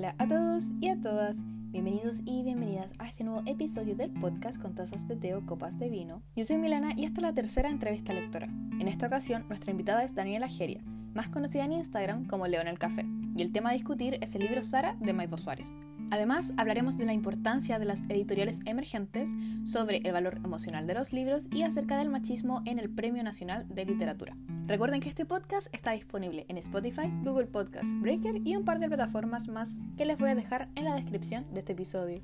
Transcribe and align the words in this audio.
Hola 0.00 0.14
a 0.16 0.26
todos 0.26 0.64
y 0.80 0.88
a 0.88 0.98
todas, 0.98 1.36
bienvenidos 1.72 2.22
y 2.24 2.42
bienvenidas 2.42 2.90
a 2.98 3.06
este 3.06 3.22
nuevo 3.22 3.42
episodio 3.44 3.94
del 3.94 4.10
podcast 4.10 4.58
con 4.58 4.74
tazas 4.74 5.06
de 5.06 5.14
té 5.14 5.34
o 5.34 5.44
copas 5.44 5.78
de 5.78 5.90
vino. 5.90 6.22
Yo 6.34 6.46
soy 6.46 6.56
Milana 6.56 6.94
y 6.96 7.04
esta 7.04 7.20
es 7.20 7.22
la 7.22 7.34
tercera 7.34 7.68
entrevista 7.68 8.14
lectora. 8.14 8.46
En 8.46 8.88
esta 8.88 9.08
ocasión, 9.08 9.44
nuestra 9.48 9.72
invitada 9.72 10.02
es 10.02 10.14
Daniela 10.14 10.48
Geria, 10.48 10.80
más 11.12 11.28
conocida 11.28 11.66
en 11.66 11.72
Instagram 11.72 12.24
como 12.24 12.46
León 12.46 12.66
el 12.66 12.78
Café, 12.78 13.04
y 13.36 13.42
el 13.42 13.52
tema 13.52 13.68
a 13.70 13.74
discutir 13.74 14.16
es 14.22 14.34
el 14.34 14.40
libro 14.40 14.62
Sara 14.62 14.96
de 15.00 15.12
Maipo 15.12 15.36
Suárez. 15.36 15.70
Además, 16.10 16.54
hablaremos 16.56 16.96
de 16.96 17.04
la 17.04 17.12
importancia 17.12 17.78
de 17.78 17.84
las 17.84 18.00
editoriales 18.08 18.60
emergentes, 18.64 19.30
sobre 19.64 19.98
el 19.98 20.12
valor 20.12 20.40
emocional 20.42 20.86
de 20.86 20.94
los 20.94 21.12
libros 21.12 21.46
y 21.52 21.60
acerca 21.60 21.98
del 21.98 22.08
machismo 22.08 22.62
en 22.64 22.78
el 22.78 22.88
Premio 22.88 23.22
Nacional 23.22 23.68
de 23.68 23.84
Literatura. 23.84 24.34
Recuerden 24.70 25.00
que 25.00 25.08
este 25.08 25.26
podcast 25.26 25.66
está 25.74 25.90
disponible 25.90 26.46
en 26.48 26.56
Spotify, 26.56 27.10
Google 27.24 27.46
Podcast, 27.46 27.88
Breaker 28.00 28.36
y 28.44 28.54
un 28.54 28.64
par 28.64 28.78
de 28.78 28.86
plataformas 28.86 29.48
más 29.48 29.70
que 29.98 30.04
les 30.04 30.16
voy 30.16 30.30
a 30.30 30.36
dejar 30.36 30.68
en 30.76 30.84
la 30.84 30.94
descripción 30.94 31.52
de 31.52 31.58
este 31.58 31.72
episodio. 31.72 32.22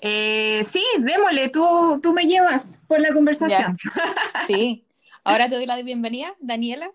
Eh, 0.00 0.64
sí, 0.64 0.82
démosle, 0.98 1.48
tú, 1.50 2.00
tú 2.02 2.12
me 2.12 2.24
llevas 2.24 2.80
por 2.88 3.00
la 3.00 3.14
conversación. 3.14 3.78
Sí, 4.48 4.84
ahora 5.22 5.48
te 5.48 5.54
doy 5.54 5.66
la 5.66 5.80
bienvenida, 5.80 6.34
Daniela. 6.40 6.90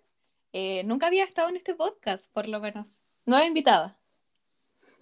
Eh, 0.51 0.83
nunca 0.83 1.07
había 1.07 1.23
estado 1.23 1.47
en 1.47 1.55
este 1.55 1.73
podcast, 1.73 2.29
por 2.33 2.49
lo 2.49 2.59
menos. 2.59 2.99
Nueva 3.25 3.45
invitada. 3.45 3.95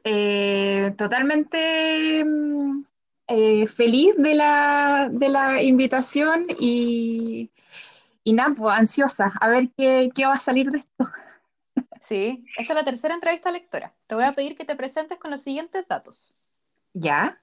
Eh, 0.03 0.93
totalmente 0.99 2.23
mm, 2.23 2.83
eh, 3.31 3.67
feliz 3.67 4.15
de 4.17 4.35
la, 4.35 5.09
de 5.11 5.29
la 5.29 5.61
invitación 5.61 6.43
y, 6.59 7.51
y 8.23 8.33
nada, 8.33 8.53
pues, 8.55 8.77
ansiosa 8.77 9.33
a 9.39 9.47
ver 9.49 9.69
qué, 9.77 10.09
qué 10.13 10.25
va 10.25 10.33
a 10.33 10.39
salir 10.39 10.69
de 10.71 10.79
esto. 10.79 11.09
Sí, 12.01 12.45
esta 12.57 12.73
es 12.73 12.77
la 12.77 12.83
tercera 12.83 13.13
entrevista 13.13 13.51
lectora. 13.51 13.93
Te 14.07 14.15
voy 14.15 14.25
a 14.25 14.33
pedir 14.33 14.57
que 14.57 14.65
te 14.65 14.75
presentes 14.75 15.17
con 15.17 15.31
los 15.31 15.41
siguientes 15.41 15.87
datos. 15.87 16.29
¿Ya? 16.93 17.41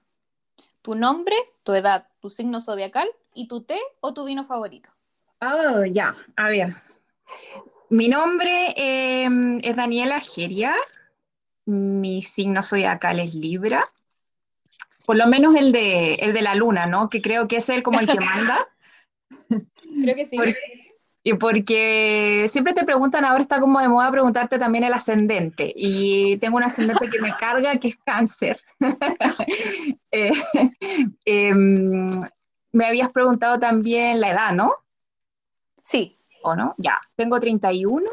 Tu 0.81 0.95
nombre, 0.95 1.35
tu 1.63 1.73
edad, 1.73 2.07
tu 2.19 2.29
signo 2.29 2.61
zodiacal 2.61 3.09
y 3.33 3.47
tu 3.47 3.63
té 3.63 3.79
o 3.99 4.13
tu 4.13 4.25
vino 4.25 4.45
favorito. 4.45 4.91
Oh, 5.41 5.83
ya, 5.85 6.15
a 6.35 6.49
ver. 6.49 6.73
Mi 7.89 8.07
nombre 8.07 8.73
em, 8.75 9.59
es 9.63 9.75
Daniela 9.75 10.19
Geria. 10.19 10.75
Mi 11.65 12.21
signo 12.21 12.61
zodiacal 12.61 13.19
es 13.19 13.33
Libra. 13.33 13.83
Por 15.09 15.17
lo 15.17 15.25
menos 15.25 15.55
el 15.55 15.71
de, 15.71 16.13
el 16.19 16.33
de 16.35 16.43
la 16.43 16.53
luna, 16.53 16.85
¿no? 16.85 17.09
Que 17.09 17.19
creo 17.19 17.47
que 17.47 17.55
es 17.55 17.67
él 17.69 17.81
como 17.81 17.99
el 17.99 18.05
que 18.05 18.19
manda. 18.19 18.67
Creo 20.03 20.15
que 20.15 20.27
sí. 20.27 20.37
Porque- 20.37 20.99
y 21.23 21.33
porque 21.33 22.45
siempre 22.47 22.73
te 22.75 22.85
preguntan, 22.85 23.25
ahora 23.25 23.41
está 23.41 23.59
como 23.59 23.81
de 23.81 23.87
moda 23.89 24.11
preguntarte 24.11 24.59
también 24.59 24.83
el 24.83 24.93
ascendente. 24.93 25.73
Y 25.75 26.37
tengo 26.37 26.57
un 26.57 26.63
ascendente 26.63 27.09
que 27.09 27.19
me 27.19 27.35
carga, 27.35 27.75
que 27.77 27.87
es 27.87 27.97
cáncer. 28.05 28.61
Eh, 30.11 30.31
em, 31.25 32.11
me 32.71 32.85
habías 32.85 33.11
preguntado 33.11 33.57
también 33.57 34.21
la 34.21 34.29
edad, 34.29 34.53
¿no? 34.53 34.73
Sí. 35.81 36.19
¿O 36.43 36.55
no? 36.55 36.75
Ya, 36.77 37.01
tengo 37.15 37.39
31. 37.39 38.11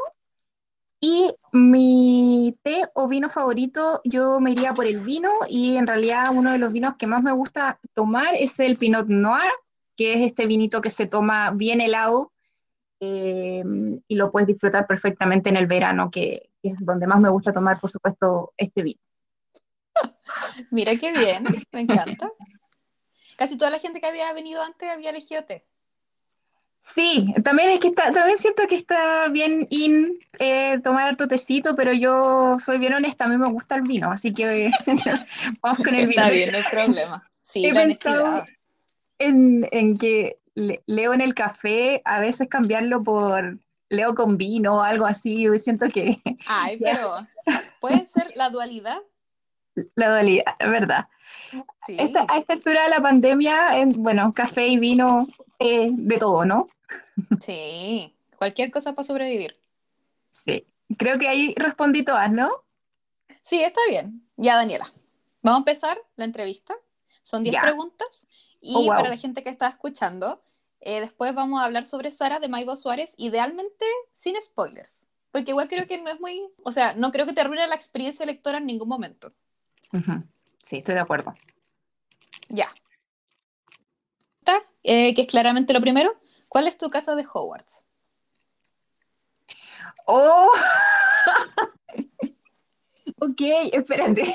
Y 0.99 1.31
mi 1.51 2.57
té 2.63 2.81
o 2.95 3.07
vino 3.07 3.29
favorito, 3.29 4.01
yo 4.03 4.39
me 4.39 4.51
iría 4.51 4.73
por 4.73 4.85
el 4.87 4.99
vino 4.99 5.29
y 5.47 5.77
en 5.77 5.85
realidad 5.85 6.31
uno 6.33 6.51
de 6.51 6.57
los 6.57 6.71
vinos 6.71 6.95
que 6.97 7.05
más 7.05 7.21
me 7.21 7.31
gusta 7.31 7.79
tomar 7.93 8.33
es 8.35 8.59
el 8.59 8.77
Pinot 8.77 9.07
Noir, 9.07 9.51
que 9.95 10.13
es 10.13 10.21
este 10.21 10.47
vinito 10.47 10.81
que 10.81 10.89
se 10.89 11.05
toma 11.05 11.51
bien 11.51 11.81
helado 11.81 12.33
eh, 12.99 13.63
y 14.07 14.15
lo 14.15 14.31
puedes 14.31 14.47
disfrutar 14.47 14.87
perfectamente 14.87 15.49
en 15.49 15.57
el 15.57 15.67
verano, 15.67 16.09
que, 16.09 16.49
que 16.63 16.69
es 16.69 16.75
donde 16.79 17.05
más 17.05 17.19
me 17.19 17.29
gusta 17.29 17.53
tomar, 17.53 17.79
por 17.79 17.91
supuesto, 17.91 18.53
este 18.57 18.81
vino. 18.81 19.01
Mira 20.71 20.95
qué 20.95 21.11
bien, 21.11 21.45
me 21.71 21.81
encanta. 21.81 22.31
Casi 23.37 23.55
toda 23.55 23.69
la 23.69 23.79
gente 23.79 23.99
que 24.01 24.07
había 24.07 24.33
venido 24.33 24.63
antes 24.63 24.89
había 24.89 25.11
elegido 25.11 25.43
té. 25.45 25.66
Sí, 26.81 27.33
también 27.43 27.69
es 27.69 27.79
que 27.79 27.89
está, 27.89 28.11
también 28.11 28.37
siento 28.37 28.63
que 28.67 28.75
está 28.75 29.27
bien 29.27 29.67
in 29.69 30.17
eh, 30.39 30.79
tomar 30.83 31.07
harto 31.09 31.27
tecito, 31.27 31.75
pero 31.75 31.91
yo 31.93 32.57
soy 32.59 32.77
bien 32.77 32.93
honesta, 32.93 33.25
a 33.25 33.27
mí 33.27 33.37
me 33.37 33.49
gusta 33.49 33.75
el 33.75 33.81
vino, 33.83 34.09
así 34.11 34.33
que 34.33 34.71
vamos 35.61 35.79
con 35.79 35.93
Sí, 35.93 35.99
el 36.01 36.07
vino. 36.07 36.21
está 36.21 36.29
bien, 36.31 36.51
no 36.51 36.57
hay 36.57 36.63
problema. 36.71 37.29
Sí, 37.43 37.65
he 37.65 37.73
pensado 37.73 38.45
en, 39.19 39.67
en 39.71 39.97
que 39.97 40.37
le- 40.55 40.81
leo 40.85 41.13
en 41.13 41.21
el 41.21 41.33
café, 41.35 42.01
a 42.05 42.19
veces 42.19 42.47
cambiarlo 42.47 43.03
por 43.03 43.57
leo 43.89 44.15
con 44.15 44.37
vino 44.37 44.77
o 44.77 44.81
algo 44.81 45.05
así, 45.05 45.43
yo 45.43 45.53
siento 45.59 45.87
que 45.89 46.17
Ay, 46.47 46.77
pero 46.79 47.27
puede 47.79 48.05
ser 48.05 48.31
la 48.35 48.49
dualidad. 48.49 48.99
la 49.95 50.09
dualidad, 50.09 50.55
es 50.57 50.69
verdad. 50.71 51.07
Sí. 51.85 51.95
Esta- 51.99 52.25
a 52.29 52.37
esta 52.37 52.53
altura 52.53 52.83
de 52.83 52.89
la 52.89 53.01
pandemia, 53.01 53.77
en- 53.79 53.91
bueno, 54.03 54.33
café 54.33 54.67
y 54.67 54.77
vino, 54.79 55.27
eh, 55.59 55.89
de 55.91 56.17
todo, 56.17 56.45
¿no? 56.45 56.67
Sí, 57.41 58.13
cualquier 58.37 58.71
cosa 58.71 58.93
para 58.93 59.05
sobrevivir. 59.07 59.59
Sí. 60.31 60.65
Creo 60.97 61.17
que 61.19 61.27
ahí 61.27 61.53
respondí 61.57 62.03
todas, 62.03 62.31
¿no? 62.31 62.49
Sí, 63.41 63.61
está 63.63 63.79
bien. 63.89 64.25
Ya, 64.37 64.55
Daniela. 64.55 64.93
Vamos 65.41 65.57
a 65.57 65.61
empezar 65.61 65.97
la 66.15 66.25
entrevista. 66.25 66.75
Son 67.23 67.43
10 67.43 67.53
Ya. 67.55 67.61
preguntas. 67.61 68.23
Y 68.61 68.73
Oh, 68.75 68.79
wow. 68.83 68.95
para 68.95 69.09
la 69.09 69.17
gente 69.17 69.43
que 69.43 69.49
está 69.49 69.67
escuchando, 69.67 70.41
eh, 70.79 70.99
después 71.01 71.33
vamos 71.35 71.61
a 71.61 71.65
hablar 71.65 71.85
sobre 71.85 72.11
Sara 72.11 72.39
de 72.39 72.47
Maibo 72.47 72.75
Suárez, 72.77 73.13
idealmente 73.17 73.85
sin 74.13 74.35
spoilers. 74.41 75.01
Porque 75.31 75.51
igual 75.51 75.67
creo 75.67 75.87
que 75.87 76.01
no 76.01 76.09
es 76.09 76.19
muy. 76.19 76.41
O 76.63 76.71
sea, 76.71 76.93
no 76.93 77.11
creo 77.11 77.25
que 77.25 77.33
te 77.33 77.41
arruine 77.41 77.67
la 77.67 77.75
experiencia 77.75 78.25
lectora 78.25 78.57
en 78.59 78.65
ningún 78.65 78.87
momento. 78.89 79.33
Sí, 80.63 80.77
estoy 80.77 80.95
de 80.95 81.01
acuerdo. 81.01 81.33
Ya. 82.49 82.67
Eh, 84.89 85.13
que 85.13 85.23
es 85.23 85.27
claramente 85.27 85.73
lo 85.73 85.81
primero. 85.81 86.15
¿Cuál 86.47 86.65
es 86.67 86.77
tu 86.77 86.89
casa 86.89 87.13
de 87.13 87.25
Hogwarts? 87.31 87.83
Oh, 90.05 90.49
ok, 93.19 93.41
espérate. 93.73 94.33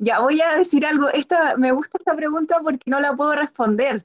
Ya 0.00 0.18
voy 0.18 0.40
a 0.40 0.56
decir 0.56 0.84
algo. 0.84 1.08
Esta, 1.10 1.56
me 1.56 1.70
gusta 1.70 1.96
esta 1.98 2.16
pregunta 2.16 2.58
porque 2.60 2.90
no 2.90 2.98
la 2.98 3.14
puedo 3.14 3.36
responder. 3.36 4.04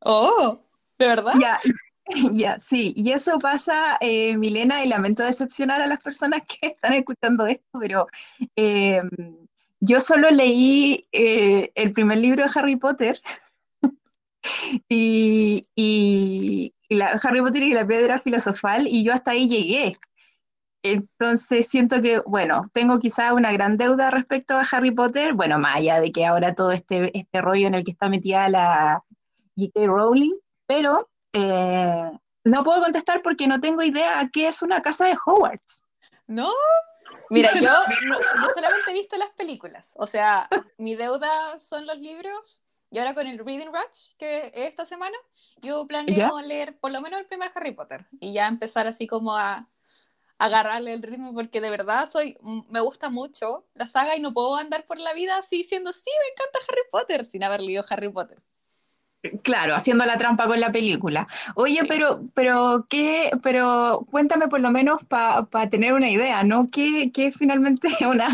Oh, 0.00 0.58
¿de 0.98 1.06
verdad? 1.06 1.34
Ya, 1.40 1.60
ya, 2.32 2.58
sí. 2.58 2.92
Y 2.96 3.12
eso 3.12 3.38
pasa, 3.38 3.96
eh, 4.00 4.36
Milena, 4.36 4.84
y 4.84 4.88
lamento 4.88 5.22
decepcionar 5.22 5.82
a 5.82 5.86
las 5.86 6.02
personas 6.02 6.42
que 6.42 6.66
están 6.66 6.94
escuchando 6.94 7.46
esto, 7.46 7.78
pero 7.78 8.08
eh, 8.56 9.02
yo 9.78 10.00
solo 10.00 10.30
leí 10.30 11.06
eh, 11.12 11.70
el 11.76 11.92
primer 11.92 12.18
libro 12.18 12.42
de 12.42 12.50
Harry 12.56 12.74
Potter 12.74 13.22
y, 14.88 15.62
y- 15.74 16.74
y 16.88 16.94
la, 16.96 17.06
Harry 17.22 17.40
Potter 17.40 17.62
y 17.62 17.72
la 17.72 17.86
piedra 17.86 18.18
filosofal, 18.18 18.86
y 18.88 19.04
yo 19.04 19.12
hasta 19.12 19.30
ahí 19.32 19.48
llegué. 19.48 19.96
Entonces 20.82 21.66
siento 21.68 22.02
que, 22.02 22.18
bueno, 22.26 22.68
tengo 22.74 22.98
quizá 22.98 23.32
una 23.32 23.52
gran 23.52 23.78
deuda 23.78 24.10
respecto 24.10 24.54
a 24.56 24.66
Harry 24.70 24.90
Potter, 24.90 25.32
bueno, 25.32 25.58
más 25.58 25.76
allá 25.76 25.98
de 26.00 26.12
que 26.12 26.26
ahora 26.26 26.54
todo 26.54 26.72
este, 26.72 27.16
este 27.16 27.40
rollo 27.40 27.66
en 27.68 27.74
el 27.74 27.84
que 27.84 27.92
está 27.92 28.08
metida 28.10 28.48
la 28.50 29.00
J.K. 29.56 29.86
Rowling, 29.86 30.34
pero 30.66 31.08
eh, 31.32 32.10
no 32.44 32.62
puedo 32.64 32.82
contestar 32.82 33.22
porque 33.22 33.48
no 33.48 33.60
tengo 33.60 33.82
idea 33.82 34.20
a 34.20 34.28
qué 34.28 34.46
es 34.48 34.60
una 34.60 34.82
casa 34.82 35.06
de 35.06 35.16
Hogwarts. 35.24 35.84
¿No? 36.26 36.50
Mira, 37.30 37.48
yo, 37.54 37.70
no- 38.06 38.20
yo 38.20 38.48
solamente 38.54 38.90
he 38.90 38.94
visto 38.94 39.16
las 39.16 39.30
películas. 39.30 39.90
O 39.96 40.06
sea, 40.06 40.48
mi 40.76 40.96
deuda 40.96 41.58
son 41.60 41.86
los 41.86 41.96
libros. 41.98 42.60
Y 42.94 42.98
ahora 43.00 43.12
con 43.12 43.26
el 43.26 43.38
Reading 43.40 43.72
Rush, 43.72 44.14
que 44.16 44.46
es 44.46 44.52
esta 44.54 44.84
semana, 44.84 45.16
yo 45.60 45.84
planeo 45.88 46.40
leer 46.42 46.78
por 46.78 46.92
lo 46.92 47.00
menos 47.00 47.18
el 47.18 47.26
primer 47.26 47.50
Harry 47.52 47.72
Potter. 47.74 48.06
Y 48.20 48.32
ya 48.34 48.46
empezar 48.46 48.86
así 48.86 49.08
como 49.08 49.36
a, 49.36 49.68
agarrarle 50.38 50.92
el 50.92 51.02
ritmo, 51.02 51.34
porque 51.34 51.60
de 51.60 51.70
verdad 51.70 52.08
soy, 52.08 52.38
me 52.70 52.78
gusta 52.78 53.10
mucho 53.10 53.66
la 53.74 53.88
saga 53.88 54.14
y 54.16 54.20
no 54.20 54.32
puedo 54.32 54.54
andar 54.54 54.86
por 54.86 54.98
la 55.00 55.12
vida 55.12 55.38
así 55.38 55.58
diciendo, 55.58 55.92
sí, 55.92 56.04
me 56.06 56.32
encanta 56.34 56.60
Harry 56.68 56.82
Potter, 56.92 57.24
sin 57.26 57.42
haber 57.42 57.62
leído 57.62 57.84
Harry 57.90 58.08
Potter. 58.10 58.38
Claro, 59.42 59.74
haciendo 59.74 60.04
la 60.04 60.18
trampa 60.18 60.46
con 60.46 60.60
la 60.60 60.70
película. 60.70 61.26
Oye, 61.56 61.80
Sí. 61.80 61.86
pero, 61.88 62.28
pero 62.34 62.86
qué, 62.88 63.30
pero 63.42 64.06
cuéntame 64.10 64.46
por 64.48 64.60
lo 64.60 64.70
menos 64.70 65.02
para 65.04 65.48
tener 65.68 65.94
una 65.94 66.10
idea, 66.10 66.44
¿no? 66.44 66.68
¿Qué, 66.70 67.10
qué 67.12 67.32
finalmente 67.32 67.88
es 67.88 68.00
una, 68.06 68.28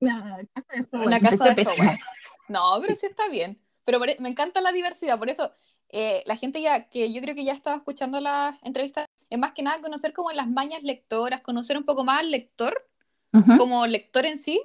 una 0.00 0.46
casa 0.54 0.72
de 0.74 0.86
Hogwarts? 0.92 1.06
Una 1.06 1.20
casa 1.20 1.50
de. 1.54 1.62
Hogwarts. 1.66 2.04
No, 2.48 2.78
pero 2.80 2.94
sí 2.94 3.06
está 3.06 3.28
bien. 3.28 3.60
Pero 3.98 4.14
me 4.20 4.28
encanta 4.28 4.60
la 4.60 4.72
diversidad, 4.72 5.18
por 5.18 5.28
eso 5.28 5.52
eh, 5.88 6.22
la 6.26 6.36
gente 6.36 6.60
ya, 6.60 6.88
que 6.88 7.12
yo 7.12 7.20
creo 7.20 7.34
que 7.34 7.44
ya 7.44 7.52
estaba 7.52 7.76
escuchando 7.76 8.20
la 8.20 8.58
entrevista, 8.62 9.06
es 9.28 9.38
más 9.38 9.52
que 9.52 9.62
nada 9.62 9.80
conocer 9.80 10.12
como 10.12 10.30
las 10.32 10.48
mañas 10.48 10.82
lectoras, 10.82 11.40
conocer 11.40 11.76
un 11.76 11.84
poco 11.84 12.04
más 12.04 12.20
al 12.20 12.30
lector, 12.30 12.86
Ujú. 13.32 13.56
como 13.58 13.86
lector 13.86 14.26
en 14.26 14.38
sí, 14.38 14.60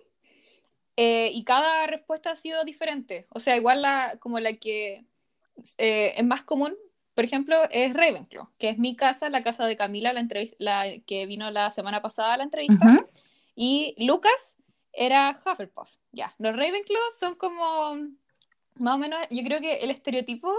eh, 0.97 1.29
y 1.33 1.43
cada 1.43 1.87
respuesta 1.87 2.31
ha 2.31 2.37
sido 2.37 2.63
diferente. 2.63 3.27
O 3.29 3.39
sea, 3.39 3.55
igual 3.55 3.81
la, 3.81 4.17
como 4.19 4.39
la 4.39 4.53
que 4.53 5.05
eh, 5.77 6.13
es 6.17 6.25
más 6.25 6.43
común 6.43 6.75
por 7.15 7.23
ejemplo, 7.23 7.55
es 7.71 7.93
Ravenclaw, 7.93 8.49
que 8.59 8.67
es 8.67 8.77
mi 8.77 8.97
casa, 8.97 9.29
la 9.29 9.41
casa 9.41 9.65
de 9.65 9.77
Camila, 9.77 10.11
la, 10.11 10.27
la 10.59 10.99
que 11.07 11.25
vino 11.25 11.49
la 11.49 11.71
semana 11.71 12.01
pasada 12.01 12.33
a 12.33 12.37
la 12.37 12.43
entrevista. 12.43 12.97
Y 13.55 13.95
Lucas 14.05 14.53
era 14.91 15.41
Hufflepuff. 15.45 15.89
Ya, 16.11 16.35
los 16.39 16.53
Ravenclaw 16.53 17.01
son 17.17 17.35
como, 17.35 17.95
más 18.79 18.95
o 18.95 18.97
menos, 18.97 19.19
yo 19.29 19.43
creo 19.43 19.59
que 19.59 19.77
el 19.77 19.91
estereotipo 19.91 20.51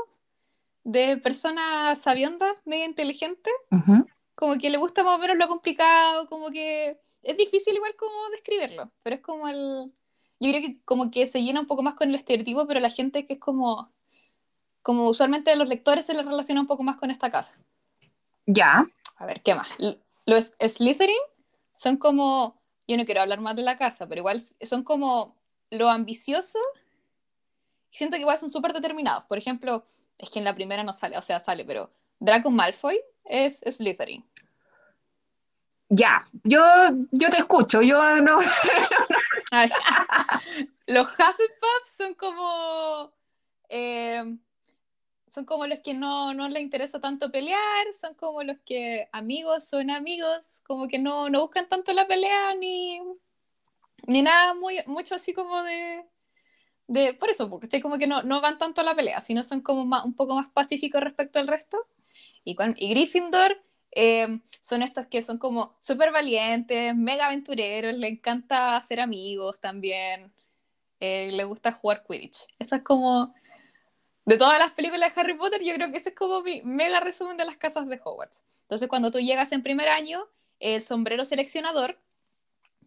de 0.85 1.17
persona 1.17 1.95
sabionda, 1.97 2.47
medio 2.65 2.85
inteligente, 2.85 3.51
como 4.35 4.59
que 4.59 4.71
le 4.71 4.79
gusta 4.79 5.03
más 5.03 5.19
o 5.19 5.21
menos 5.21 5.37
lo 5.37 5.49
complicado, 5.49 6.29
como 6.29 6.51
que 6.51 6.99
es 7.23 7.37
difícil 7.37 7.75
igual 7.75 7.95
como 7.97 8.31
describirlo, 8.31 8.91
pero 9.03 9.17
es 9.17 9.23
como 9.23 9.49
el... 9.49 9.93
Yo 10.39 10.51
creo 10.51 10.61
que 10.61 10.81
como 10.85 11.11
que 11.11 11.27
se 11.27 11.43
llena 11.43 11.61
un 11.61 11.67
poco 11.67 11.83
más 11.83 11.95
con 11.95 12.11
el 12.11 12.15
estereotipo, 12.15 12.67
pero 12.67 12.79
la 12.79 12.91
gente 12.91 13.27
que 13.27 13.35
es 13.35 13.41
como 13.41 13.91
como 14.87 15.09
usualmente 15.09 15.57
los 15.57 15.67
lectores 15.67 16.07
se 16.07 16.15
les 16.15 16.25
relaciona 16.25 16.61
un 16.61 16.69
poco 16.69 16.85
más 16.85 16.97
con 16.97 17.11
esta 17.11 17.29
casa. 17.29 17.59
Ya. 18.47 18.87
A 19.17 19.27
ver, 19.27 19.43
¿qué 19.43 19.53
más? 19.57 19.67
Los 20.27 20.53
Slytherin 20.61 21.17
son 21.77 21.97
como, 21.97 22.63
yo 22.87 22.97
no 22.97 23.05
quiero 23.05 23.21
hablar 23.21 23.41
más 23.41 23.57
de 23.57 23.63
la 23.63 23.79
casa, 23.79 24.07
pero 24.07 24.21
igual 24.21 24.45
son 24.63 24.85
como 24.85 25.35
lo 25.71 25.91
ambicioso. 25.91 26.61
Siento 27.97 28.17
que 28.17 28.21
igual 28.21 28.39
son 28.39 28.51
súper 28.51 28.75
determinados. 28.75 29.25
Por 29.25 29.39
ejemplo, 29.39 29.85
es 30.19 30.29
que 30.29 30.39
en 30.39 30.45
la 30.45 30.55
primera 30.55 30.85
no 30.85 30.93
sale, 30.93 31.17
o 31.17 31.23
sea, 31.23 31.41
sale, 31.41 31.65
pero 31.65 31.91
Draco 32.21 32.51
Malfoy 32.51 33.01
es 33.25 33.61
Slytherin. 33.61 34.23
Ya, 35.89 36.27
yo, 36.43 36.63
yo 37.11 37.31
te 37.31 37.39
escucho, 37.39 37.81
yo 37.81 38.21
no. 38.21 38.39
los 40.87 41.07
Hufflepuff 41.07 41.97
son 41.97 42.15
como 42.15 43.13
eh, 43.69 44.37
son 45.29 45.45
como 45.45 45.67
los 45.67 45.81
que 45.81 45.95
no, 45.95 46.35
no 46.35 46.49
les 46.49 46.63
interesa 46.63 47.01
tanto 47.01 47.31
pelear, 47.31 47.87
son 47.99 48.15
como 48.15 48.43
los 48.43 48.59
que 48.67 49.09
amigos 49.13 49.65
son 49.65 49.91
amigos, 49.91 50.63
como 50.67 50.89
que 50.89 50.99
no, 50.99 51.31
no 51.31 51.41
buscan 51.43 51.69
tanto 51.69 51.93
la 51.93 52.07
pelea 52.07 52.55
ni, 52.57 53.01
ni 54.07 54.23
nada 54.23 54.55
muy, 54.55 54.83
mucho 54.87 55.15
así 55.15 55.33
como 55.33 55.63
de, 55.63 56.05
de 56.89 57.15
por 57.15 57.31
eso, 57.31 57.51
porque 57.51 57.81
como 57.81 57.99
que 57.99 58.07
no, 58.07 58.23
no 58.23 58.41
van 58.41 58.59
tanto 58.59 58.81
a 58.81 58.85
la 58.85 58.95
pelea, 58.95 59.21
sino 59.21 59.45
son 59.45 59.61
como 59.61 59.83
un 59.83 60.15
poco 60.15 60.35
más 60.35 60.49
pacíficos 60.51 61.03
respecto 61.03 61.39
al 61.39 61.49
resto. 61.49 61.79
Y, 62.45 62.57
y 62.77 62.91
Gryffindor 62.91 63.61
eh, 63.93 64.41
son 64.63 64.83
estos 64.83 65.07
que 65.07 65.23
son 65.23 65.39
como 65.39 65.77
súper 65.81 66.13
valientes, 66.13 66.95
mega 66.95 67.27
aventureros, 67.27 67.95
le 67.95 68.09
encanta 68.09 68.77
hacer 68.77 69.01
amigos 69.01 69.59
también, 69.61 70.33
eh, 71.01 71.31
le 71.33 71.45
gusta 71.45 71.73
jugar 71.73 72.05
Quidditch. 72.07 72.47
Esa 72.59 72.77
es 72.77 72.83
como 72.83 73.35
de 74.25 74.37
todas 74.37 74.59
las 74.59 74.73
películas 74.73 75.15
de 75.15 75.21
Harry 75.21 75.35
Potter, 75.35 75.63
yo 75.63 75.75
creo 75.75 75.91
que 75.91 75.99
ese 75.99 76.11
es 76.11 76.15
como 76.15 76.43
mi 76.43 76.61
mega 76.63 77.01
resumen 77.01 77.37
de 77.37 77.45
las 77.45 77.57
casas 77.57 77.87
de 77.89 78.01
Hogwarts. 78.03 78.45
Entonces, 78.63 78.89
cuando 78.89 79.13
tú 79.13 79.19
llegas 79.21 79.53
en 79.53 79.63
primer 79.63 79.89
año, 79.89 80.27
el 80.59 80.83
sombrero 80.83 81.25
seleccionador 81.25 81.99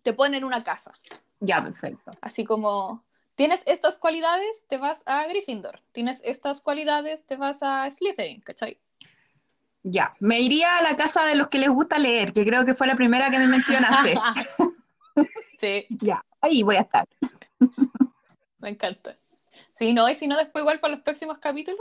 te 0.04 0.13
pone 0.13 0.38
en 0.38 0.44
una 0.44 0.63
casa. 0.63 0.92
Ya, 1.40 1.63
perfecto. 1.63 2.12
Así 2.22 2.44
como, 2.44 3.06
tienes 3.39 3.63
estas 3.68 3.97
cualidades, 3.97 4.65
te 4.68 4.77
vas 4.77 5.01
a 5.06 5.25
Gryffindor. 5.27 5.80
Tienes 5.94 6.21
estas 6.25 6.59
cualidades, 6.59 7.25
te 7.25 7.38
vas 7.38 7.63
a 7.63 7.89
Slytherin, 7.89 8.41
¿cachai? 8.41 8.77
Ya, 9.81 10.13
me 10.19 10.41
iría 10.41 10.77
a 10.77 10.81
la 10.81 10.97
casa 10.97 11.24
de 11.24 11.36
los 11.36 11.47
que 11.47 11.57
les 11.57 11.69
gusta 11.69 12.00
leer, 12.00 12.33
que 12.33 12.44
creo 12.44 12.65
que 12.65 12.74
fue 12.74 12.86
la 12.86 12.97
primera 12.97 13.31
que 13.31 13.39
me 13.39 13.47
mencionaste. 13.47 14.15
sí. 15.62 15.86
Ya, 16.01 16.21
ahí 16.41 16.63
voy 16.63 16.75
a 16.75 16.81
estar. 16.81 17.07
me 18.59 18.71
encanta. 18.71 19.15
Sí, 19.71 19.94
no, 19.94 20.09
y 20.09 20.15
si 20.15 20.27
no, 20.27 20.35
después 20.35 20.63
igual 20.63 20.81
para 20.81 20.95
los 20.95 21.03
próximos 21.03 21.38
capítulos, 21.38 21.80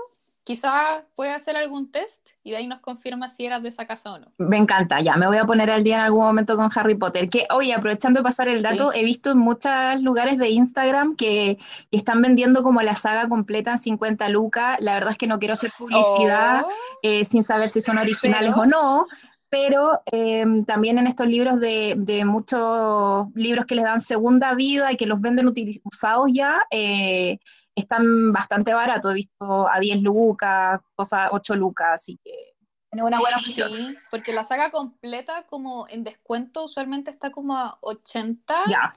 quizás 0.49 1.05
pueda 1.15 1.35
hacer 1.35 1.59
algún 1.59 1.93
test 1.93 2.27
y 2.43 2.53
de 2.53 2.57
ahí 2.57 2.67
nos 2.67 2.81
confirma 2.81 3.29
si 3.29 3.45
eras 3.45 3.63
de 3.63 3.69
esa 3.69 3.87
casa 3.87 4.15
o 4.15 4.19
no. 4.19 4.33
Me 4.39 4.57
encanta, 4.57 4.99
ya, 5.03 5.15
me 5.17 5.27
voy 5.27 5.37
a 5.37 5.45
poner 5.45 5.71
al 5.71 5.85
día 5.85 5.97
en 5.97 6.01
algún 6.01 6.25
momento 6.25 6.57
con 6.57 6.71
Harry 6.75 6.95
Potter. 6.95 7.29
Que, 7.29 7.47
oye, 7.51 7.75
aprovechando 7.75 8.21
de 8.21 8.25
pasar 8.25 8.49
el 8.49 8.63
dato, 8.63 8.91
he 8.95 9.05
visto 9.05 9.33
en 9.33 9.39
muchos 9.41 10.01
lugares 10.01 10.39
de 10.39 10.49
Instagram 10.49 11.17
que 11.17 11.59
están 11.91 12.23
vendiendo 12.23 12.63
como 12.63 12.81
la 12.81 12.95
saga 12.95 13.29
completa 13.29 13.73
en 13.73 13.79
50 13.79 14.27
lucas. 14.31 14.79
La 14.81 14.95
verdad 14.95 15.13
es 15.13 15.19
que 15.19 15.27
no 15.27 15.39
quiero 15.39 15.53
hacer 15.53 15.71
publicidad 15.77 16.63
oh. 16.65 16.71
eh, 17.03 17.27
sin 17.27 17.45
saber 17.45 17.69
si 17.69 17.83
son 17.83 17.99
originales 17.99 18.55
o 18.57 18.65
no, 18.65 19.07
pero 19.51 20.01
em, 20.07 20.65
también 20.65 20.97
en 20.97 21.07
estos 21.07 21.27
libros 21.27 21.61
de, 21.61 22.23
muchos 22.25 23.27
libros 23.35 23.67
que 23.67 23.75
les 23.75 23.85
dan 23.85 24.01
segunda 24.01 24.55
vida 24.55 24.91
y 24.93 24.97
que 24.97 25.05
los 25.05 25.21
venden 25.21 25.53
usados 25.85 26.31
ya, 26.33 26.63
eh, 26.71 27.39
están 27.79 28.33
bastante 28.33 28.75
baratos, 28.75 29.11
he 29.11 29.15
visto 29.15 29.69
a 29.69 29.79
10 29.79 30.03
lucas, 30.03 30.81
cosas 30.95 31.29
8 31.33 31.55
lucas, 31.57 31.89
así 31.95 32.19
que 32.23 32.55
tiene 32.91 33.05
una 33.05 33.21
buena 33.21 33.39
opción. 33.39 33.71
Sí, 33.71 33.97
porque 34.11 34.33
la 34.33 34.45
saga 34.45 34.71
completa 34.71 35.47
como 35.49 35.87
en 35.89 36.05
descuento 36.05 36.65
usualmente 36.65 37.11
está 37.11 37.31
como 37.31 37.57
a 37.57 37.79
80. 37.83 38.55
Ya. 38.69 38.95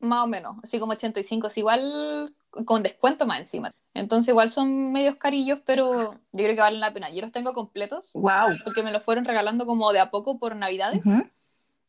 Más 0.00 0.24
o 0.24 0.26
menos, 0.26 0.56
así 0.62 0.78
como 0.78 0.92
85, 0.92 1.48
es 1.48 1.58
igual 1.58 2.34
con 2.64 2.82
descuento 2.82 3.26
más 3.26 3.38
encima. 3.38 3.72
Entonces 3.92 4.28
igual 4.28 4.50
son 4.50 4.92
medios 4.92 5.16
carillos, 5.16 5.60
pero 5.66 6.12
yo 6.14 6.18
creo 6.32 6.54
que 6.54 6.60
valen 6.60 6.80
la 6.80 6.92
pena. 6.92 7.10
Yo 7.10 7.20
los 7.20 7.32
tengo 7.32 7.52
completos. 7.52 8.12
Wow. 8.14 8.56
Porque 8.64 8.82
me 8.82 8.92
los 8.92 9.02
fueron 9.02 9.24
regalando 9.24 9.66
como 9.66 9.92
de 9.92 10.00
a 10.00 10.10
poco 10.10 10.38
por 10.38 10.56
Navidades. 10.56 11.02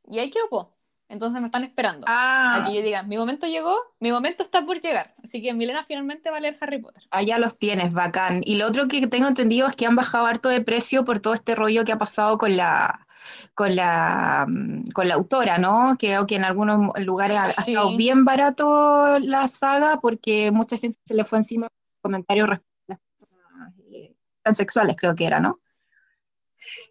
Y 0.09 0.19
ahí 0.19 0.31
quedó, 0.31 0.73
entonces 1.11 1.41
me 1.41 1.47
están 1.47 1.63
esperando. 1.65 2.05
Ah. 2.07 2.55
A 2.55 2.65
que 2.65 2.73
yo 2.73 2.81
diga, 2.81 3.03
mi 3.03 3.17
momento 3.17 3.45
llegó, 3.45 3.75
mi 3.99 4.11
momento 4.11 4.43
está 4.43 4.65
por 4.65 4.79
llegar. 4.79 5.13
Así 5.23 5.41
que 5.41 5.53
Milena 5.53 5.83
finalmente 5.85 6.31
va 6.31 6.37
a 6.37 6.39
leer 6.39 6.57
Harry 6.61 6.81
Potter. 6.81 7.03
Ah, 7.11 7.21
ya 7.21 7.37
los 7.37 7.57
tienes, 7.57 7.91
bacán. 7.91 8.41
Y 8.45 8.55
lo 8.55 8.65
otro 8.65 8.87
que 8.87 9.05
tengo 9.07 9.27
entendido 9.27 9.67
es 9.67 9.75
que 9.75 9.85
han 9.85 9.95
bajado 9.95 10.25
harto 10.25 10.47
de 10.47 10.61
precio 10.61 11.03
por 11.03 11.19
todo 11.19 11.33
este 11.33 11.53
rollo 11.53 11.83
que 11.83 11.91
ha 11.91 11.97
pasado 11.97 12.37
con 12.37 12.55
la 12.55 13.05
con 13.53 13.75
la 13.75 14.45
mm, 14.47 14.91
con 14.91 15.09
la 15.09 15.15
autora, 15.15 15.57
¿no? 15.57 15.97
Creo 15.99 16.25
que 16.25 16.35
en 16.35 16.45
algunos 16.45 16.97
lugares 16.99 17.37
ha, 17.37 17.49
estado 17.51 17.97
bien 17.97 18.23
barato 18.23 19.19
la 19.19 19.47
saga 19.47 19.99
porque 20.01 20.49
mucha 20.49 20.77
gente 20.77 20.97
se 21.05 21.13
le 21.13 21.25
fue 21.25 21.39
encima 21.39 21.67
comentarios 22.01 22.47
respecto 22.47 22.71
a 22.87 22.93
las 22.93 22.99
personas 23.19 23.73
eh, 23.91 24.15
transexuales, 24.43 24.95
creo 24.95 25.13
que 25.13 25.25
era, 25.25 25.39
¿no? 25.39 25.59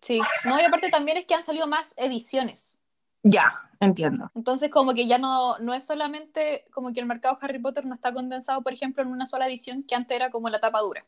Sí, 0.03 0.21
no, 0.45 0.61
y 0.61 0.65
aparte 0.65 0.91
también 0.91 1.17
es 1.17 1.27
que 1.27 1.35
han 1.35 1.43
salido 1.43 1.67
más 1.67 1.95
ediciones. 1.97 2.80
Ya, 3.23 3.55
entiendo. 3.81 4.31
Entonces, 4.35 4.71
como 4.71 4.95
que 4.95 5.07
ya 5.07 5.19
no, 5.19 5.59
no 5.59 5.75
es 5.75 5.85
solamente 5.85 6.65
como 6.73 6.93
que 6.93 7.01
el 7.01 7.07
mercado 7.07 7.39
Harry 7.41 7.59
Potter 7.59 7.85
no 7.87 7.95
está 7.95 8.13
condensado, 8.13 8.63
por 8.63 8.73
ejemplo, 8.73 9.03
en 9.03 9.11
una 9.11 9.27
sola 9.27 9.47
edición 9.47 9.83
que 9.83 9.95
antes 9.95 10.17
era 10.17 10.31
como 10.31 10.49
la 10.49 10.61
tapa 10.61 10.81
dura. 10.81 11.05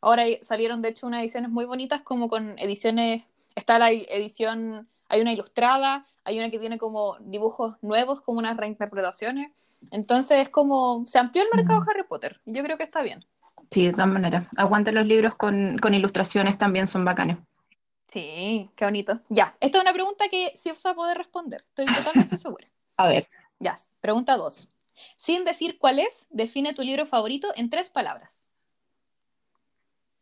Ahora 0.00 0.24
salieron, 0.42 0.82
de 0.82 0.90
hecho, 0.90 1.06
unas 1.06 1.20
ediciones 1.20 1.50
muy 1.50 1.64
bonitas, 1.64 2.02
como 2.02 2.28
con 2.28 2.58
ediciones. 2.58 3.22
Está 3.54 3.78
la 3.78 3.90
edición, 3.90 4.88
hay 5.08 5.20
una 5.22 5.32
ilustrada, 5.32 6.06
hay 6.24 6.38
una 6.38 6.50
que 6.50 6.58
tiene 6.58 6.76
como 6.76 7.16
dibujos 7.20 7.76
nuevos, 7.80 8.20
como 8.20 8.38
unas 8.38 8.56
reinterpretaciones. 8.56 9.50
Entonces, 9.90 10.38
es 10.42 10.48
como. 10.50 11.04
Se 11.06 11.18
amplió 11.18 11.42
el 11.42 11.48
mercado 11.56 11.80
mm. 11.80 11.88
Harry 11.88 12.02
Potter. 12.04 12.40
Yo 12.44 12.62
creo 12.62 12.76
que 12.76 12.84
está 12.84 13.02
bien. 13.02 13.20
Sí, 13.70 13.86
de 13.86 13.92
todas 13.92 14.12
maneras. 14.12 14.46
Aguante 14.56 14.92
los 14.92 15.06
libros 15.06 15.36
con, 15.36 15.78
con 15.78 15.94
ilustraciones 15.94 16.58
también 16.58 16.86
son 16.86 17.04
bacanes. 17.04 17.38
Sí, 18.14 18.70
qué 18.76 18.84
bonito. 18.84 19.20
Ya, 19.28 19.56
esta 19.58 19.78
es 19.78 19.82
una 19.82 19.92
pregunta 19.92 20.26
que 20.30 20.52
sí 20.54 20.70
vas 20.70 20.86
a 20.86 20.94
poder 20.94 21.18
responder, 21.18 21.64
estoy 21.66 21.86
totalmente 21.86 22.38
segura. 22.38 22.68
A 22.96 23.08
ver. 23.08 23.28
Ya, 23.58 23.74
pregunta 24.00 24.36
dos. 24.36 24.68
Sin 25.16 25.44
decir 25.44 25.78
cuál 25.80 25.98
es, 25.98 26.24
define 26.30 26.74
tu 26.74 26.82
libro 26.82 27.06
favorito 27.06 27.48
en 27.56 27.70
tres 27.70 27.90
palabras. 27.90 28.40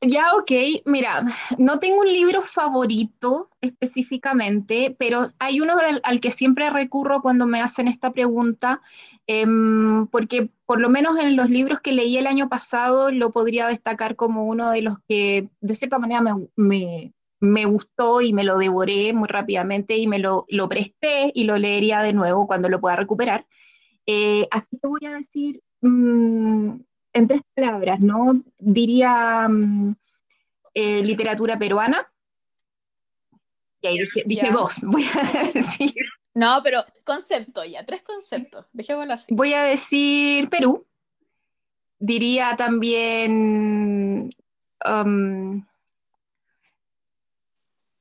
Ya, 0.01 0.33
ok, 0.35 0.51
mira, 0.87 1.23
no 1.59 1.79
tengo 1.79 2.01
un 2.01 2.11
libro 2.11 2.41
favorito 2.41 3.51
específicamente, 3.61 4.97
pero 4.99 5.27
hay 5.39 5.61
uno 5.61 5.75
al, 6.03 6.21
que 6.21 6.31
siempre 6.31 6.71
recurro 6.71 7.21
cuando 7.21 7.47
me 7.47 7.61
hacen 7.61 7.89
esta 7.89 8.11
pregunta, 8.11 8.81
em, 9.27 10.07
porque 10.07 10.49
por 10.65 10.81
lo 10.81 10.89
menos 10.89 11.19
en 11.19 11.37
los 11.37 11.51
libros 11.51 11.81
que 11.81 11.93
leí 11.93 12.17
el 12.17 12.27
año 12.27 12.49
pasado 12.49 13.11
lo 13.11 13.31
podría 13.31 13.69
destacar 13.69 14.17
como 14.17 14.47
uno 14.47 14.71
de 14.71 14.81
los 14.81 14.99
que 15.07 15.51
de 15.61 15.75
cierta 15.77 15.99
manera 15.99 16.23
me, 16.23 16.49
me 16.57 17.13
gustó 17.65 18.21
y 18.21 18.33
me 18.33 18.45
lo 18.45 18.57
devoré 18.57 19.13
muy 19.13 19.29
rápidamente 19.29 19.97
y 19.97 20.07
me 20.07 20.19
lo, 20.19 20.47
lo 20.49 20.69
presté 20.69 21.33
y 21.35 21.45
lo 21.45 21.59
leería 21.59 22.01
de 22.01 22.13
nuevo 22.13 22.47
cuando 22.47 22.69
lo 22.69 22.81
pueda 22.81 22.97
recuperar. 22.97 23.47
Eh, 24.07 24.47
así 24.51 24.79
que 24.81 24.87
voy 24.87 25.05
a 25.07 25.15
decir 25.15 25.61
mm, 25.81 26.71
en 27.13 27.27
tres 27.27 27.41
palabras, 27.55 28.01
¿no? 28.01 28.43
Diría 28.59 29.49
mm, 29.49 29.95
eh, 30.75 31.03
literatura 31.03 31.59
peruana. 31.59 32.09
Y 33.81 33.87
ahí 33.89 33.99
dije, 34.27 34.51
dos, 34.53 34.81
voy 34.87 35.05
a 35.05 35.51
decir. 35.53 35.93
No, 36.35 36.61
pero 36.63 36.85
concepto 37.05 37.65
ya, 37.65 37.85
tres 37.85 38.03
conceptos, 38.03 38.67
dejémoslo 38.73 39.15
así. 39.15 39.27
Voy 39.29 39.53
a 39.53 39.63
decir 39.65 40.49
Perú. 40.49 40.87
Diría 41.99 42.57
también 42.57 44.31
um, 44.85 45.65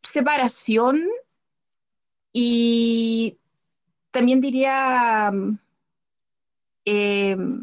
separación 0.03 1.08
y 2.34 3.38
también 4.12 4.41
diría 4.41 5.31
mm, 5.31 5.60
em, 6.86 7.62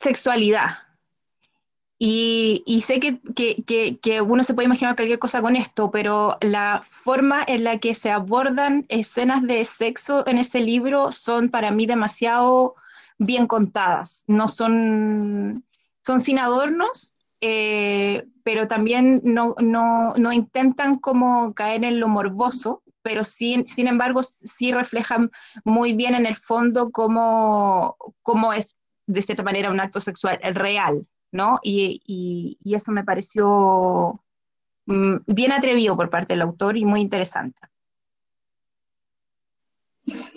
sexualidad. 0.00 0.88
Y, 2.00 2.80
sé 2.86 3.00
que, 3.00 3.18
que, 4.00 4.20
uno 4.20 4.44
se 4.44 4.54
puede 4.54 4.66
imaginar 4.66 4.94
cualquier 4.94 5.18
cosa 5.18 5.42
con 5.42 5.56
esto, 5.56 5.90
pero 5.90 6.38
la 6.40 6.84
forma 6.88 7.44
en 7.44 7.64
la 7.64 7.78
que 7.78 7.92
se 7.94 8.10
abordan 8.10 8.86
escenas 8.88 9.42
de 9.42 9.64
sexo 9.64 10.24
en 10.28 10.38
ese 10.38 10.60
libro 10.60 11.10
son 11.10 11.48
para 11.48 11.72
mí 11.72 11.86
demasiado 11.86 12.76
bien 13.18 13.48
contadas. 13.48 14.22
No 14.28 14.46
son, 14.46 15.64
son 16.06 16.20
sin 16.20 16.38
adornos, 16.38 17.14
eh, 17.40 18.24
pero 18.48 18.66
también 18.66 19.20
no, 19.24 19.54
no, 19.60 20.14
no, 20.14 20.32
intentan 20.32 20.98
como 20.98 21.52
caer 21.52 21.84
en 21.84 22.00
lo 22.00 22.08
morboso, 22.08 22.82
pero 23.02 23.22
sin, 23.22 23.68
sin 23.68 23.88
embargo 23.88 24.22
sí 24.22 24.72
reflejan 24.72 25.30
muy 25.64 25.92
bien 25.92 26.14
en 26.14 26.24
el 26.24 26.38
fondo 26.38 26.90
cómo, 26.90 27.98
cómo 28.22 28.54
es 28.54 28.74
de 29.06 29.20
cierta 29.20 29.42
manera 29.42 29.70
un 29.70 29.80
acto 29.80 30.00
sexual 30.00 30.40
real, 30.54 31.06
¿no? 31.30 31.60
Y, 31.62 32.56
eso 32.64 32.90
me 32.90 33.04
pareció 33.04 34.18
mm, 34.86 35.16
bien 35.26 35.52
atrevido 35.52 35.94
por 35.94 36.08
parte 36.08 36.32
del 36.32 36.40
autor 36.40 36.78
y 36.78 36.86
muy 36.86 37.02
interesante. 37.02 37.60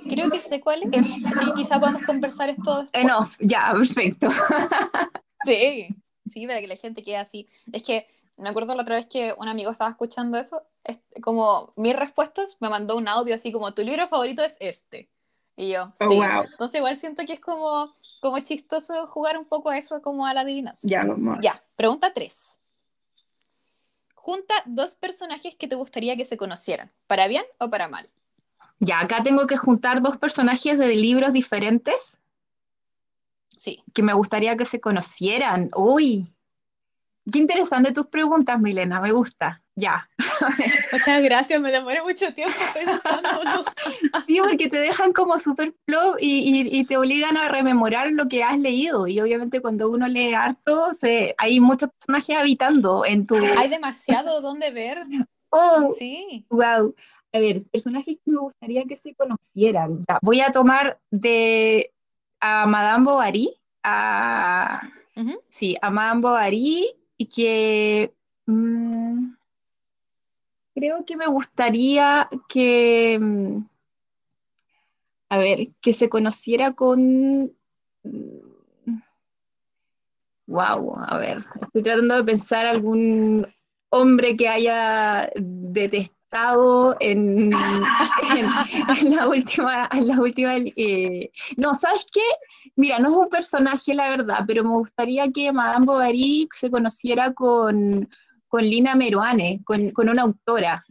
Creo 0.10 0.30
que 0.30 0.42
sé 0.42 0.60
cuál 0.60 0.84
es. 0.84 1.06
Sí, 1.06 1.24
quizá 1.56 1.80
podamos 1.80 2.04
conversar 2.04 2.50
esto 2.50 2.82
después. 2.82 3.06
no, 3.06 3.26
ya, 3.40 3.72
perfecto. 3.78 4.28
sí, 5.46 5.96
sí, 6.32 6.48
para 6.48 6.62
que 6.62 6.68
la 6.68 6.78
gente 6.78 7.04
quede 7.04 7.18
así. 7.18 7.48
Es 7.72 7.84
que 7.84 8.08
me 8.38 8.50
acuerdo 8.50 8.76
la 8.76 8.84
otra 8.84 8.96
vez 8.96 9.08
que 9.08 9.34
un 9.38 9.48
amigo 9.48 9.72
estaba 9.72 9.92
escuchando 9.92 10.38
eso, 10.38 10.64
como 11.22 11.74
mis 11.76 11.96
respuestas, 11.96 12.58
me 12.60 12.70
mandó 12.70 12.98
un 12.98 13.08
audio 13.08 13.36
así 13.36 13.52
como, 13.52 13.74
tu 13.74 13.84
libro 13.84 14.08
favorito 14.08 14.44
es 14.44 14.56
este. 14.60 15.10
Y 15.56 15.70
yo, 15.70 15.94
oh, 16.00 16.10
sí. 16.10 16.20
Entonces 16.52 16.80
igual 16.80 16.98
siento 16.98 17.26
que 17.26 17.34
es 17.34 17.40
como, 17.40 17.94
como 18.22 18.40
chistoso 18.40 19.06
jugar 19.08 19.38
un 19.38 19.46
poco 19.46 19.70
a 19.70 19.78
eso 19.78 20.02
como 20.02 20.26
a 20.26 20.34
la 20.34 20.42
adivinanza. 20.42 20.80
Ya, 20.82 21.04
vamos. 21.04 21.38
Ya, 21.42 21.62
pregunta 21.76 22.14
3. 22.14 22.60
Junta 24.16 24.54
dos 24.66 24.96
personajes 24.96 25.56
que 25.56 25.68
te 25.68 25.76
gustaría 25.76 26.16
que 26.16 26.26
se 26.26 26.38
conocieran, 26.38 26.92
para 27.08 27.28
bien 27.28 27.44
o 27.60 27.70
para 27.70 27.88
mal. 27.88 28.10
Ya, 28.80 29.00
acá 29.00 29.22
tengo 29.24 29.46
que 29.46 29.58
juntar 29.58 30.02
dos 30.02 30.18
personajes 30.18 30.80
de 30.80 30.96
libros 30.96 31.34
diferentes. 31.34 32.20
Sí. 33.62 33.84
Que 33.94 34.02
me 34.02 34.14
gustaría 34.14 34.58
que 34.58 34.66
se 34.66 34.82
conocieran. 34.82 35.70
Uy, 35.76 36.34
qué 37.32 37.38
interesante 37.38 37.92
tus 37.92 38.08
preguntas, 38.08 38.60
Milena, 38.60 39.00
me 39.00 39.12
gusta. 39.12 39.62
Ya. 39.76 40.10
Muchas 40.92 41.22
gracias, 41.22 41.62
me 41.62 41.72
demoré 41.72 42.02
mucho 42.02 42.34
tiempo 42.34 42.58
pensándolo. 42.74 43.64
Sí, 44.28 44.40
porque 44.40 44.68
te 44.68 44.78
dejan 44.78 45.14
como 45.14 45.38
super 45.38 45.76
flow 45.86 46.16
y, 46.20 46.84
te 46.86 46.98
obligan 46.98 47.38
a 47.38 47.50
rememorar 47.50 48.12
lo 48.12 48.28
que 48.28 48.44
has 48.44 48.58
leído. 48.58 49.06
Y 49.06 49.20
obviamente 49.20 49.62
cuando 49.62 49.90
uno 49.92 50.08
lee 50.08 50.34
harto, 50.34 50.94
se, 50.94 51.36
hay 51.38 51.60
muchos 51.60 51.90
personajes 51.92 52.38
habitando 52.38 53.06
en 53.06 53.28
tu... 53.28 53.36
Hay 53.36 53.70
demasiado 53.70 54.42
donde 54.42 54.72
ver. 54.72 55.04
Oh, 55.54 55.94
sí. 56.00 56.46
Wow. 56.50 56.96
A 57.34 57.40
ver, 57.40 57.64
personajes 57.64 58.18
que 58.24 58.32
me 58.32 58.38
gustaría 58.38 58.86
que 58.86 58.96
se 58.96 59.14
conocieran. 59.14 60.02
voy 60.22 60.40
a 60.40 60.54
tomar 60.54 60.98
de 61.12 61.92
a 62.42 62.66
Madame 62.66 63.06
Bovary, 63.06 63.56
a... 63.84 64.82
Sí, 65.50 65.78
a 65.82 65.90
Madame 65.92 66.22
Bovary, 66.22 66.96
y 67.18 67.26
que... 67.28 68.14
Mm, 68.48 69.34
creo 70.74 71.06
que 71.06 71.16
me 71.16 71.28
gustaría 71.28 72.28
que, 72.50 73.18
mm, 73.22 73.58
a 75.30 75.38
ver, 75.38 75.70
que 75.80 75.94
se 75.94 76.10
conociera 76.10 76.74
con... 76.74 77.54
Wow, 80.48 80.96
mm, 80.98 81.04
a 81.08 81.18
ver, 81.18 81.38
estoy 81.62 81.84
tratando 81.84 82.16
de 82.16 82.24
pensar 82.24 82.66
algún 82.66 83.48
hombre 83.90 84.36
que 84.36 84.48
haya 84.50 85.30
detestado 85.36 86.21
en, 87.00 87.50
la 87.52 89.28
última, 89.28 89.90
en 89.92 90.08
la 90.08 90.22
última 90.22 90.56
eh, 90.58 91.32
no, 91.58 91.74
¿sabes 91.76 92.06
qué? 92.12 92.22
Mira, 92.76 93.00
no 93.00 93.10
es 93.10 93.16
un 93.16 93.30
personaje, 93.30 93.94
la 93.94 94.10
verdad, 94.10 94.46
pero 94.48 94.64
me 94.64 94.72
gustaría 94.72 95.32
que 95.32 95.52
Madame 95.52 95.86
Bovary 95.86 96.48
se 96.54 96.72
conociera 96.72 97.34
con 97.34 98.08
con 98.52 98.64
Lina 98.64 98.96
Meruane, 98.96 99.62
con, 99.64 99.94
una 100.10 100.24
autora. 100.24 100.84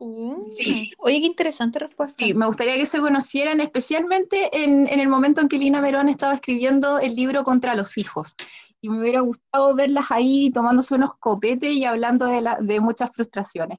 Uh, 0.00 0.36
sí. 0.56 0.90
Oye, 0.98 1.20
qué 1.20 1.26
interesante 1.26 1.78
respuesta. 1.78 2.24
Sí, 2.24 2.34
me 2.34 2.46
gustaría 2.46 2.74
que 2.74 2.86
se 2.86 2.98
conocieran 2.98 3.60
especialmente 3.60 4.50
en, 4.64 4.88
el 4.88 5.08
momento 5.08 5.40
en 5.40 5.48
que 5.48 5.58
Lina 5.58 5.80
Meruane 5.80 6.10
estaba 6.10 6.34
escribiendo 6.34 6.98
el 6.98 7.14
libro 7.14 7.44
Contra 7.44 7.76
los 7.76 7.96
hijos. 7.98 8.34
Y 8.80 8.88
me 8.88 8.98
hubiera 8.98 9.20
gustado 9.20 9.76
verlas 9.76 10.06
ahí 10.10 10.50
tomándose 10.50 10.96
unos 10.96 11.14
copetes 11.20 11.70
y 11.72 11.84
hablando 11.84 12.26
de, 12.26 12.44
de 12.62 12.80
muchas 12.80 13.10
frustraciones. 13.12 13.78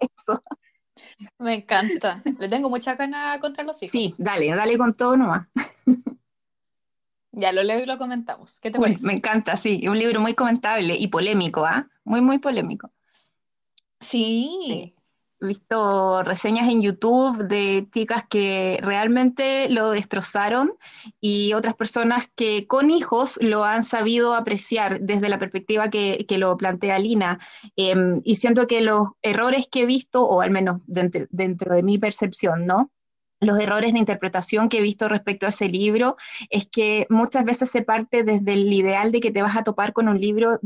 Eso. 0.00 0.40
Me 1.38 1.54
encanta. 1.54 2.22
Le 2.38 2.48
tengo 2.48 2.70
mucha 2.70 2.94
ganas 2.94 3.38
contra 3.40 3.64
los 3.64 3.82
hijos. 3.82 3.92
Sí, 3.92 4.14
dale, 4.18 4.48
dale 4.54 4.78
con 4.78 4.94
todo 4.94 5.16
nomás. 5.16 5.46
Ya 7.32 7.52
lo 7.52 7.62
leo 7.62 7.80
y 7.80 7.86
lo 7.86 7.98
comentamos. 7.98 8.58
¿Qué 8.60 8.70
te 8.70 8.80
parece? 8.80 9.04
Me 9.06 9.12
encanta, 9.12 9.58
sí. 9.58 9.86
Un 9.86 9.98
libro 9.98 10.20
muy 10.20 10.32
comentable 10.32 10.96
y 10.96 11.08
polémico, 11.08 11.66
¿ah? 11.66 11.86
Muy, 12.02 12.22
muy 12.22 12.38
polémico. 12.38 12.88
Sí. 14.00 14.95
Visto 15.40 16.22
reseñas 16.22 16.68
en 16.68 16.82
YouTube 16.82 17.44
de 17.44 17.86
chicas 17.90 18.24
que 18.28 18.78
realmente 18.82 19.68
lo 19.68 19.90
destrozaron 19.90 20.72
y 21.20 21.52
otras 21.52 21.74
personas 21.74 22.28
que 22.34 22.66
con 22.66 22.90
hijos 22.90 23.38
lo 23.42 23.64
han 23.64 23.82
sabido 23.82 24.34
apreciar 24.34 25.00
desde 25.00 25.28
la 25.28 25.38
perspectiva 25.38 25.90
que, 25.90 26.24
lo 26.36 26.56
plantea 26.56 26.98
Lina. 26.98 27.38
Em, 27.76 28.20
y 28.24 28.36
siento 28.36 28.66
que 28.66 28.82
los 28.82 29.08
errores 29.22 29.68
que 29.70 29.82
he 29.82 29.86
visto, 29.86 30.22
o 30.24 30.42
al 30.42 30.50
menos 30.50 30.82
dentro, 30.86 31.26
dentro 31.30 31.74
de 31.74 31.82
mi 31.82 31.98
percepción, 31.98 32.66
¿no? 32.66 32.90
los 33.40 33.58
errores 33.58 33.92
de 33.92 33.98
interpretación 33.98 34.68
que 34.68 34.78
he 34.78 34.82
visto 34.82 35.08
respecto 35.08 35.46
a 35.46 35.50
ese 35.50 35.68
libro 35.68 36.16
es 36.50 36.68
que 36.68 37.06
muchas 37.10 37.44
veces 37.44 37.70
se 37.70 37.82
parte 37.82 38.24
desde 38.24 38.54
el 38.54 38.72
ideal 38.72 39.12
de 39.12 39.20
que 39.20 39.30
te 39.30 39.42
vas 39.42 39.56
a 39.56 39.62
topar 39.62 39.92
con 39.92 40.08
un 40.08 40.20
libro 40.20 40.58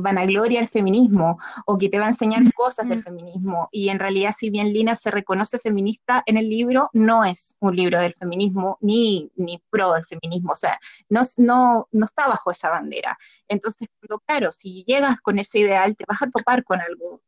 vanagloria 0.00 0.60
el 0.60 0.68
feminismo 0.68 1.38
o 1.66 1.78
que 1.78 1.88
te 1.88 1.98
va 1.98 2.06
a 2.06 2.08
enseñar 2.08 2.42
cosas 2.54 2.88
del 2.88 3.02
feminismo. 3.02 3.68
Y 3.72 3.88
en 3.88 3.98
realidad, 3.98 4.32
si 4.36 4.50
bien 4.50 4.72
Lina 4.72 4.94
se 4.94 5.10
reconoce 5.10 5.58
feminista 5.58 6.22
en 6.26 6.36
el 6.36 6.48
libro, 6.48 6.90
no 6.92 7.24
es 7.24 7.56
un 7.60 7.74
libro 7.76 8.00
del 8.00 8.14
feminismo 8.14 8.78
ni, 8.80 9.30
ni 9.36 9.62
pro 9.70 9.94
del 9.94 10.04
feminismo. 10.04 10.52
O 10.52 10.56
sea, 10.56 10.78
no, 11.08 11.22
no, 11.38 11.88
no 11.90 12.04
está 12.04 12.26
bajo 12.26 12.50
esa 12.50 12.70
bandera. 12.70 13.18
Entonces, 13.48 13.88
claro, 14.26 14.52
si 14.52 14.84
llegas 14.86 15.20
con 15.20 15.38
ese 15.38 15.58
ideal, 15.58 15.96
te 15.96 16.04
vas 16.06 16.22
a 16.22 16.30
topar 16.30 16.64
con 16.64 16.80
algo 16.80 17.20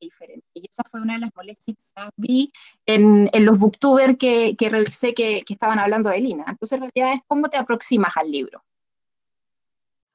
diferente. 0.00 0.46
Y 0.54 0.68
esa 0.68 0.82
fue 0.90 1.00
una 1.00 1.14
de 1.14 1.20
las 1.20 1.30
molestias 1.34 1.76
que 1.76 2.02
vi 2.16 2.52
en, 2.86 3.30
en 3.32 3.44
los 3.44 3.58
booktubers 3.58 4.16
que, 4.18 4.56
que 4.56 4.68
revisé 4.68 5.14
que, 5.14 5.42
que, 5.42 5.52
estaban 5.52 5.78
hablando 5.78 6.10
de 6.10 6.20
Lina. 6.20 6.44
Entonces, 6.48 6.72
en 6.72 6.90
realidad 6.90 7.14
es 7.14 7.22
cómo 7.26 7.48
te 7.48 7.56
aproximas 7.56 8.16
al 8.16 8.30
libro. 8.30 8.62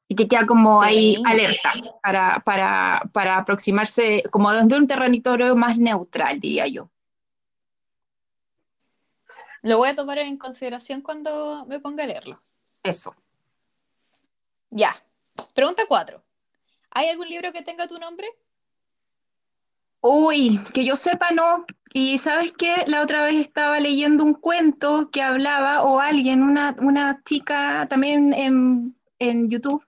Y 0.08 0.16
que 0.16 0.28
queda 0.28 0.46
como 0.46 0.82
ahí 0.82 1.18
alerta 1.26 1.74
para, 2.04 2.40
para, 2.42 3.02
para 3.12 3.38
aproximarse 3.38 4.24
como 4.32 4.52
desde 4.52 4.78
un 4.78 4.88
territorio 4.88 5.56
más 5.56 5.78
neutral, 5.78 6.40
diría 6.40 6.68
yo. 6.68 6.90
Lo 9.64 9.80
voy 9.80 9.90
a 9.90 9.96
tomar 9.96 10.20
en 10.20 10.38
consideración 10.38 11.02
cuando 11.02 11.66
me 11.66 11.80
ponga 11.80 12.04
a 12.04 12.08
leerlo. 12.08 12.40
Eso. 12.84 13.16
Ya. 14.70 14.96
Pregunta 15.56 15.84
cuatro. 15.88 16.24
¿Hay 16.92 17.10
algún 17.10 17.28
libro 17.28 17.52
que 17.52 17.64
tenga 17.64 17.88
tu 17.88 17.98
nombre? 17.98 18.28
Uy, 20.02 20.62
que 20.72 20.86
yo 20.86 20.96
sepa 20.96 21.32
no. 21.32 21.66
Y 21.92 22.20
sabes 22.20 22.52
qué, 22.52 22.84
la 22.86 23.02
otra 23.02 23.24
vez 23.24 23.38
estaba 23.38 23.80
leyendo 23.80 24.24
un 24.24 24.36
cuento 24.36 25.10
que 25.10 25.24
hablaba, 25.24 25.82
o 25.82 26.00
alguien, 26.00 26.44
una, 26.44 26.76
una 26.80 27.24
chica 27.24 27.88
también 27.90 28.34
en, 28.34 28.96
en 29.18 29.50
YouTube, 29.50 29.84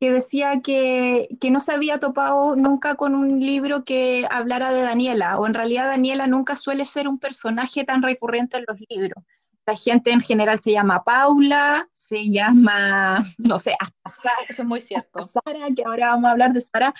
que 0.00 0.12
decía 0.12 0.60
que, 0.62 1.28
que, 1.40 1.50
no 1.50 1.60
se 1.60 1.72
había 1.72 1.98
topado 1.98 2.56
nunca 2.56 2.94
con 2.94 3.14
un 3.14 3.40
libro 3.40 3.84
que 3.84 4.26
hablara 4.30 4.72
de 4.72 4.82
Daniela, 4.82 5.38
o 5.38 5.46
en 5.46 5.54
realidad 5.54 5.86
Daniela 5.86 6.26
nunca 6.26 6.56
suele 6.56 6.84
ser 6.84 7.08
un 7.08 7.18
personaje 7.18 7.84
tan 7.84 8.02
recurrente 8.02 8.58
en 8.58 8.64
los 8.68 8.78
libros 8.88 9.24
la 9.68 9.76
gente 9.76 10.10
en 10.10 10.22
general 10.22 10.58
se 10.58 10.72
llama 10.72 11.04
Paula, 11.04 11.86
se 11.92 12.30
llama, 12.30 13.18
no 13.38 13.58
sé, 13.58 13.76
hasta 13.78 14.22
Sara. 14.22 14.38
Eso 14.48 14.62
es 14.62 14.68
muy 14.68 14.80
cierto. 14.80 15.22
Sara, 15.24 15.68
que 15.76 15.82
ahora 15.84 16.12
vamos 16.12 16.28
a 16.28 16.32
hablar 16.32 16.52
de 16.54 16.60
Sara, 16.62 16.94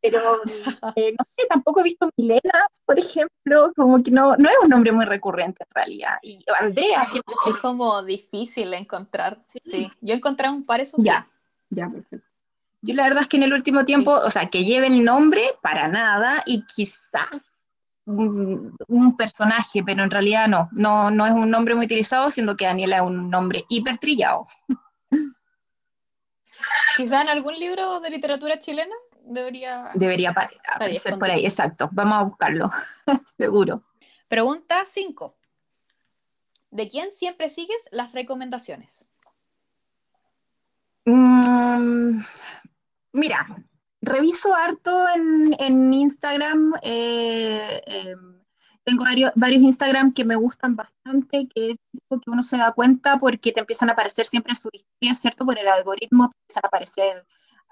pero 0.00 0.40
eh, 0.96 1.12
no 1.18 1.24
sé, 1.36 1.46
tampoco 1.48 1.80
he 1.80 1.84
visto 1.84 2.08
Milena, 2.16 2.66
por 2.86 2.98
ejemplo, 2.98 3.72
como 3.76 4.02
que 4.02 4.10
no, 4.10 4.36
no 4.38 4.48
es 4.48 4.56
un 4.62 4.70
nombre 4.70 4.90
muy 4.90 5.04
recurrente 5.04 5.64
en 5.68 5.74
realidad. 5.74 6.16
Y 6.22 6.42
Andrea 6.58 7.04
siempre 7.04 7.34
Es 7.46 7.56
como 7.58 8.02
difícil 8.02 8.72
encontrar, 8.72 9.42
sí. 9.44 9.92
Yo 10.00 10.14
encontré 10.14 10.48
un 10.48 10.64
par, 10.64 10.80
eso 10.80 10.96
Ya, 11.00 11.28
ya, 11.68 11.90
perfecto. 11.90 12.33
Yo 12.84 12.94
la 12.94 13.04
verdad 13.04 13.22
es 13.22 13.28
que 13.30 13.38
en 13.38 13.44
el 13.44 13.54
último 13.54 13.86
tiempo, 13.86 14.12
o 14.12 14.30
sea, 14.30 14.50
que 14.50 14.62
lleve 14.62 14.88
el 14.88 15.02
nombre, 15.02 15.42
para 15.62 15.88
nada, 15.88 16.42
y 16.44 16.66
quizás 16.66 17.30
un, 18.04 18.76
personaje, 19.16 19.82
pero 19.82 20.04
en 20.04 20.10
realidad 20.10 20.48
no, 20.48 20.68
no, 20.72 21.10
no 21.10 21.24
es 21.24 21.32
un 21.32 21.48
nombre 21.50 21.74
muy 21.74 21.86
utilizado, 21.86 22.30
siendo 22.30 22.56
que 22.56 22.66
Daniela 22.66 22.96
es 22.96 23.02
un 23.02 23.30
nombre 23.30 23.64
hipertrillado. 23.70 24.46
Quizá 26.98 27.22
en 27.22 27.30
algún 27.30 27.58
libro 27.58 28.00
de 28.00 28.10
literatura 28.10 28.58
chilena 28.58 28.94
debería... 29.22 29.90
Debería 29.94 30.34
aparecer 30.74 31.18
por 31.18 31.30
ahí, 31.30 31.44
exacto. 31.46 31.88
Vamos 31.90 32.18
a 32.18 32.22
buscarlo, 32.22 32.70
seguro. 33.38 33.82
Pregunta 34.28 34.84
5. 34.84 35.34
¿De 36.70 36.90
quién 36.90 37.12
siempre 37.12 37.48
sigues 37.48 37.88
las 37.92 38.12
recomendaciones? 38.12 39.06
Mm, 41.06 42.20
mira, 43.14 43.46
reviso 44.02 44.54
harto 44.54 45.06
en, 45.14 45.92
Instagram. 45.92 46.74
Eh, 46.82 47.80
em, 47.86 48.42
tengo 48.84 49.04
varios, 49.04 49.32
varios 49.34 49.62
Instagram 49.62 50.12
que 50.12 50.24
me 50.24 50.36
gustan 50.36 50.76
bastante, 50.76 51.48
que 51.48 51.76
que 52.20 52.30
uno 52.30 52.42
se 52.42 52.58
da 52.58 52.72
cuenta 52.72 53.18
porque 53.18 53.52
te 53.52 53.60
empiezan 53.60 53.88
a 53.88 53.92
aparecer 53.92 54.26
siempre 54.26 54.54
sus 54.54 54.70
historias, 54.72 55.18
¿cierto? 55.18 55.44
Por 55.44 55.58
el 55.58 55.68
algoritmo 55.68 56.28
te 56.28 56.36
empiezan 56.42 56.64
a 56.64 56.68
aparecer 56.68 57.26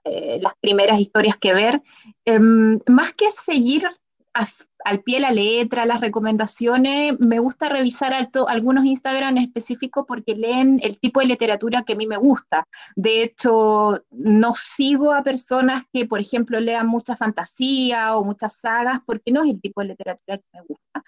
eh, 0.05 0.39
las 0.41 0.55
primeras 0.61 0.99
historias 0.99 1.37
que 1.37 1.55
ver. 1.55 1.83
Em, 2.25 2.81
más 2.87 3.13
que 3.15 3.31
seguir 3.31 3.85
al 4.33 5.03
pie 5.03 5.21
la 5.21 5.31
letra, 5.31 5.87
las 5.87 6.01
recomendaciones, 6.01 7.19
me 7.21 7.39
gusta 7.39 7.69
revisar 7.69 8.13
alto, 8.15 8.49
algunos 8.49 8.85
Instagram 8.85 9.39
específicos 9.39 10.05
porque 10.07 10.35
leen 10.35 10.81
el 10.83 10.99
tipo 10.99 11.21
de 11.21 11.27
literatura 11.27 11.83
que 11.83 11.93
a 11.93 11.97
mí 11.97 12.07
me 12.07 12.17
gusta. 12.17 12.65
De 12.97 13.23
hecho, 13.23 14.03
no 14.11 14.55
sigo 14.55 15.13
a 15.13 15.23
personas 15.23 15.85
que, 15.93 16.07
por 16.07 16.21
ejemplo, 16.21 16.61
lean 16.61 16.87
mucha 16.87 17.17
fantasía 17.17 18.17
o 18.17 18.25
muchas 18.25 18.59
sagas 18.59 19.01
porque 19.07 19.31
no 19.33 19.43
es 19.43 19.51
el 19.51 19.61
tipo 19.61 19.81
de 19.83 19.89
literatura 19.89 20.39
que 20.39 20.45
me 20.53 20.61
gusta. 20.67 21.05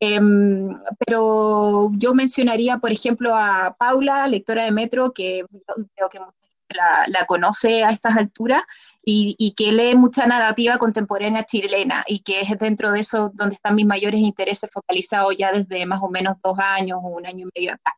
Em, 0.00 0.78
pero 1.04 1.90
yo 1.94 2.14
mencionaría, 2.14 2.78
por 2.78 2.92
ejemplo, 2.92 3.34
a 3.34 3.74
Paula, 3.78 4.28
lectora 4.28 4.64
de 4.64 4.70
Metro, 4.70 5.12
que 5.12 5.44
creo 5.94 6.08
que 6.08 6.20
la, 6.68 7.04
la, 7.08 7.24
conoce 7.26 7.84
a 7.84 7.90
estas 7.90 8.16
alturas 8.16 8.62
y, 9.04 9.34
y, 9.38 9.52
que 9.52 9.72
lee 9.72 9.94
mucha 9.94 10.26
narrativa 10.26 10.78
contemporánea 10.78 11.44
chilena 11.44 12.04
y 12.06 12.20
que 12.20 12.40
es 12.40 12.58
dentro 12.58 12.92
de 12.92 13.00
eso 13.00 13.30
donde 13.34 13.54
están 13.54 13.74
mis 13.74 13.86
mayores 13.86 14.20
intereses 14.20 14.70
focalizados 14.72 15.36
ya 15.36 15.52
desde 15.52 15.86
más 15.86 16.02
o 16.02 16.08
menos 16.08 16.36
dos 16.42 16.58
años 16.58 16.98
o 17.02 17.08
un 17.08 17.26
año 17.26 17.46
y 17.46 17.58
medio 17.58 17.74
atrás. 17.74 17.94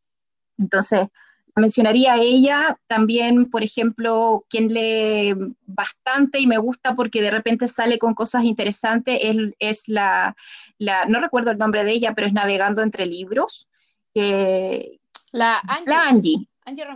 Entonces, 0.59 1.09
mencionaría 1.57 2.15
a 2.15 2.21
ella, 2.21 2.79
también, 2.87 3.51
por 3.51 3.63
ejemplo, 3.63 4.45
quien 4.49 4.73
lee 4.73 5.35
bastante 5.67 6.39
y 6.39 6.47
me 6.47 6.59
gusta 6.59 6.95
porque 6.95 7.23
de 7.23 7.31
repente 7.31 7.69
sale 7.69 7.99
con 7.99 8.15
cosas 8.15 8.45
interesantes, 8.45 9.19
es, 9.23 9.37
es 9.59 9.89
la, 9.89 10.37
la, 10.79 11.05
no 11.07 11.21
recuerdo 11.21 11.51
el 11.51 11.59
nombre 11.59 11.85
de 11.85 11.93
ella, 11.93 12.15
pero 12.15 12.27
es 12.27 12.33
Navegando 12.33 12.83
entre 12.83 13.07
Libros. 13.07 13.69
la 14.15 15.61
Angie. 15.61 15.87
La 15.87 16.09
Angie, 16.09 16.49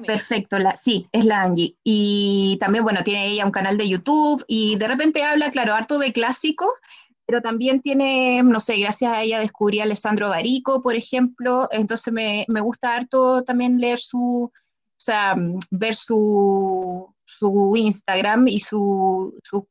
Perfecto, 0.07 0.57
sí, 0.81 1.09
es 1.13 1.25
la 1.25 1.43
Angie. 1.43 1.77
Y 1.85 2.57
también, 2.61 2.85
bueno, 2.85 3.03
tiene 3.03 3.27
ella 3.27 3.45
un 3.45 3.51
canal 3.51 3.77
de 3.77 3.89
YouTube 3.89 4.45
y 4.47 4.77
de 4.77 4.89
repente 4.89 5.23
habla, 5.23 5.51
claro, 5.51 5.75
harto 5.75 5.99
de 5.99 6.13
clásicos, 6.13 6.73
pero 7.27 7.41
también 7.41 7.81
tiene, 7.81 8.43
no 8.43 8.61
sé, 8.61 8.77
gracias 8.77 9.13
a 9.13 9.23
ella 9.23 9.41
descubrí 9.41 9.81
a 9.81 9.85
Alessandro 9.85 10.29
Barico, 10.29 10.81
por 10.81 10.95
ejemplo, 10.95 11.69
entonces 11.71 12.13
me, 12.13 12.45
me 12.49 12.61
gusta 12.61 12.95
harto 12.95 13.43
también 13.43 13.81
leer 13.81 13.99
su, 13.99 14.51
o 14.51 14.53
sea, 14.97 15.35
ver 15.71 15.95
su, 15.95 17.15
su 17.25 17.75
Instagram 17.77 18.49
y 18.49 18.61
su, 18.61 19.39
su, 19.43 19.67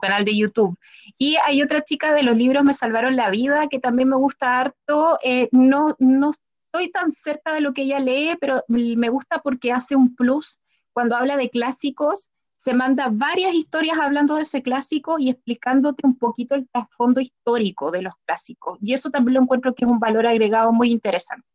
canal 0.00 0.24
de 0.24 0.36
YouTube. 0.36 0.78
Y 1.18 1.36
hay 1.44 1.60
otra 1.60 1.82
chica 1.82 2.14
de 2.14 2.22
los 2.22 2.36
libros 2.36 2.62
Me 2.62 2.72
Salvaron 2.72 3.16
la 3.16 3.30
Vida 3.30 3.66
que 3.68 3.80
también 3.80 4.08
me 4.08 4.16
gusta 4.16 4.60
harto, 4.60 5.18
eh, 5.24 5.48
no, 5.50 5.96
no 5.98 6.32
estoy 6.78 6.92
tan 6.92 7.10
cerca 7.10 7.52
de 7.52 7.60
lo 7.60 7.72
que 7.72 7.82
ella 7.82 7.98
lee, 7.98 8.36
pero 8.40 8.62
me 8.68 9.08
gusta 9.08 9.40
porque 9.40 9.72
hace 9.72 9.96
un 9.96 10.14
plus 10.14 10.60
cuando 10.92 11.16
habla 11.16 11.36
de 11.36 11.50
clásicos. 11.50 12.30
Se 12.52 12.74
manda 12.74 13.08
varias 13.10 13.54
historias 13.54 13.98
hablando 13.98 14.34
de 14.34 14.42
ese 14.42 14.62
clásico 14.62 15.18
y 15.18 15.30
explicándote 15.30 16.06
un 16.06 16.18
poquito 16.18 16.56
el 16.56 16.68
trasfondo 16.68 17.20
histórico 17.20 17.90
de 17.90 18.02
los 18.02 18.14
clásicos. 18.24 18.78
Y 18.82 18.94
eso 18.94 19.10
también 19.10 19.34
lo 19.34 19.42
encuentro 19.42 19.74
que 19.74 19.84
es 19.84 19.90
un 19.90 20.00
valor 20.00 20.26
agregado 20.26 20.72
muy 20.72 20.90
interesante. 20.90 21.46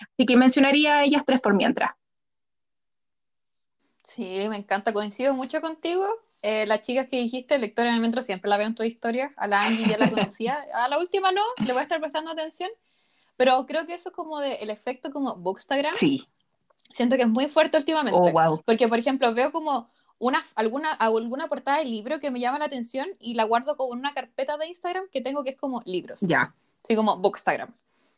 Así 0.00 0.26
que 0.26 0.36
mencionaría 0.36 0.98
a 0.98 1.04
ellas 1.04 1.22
tres 1.26 1.40
por 1.40 1.54
mientras. 1.54 1.90
Sí, 4.04 4.46
me 4.48 4.56
encanta, 4.56 4.92
coincido 4.92 5.34
mucho 5.34 5.60
contigo. 5.60 6.04
Eh, 6.42 6.66
las 6.66 6.82
chicas 6.82 7.08
que 7.08 7.16
dijiste, 7.16 7.58
lectora 7.58 7.92
de 7.92 8.00
Metro, 8.00 8.20
siempre 8.22 8.48
la 8.48 8.56
veo 8.56 8.66
en 8.66 8.74
tu 8.74 8.82
historia. 8.82 9.32
A 9.36 9.46
la 9.46 9.62
Angie 9.62 9.86
ya 9.86 9.98
la 9.98 10.10
conocía. 10.10 10.64
A 10.74 10.88
la 10.88 10.98
última 10.98 11.32
no, 11.32 11.42
le 11.64 11.72
voy 11.72 11.80
a 11.80 11.84
estar 11.84 12.00
prestando 12.00 12.30
atención. 12.30 12.70
Pero 13.42 13.66
creo 13.66 13.88
que 13.88 13.94
eso 13.94 14.10
es 14.10 14.14
como 14.14 14.38
de, 14.38 14.54
el 14.54 14.70
efecto 14.70 15.10
como 15.10 15.34
Bookstagram. 15.34 15.92
Sí. 15.94 16.28
Siento 16.92 17.16
que 17.16 17.22
es 17.22 17.28
muy 17.28 17.48
fuerte 17.48 17.76
últimamente. 17.76 18.16
Oh, 18.16 18.30
wow. 18.30 18.62
Porque, 18.64 18.86
por 18.86 19.00
ejemplo, 19.00 19.34
veo 19.34 19.50
como 19.50 19.90
una, 20.20 20.46
alguna, 20.54 20.92
alguna 20.92 21.48
portada 21.48 21.78
de 21.78 21.86
libro 21.86 22.20
que 22.20 22.30
me 22.30 22.38
llama 22.38 22.60
la 22.60 22.66
atención 22.66 23.08
y 23.18 23.34
la 23.34 23.42
guardo 23.42 23.76
como 23.76 23.94
en 23.94 23.98
una 23.98 24.14
carpeta 24.14 24.56
de 24.58 24.68
Instagram 24.68 25.08
que 25.10 25.22
tengo 25.22 25.42
que 25.42 25.50
es 25.50 25.56
como 25.56 25.82
libros. 25.86 26.20
Ya. 26.20 26.54
Sí, 26.84 26.94
como 26.94 27.16
Bookstagram. 27.16 27.74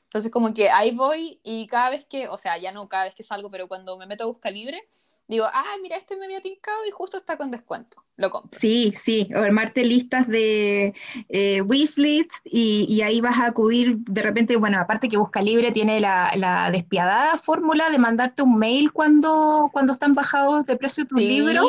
Entonces, 0.08 0.30
como 0.30 0.52
que 0.52 0.68
ahí 0.68 0.94
voy 0.94 1.40
y 1.42 1.68
cada 1.68 1.88
vez 1.88 2.04
que, 2.04 2.28
o 2.28 2.36
sea, 2.36 2.58
ya 2.58 2.70
no 2.70 2.86
cada 2.90 3.04
vez 3.04 3.14
que 3.14 3.22
salgo, 3.22 3.50
pero 3.50 3.66
cuando 3.66 3.96
me 3.96 4.04
meto 4.04 4.24
a 4.24 4.26
buscar 4.26 4.52
libre, 4.52 4.86
digo, 5.26 5.46
ah, 5.50 5.74
mira, 5.80 5.96
este 5.96 6.16
me 6.16 6.26
había 6.26 6.42
tincado 6.42 6.84
y 6.84 6.90
justo 6.90 7.16
está 7.16 7.38
con 7.38 7.50
descuento, 7.50 8.03
lo 8.16 8.30
compro. 8.30 8.58
Sí, 8.58 8.92
sí, 8.96 9.28
o 9.34 9.40
armarte 9.40 9.84
listas 9.84 10.28
de 10.28 10.94
eh, 11.28 11.60
wishlist 11.62 12.30
y, 12.44 12.86
y, 12.88 13.02
ahí 13.02 13.20
vas 13.20 13.38
a 13.38 13.46
acudir 13.46 13.96
de 13.98 14.22
repente, 14.22 14.56
bueno, 14.56 14.78
aparte 14.78 15.08
que 15.08 15.16
Busca 15.16 15.42
Libre 15.42 15.72
tiene 15.72 16.00
la, 16.00 16.32
la 16.36 16.70
despiadada 16.70 17.36
fórmula 17.38 17.90
de 17.90 17.98
mandarte 17.98 18.42
un 18.42 18.56
mail 18.58 18.92
cuando, 18.92 19.68
cuando 19.72 19.92
están 19.92 20.14
bajados 20.14 20.64
de 20.66 20.76
precio 20.76 21.06
tus 21.06 21.18
sí. 21.18 21.26
libros. 21.26 21.66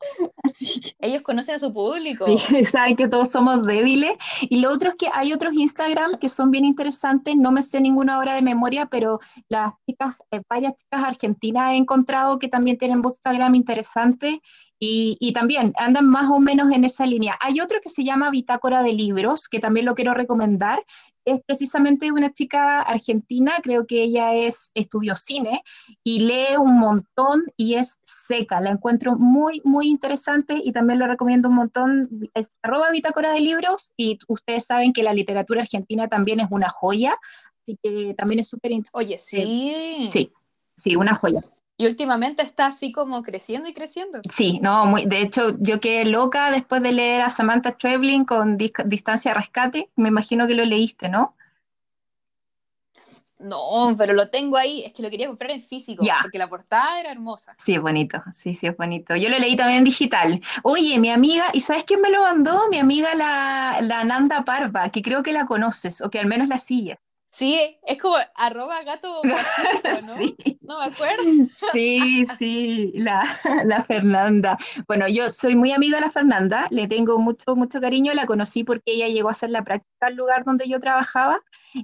Ellos 1.00 1.22
conocen 1.22 1.56
a 1.56 1.58
su 1.58 1.72
público. 1.72 2.26
Sí, 2.38 2.64
saben 2.64 2.96
que 2.96 3.08
todos 3.08 3.30
somos 3.30 3.62
débiles. 3.64 4.12
Y 4.42 4.60
lo 4.60 4.72
otro 4.72 4.90
es 4.90 4.94
que 4.96 5.08
hay 5.12 5.32
otros 5.32 5.54
Instagram 5.54 6.18
que 6.18 6.28
son 6.28 6.50
bien 6.50 6.64
interesantes. 6.64 7.36
No 7.36 7.52
me 7.52 7.62
sé 7.62 7.80
ninguna 7.80 8.18
hora 8.18 8.34
de 8.34 8.42
memoria, 8.42 8.86
pero 8.86 9.20
las 9.48 9.72
chicas, 9.86 10.16
eh, 10.30 10.40
varias 10.48 10.76
chicas 10.76 11.04
argentinas 11.04 11.72
he 11.72 11.76
encontrado 11.76 12.38
que 12.38 12.48
también 12.48 12.78
tienen 12.78 13.02
Instagram 13.04 13.54
interesante 13.54 14.40
y, 14.80 15.16
y, 15.18 15.32
también 15.32 15.47
andan 15.56 16.06
más 16.06 16.30
o 16.30 16.40
menos 16.40 16.70
en 16.72 16.84
esa 16.84 17.06
línea. 17.06 17.38
Hay 17.40 17.60
otro 17.60 17.80
que 17.80 17.90
se 17.90 18.04
llama 18.04 18.30
Bitácora 18.30 18.82
de 18.82 18.92
Libros, 18.92 19.48
que 19.48 19.60
también 19.60 19.86
lo 19.86 19.94
quiero 19.94 20.14
recomendar. 20.14 20.84
Es 21.24 21.40
precisamente 21.46 22.10
una 22.10 22.32
chica 22.32 22.80
argentina, 22.80 23.52
creo 23.62 23.86
que 23.86 24.02
ella 24.02 24.34
es 24.34 24.70
estudió 24.74 25.14
cine 25.14 25.62
y 26.02 26.20
lee 26.20 26.56
un 26.58 26.78
montón 26.78 27.44
y 27.56 27.74
es 27.74 27.98
seca. 28.04 28.60
La 28.60 28.70
encuentro 28.70 29.16
muy, 29.16 29.60
muy 29.64 29.88
interesante 29.88 30.58
y 30.62 30.72
también 30.72 30.98
lo 30.98 31.06
recomiendo 31.06 31.48
un 31.48 31.56
montón. 31.56 32.30
Es 32.34 32.56
arroba 32.62 32.90
Bitácora 32.90 33.32
de 33.32 33.40
Libros 33.40 33.92
y 33.96 34.18
ustedes 34.28 34.64
saben 34.64 34.92
que 34.92 35.02
la 35.02 35.12
literatura 35.12 35.62
argentina 35.62 36.08
también 36.08 36.40
es 36.40 36.48
una 36.50 36.68
joya, 36.68 37.16
así 37.62 37.78
que 37.82 38.14
también 38.14 38.40
es 38.40 38.48
súper 38.48 38.72
interesante. 38.72 38.98
Oye, 38.98 39.18
sí. 39.18 40.08
Sí, 40.10 40.32
sí, 40.74 40.96
una 40.96 41.14
joya. 41.14 41.42
Y 41.80 41.86
últimamente 41.86 42.42
está 42.42 42.66
así 42.66 42.90
como 42.90 43.22
creciendo 43.22 43.68
y 43.68 43.72
creciendo. 43.72 44.20
Sí, 44.28 44.58
no, 44.60 44.84
muy, 44.84 45.06
de 45.06 45.20
hecho 45.20 45.56
yo 45.60 45.80
quedé 45.80 46.04
loca 46.04 46.50
después 46.50 46.82
de 46.82 46.90
leer 46.90 47.22
a 47.22 47.30
Samantha 47.30 47.70
Schweblin 47.70 48.24
con 48.24 48.56
Distancia 48.56 49.32
Rescate, 49.32 49.88
me 49.94 50.08
imagino 50.08 50.48
que 50.48 50.56
lo 50.56 50.64
leíste, 50.64 51.08
¿no? 51.08 51.36
No, 53.38 53.94
pero 53.96 54.14
lo 54.14 54.28
tengo 54.28 54.56
ahí, 54.56 54.82
es 54.82 54.92
que 54.92 55.02
lo 55.02 55.10
quería 55.10 55.28
comprar 55.28 55.52
en 55.52 55.62
físico, 55.62 56.04
porque 56.22 56.38
la 56.38 56.48
portada 56.48 56.98
era 56.98 57.12
hermosa. 57.12 57.54
Sí, 57.56 57.74
es 57.74 57.80
bonito, 57.80 58.20
sí, 58.32 58.56
sí, 58.56 58.66
es 58.66 58.76
bonito. 58.76 59.14
Yo 59.14 59.28
lo 59.28 59.38
leí 59.38 59.54
también 59.54 59.78
en 59.78 59.84
digital. 59.84 60.40
Oye, 60.64 60.98
mi 60.98 61.10
amiga, 61.10 61.44
¿y 61.52 61.60
sabes 61.60 61.84
quién 61.84 62.00
me 62.00 62.10
lo 62.10 62.22
mandó? 62.22 62.68
Mi 62.68 62.80
amiga 62.80 63.14
la, 63.14 63.78
la 63.82 64.02
Nanda 64.02 64.44
Parva, 64.44 64.90
que 64.90 65.02
creo 65.02 65.22
que 65.22 65.32
la 65.32 65.46
conoces, 65.46 66.00
o 66.00 66.10
que 66.10 66.18
al 66.18 66.26
menos 66.26 66.48
la 66.48 66.58
sigues. 66.58 66.98
Sí, 67.38 67.78
es 67.86 67.98
como 68.02 68.16
arroba 68.34 68.82
gato 68.82 69.22
¿no? 69.24 69.36
Sí. 70.16 70.36
No 70.60 70.80
me 70.80 70.86
acuerdo. 70.86 71.22
Sí, 71.72 72.26
sí, 72.36 72.92
la, 72.96 73.22
la 73.64 73.84
Fernanda. 73.84 74.58
Bueno, 74.88 75.06
yo 75.08 75.30
soy 75.30 75.54
muy 75.54 75.70
amiga 75.72 75.98
de 75.98 76.06
la 76.06 76.10
Fernanda, 76.10 76.66
le 76.70 76.88
tengo 76.88 77.18
mucho, 77.18 77.54
mucho 77.54 77.80
cariño, 77.80 78.12
la 78.12 78.26
conocí 78.26 78.64
porque 78.64 78.92
ella 78.92 79.06
llegó 79.08 79.28
a 79.28 79.30
hacer 79.30 79.50
la 79.50 79.62
práctica 79.62 80.08
al 80.08 80.16
lugar 80.16 80.44
donde 80.44 80.68
yo 80.68 80.80
trabajaba 80.80 81.40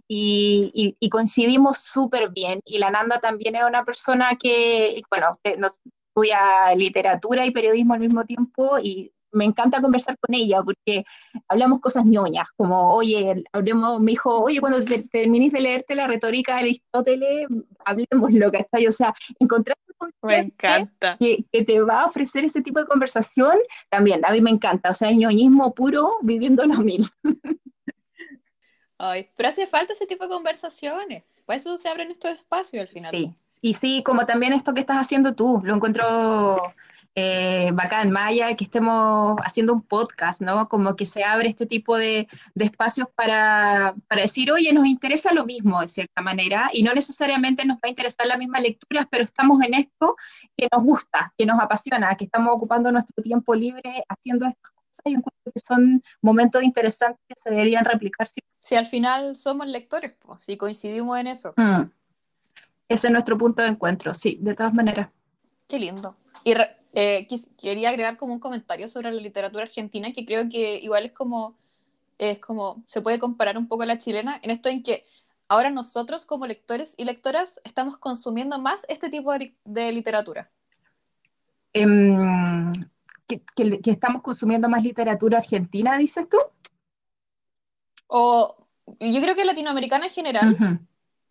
y, 0.09 0.71
y- 0.75 0.97
y 0.99 1.09
coincidimos 1.09 1.79
súper 1.79 2.31
bien. 2.31 2.61
Y 2.65 2.79
la 2.79 2.91
Nanda 2.91 3.21
también 3.21 3.55
es 3.55 3.63
una 3.65 3.85
persona 3.85 4.37
que, 4.37 5.03
bueno, 5.09 5.39
que 5.45 5.57
nos 5.57 5.79
estudia 6.17 6.75
literatura 6.77 7.47
y 7.47 7.51
periodismo 7.53 7.95
al 7.95 8.01
mismo 8.01 8.25
tiempo 8.25 8.79
y 8.81 9.13
me 9.35 9.45
encanta 9.45 9.81
conversar 9.81 10.17
con 10.19 10.35
ella 10.35 10.63
porque 10.63 11.05
hablamos 11.49 11.81
cosas 11.81 12.05
ñoñas, 12.05 12.49
como, 12.57 12.95
oye, 12.95 13.45
hablemos, 13.53 14.01
me 14.01 14.13
dijo, 14.13 14.43
oye, 14.43 14.61
cuando 14.61 14.85
te, 14.85 15.03
termines 15.05 15.53
de 15.53 15.61
leerte 15.61 15.95
la 15.95 16.07
retórica 16.07 16.55
de 16.55 16.61
Aristóteles, 16.61 17.49
hablemoslo, 17.85 18.51
¿cachai? 18.51 18.87
O 18.87 18.93
sea, 18.93 19.15
encontrar 19.39 19.77
un 20.01 20.11
Me 20.23 20.39
encanta. 20.39 21.17
que, 21.19 21.45
que 21.53 21.65
te 21.65 21.81
va 21.81 22.03
a 22.03 22.07
ofrecer 22.07 22.45
ese 22.45 22.63
tipo 22.63 22.79
de 22.81 22.87
conversación, 22.87 23.59
también, 23.91 24.25
a 24.25 24.33
mí 24.33 24.41
me 24.41 24.51
encanta, 24.51 24.91
o 24.91 24.95
sea, 24.95 25.11
el 25.11 25.19
ñoñismo 25.19 25.75
puro 25.75 26.19
viviendo 26.23 26.65
los 26.65 26.79
mil. 26.79 27.09
Ay, 28.99 29.29
pero 29.37 29.49
hace 29.49 29.67
falta 29.67 29.93
ese 29.93 30.07
tipo 30.07 30.25
de 30.25 30.31
conversaciones. 30.31 31.25
Por 31.45 31.57
eso 31.57 31.77
se 31.77 31.89
abren 31.89 32.11
estos 32.11 32.33
espacios 32.39 32.83
al 32.83 32.89
final. 32.89 33.11
Sí, 33.11 33.35
y 33.61 33.75
sí, 33.75 34.03
como 34.05 34.25
también 34.27 34.53
esto 34.53 34.73
que 34.73 34.81
estás 34.81 34.99
haciendo 34.99 35.35
tú, 35.35 35.61
lo 35.65 35.75
encuentro, 35.75 36.59
eh, 37.17 37.71
bacán, 37.73 38.11
Maya, 38.11 38.57
que 38.57 38.65
estemos 38.65 39.37
haciendo 39.45 39.73
un 39.73 39.83
podcast, 39.83 40.41
¿no? 40.41 40.69
Como 40.69 40.97
que 40.97 41.07
se 41.07 41.23
abre 41.23 41.49
este 41.49 41.65
tipo 41.67 41.97
de, 41.97 42.27
espacios 42.57 43.09
para, 43.15 43.95
decir, 44.11 44.51
oye, 44.51 44.73
nos 44.73 44.87
interesa 44.87 45.33
lo 45.33 45.45
mismo 45.45 45.81
de 45.81 45.89
cierta 45.89 46.23
manera 46.23 46.71
y 46.73 46.83
no 46.83 46.93
necesariamente 46.93 47.65
nos 47.65 47.77
va 47.77 47.83
a 47.85 47.89
interesar 47.89 48.27
las 48.27 48.39
mismas 48.39 48.63
lecturas, 48.63 49.07
pero 49.11 49.23
estamos 49.23 49.63
en 49.63 49.75
esto 49.75 50.17
que 50.57 50.69
nos 50.73 50.83
gusta, 50.83 51.33
que 51.39 51.47
nos 51.47 51.61
apasiona, 51.61 52.17
que 52.17 52.25
estamos 52.25 52.53
ocupando 52.53 52.91
nuestro 52.91 53.23
tiempo 53.23 53.55
libre 53.55 54.05
haciendo 54.09 54.47
estas 54.47 54.73
cosas 54.73 55.03
y 55.05 55.11
encuentro 55.11 55.53
que 55.53 55.61
son 55.65 56.03
momentos 56.21 56.63
interesantes 56.63 57.21
que 57.29 57.35
se 57.41 57.51
deberían 57.51 57.85
replicar. 57.85 58.29
Si 58.61 58.75
al 58.75 58.87
final 58.87 59.37
somos 59.37 59.69
lectores, 59.69 60.13
pues, 60.19 60.43
si 60.43 60.57
coincidimos 60.57 61.17
en 61.19 61.29
eso. 61.29 61.55
Mm. 61.57 61.83
Ese 62.89 63.07
es 63.07 63.13
nuestro 63.13 63.39
punto 63.39 63.63
de 63.63 63.69
encuentro, 63.69 64.15
sí, 64.15 64.39
de 64.41 64.55
todas 64.55 64.75
maneras. 64.75 65.11
Qué 65.69 65.79
lindo. 65.79 66.17
Y 66.45 66.55
eh, 66.97 67.27
quería 67.61 67.89
agregar 67.89 68.17
como 68.17 68.35
un 68.35 68.39
comentario 68.39 68.89
sobre 68.89 69.11
la 69.11 69.21
literatura 69.21 69.65
argentina 69.65 70.13
que 70.13 70.25
creo 70.25 70.49
que 70.49 70.79
igual 70.79 71.07
es 71.07 71.13
como, 71.13 71.57
es 72.19 72.39
como, 72.39 72.85
se 72.87 73.03
puede 73.03 73.19
comparar 73.19 73.59
un 73.59 73.67
poco 73.67 73.83
a 73.83 73.87
la 73.87 73.99
chilena 73.99 74.39
en 74.43 74.53
esto 74.53 74.69
en 74.69 74.85
que 74.85 75.05
ahora 75.49 75.71
nosotros 75.71 76.25
como 76.25 76.47
lectores 76.47 76.95
y 76.97 77.05
lectoras 77.05 77.61
estamos 77.65 77.97
consumiendo 77.97 78.61
más 78.61 78.87
este 78.89 79.11
tipo 79.11 79.33
de, 79.33 79.93
literatura. 79.93 80.49
Em, 81.73 82.73
¿que, 83.27 83.43
estamos 83.87 84.23
consumiendo 84.23 84.69
más 84.69 84.85
literatura 84.85 85.39
argentina, 85.39 85.99
dices 85.99 86.29
tú? 86.29 86.39
O 88.07 88.69
yo 89.01 89.21
creo 89.21 89.35
que 89.35 89.45
latinoamericana 89.45 90.07
en 90.07 90.13
general, 90.13 90.81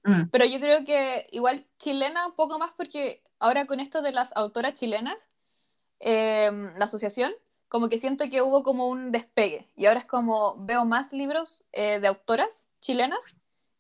mm. 0.04 0.24
pero 0.30 0.44
yo 0.44 0.60
creo 0.60 0.84
que 0.84 1.28
igual 1.32 1.66
chilena 1.80 2.28
un 2.28 2.36
poco 2.36 2.60
más 2.60 2.72
porque 2.76 3.24
ahora 3.40 3.66
con 3.66 3.80
esto 3.80 4.02
de 4.02 4.12
las 4.12 4.36
autoras 4.36 4.78
chilenas, 4.78 5.30
Em, 6.06 6.76
la 6.78 6.84
asociación, 6.84 7.32
como 7.70 7.88
que 7.88 7.98
siento 7.98 8.30
que 8.30 8.42
hubo 8.42 8.62
como 8.64 8.90
un 8.90 9.14
despegue 9.14 9.70
y 9.78 9.86
ahora 9.86 10.02
es 10.02 10.06
como 10.06 10.58
veo 10.66 10.84
más 10.84 11.14
libros 11.14 11.64
eh, 11.72 12.02
de 12.02 12.08
autoras 12.08 12.68
chilenas 12.82 13.20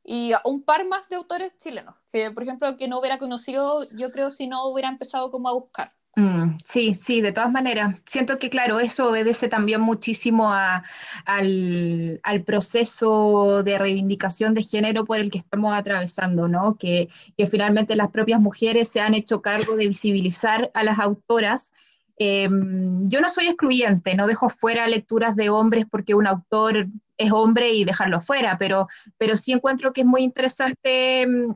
y 0.06 0.32
un 0.46 0.64
par 0.64 0.88
más 0.88 1.10
de 1.10 1.18
autores 1.18 1.52
chilenos, 1.60 1.96
que 2.10 2.32
por 2.32 2.44
ejemplo 2.44 2.78
que 2.78 2.88
no 2.88 3.00
hubiera 3.00 3.20
conocido 3.20 3.90
yo 3.92 4.10
creo 4.14 4.32
si 4.32 4.48
no 4.48 4.70
hubiera 4.70 4.88
empezado 4.88 5.32
como 5.32 5.50
a 5.50 5.54
buscar. 5.54 5.92
Mm, 6.16 6.60
sí, 6.64 6.96
sí, 6.96 7.20
de 7.20 7.34
todas 7.34 7.52
maneras. 7.52 8.00
Siento 8.06 8.38
que, 8.38 8.52
claro, 8.52 8.80
eso 8.80 9.10
obedece 9.10 9.50
también 9.50 9.82
muchísimo 9.82 10.54
al, 10.54 12.22
al, 12.24 12.44
proceso 12.44 13.64
de 13.64 13.80
reivindicación 13.80 14.54
de 14.54 14.62
género 14.62 15.06
por 15.06 15.18
el 15.18 15.32
que 15.32 15.40
estamos 15.40 15.74
atravesando, 15.74 16.48
¿no? 16.48 16.78
Que, 16.78 17.10
que 17.36 17.48
finalmente 17.48 17.96
las 17.96 18.12
propias 18.12 18.40
mujeres 18.40 18.90
se 18.90 19.02
han 19.02 19.16
hecho 19.16 19.42
cargo 19.42 19.76
de 19.76 19.88
visibilizar 19.88 20.70
a 20.76 20.84
las 20.84 21.00
autoras 21.00 21.74
Em, 22.18 23.08
yo 23.10 23.22
no 23.22 23.30
soy 23.30 23.48
excluyente, 23.48 24.16
no 24.16 24.28
dejo 24.28 24.50
fuera 24.50 24.88
lecturas 24.88 25.36
de 25.36 25.50
hombres 25.50 25.86
porque 25.90 26.14
un 26.14 26.28
autor 26.28 26.88
es 27.18 27.32
hombre 27.32 27.72
y 27.74 27.86
dejarlo 27.86 28.22
fuera, 28.22 28.58
pero, 28.58 28.88
pero 29.18 29.36
sí 29.38 29.52
encuentro 29.52 29.94
que 29.94 30.02
es 30.02 30.08
muy 30.08 30.22
interesante 30.22 31.22
em, 31.22 31.54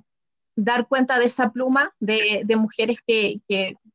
dar 0.56 0.88
cuenta 0.88 1.20
de 1.20 1.26
esa 1.26 1.52
pluma 1.52 1.94
de, 2.00 2.46
mujeres 2.58 3.02
que, 3.06 3.42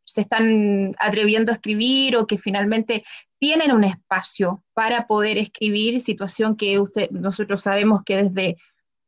se 0.04 0.20
están 0.20 0.94
atreviendo 0.98 1.52
a 1.52 1.54
escribir 1.54 2.16
o 2.16 2.26
que 2.26 2.36
finalmente 2.36 3.04
tienen 3.38 3.72
un 3.72 3.84
espacio 3.84 4.62
para 4.74 5.06
poder 5.06 5.38
escribir, 5.38 6.00
situación 6.00 6.54
que 6.56 6.78
usted, 6.78 7.08
nosotros 7.10 7.62
sabemos 7.62 8.02
que 8.04 8.24
desde 8.24 8.56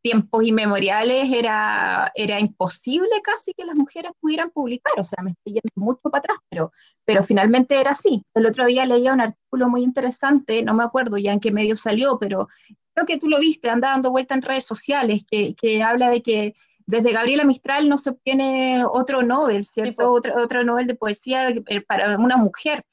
tiempos 0.05 0.45
inmemoriales 0.45 1.33
era, 1.33 2.13
era 2.15 2.39
imposible 2.39 3.09
casi 3.23 3.55
que 3.55 3.65
las 3.65 3.75
mujeres 3.75 4.13
pudieran 4.21 4.51
publicar, 4.51 4.93
o 4.99 5.05
sea, 5.05 5.23
me 5.23 5.31
estoy 5.31 5.55
yendo 5.55 5.73
mucho 5.77 6.03
para 6.11 6.19
atrás, 6.19 6.37
pero, 6.51 6.73
pero 7.07 7.23
finalmente 7.23 7.81
era 7.81 7.93
así. 7.93 8.23
El 8.35 8.45
otro 8.45 8.67
día 8.67 8.85
leía 8.85 9.15
un 9.15 9.23
artículo 9.23 9.71
muy 9.71 9.83
interesante, 9.83 10.63
no 10.63 10.75
me 10.75 10.85
acuerdo 10.85 11.17
ya 11.17 11.33
en 11.33 11.41
qué 11.41 11.51
medio 11.51 11.75
salió, 11.75 12.19
pero 12.19 12.49
creo 12.93 13.07
que 13.07 13.17
tú 13.17 13.31
lo 13.31 13.41
viste, 13.41 13.71
anda 13.71 13.93
dando 13.93 14.11
vuelta 14.11 14.35
en 14.35 14.43
redes 14.43 14.67
sociales, 14.67 15.23
que, 15.27 15.55
que 15.55 15.83
habla 15.83 16.11
de 16.11 16.23
que 16.23 16.55
desde 16.85 17.13
Gabriela 17.13 17.45
Mistral 17.45 17.89
no 17.89 17.97
se 17.97 18.11
obtiene 18.11 18.85
otro 18.87 19.23
Nobel, 19.23 19.65
¿cierto? 19.65 20.13
Otro, 20.13 20.37
otro 20.37 20.65
Nobel 20.65 20.87
de 20.87 20.97
poesía 20.97 21.49
eh, 21.49 21.81
para 21.81 22.19
una 22.19 22.37
mujer. 22.37 22.85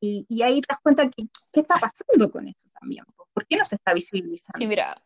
Y, 0.00 0.26
y 0.28 0.42
ahí 0.42 0.60
te 0.60 0.66
das 0.68 0.78
cuenta 0.80 1.10
que, 1.10 1.24
qué 1.52 1.60
está 1.60 1.74
pasando 1.74 2.30
con 2.30 2.46
eso 2.46 2.68
también. 2.78 3.04
¿Por 3.34 3.46
qué 3.48 3.56
no 3.56 3.64
se 3.64 3.74
está 3.74 3.92
visibilizando? 3.94 4.60
Sí, 4.60 4.66
mira, 4.68 4.96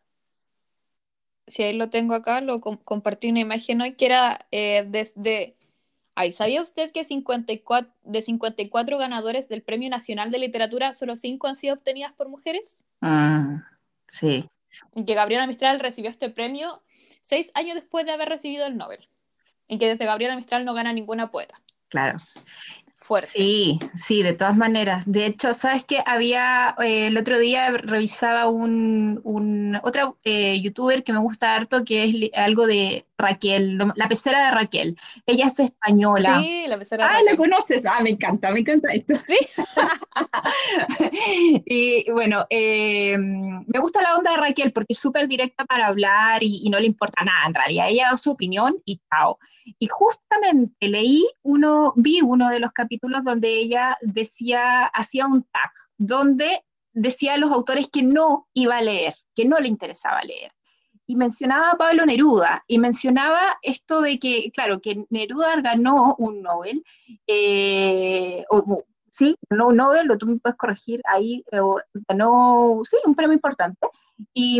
si 1.47 1.63
ahí 1.63 1.73
lo 1.73 1.89
tengo 1.89 2.13
acá, 2.13 2.41
lo 2.41 2.59
compartí 2.61 3.29
una 3.29 3.39
imagen 3.39 3.81
hoy 3.81 3.93
que 3.93 4.05
era 4.05 4.45
eh, 4.51 4.85
desde... 4.87 5.55
Ay, 6.15 6.33
¿sabía 6.33 6.63
usted 6.63 6.91
que 6.91 7.03
54, 7.03 7.93
de 8.03 8.21
54 8.23 8.97
ganadores 8.97 9.47
del 9.47 9.61
Premio 9.61 9.89
Nacional 9.89 10.31
de 10.31 10.39
Literatura, 10.39 10.93
solo 10.93 11.15
5 11.15 11.47
han 11.47 11.55
sido 11.55 11.75
obtenidas 11.75 12.11
por 12.13 12.27
mujeres? 12.27 12.75
Ah, 13.01 13.63
sí. 14.07 14.49
Y 14.95 15.05
que 15.05 15.13
Gabriela 15.13 15.45
Mistral 15.45 15.79
recibió 15.79 16.09
este 16.09 16.29
premio 16.29 16.81
seis 17.21 17.51
años 17.53 17.75
después 17.75 18.05
de 18.05 18.13
haber 18.13 18.29
recibido 18.29 18.65
el 18.65 18.77
Nobel. 18.77 19.07
Y 19.67 19.77
que 19.77 19.87
desde 19.87 20.05
Gabriela 20.05 20.35
Mistral 20.35 20.65
no 20.65 20.73
gana 20.73 20.93
ninguna 20.93 21.29
poeta. 21.29 21.61
Claro. 21.89 22.19
Sí, 23.23 23.79
sí, 23.95 24.21
de 24.21 24.33
todas 24.33 24.57
maneras. 24.57 25.03
De 25.05 25.25
hecho, 25.25 25.53
sabes 25.53 25.85
que 25.85 26.03
había, 26.05 26.75
eh, 26.79 27.07
el 27.07 27.17
otro 27.17 27.39
día 27.39 27.71
revisaba 27.71 28.49
un, 28.49 29.21
un 29.23 29.79
otra 29.83 30.13
eh, 30.23 30.59
youtuber 30.61 31.03
que 31.03 31.13
me 31.13 31.19
gusta 31.19 31.55
harto, 31.55 31.85
que 31.85 32.03
es 32.03 32.31
algo 32.35 32.67
de 32.67 33.05
Raquel, 33.17 33.77
la 33.95 34.07
pecera 34.07 34.45
de 34.45 34.51
Raquel. 34.51 34.97
Ella 35.25 35.45
es 35.45 35.59
española. 35.59 36.41
Sí, 36.41 36.65
la 36.67 36.77
pecera 36.77 37.07
de 37.07 37.13
Ah, 37.13 37.21
la 37.23 37.37
conoces. 37.37 37.85
Ah, 37.85 38.01
me 38.01 38.11
encanta, 38.11 38.51
me 38.51 38.59
encanta 38.59 38.93
esto. 38.93 39.15
Sí. 39.25 39.37
y 41.65 42.09
bueno, 42.11 42.45
eh, 42.49 43.17
me 43.17 43.79
gusta 43.79 44.01
la 44.01 44.15
onda 44.15 44.31
de 44.31 44.37
Raquel 44.37 44.71
porque 44.71 44.93
es 44.93 44.99
súper 44.99 45.27
directa 45.27 45.65
para 45.65 45.87
hablar 45.87 46.43
y, 46.43 46.61
y, 46.63 46.69
no 46.69 46.79
le 46.79 46.87
importa 46.87 47.23
nada 47.23 47.47
en 47.47 47.53
realidad. 47.53 47.87
Ella 47.89 48.09
da 48.11 48.17
su 48.17 48.31
opinión 48.31 48.77
y 48.85 48.99
chao. 49.09 49.39
Y 49.79 49.87
justamente 49.87 50.87
leí 50.87 51.25
uno, 51.43 51.93
vi 51.95 52.21
uno 52.21 52.49
de 52.49 52.59
los 52.59 52.71
capítulos 52.71 52.96
donde 53.23 53.49
ella 53.49 53.97
decía, 54.01 54.85
hacía 54.85 55.27
un 55.27 55.43
tag, 55.43 55.71
donde 55.97 56.63
decía 56.93 57.35
a 57.35 57.37
los 57.37 57.51
autores 57.51 57.87
que 57.91 58.03
no 58.03 58.47
iba 58.53 58.77
a 58.77 58.81
leer, 58.81 59.15
que 59.35 59.45
no 59.45 59.59
le 59.59 59.67
interesaba 59.67 60.21
leer. 60.23 60.51
Y 61.05 61.15
mencionaba 61.15 61.71
a 61.71 61.77
Pablo 61.77 62.05
Neruda, 62.05 62.65
y 62.67 62.79
mencionaba 62.79 63.39
esto 63.61 64.01
de 64.01 64.19
que, 64.19 64.51
claro, 64.51 64.81
que 64.81 65.05
Neruda 65.09 65.61
ganó 65.61 66.15
un 66.17 66.41
Nobel, 66.41 66.83
eh, 67.27 68.43
o, 68.49 68.83
sí, 69.09 69.37
ganó 69.49 69.69
un 69.69 69.77
Nobel, 69.77 70.11
o 70.11 70.17
tú 70.17 70.25
me 70.25 70.39
puedes 70.39 70.57
corregir 70.57 71.01
ahí, 71.05 71.45
eh, 71.51 71.59
ganó, 72.09 72.81
sí, 72.83 72.97
un 73.05 73.15
premio 73.15 73.33
importante. 73.33 73.87
Y, 74.33 74.59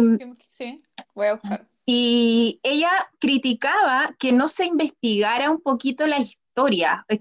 sí, 0.57 0.81
voy 1.13 1.27
a 1.27 1.33
buscar. 1.33 1.67
Y 1.89 2.59
ella 2.63 2.91
criticaba 3.19 4.13
que 4.19 4.33
no 4.33 4.49
se 4.49 4.65
investigara 4.65 5.49
un 5.49 5.61
poquito 5.61 6.05
la 6.05 6.19
historia 6.19 6.46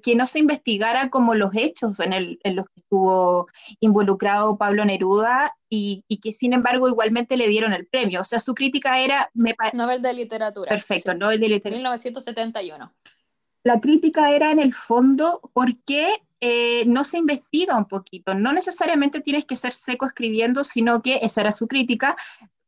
que 0.03 0.14
no 0.14 0.27
se 0.27 0.38
investigara 0.38 1.11
como 1.11 1.35
los 1.35 1.55
hechos 1.55 2.01
en, 2.01 2.38
los 2.57 2.66
que 2.66 2.81
estuvo 2.81 3.49
involucrado 3.81 4.57
Pablo 4.57 4.85
Neruda 4.85 5.55
y, 5.68 6.05
que 6.22 6.33
sin 6.33 6.53
embargo 6.53 6.88
igualmente 6.88 7.37
le 7.37 7.49
dieron 7.49 7.72
el 7.72 7.87
premio. 7.87 8.22
O 8.22 8.25
sea, 8.25 8.40
su 8.40 8.55
crítica 8.55 8.99
era... 9.01 9.31
Nobel 9.75 10.01
de 10.01 10.14
Literatura. 10.14 10.68
Perfecto, 10.68 11.14
Nobel 11.14 11.40
de 11.40 11.49
Literatura. 11.49 11.77
1971. 11.77 12.92
La 13.64 13.81
crítica 13.81 14.31
era 14.31 14.53
en 14.53 14.61
el 14.61 14.72
fondo 14.72 15.40
por 15.53 15.77
qué 15.85 16.22
eh, 16.40 16.85
no 16.87 17.05
se 17.05 17.18
investiga 17.18 17.77
un 17.77 17.87
poquito. 17.87 18.35
No 18.35 18.53
necesariamente 18.53 19.20
tienes 19.20 19.44
que 19.44 19.57
ser 19.57 19.75
seco 19.75 20.07
escribiendo, 20.07 20.64
sino 20.64 21.03
que 21.03 21.18
esa 21.22 21.40
era 21.40 21.53
su 21.53 21.66
crítica, 21.66 22.16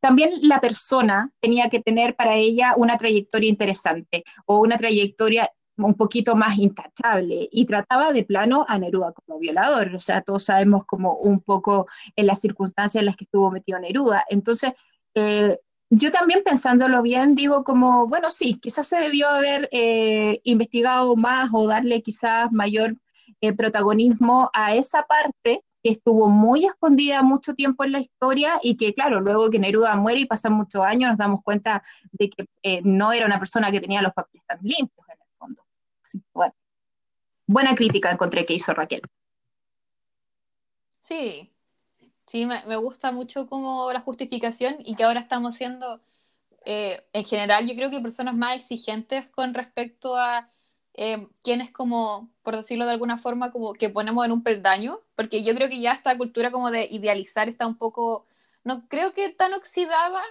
también 0.01 0.31
la 0.41 0.61
persona 0.61 1.31
tenía 1.39 1.69
que 1.69 1.81
tener 1.81 2.15
para 2.15 2.35
ella 2.35 2.73
una 2.77 2.97
trayectoria 2.97 3.49
interesante 3.49 4.23
o 4.45 4.59
una 4.61 4.77
trayectoria 4.77 5.51
un 5.87 5.95
poquito 5.95 6.35
más 6.35 6.57
intachable 6.57 7.49
y 7.51 7.65
trataba 7.65 8.11
de 8.11 8.23
plano 8.23 8.65
a 8.67 8.77
Neruda 8.79 9.13
como 9.13 9.39
violador, 9.39 9.95
o 9.95 9.99
sea, 9.99 10.21
todos 10.21 10.45
sabemos 10.45 10.85
como 10.85 11.13
un 11.15 11.39
poco 11.39 11.87
en 12.15 12.27
las 12.27 12.39
circunstancias 12.39 13.01
en 13.01 13.05
las 13.05 13.15
que 13.15 13.25
estuvo 13.25 13.51
metido 13.51 13.79
Neruda. 13.79 14.23
Entonces, 14.29 14.73
eh, 15.15 15.57
yo 15.89 16.11
también 16.11 16.43
pensándolo 16.43 17.01
bien, 17.01 17.35
digo 17.35 17.63
como, 17.63 18.07
bueno, 18.07 18.29
sí, 18.29 18.59
quizás 18.61 18.87
se 18.87 18.99
debió 18.99 19.27
haber 19.27 19.69
eh, 19.71 20.39
investigado 20.43 21.15
más 21.15 21.49
o 21.53 21.67
darle 21.67 22.01
quizás 22.03 22.51
mayor 22.51 22.95
eh, 23.41 23.53
protagonismo 23.53 24.51
a 24.53 24.75
esa 24.75 25.03
parte 25.03 25.63
que 25.81 25.91
estuvo 25.91 26.27
muy 26.27 26.65
escondida 26.65 27.21
mucho 27.23 27.55
tiempo 27.55 27.85
en 27.85 27.93
la 27.93 27.99
historia 27.99 28.59
y 28.61 28.75
que, 28.75 28.93
claro, 28.93 29.21
luego 29.21 29.49
que 29.49 29.59
Neruda 29.59 29.95
muere 29.95 30.19
y 30.19 30.25
pasan 30.25 30.53
muchos 30.53 30.83
años, 30.83 31.09
nos 31.09 31.17
damos 31.17 31.41
cuenta 31.41 31.81
de 32.11 32.29
que 32.29 32.81
no 32.83 33.13
era 33.13 33.25
una 33.25 33.39
persona 33.39 33.71
que 33.71 33.79
tenía 33.79 34.01
los 34.01 34.13
papeles 34.13 34.45
tan 34.45 34.59
limpios 34.61 35.08
bueno, 36.33 36.53
buena 37.47 37.75
crítica 37.75 38.11
encontré 38.11 38.45
que 38.45 38.53
hizo 38.53 38.73
Raquel. 38.73 39.01
Sí, 41.01 41.51
sí, 42.27 42.45
me, 42.45 42.77
gusta 42.77 43.11
mucho 43.11 43.47
como 43.47 43.91
la 43.93 44.01
justificación 44.01 44.75
y 44.79 44.95
que 44.95 45.03
ahora 45.03 45.19
estamos 45.21 45.55
siendo, 45.55 46.01
eh, 46.65 47.03
en 47.13 47.25
general, 47.25 47.67
yo 47.67 47.75
creo 47.75 47.89
que 47.89 48.01
personas 48.01 48.35
más 48.35 48.57
exigentes 48.57 49.27
con 49.29 49.53
respecto 49.53 50.15
a 50.17 50.51
eh, 50.93 51.27
quién 51.43 51.61
es 51.61 51.71
como, 51.71 52.29
por 52.43 52.55
decirlo 52.57 52.85
de 52.85 52.91
alguna 52.91 53.17
forma, 53.17 53.51
como 53.51 53.73
que 53.73 53.89
ponemos 53.89 54.25
en 54.25 54.31
un 54.33 54.43
peldaño, 54.43 54.99
porque 55.15 55.43
yo 55.43 55.55
creo 55.55 55.69
que 55.69 55.81
ya 55.81 55.93
esta 55.93 56.17
cultura 56.17 56.51
como 56.51 56.71
de 56.71 56.87
idealizar 56.91 57.49
está 57.49 57.67
un 57.67 57.77
poco, 57.77 58.27
no 58.63 58.87
creo 58.87 59.13
que 59.13 59.29
tan 59.29 59.53
oxidada, 59.53 60.21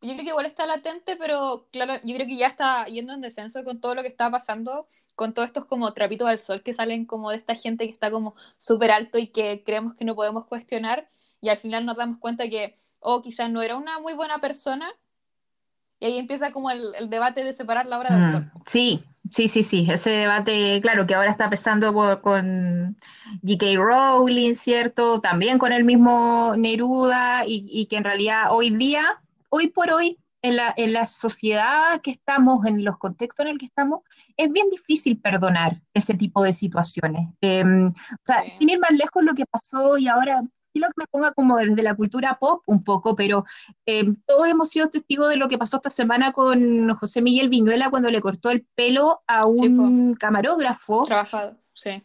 yo 0.00 0.12
creo 0.14 0.24
que 0.24 0.30
igual 0.30 0.46
está 0.46 0.66
latente, 0.66 1.16
pero 1.16 1.68
claro, 1.72 1.94
yo 2.04 2.14
creo 2.14 2.26
que 2.26 2.36
ya 2.36 2.48
está 2.48 2.86
yendo 2.86 3.12
en 3.12 3.20
descenso 3.20 3.64
con 3.64 3.80
todo 3.80 3.94
lo 3.94 4.02
que 4.02 4.08
está 4.08 4.30
pasando, 4.30 4.88
con 5.14 5.34
todos 5.34 5.48
estos 5.48 5.64
como 5.66 5.92
trapitos 5.94 6.28
al 6.28 6.38
sol 6.38 6.62
que 6.62 6.74
salen 6.74 7.06
como 7.06 7.30
de 7.30 7.36
esta 7.38 7.54
gente 7.54 7.86
que 7.86 7.92
está 7.92 8.10
como 8.10 8.34
súper 8.58 8.90
alto 8.90 9.18
y 9.18 9.28
que 9.28 9.62
creemos 9.64 9.94
que 9.94 10.04
no 10.04 10.14
podemos 10.16 10.46
cuestionar, 10.46 11.08
y 11.40 11.48
al 11.50 11.58
final 11.58 11.86
nos 11.86 11.96
damos 11.96 12.18
cuenta 12.18 12.48
que, 12.48 12.74
oh, 13.00 13.22
quizás 13.22 13.50
no 13.50 13.62
era 13.62 13.76
una 13.76 13.98
muy 14.00 14.14
buena 14.14 14.38
persona, 14.40 14.88
y 15.98 16.06
ahí 16.06 16.18
empieza 16.18 16.52
como 16.52 16.70
el, 16.70 16.94
el 16.94 17.10
debate 17.10 17.42
de 17.44 17.52
separar 17.52 17.86
la 17.86 17.98
obra 17.98 18.12
del 18.12 18.18
Mm, 18.18 18.34
autor. 18.34 18.52
sí, 18.66 19.04
sí, 19.30 19.48
sí, 19.48 19.62
sí, 19.62 19.86
ese 19.90 20.10
debate, 20.10 20.80
claro, 20.82 21.06
que 21.06 21.14
ahora 21.14 21.30
está 21.30 21.44
empezando 21.44 21.92
por- 21.92 22.20
con 22.20 22.96
J.K. 23.42 23.66
Rowling, 23.76 24.54
¿cierto? 24.56 25.20
También 25.20 25.58
con 25.58 25.72
el 25.72 25.84
mismo 25.84 26.54
Neruda 26.56 27.44
y, 27.46 27.64
y 27.70 27.86
que 27.86 27.96
en 27.96 28.04
realidad 28.04 28.48
hoy 28.50 28.70
día, 28.70 29.22
hoy 29.48 29.68
por 29.68 29.90
hoy, 29.90 30.18
en 30.44 30.56
la, 30.56 30.74
en 30.76 30.92
la 30.92 31.06
sociedad 31.06 32.00
que 32.02 32.10
estamos, 32.10 32.66
en 32.66 32.84
los 32.84 32.98
contextos 32.98 33.46
en 33.46 33.52
el 33.52 33.58
que 33.58 33.64
estamos, 33.66 34.00
es 34.36 34.52
bien 34.52 34.68
difícil 34.70 35.18
perdonar 35.18 35.80
ese 35.94 36.14
tipo 36.14 36.42
de 36.42 36.52
situaciones. 36.52 37.28
Eh, 37.40 37.64
o 37.64 38.18
sea, 38.22 38.42
Sí. 38.44 38.52
sin 38.58 38.68
ir 38.68 38.78
más 38.78 38.90
lejos 38.90 39.24
lo 39.24 39.34
que 39.34 39.46
pasó 39.46 39.96
y 39.96 40.06
ahora, 40.06 40.42
quiero 40.74 40.88
que 40.88 40.94
me 41.02 41.06
ponga 41.06 41.32
como 41.32 41.56
desde 41.56 41.82
la 41.82 41.94
cultura 41.94 42.36
pop 42.38 42.62
un 42.66 42.84
poco, 42.84 43.14
pero 43.16 43.44
eh, 43.86 44.04
todos 44.26 44.46
hemos 44.48 44.68
sido 44.68 44.88
testigos 44.88 45.30
de 45.30 45.36
lo 45.36 45.48
que 45.48 45.56
pasó 45.56 45.76
esta 45.78 45.88
semana 45.90 46.32
con 46.32 46.94
José 46.96 47.22
Miguel 47.22 47.48
Viñuela 47.48 47.88
cuando 47.90 48.10
le 48.10 48.20
cortó 48.20 48.50
el 48.50 48.66
pelo 48.74 49.22
a 49.26 49.44
Sí, 49.44 49.68
un 49.68 50.14
camarógrafo 50.14 51.04
Trabajado, 51.04 51.56
sí. 51.72 52.02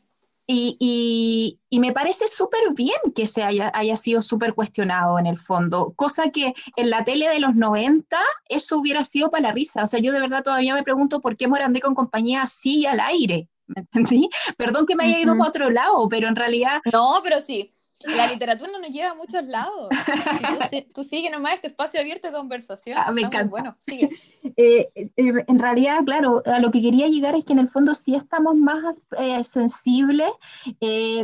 Y, 0.51 0.77
y- 0.79 1.59
y 1.69 1.79
me 1.79 1.93
parece 1.93 2.27
súper 2.27 2.61
bien 2.73 2.97
que 3.15 3.27
se 3.27 3.43
haya, 3.43 3.71
haya 3.75 3.95
sido 3.95 4.21
súper 4.23 4.55
cuestionado 4.55 5.19
en 5.19 5.27
el 5.27 5.37
fondo, 5.37 5.93
cosa 5.95 6.31
que 6.31 6.53
en 6.75 6.89
la 6.89 7.03
tele 7.03 7.29
de 7.29 7.39
los 7.39 7.55
90 7.55 8.19
eso 8.49 8.79
hubiera 8.79 9.05
sido 9.05 9.29
para 9.29 9.43
la 9.49 9.51
risa. 9.53 9.83
O 9.83 9.87
sea, 9.87 9.99
yo 9.99 10.11
de 10.11 10.19
verdad 10.19 10.43
todavía 10.43 10.73
me 10.73 10.83
pregunto 10.83 11.21
por 11.21 11.37
qué 11.37 11.47
Morandé 11.47 11.81
con 11.81 11.93
compañía 11.95 12.47
sigue 12.47 12.87
al 12.87 12.99
aire. 12.99 13.47
¿Me 13.67 13.81
entendí? 13.81 14.29
Perdón 14.57 14.87
que 14.87 14.95
me 14.95 15.03
haya 15.05 15.19
ido 15.19 15.33
Ujú. 15.33 15.37
para 15.37 15.49
otro 15.49 15.69
lado, 15.69 16.09
pero 16.09 16.27
en 16.27 16.35
realidad 16.35 16.81
No, 16.93 17.19
pero 17.23 17.41
sí, 17.41 17.71
la 18.01 18.27
literatura 18.27 18.71
nos 18.79 18.89
lleva 18.91 19.11
a 19.11 19.15
muchos 19.15 19.43
lados. 19.45 19.89
Tú, 19.89 20.93
tú 20.93 21.03
sigue 21.03 21.29
nomás 21.29 21.55
este 21.55 21.67
espacio 21.67 21.99
abierto 21.99 22.27
de 22.27 22.33
conversación. 22.33 22.97
Ah, 22.97 23.11
me 23.11 23.21
encanta. 23.21 23.49
bueno, 23.49 23.77
sigue. 23.87 24.09
Eh, 24.55 24.89
eh, 24.95 25.11
en 25.15 25.59
realidad, 25.59 25.99
claro, 26.05 26.41
a 26.45 26.59
lo 26.59 26.71
que 26.71 26.81
quería 26.81 27.07
llegar 27.07 27.35
es 27.35 27.43
que 27.43 27.51
en 27.51 27.59
el 27.59 27.69
fondo 27.69 27.93
sí 27.93 28.15
estamos 28.15 28.55
más 28.55 28.95
eh, 29.17 29.43
sensibles, 29.43 30.31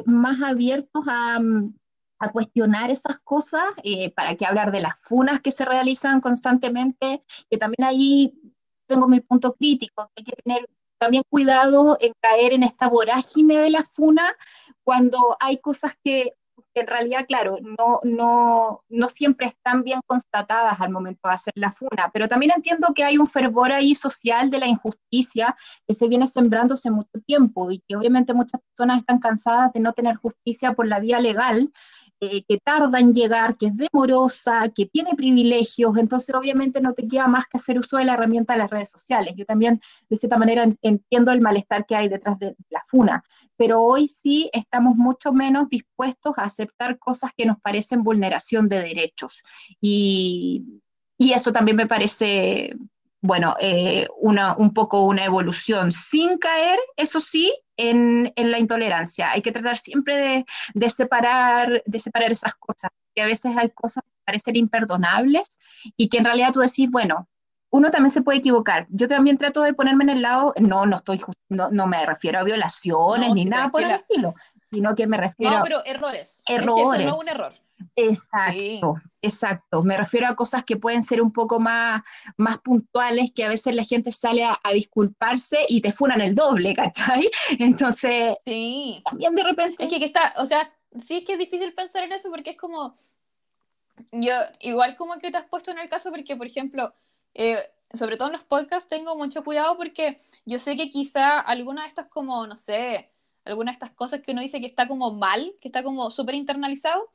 más 0.06 0.42
abiertos 0.42 1.04
a, 1.08 1.40
mm, 1.40 1.74
a 2.20 2.32
cuestionar 2.32 2.92
esas 2.92 3.20
cosas, 3.20 3.64
para 4.16 4.36
que 4.36 4.46
hablar 4.46 4.72
de 4.72 4.82
las 4.82 4.94
funas 5.02 5.42
que 5.42 5.52
se 5.52 5.64
realizan 5.64 6.20
constantemente, 6.20 7.24
que 7.50 7.58
también 7.58 7.86
ahí 7.86 8.34
tengo 8.86 9.08
mi 9.08 9.22
punto 9.22 9.54
crítico, 9.54 10.12
hay 10.16 10.24
que 10.24 10.36
tener 10.44 10.70
también 10.98 11.24
cuidado 11.30 11.98
en 12.02 12.14
caer 12.22 12.54
en 12.54 12.64
esta 12.64 12.88
vorágine 12.88 13.58
de 13.58 13.70
la 13.70 13.84
funa 13.84 14.36
cuando 14.84 15.38
hay 15.40 15.58
cosas 15.58 15.94
que 16.04 16.34
en 16.82 16.88
realidad, 16.88 17.26
claro, 17.28 17.58
no, 17.62 18.00
no, 18.04 18.84
no 18.90 19.10
siempre 19.10 19.48
están 19.48 19.84
bien 19.84 20.02
constatadas 20.06 20.80
al 20.80 20.92
momento 20.92 21.28
de 21.28 21.34
hacer 21.34 21.54
la 21.56 21.72
funa, 21.72 22.10
pero 22.14 22.28
también 22.28 22.52
entiendo 22.56 22.94
que 22.94 23.04
hay 23.04 23.18
un 23.18 23.28
fervor 23.28 23.72
ahí 23.72 23.96
social 23.96 24.50
de 24.50 24.60
la 24.60 24.68
injusticia 24.68 25.56
que 25.88 25.94
se 25.94 26.08
viene 26.08 26.28
sembrando 26.28 26.74
hace 26.74 26.92
mucho 26.92 27.20
tiempo 27.26 27.72
y 27.72 27.84
que 27.88 27.96
obviamente 27.96 28.34
muchas 28.34 28.62
personas 28.62 29.00
están 29.00 29.20
cansadas 29.20 29.72
de 29.74 29.80
no 29.80 29.94
tener 29.94 30.16
justicia 30.16 30.74
por 30.74 30.88
la 30.88 31.00
vía 31.00 31.20
legal, 31.20 31.72
que 32.20 32.58
tarda 32.64 33.00
en 33.00 33.14
llegar, 33.14 33.58
que 33.58 33.68
es 33.68 33.74
demorosa, 33.78 34.70
que 34.74 34.86
tiene 34.88 35.16
privilegios, 35.16 35.98
entonces 35.98 36.34
obviamente 36.36 36.82
no 36.82 36.94
te 36.94 37.08
queda 37.08 37.28
más 37.28 37.46
que 37.48 37.58
hacer 37.58 37.78
uso 37.80 37.98
de 37.98 38.06
la 38.06 38.14
herramienta 38.14 38.54
de 38.54 38.60
las 38.60 38.70
redes 38.70 38.90
sociales. 38.90 39.34
Yo 39.38 39.46
también, 39.46 39.82
de 40.10 40.18
cierta 40.18 40.38
manera, 40.38 40.64
en- 40.64 40.78
entiendo 40.82 41.32
el 41.32 41.42
malestar 41.42 41.86
que 41.86 41.96
hay 41.96 42.08
detrás 42.10 42.40
de 42.40 42.56
la 42.70 42.84
funa, 42.88 43.24
pero 43.58 43.82
hoy 43.82 44.08
sí 44.08 44.50
estamos 44.54 44.96
mucho 44.96 45.32
menos 45.34 45.70
dispuestos 45.70 46.34
a 46.38 46.44
aceptar 46.44 46.98
cosas 47.00 47.32
que 47.36 47.46
nos 47.46 47.60
parecen 47.62 48.04
vulneración 48.04 48.68
de 48.70 48.82
derechos. 48.82 49.44
Y, 49.82 50.82
y 51.18 51.34
eso 51.34 51.52
también 51.54 51.78
me 51.78 51.88
parece, 51.88 52.74
bueno, 53.26 53.56
eh, 53.60 54.08
una, 54.18 54.56
un 54.56 54.74
poco 54.74 55.02
una 55.02 55.26
evolución, 55.26 55.92
sin 55.92 56.38
caer, 56.38 56.80
eso 56.96 57.20
sí, 57.20 57.54
en, 57.78 58.32
en 58.36 58.52
la 58.52 58.60
intolerancia. 58.60 59.32
Hay 59.32 59.42
que 59.42 59.52
tratar 59.52 59.78
siempre 59.78 60.16
de, 60.16 60.46
de 60.74 60.90
separar, 60.90 61.82
de 61.86 62.00
separar 62.00 62.32
esas 62.32 62.54
cosas, 62.56 62.92
que 63.16 63.22
a 63.22 63.26
veces 63.26 63.56
hay 63.58 63.70
cosas 63.72 64.04
que 64.04 64.12
parecen 64.26 64.56
imperdonables 64.56 65.58
y 65.98 66.10
que 66.10 66.18
en 66.20 66.26
realidad 66.26 66.54
tú 66.54 66.60
decís, 66.60 66.90
bueno, 66.90 67.28
uno 67.72 67.92
también 67.92 68.12
se 68.12 68.22
puede 68.22 68.38
equivocar. 68.38 68.86
Yo 68.90 69.08
también 69.08 69.38
trato 69.38 69.62
de 69.64 69.74
ponerme 69.74 70.04
en 70.04 70.12
el 70.12 70.22
lado, 70.22 70.54
no, 70.60 70.86
no 70.86 70.98
estoy, 70.98 71.20
no, 71.50 71.70
no 71.72 71.88
me 71.88 72.06
refiero 72.06 72.40
a 72.40 72.44
violaciones 72.44 73.30
No, 73.30 73.36
ni 73.36 73.46
nada 73.46 73.70
por 73.70 73.82
el 73.84 73.92
estilo, 73.92 74.34
sino 74.70 74.96
que 74.96 75.08
me 75.08 75.18
refiero 75.18 75.58
No, 75.58 75.64
pero 75.64 75.84
errores. 75.86 76.38
Es 76.38 76.44
que 76.46 76.56
eso 76.56 76.64
Errores. 76.64 77.06
no 77.06 77.12
es 77.12 77.20
un 77.20 77.30
error. 77.30 77.54
Exacto, 77.96 78.96
exacto. 79.22 79.84
Me 79.84 79.98
refiero 79.98 80.28
a 80.28 80.36
cosas 80.36 80.64
que 80.66 80.78
pueden 80.78 81.04
ser 81.04 81.22
un 81.22 81.32
poco 81.32 81.60
más, 81.60 82.04
más 82.38 82.60
puntuales, 82.60 83.32
que 83.34 83.44
a 83.44 83.50
veces 83.50 83.76
la 83.76 83.84
gente 83.84 84.12
sale 84.12 84.44
a, 84.44 84.60
a 84.64 84.72
disculparse 84.72 85.60
y 85.68 85.82
te 85.82 85.92
funan 85.92 86.22
el 86.22 86.36
doble, 86.36 86.74
¿cachai? 86.76 87.30
Entonces, 87.60 88.36
Sí. 88.46 89.02
también 89.06 89.36
de 89.36 89.44
repente... 89.44 89.84
Es 89.84 89.90
que, 89.90 90.00
que 90.00 90.06
está, 90.06 90.34
o 90.38 90.46
sea, 90.46 90.72
sí 91.06 91.18
es 91.18 91.26
que 91.26 91.34
es 91.34 91.40
difícil 91.40 91.74
pensar 91.74 92.04
en 92.04 92.14
eso 92.14 92.30
porque 92.30 92.52
es 92.52 92.58
como, 92.58 92.96
yo, 94.12 94.34
igual 94.60 94.96
como 94.98 95.20
que 95.20 95.32
te 95.32 95.38
has 95.38 95.48
puesto 95.48 95.72
en 95.72 95.80
el 95.80 95.90
caso 95.90 96.12
porque, 96.12 96.36
por 96.36 96.48
ejemplo, 96.48 96.94
eh, 97.34 97.60
sobre 97.94 98.18
todo 98.18 98.28
en 98.28 98.34
los 98.34 98.44
podcasts 98.44 98.90
tengo 98.90 99.16
mucho 99.16 99.44
cuidado 99.44 99.78
porque 99.78 100.22
yo 100.46 100.60
sé 100.60 100.76
que 100.78 100.92
quizá 100.92 101.40
alguna 101.40 101.84
de 101.84 101.90
estas 101.90 102.08
como, 102.08 102.46
no 102.48 102.58
sé, 102.58 103.12
alguna 103.46 103.72
de 103.72 103.76
estas 103.76 103.92
cosas 103.92 104.22
que 104.22 104.32
uno 104.32 104.42
dice 104.42 104.60
que 104.60 104.68
está 104.68 104.88
como 104.88 105.12
mal, 105.12 105.54
que 105.62 105.68
está 105.70 105.84
como 105.84 106.12
súper 106.12 106.36
internalizado, 106.36 107.12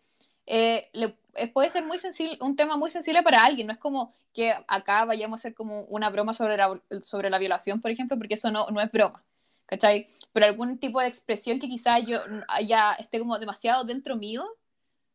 eh, 0.46 0.88
le- 0.92 1.16
eh, 1.35 1.48
puede 1.53 1.70
ser 1.70 1.85
muy 1.85 1.98
sensible, 1.98 2.37
un 2.40 2.57
tema 2.57 2.76
muy 2.76 2.90
sensible 2.90 3.22
para 3.22 3.44
alguien, 3.44 3.66
no 3.68 3.72
es 3.72 3.79
como 3.79 4.14
que 4.35 4.53
acá 4.68 5.05
vayamos 5.05 5.38
a 5.38 5.40
hacer 5.40 5.55
como 5.55 5.83
una 5.85 6.11
broma 6.11 6.35
sobre 6.35 6.57
la, 6.57 6.81
sobre 7.03 7.31
la 7.31 7.38
violación, 7.38 7.81
por 7.81 7.90
ejemplo, 7.90 8.16
porque 8.16 8.35
eso 8.35 8.50
no, 8.50 8.68
no 8.70 8.81
es 8.81 8.90
broma, 8.92 9.22
¿cachai? 9.66 10.09
Pero 10.33 10.46
algún 10.46 10.79
tipo 10.79 11.00
de 11.00 11.09
expresión 11.09 11.59
que 11.61 11.68
quizá 11.68 11.98
yo 12.00 12.20
haya, 12.48 12.92
esté 12.94 13.18
como 13.18 13.38
demasiado 13.38 13.85
dentro 13.85 14.16
mío, 14.16 14.44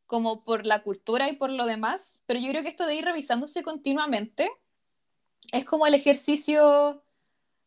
como 0.05 0.43
por 0.43 0.65
la 0.65 0.83
cultura 0.83 1.29
y 1.29 1.35
por 1.35 1.49
lo 1.49 1.65
demás, 1.65 2.19
pero 2.25 2.39
yo 2.39 2.49
creo 2.49 2.63
que 2.63 2.69
esto 2.69 2.85
de 2.85 2.95
ir 2.95 3.05
revisándose 3.05 3.63
continuamente 3.63 4.49
es 5.51 5.65
como 5.65 5.88
el 5.88 5.93
ejercicio 5.93 7.03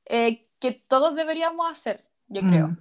eh, 0.07 0.47
que 0.61 0.73
todos 0.73 1.14
deberíamos 1.14 1.71
hacer, 1.71 2.05
yo 2.29 2.42
creo. 2.51 2.77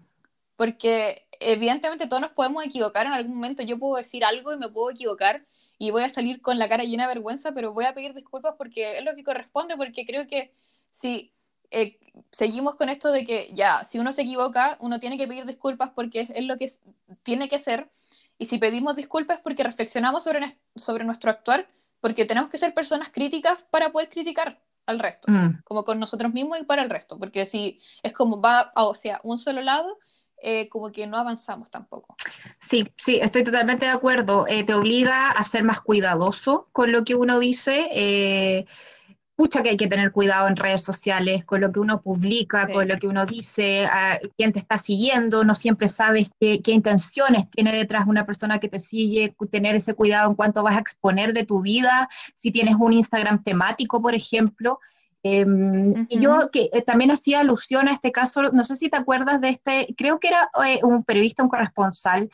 Porque 0.57 1.27
evidentemente 1.39 2.07
todos 2.07 2.21
nos 2.21 2.31
podemos 2.31 2.65
equivocar 2.65 3.05
en 3.05 3.13
algún 3.13 3.35
momento. 3.35 3.63
Yo 3.63 3.79
puedo 3.79 3.95
decir 3.97 4.25
algo 4.25 4.53
y 4.53 4.57
me 4.57 4.69
puedo 4.69 4.91
equivocar 4.91 5.45
y 5.79 5.91
voy 5.91 6.03
a 6.03 6.09
salir 6.09 6.41
con 6.41 6.59
la 6.59 6.67
cara 6.69 6.83
llena 6.83 7.03
de 7.07 7.15
vergüenza, 7.15 7.53
pero 7.53 7.73
voy 7.73 7.85
a 7.85 7.93
pedir 7.93 8.13
disculpas 8.13 8.55
porque 8.57 8.97
es 8.99 9.05
lo 9.05 9.15
que 9.15 9.23
corresponde, 9.23 9.77
porque 9.77 10.05
creo 10.05 10.27
que 10.27 10.53
si 10.93 11.33
eh, 11.71 11.99
seguimos 12.31 12.75
con 12.75 12.89
esto 12.89 13.11
de 13.11 13.25
que 13.25 13.51
ya, 13.53 13.83
si 13.83 13.99
uno 13.99 14.13
se 14.13 14.23
equivoca, 14.23 14.77
uno 14.81 14.99
tiene 14.99 15.17
que 15.17 15.27
pedir 15.27 15.45
disculpas 15.45 15.91
porque 15.95 16.21
es, 16.21 16.29
es 16.31 16.45
lo 16.45 16.57
que 16.57 16.65
es- 16.65 16.81
tiene 17.23 17.49
que 17.49 17.59
ser. 17.59 17.89
Y 18.39 18.45
si 18.45 18.57
pedimos 18.57 18.95
disculpas 18.95 19.37
es 19.37 19.43
porque 19.43 19.63
reflexionamos 19.63 20.23
sobre, 20.23 20.57
sobre 20.75 21.03
nuestro 21.05 21.29
actuar, 21.31 21.67
porque 22.01 22.25
tenemos 22.25 22.49
que 22.49 22.57
ser 22.57 22.73
personas 22.73 23.09
críticas 23.11 23.59
para 23.69 23.91
poder 23.91 24.09
criticar 24.09 24.59
al 24.85 24.99
resto 24.99 25.29
mm. 25.31 25.63
como 25.65 25.83
con 25.83 25.99
nosotros 25.99 26.33
mismos 26.33 26.59
y 26.59 26.63
para 26.63 26.83
el 26.83 26.89
resto, 26.89 27.19
porque 27.19 27.45
si 27.45 27.81
es 28.03 28.13
como 28.13 28.41
va, 28.41 28.71
a- 28.75 28.85
o 28.85 28.95
sea, 28.95 29.19
un 29.23 29.39
solo 29.39 29.61
lado, 29.61 29.97
eh, 30.41 30.69
como 30.69 30.91
que 30.91 31.07
no 31.07 31.17
avanzamos 31.17 31.69
tampoco. 31.71 32.15
Sí, 32.59 32.91
sí, 32.97 33.19
estoy 33.21 33.43
totalmente 33.43 33.85
de 33.85 33.91
acuerdo. 33.91 34.45
Eh, 34.47 34.63
te 34.63 34.73
obliga 34.73 35.31
a 35.31 35.43
ser 35.43 35.63
más 35.63 35.81
cuidadoso 35.81 36.67
con 36.71 36.91
lo 36.91 37.03
que 37.03 37.15
uno 37.15 37.39
dice. 37.39 37.87
eh, 37.91 38.65
pucha 39.35 39.61
que 39.61 39.69
hay 39.69 39.77
que 39.77 39.87
tener 39.87 40.11
cuidado 40.11 40.47
en 40.47 40.55
redes 40.55 40.81
sociales, 40.83 41.45
con 41.45 41.61
lo 41.61 41.71
que 41.71 41.79
uno 41.79 42.01
publica, 42.01 42.65
Sí. 42.65 42.73
con 42.73 42.87
lo 42.87 42.97
que 42.97 43.07
uno 43.07 43.27
dice, 43.27 43.85
a 43.85 44.19
quién 44.35 44.51
te 44.51 44.57
está 44.57 44.79
siguiendo, 44.79 45.43
no 45.43 45.53
siempre 45.53 45.89
sabes 45.89 46.31
qué, 46.39 46.59
qué 46.63 46.71
intenciones 46.71 47.47
tiene 47.51 47.71
detrás 47.71 48.07
una 48.07 48.25
persona 48.25 48.57
que 48.59 48.67
te 48.67 48.79
sigue, 48.79 49.35
tener 49.51 49.75
ese 49.75 49.93
cuidado 49.93 50.27
en 50.27 50.35
cuanto 50.35 50.63
vas 50.63 50.75
a 50.75 50.79
exponer 50.79 51.33
de 51.33 51.45
tu 51.45 51.61
vida, 51.61 52.09
si 52.33 52.49
tienes 52.51 52.77
un 52.79 52.93
Instagram 52.93 53.43
temático, 53.43 54.01
por 54.01 54.15
ejemplo. 54.15 54.79
Em, 55.29 56.05
y 56.09 56.19
yo 56.19 56.49
que 56.51 56.69
eh, 56.71 56.81
también 56.81 57.11
hacía 57.11 57.41
alusión 57.41 57.87
a 57.87 57.93
este 57.93 58.11
caso, 58.11 58.43
no 58.43 58.63
sé 58.63 58.75
si 58.77 58.89
te 58.89 58.95
acuerdas 58.95 59.41
de 59.41 59.49
este, 59.49 59.93
creo 59.97 60.19
que 60.19 60.29
era 60.29 60.49
eh, 60.65 60.79
un 60.83 61.03
periodista, 61.03 61.43
un 61.43 61.49
corresponsal, 61.49 62.29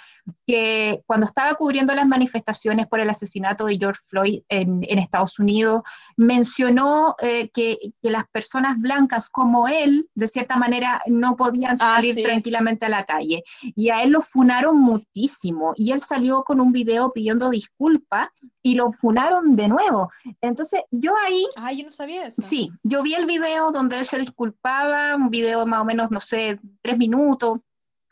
que 0.46 1.02
cuando 1.08 1.26
estaba 1.26 1.56
cubriendo 1.56 1.96
las 1.96 2.08
manifestaciones 2.08 2.88
por 2.88 3.00
el 3.00 3.10
asesinato 3.10 3.66
de 3.66 3.78
George 3.78 4.02
Floyd 4.08 4.42
en, 4.48 4.86
en 4.88 5.00
Estados 5.00 5.40
Unidos, 5.40 5.82
mencionó 6.18 7.16
eh, 7.20 7.50
que, 7.50 7.80
que, 8.02 8.12
las 8.12 8.28
personas 8.28 8.78
blancas 8.78 9.30
como 9.30 9.68
él, 9.68 10.08
de 10.14 10.28
cierta 10.28 10.56
manera, 10.56 11.02
no 11.08 11.36
podían 11.36 11.74
ah, 11.74 11.96
salir 11.96 12.22
tranquilamente 12.24 12.86
a 12.86 12.90
la 12.90 13.06
calle. 13.06 13.44
Y 13.76 13.90
a 13.90 14.04
él 14.04 14.12
lo 14.12 14.22
funaron 14.22 14.80
muchísimo. 14.80 15.74
Y 15.76 15.92
él 15.92 16.00
salió 16.00 16.44
con 16.44 16.60
un 16.60 16.72
video 16.72 17.12
pidiendo 17.12 17.50
disculpas 17.50 18.30
y 18.62 18.76
lo 18.76 18.92
funaron 18.92 19.56
de 19.56 19.68
nuevo. 19.68 20.12
Entonces, 20.42 20.82
yo 20.92 21.14
ahí... 21.26 21.46
Ah, 21.56 21.74
yo 21.74 21.86
no 21.86 21.92
sabía 21.92 22.26
eso. 22.26 22.42
Sí, 22.42 22.72
yo 22.84 23.02
vi 23.02 23.16
el 23.16 23.26
video 23.26 23.72
donde 23.72 24.00
él 24.00 24.06
se 24.06 24.20
disculpaba, 24.20 25.16
un 25.16 25.30
video 25.30 25.66
más 25.66 25.82
o 25.82 25.86
menos, 25.86 26.12
no 26.12 26.20
sé, 26.20 26.60
tres 26.82 26.98
minutos, 26.98 27.60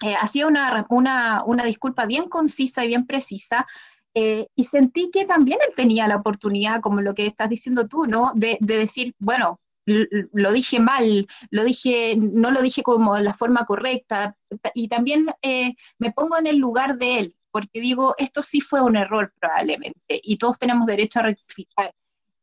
eh, 0.01 0.15
hacía 0.19 0.47
una, 0.47 0.85
una, 0.89 1.43
una, 1.45 1.63
disculpa 1.65 2.05
bien 2.05 2.29
concisa 2.29 2.83
y 2.83 2.87
bien 2.87 3.05
precisa, 3.05 3.67
eh, 4.13 4.47
y 4.55 4.65
sentí 4.65 5.11
que 5.11 5.25
también 5.25 5.59
él 5.67 5.75
tenía 5.75 6.07
la 6.07 6.17
oportunidad, 6.17 6.81
como 6.81 7.01
lo 7.01 7.13
que 7.13 7.27
estás 7.27 7.49
diciendo 7.49 7.87
tú, 7.87 8.05
¿no? 8.05 8.31
De, 8.33 8.57
de 8.61 8.77
decir, 8.77 9.13
bueno, 9.19 9.59
lo 9.85 10.51
dije 10.51 10.79
mal, 10.79 11.27
lo 11.49 11.63
dije, 11.63 12.15
no 12.17 12.51
lo 12.51 12.61
dije 12.61 12.83
como 12.83 13.15
de 13.15 13.23
la 13.23 13.33
forma 13.33 13.65
correcta, 13.65 14.37
y 14.73 14.87
también 14.87 15.27
eh, 15.41 15.73
me 15.99 16.11
pongo 16.11 16.37
en 16.37 16.47
el 16.47 16.57
lugar 16.57 16.97
de 16.97 17.19
él, 17.19 17.35
porque 17.51 17.81
digo, 17.81 18.15
esto 18.17 18.41
sí 18.41 18.61
fue 18.61 18.81
un 18.81 18.95
error 18.95 19.33
probablemente, 19.39 20.19
y 20.23 20.37
todos 20.37 20.57
tenemos 20.57 20.87
derecho 20.87 21.19
a 21.19 21.23
rectificar 21.23 21.93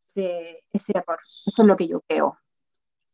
ese, 0.08 0.92
error. 0.94 1.18
Eso 1.46 1.62
es 1.62 1.68
lo 1.68 1.76
que 1.76 1.88
yo 1.88 2.00
creo. 2.06 2.38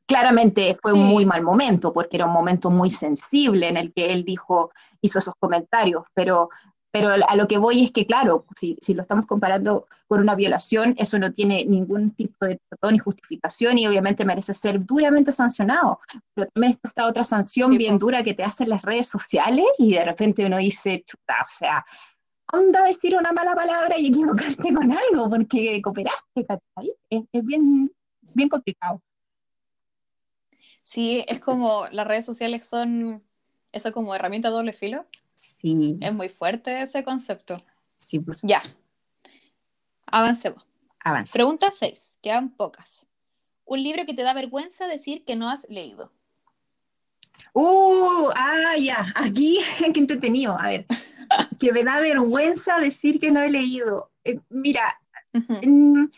Claramente 0.07 0.77
fue 0.83 0.93
un 0.93 1.05
muy 1.07 1.25
mal 1.25 1.43
momento, 1.43 1.93
porque 1.93 2.17
era 2.17 2.27
un 2.27 2.33
momento 2.33 2.71
muy 2.71 2.91
sensible 2.91 3.69
en 3.69 3.77
el 3.77 3.93
que 3.93 4.13
él 4.13 4.25
dijo, 4.25 4.71
hizo 5.01 5.19
esos 5.19 5.35
comentarios, 5.39 6.05
pero, 6.13 6.51
pero 6.91 7.09
a 7.09 7.37
lo 7.37 7.49
que 7.49 7.57
voy 7.57 7.85
es 7.85 7.91
que, 7.91 8.07
claro, 8.07 8.45
si, 8.55 8.77
si 8.83 8.93
lo 8.93 9.01
estamos 9.01 9.27
comparando 9.27 9.87
con 10.07 10.21
una 10.21 10.35
violación, 10.35 10.95
eso 10.99 11.19
no 11.19 11.33
tiene 11.33 11.65
ningún 11.65 12.11
tipo 12.11 12.45
de 12.45 12.61
perdón 12.69 12.93
ni 12.93 12.99
justificación 12.99 13.79
y 13.79 13.87
obviamente 13.87 14.27
merece 14.27 14.53
ser 14.53 14.85
duramente 14.85 15.33
sancionado. 15.33 16.01
Pero 16.35 16.49
también 16.53 16.73
está 16.73 16.89
esta 16.89 17.07
otra 17.07 17.25
sanción 17.25 17.77
bien 17.79 17.99
dura 17.99 18.23
que 18.23 18.35
te 18.35 18.45
hacen 18.45 18.69
las 18.69 18.83
redes 18.83 19.09
sociales 19.09 19.65
y 19.79 19.95
de 19.95 20.05
repente 20.05 20.45
uno 20.45 20.59
dice, 20.59 21.03
chuta, 21.07 21.35
o 21.43 21.49
sea, 21.59 21.85
onda 22.53 22.85
decir 22.85 23.17
una 23.17 23.33
mala 23.33 23.55
palabra 23.55 23.99
y 23.99 24.09
equivocarte 24.09 24.75
con 24.75 24.91
algo, 24.93 25.31
porque 25.31 25.81
cooperaste, 25.83 26.47
Es, 27.11 27.23
es 27.33 27.45
bien, 27.45 27.91
bien 28.35 28.49
complicado. 28.49 29.03
Sí, 30.85 31.25
es 31.27 31.41
como 31.41 31.87
las 31.91 32.07
redes 32.07 32.27
sociales 32.27 32.67
son 32.69 33.23
eso 33.73 33.93
como 33.93 34.15
herramienta 34.15 34.51
doble 34.51 34.73
filo. 34.73 35.07
Sí. 35.35 35.97
Es 36.01 36.13
muy 36.13 36.29
fuerte 36.29 36.83
ese 36.83 37.03
concepto. 37.03 37.63
Sí, 37.97 38.21
por 38.21 38.37
Ya. 38.43 38.63
Avancemos. 40.07 40.65
Avancemos. 41.01 41.33
Pregunta 41.33 41.73
6. 41.77 42.11
Quedan 42.23 42.51
pocas. 42.51 43.07
Un 43.65 43.83
libro 43.83 44.05
que 44.05 44.15
te 44.15 44.23
da 44.23 44.35
vergüenza 44.35 44.87
decir 44.87 45.25
que 45.25 45.37
no 45.37 45.49
has 45.49 45.67
leído. 45.69 46.13
Uh, 47.55 48.31
ah, 48.37 48.77
ya. 48.79 49.07
Aquí, 49.17 49.59
qué 49.93 50.01
entretenido. 50.01 50.57
A 50.59 50.69
ver 50.69 50.87
que 51.59 51.73
me 51.73 51.85
da 51.85 52.01
vergüenza 52.01 52.79
decir 52.79 53.21
que 53.21 53.31
no 53.31 53.43
he 53.43 53.51
leído. 53.51 54.11
Eh, 54.25 54.41
mira, 54.51 54.99
no 55.33 56.09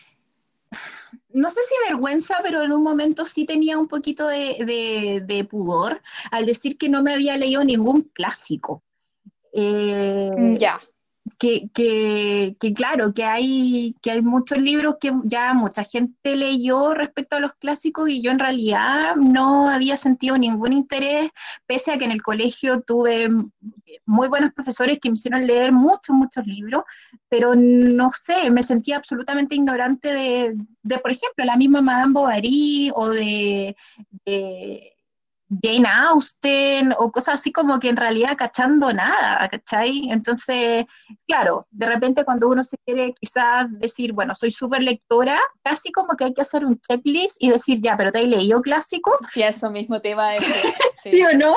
sé 1.51 1.61
si 1.69 1.75
vergüenza, 1.89 2.39
pero 2.43 2.63
en 2.63 2.73
un 2.73 2.83
momento 2.83 3.25
sí 3.25 3.45
tenía 3.45 3.79
un 3.79 3.89
poquito 3.89 4.29
de, 4.29 5.47
pudor 5.51 6.03
al 6.31 6.47
decir 6.47 6.79
que 6.79 6.89
no 6.89 7.03
me 7.03 7.15
había 7.15 7.37
leído 7.37 7.65
ningún 7.65 8.03
clásico. 8.03 8.83
Eh, 9.53 10.57
ya 10.59 10.81
que, 11.39 11.69
que, 11.75 12.57
que, 12.59 12.73
claro, 12.73 13.13
que 13.13 13.25
hay, 13.25 13.95
que 14.01 14.11
hay 14.11 14.23
muchos 14.23 14.59
libros 14.59 14.97
que 15.01 15.13
ya 15.25 15.53
mucha 15.55 15.85
gente 15.85 16.37
leyó 16.37 16.95
respecto 16.95 17.37
a 17.37 17.41
los 17.41 17.55
clásicos 17.55 18.09
y 18.09 18.23
yo 18.23 18.31
en 18.31 18.39
realidad 18.39 19.17
no 19.17 19.69
había 19.69 19.97
sentido 19.97 20.39
ningún 20.39 20.73
interés, 20.73 21.31
pese 21.67 21.93
a 21.93 21.99
que 21.99 22.07
en 22.07 22.13
el 22.13 22.23
colegio 22.23 22.81
tuve 22.81 23.29
muy 24.07 24.29
buenos 24.29 24.53
profesores 24.53 24.99
que 25.01 25.11
me 25.11 25.15
hicieron 25.15 25.47
leer 25.47 25.73
muchos, 25.73 26.17
muchos 26.17 26.47
libros, 26.47 26.85
pero 27.29 27.55
no 27.55 28.11
sé, 28.11 28.51
me 28.51 28.63
sentía 28.63 28.97
absolutamente 28.97 29.55
ignorante 29.55 30.13
de, 30.13 30.57
de 30.83 30.99
por 30.99 31.11
ejemplo, 31.11 31.45
la 31.45 31.57
misma 31.57 31.83
Madame 31.83 32.13
Bovary 32.13 32.91
o 32.95 33.09
de 33.09 33.77
Jane 35.49 35.87
Austen 35.89 36.93
o 36.99 37.13
cosas 37.13 37.37
así 37.37 37.53
como 37.53 37.79
que 37.79 37.89
en 37.89 37.97
realidad 37.97 38.37
cachando 38.37 38.93
nada, 38.93 39.49
¿cachai? 39.49 40.11
Entonces, 40.11 40.85
claro, 41.27 41.67
de 41.71 41.87
repente 41.87 42.25
cuando 42.25 42.49
uno 42.49 42.65
se 42.65 42.77
quiere 42.85 43.15
quizás 43.21 43.67
decir, 43.79 44.13
bueno, 44.13 44.35
soy 44.35 44.51
súper 44.51 44.83
lectora, 44.83 45.41
casi 45.63 45.93
como 45.93 46.17
que 46.17 46.25
hay 46.25 46.35
que 46.35 46.43
hacer 46.43 46.65
un 46.65 46.81
checklist 46.81 47.37
y 47.39 47.51
decir, 47.51 47.81
ya, 47.81 47.97
pero 47.97 48.11
¿te 48.11 48.19
has 48.19 48.27
leído 48.27 48.61
clásico? 48.61 49.17
Sí, 49.33 49.43
eso 49.43 49.71
mismo 49.71 50.01
te 50.01 50.11
iba 50.11 50.27
a 50.27 50.33
decir. 50.33 50.49
¿Sí, 51.03 51.23
o 51.23 51.33
no? 51.33 51.55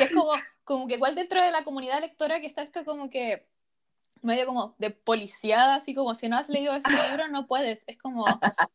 es 0.00 0.10
como, 0.10 0.32
como 0.64 0.88
que 0.88 0.94
igual 0.94 1.14
dentro 1.14 1.42
de 1.42 1.50
la 1.50 1.64
comunidad 1.64 2.00
lectora 2.00 2.40
que 2.40 2.46
está 2.46 2.62
esto 2.62 2.84
como 2.84 3.10
que 3.10 3.42
medio 4.22 4.46
como 4.46 4.74
de 4.78 4.90
policiada, 4.90 5.76
así 5.76 5.94
como 5.94 6.14
si 6.14 6.28
no 6.28 6.36
has 6.36 6.48
leído 6.48 6.74
ese 6.74 6.88
libro 6.90 7.28
no 7.28 7.46
puedes. 7.46 7.84
Es 7.86 7.98
como, 7.98 8.24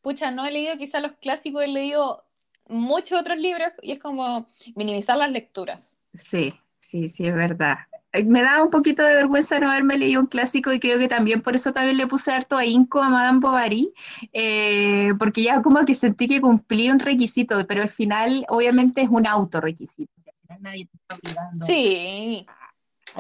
pucha, 0.02 0.32
no 0.32 0.46
he 0.46 0.52
leído 0.52 0.78
quizás 0.78 1.02
los 1.02 1.14
clásicos, 1.14 1.64
he 1.64 1.68
leído 1.68 2.25
muchos 2.68 3.20
otros 3.20 3.38
libros 3.38 3.70
y 3.82 3.92
es 3.92 4.00
como 4.00 4.48
minimizar 4.76 5.18
las 5.18 5.32
lecturas. 5.32 5.98
Sí, 6.14 6.54
sí, 6.78 7.10
sí, 7.10 7.28
es 7.28 7.36
verdad. 7.36 7.78
Eh, 8.14 8.24
me 8.24 8.42
da 8.42 8.64
un 8.64 8.70
poquito 8.70 9.04
de 9.04 9.14
vergüenza 9.16 9.60
no 9.60 9.70
haberme 9.70 9.98
leído 9.98 10.22
un 10.22 10.28
clásico 10.28 10.72
y 10.72 10.80
creo 10.80 10.98
que 10.98 11.08
también 11.08 11.42
por 11.42 11.56
eso 11.56 11.74
también 11.74 11.98
le 11.98 12.08
puse 12.08 12.32
harto 12.32 12.58
ahínco 12.58 13.02
a 13.02 13.10
Madame 13.10 13.40
Bovary, 13.40 13.94
eh, 14.32 15.14
porque 15.20 15.44
ya 15.44 15.62
como 15.62 15.84
que 15.86 15.96
sentí 15.96 16.28
que 16.28 16.42
cumplí 16.42 16.90
un 16.90 17.00
requisito, 17.00 17.66
pero 17.68 17.82
al 17.82 17.90
final 17.90 18.46
obviamente 18.50 19.02
es 19.02 19.10
un 19.10 19.28
autorrequisito. 19.28 20.12
nadie 20.60 20.86
te 20.86 20.98
está 20.98 21.16
obligando. 21.16 21.66
Sí 21.66 22.46
a 22.48 22.65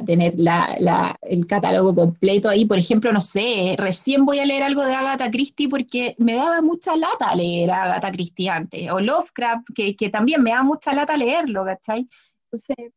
tener 0.03 0.33
la, 0.37 1.17
el 1.21 1.47
catálogo 1.47 1.93
completo 1.95 2.49
ahí. 2.49 2.65
Por 2.65 2.77
ejemplo, 2.77 3.11
no 3.13 3.21
sé, 3.21 3.75
recién 3.77 4.25
voy 4.25 4.39
a 4.39 4.45
leer 4.45 4.63
algo 4.63 4.83
de 4.83 4.93
Agatha 4.93 5.29
Christie 5.31 5.69
porque 5.69 6.15
me 6.17 6.35
daba 6.35 6.61
mucha 6.61 6.95
lata 6.95 7.33
leer 7.35 7.71
a 7.71 7.83
Agatha 7.83 8.11
Christie 8.11 8.49
antes, 8.49 8.89
o 8.91 8.99
Lovecraft, 8.99 9.67
que, 9.73 9.95
que 9.95 10.09
también 10.09 10.41
me 10.41 10.51
da 10.51 10.63
mucha 10.63 10.93
lata 10.93 11.15
leerlo, 11.15 11.63
¿cachai? 11.63 12.07
Entonces, 12.45 12.93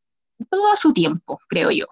todo 0.50 0.72
a 0.72 0.76
su 0.76 0.92
tiempo, 0.92 1.38
creo 1.48 1.70
yo. 1.70 1.86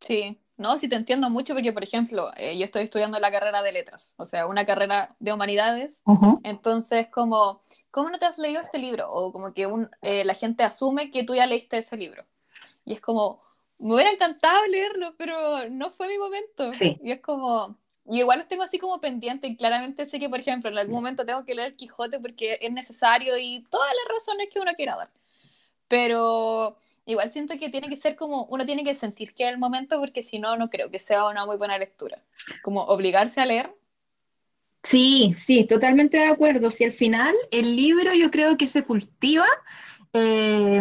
Sí, 0.00 0.38
no, 0.56 0.78
sí 0.78 0.88
te 0.88 0.96
entiendo 0.96 1.30
mucho 1.30 1.54
porque, 1.54 1.72
por 1.72 1.82
ejemplo, 1.82 2.30
eh, 2.36 2.56
yo 2.58 2.64
estoy 2.64 2.84
estudiando 2.84 3.18
la 3.18 3.32
carrera 3.32 3.62
de 3.62 3.72
letras, 3.72 4.14
o 4.16 4.26
sea, 4.26 4.46
una 4.46 4.66
carrera 4.66 5.16
de 5.18 5.32
humanidades, 5.32 6.02
entonces 6.42 7.08
como, 7.08 7.62
¿cómo 7.90 8.10
no 8.10 8.18
te 8.18 8.26
has 8.26 8.38
leído 8.38 8.60
este 8.60 8.78
libro? 8.78 9.10
O 9.12 9.32
como 9.32 9.52
que 9.52 9.66
un, 9.66 9.90
eh, 10.02 10.24
la 10.24 10.34
gente 10.34 10.62
asume 10.62 11.10
que 11.10 11.24
tú 11.24 11.34
ya 11.34 11.46
leíste 11.46 11.78
ese 11.78 11.96
libro. 11.96 12.24
Y 12.84 12.92
es 12.92 13.00
como, 13.00 13.43
me 13.78 13.94
hubiera 13.94 14.10
encantado 14.10 14.66
leerlo, 14.66 15.14
pero 15.16 15.68
no 15.70 15.90
fue 15.90 16.08
mi 16.08 16.18
momento. 16.18 16.72
Sí. 16.72 16.98
Y 17.02 17.12
es 17.12 17.20
como, 17.20 17.76
y 18.06 18.18
igual 18.18 18.38
los 18.38 18.48
tengo 18.48 18.62
así 18.62 18.78
como 18.78 19.00
pendiente 19.00 19.46
y 19.46 19.56
claramente 19.56 20.06
sé 20.06 20.20
que, 20.20 20.28
por 20.28 20.40
ejemplo, 20.40 20.70
en 20.70 20.78
algún 20.78 20.94
momento 20.94 21.24
tengo 21.24 21.44
que 21.44 21.54
leer 21.54 21.76
Quijote 21.76 22.20
porque 22.20 22.58
es 22.60 22.72
necesario 22.72 23.36
y 23.38 23.64
todas 23.70 23.90
las 23.90 24.16
razones 24.16 24.48
que 24.52 24.60
uno 24.60 24.72
quiera 24.74 24.96
dar. 24.96 25.10
Pero 25.88 26.76
igual 27.06 27.30
siento 27.30 27.58
que 27.58 27.70
tiene 27.70 27.88
que 27.88 27.96
ser 27.96 28.16
como, 28.16 28.44
uno 28.46 28.66
tiene 28.66 28.84
que 28.84 28.94
sentir 28.94 29.34
que 29.34 29.44
es 29.44 29.50
el 29.50 29.58
momento 29.58 29.98
porque 30.00 30.22
si 30.22 30.38
no, 30.38 30.56
no 30.56 30.70
creo 30.70 30.90
que 30.90 30.98
sea 30.98 31.26
una 31.28 31.46
muy 31.46 31.56
buena 31.56 31.78
lectura. 31.78 32.22
Como 32.62 32.82
obligarse 32.84 33.40
a 33.40 33.46
leer. 33.46 33.74
Sí, 34.82 35.34
sí, 35.38 35.64
totalmente 35.64 36.18
de 36.18 36.26
acuerdo. 36.26 36.70
Si 36.70 36.84
al 36.84 36.92
final 36.92 37.34
el 37.50 37.74
libro 37.74 38.12
yo 38.12 38.30
creo 38.30 38.58
que 38.58 38.66
se 38.66 38.82
cultiva 38.82 39.46
eh, 40.14 40.80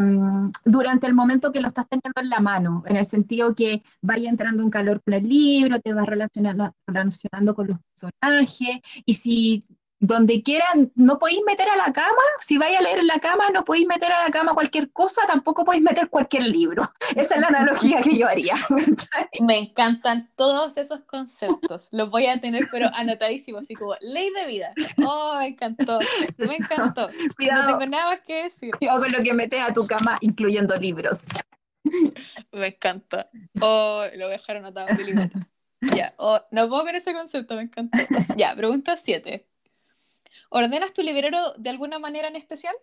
durante 0.63 1.07
el 1.07 1.13
momento 1.15 1.51
que 1.51 1.59
lo 1.59 1.67
estás 1.67 1.87
teniendo 1.89 2.21
en 2.21 2.29
la 2.29 2.39
mano, 2.39 2.83
en 2.85 2.97
el 2.97 3.05
sentido 3.05 3.55
que 3.55 3.83
vaya 4.01 4.29
entrando 4.29 4.63
en 4.63 4.69
calor 4.69 5.01
con 5.03 5.15
el 5.15 5.27
libro, 5.27 5.79
te 5.79 5.93
vas 5.93 6.05
relacionando, 6.05 6.75
relacionando 6.87 7.55
con 7.55 7.67
los 7.67 7.77
personajes, 7.79 8.79
y 9.05 9.13
si 9.15 9.65
donde 10.03 10.43
quieran, 10.43 10.91
no 10.95 11.17
podéis 11.17 11.39
meter 11.47 11.69
a 11.69 11.77
la 11.77 11.93
cama, 11.93 12.21
si 12.41 12.57
vais 12.57 12.77
a 12.77 12.81
leer 12.81 12.99
en 12.99 13.07
la 13.07 13.19
cama, 13.19 13.45
no 13.53 13.63
podéis 13.63 13.87
meter 13.87 14.11
a 14.11 14.25
la 14.25 14.31
cama 14.31 14.53
cualquier 14.53 14.91
cosa, 14.91 15.21
tampoco 15.27 15.63
podéis 15.63 15.81
meter 15.81 16.09
cualquier 16.09 16.45
libro. 16.45 16.83
Esa 17.15 17.35
es 17.35 17.41
la 17.41 17.47
analogía 17.47 18.01
que 18.01 18.17
yo 18.17 18.27
haría. 18.27 18.55
Me 19.39 19.57
encantan 19.59 20.29
todos 20.35 20.75
esos 20.75 21.03
conceptos. 21.03 21.87
Los 21.91 22.09
voy 22.09 22.27
a 22.27 22.41
tener, 22.41 22.67
pero 22.69 22.89
anotadísimos, 22.93 23.63
así 23.63 23.75
como 23.75 23.95
ley 24.01 24.29
de 24.31 24.45
vida. 24.45 24.73
Oh, 25.05 25.37
me 25.39 25.47
encantó. 25.47 25.99
Me 26.37 26.55
encantó. 26.55 27.09
no 27.09 27.65
tengo 27.65 27.85
nada 27.85 28.11
más 28.11 28.21
que 28.21 28.43
decir. 28.43 28.71
Cuidado 28.77 28.99
con 28.99 29.11
lo 29.11 29.23
que 29.23 29.33
metes 29.33 29.61
a 29.61 29.73
tu 29.73 29.87
cama, 29.87 30.17
incluyendo 30.19 30.75
libros. 30.75 31.27
Me 32.51 32.67
encanta. 32.67 33.29
Oh, 33.61 34.03
lo 34.15 34.25
voy 34.25 34.35
a 34.35 34.37
dejar 34.37 34.57
anotado 34.57 34.87
Ya, 35.95 36.13
oh, 36.17 36.41
no 36.51 36.67
puedo 36.67 36.83
ver 36.83 36.95
ese 36.95 37.13
concepto, 37.13 37.55
me 37.55 37.63
encanta. 37.63 38.05
Ya, 38.35 38.53
pregunta 38.55 38.97
7. 38.97 39.47
¿Ordenas 40.55 40.93
tu 40.93 41.01
librero 41.01 41.53
de 41.57 41.71
alguna 41.71 41.97
manera 41.97 42.27
en 42.27 42.35
especial? 42.35 42.75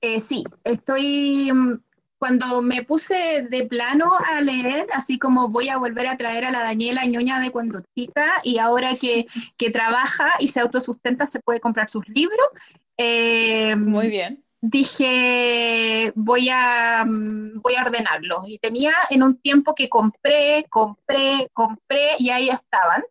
Eh, 0.00 0.18
sí, 0.18 0.42
estoy, 0.64 1.52
mm, 1.52 1.80
cuando 2.18 2.62
me 2.62 2.82
puse 2.82 3.42
de 3.48 3.64
plano 3.64 4.10
a 4.18 4.40
leer, 4.40 4.88
así 4.92 5.16
como 5.16 5.48
voy 5.48 5.68
a 5.68 5.76
volver 5.76 6.08
a 6.08 6.16
traer 6.16 6.44
a 6.44 6.50
la 6.50 6.64
Daniela 6.64 7.04
ñoña 7.04 7.38
de 7.38 7.52
cuando 7.52 7.80
chica 7.94 8.40
y 8.42 8.58
ahora 8.58 8.96
que, 8.96 9.26
que 9.56 9.70
trabaja 9.70 10.32
y 10.40 10.48
se 10.48 10.58
autosustenta 10.58 11.26
se 11.26 11.38
puede 11.38 11.60
comprar 11.60 11.88
sus 11.88 12.08
libros. 12.08 12.48
Eh, 12.96 13.76
Muy 13.76 14.08
bien. 14.08 14.44
Dije, 14.60 16.12
voy 16.16 16.48
a, 16.50 17.04
mm, 17.06 17.60
voy 17.62 17.76
a 17.76 17.82
ordenarlos. 17.82 18.48
Y 18.48 18.58
tenía 18.58 18.94
en 19.10 19.22
un 19.22 19.36
tiempo 19.36 19.76
que 19.76 19.88
compré, 19.88 20.66
compré, 20.68 21.48
compré 21.52 22.16
y 22.18 22.30
ahí 22.30 22.48
estaban. 22.48 23.04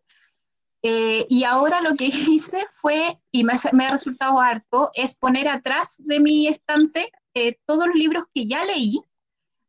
Eh, 0.86 1.26
y 1.30 1.44
ahora 1.44 1.80
lo 1.80 1.96
que 1.96 2.04
hice 2.30 2.66
fue, 2.74 3.18
y 3.32 3.42
me, 3.42 3.54
me, 3.72 3.86
ha 3.86 3.88
resultado 3.88 4.38
harto, 4.38 4.90
es 4.92 5.16
poner 5.16 5.48
atrás 5.48 5.96
de 5.98 6.20
mi 6.20 6.46
estante 6.46 7.10
eh, 7.32 7.58
todos 7.64 7.86
los 7.86 7.96
libros 7.96 8.24
que 8.34 8.46
ya 8.46 8.64
leí, 8.66 9.00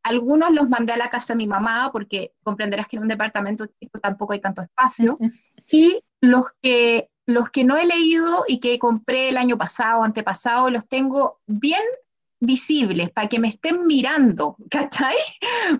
algunos 0.02 0.52
los 0.52 0.68
mandé 0.68 0.92
a 0.92 0.98
la 0.98 1.08
casa 1.08 1.32
de 1.32 1.38
mi 1.38 1.46
mamá, 1.46 1.90
porque 1.90 2.34
comprenderás 2.44 2.86
que 2.86 2.96
en 2.96 3.02
un 3.02 3.08
departamento 3.08 3.66
tampoco 4.02 4.34
hay 4.34 4.40
tanto 4.40 4.62
espacio, 4.62 5.18
y 5.68 6.00
los 6.20 6.50
que, 6.60 7.08
los 7.24 7.48
que 7.48 7.64
no 7.64 7.78
he 7.78 7.86
leído 7.86 8.44
y 8.46 8.60
que 8.60 8.78
compré 8.78 9.30
el 9.30 9.38
año 9.38 9.56
pasado, 9.56 10.04
antepasado, 10.04 10.68
los 10.68 10.86
tengo 10.86 11.40
bien 11.46 11.82
visibles, 12.40 13.10
para 13.10 13.28
que 13.28 13.38
me 13.38 13.48
estén 13.48 13.86
mirando, 13.86 14.56
¿cachai? 14.70 15.16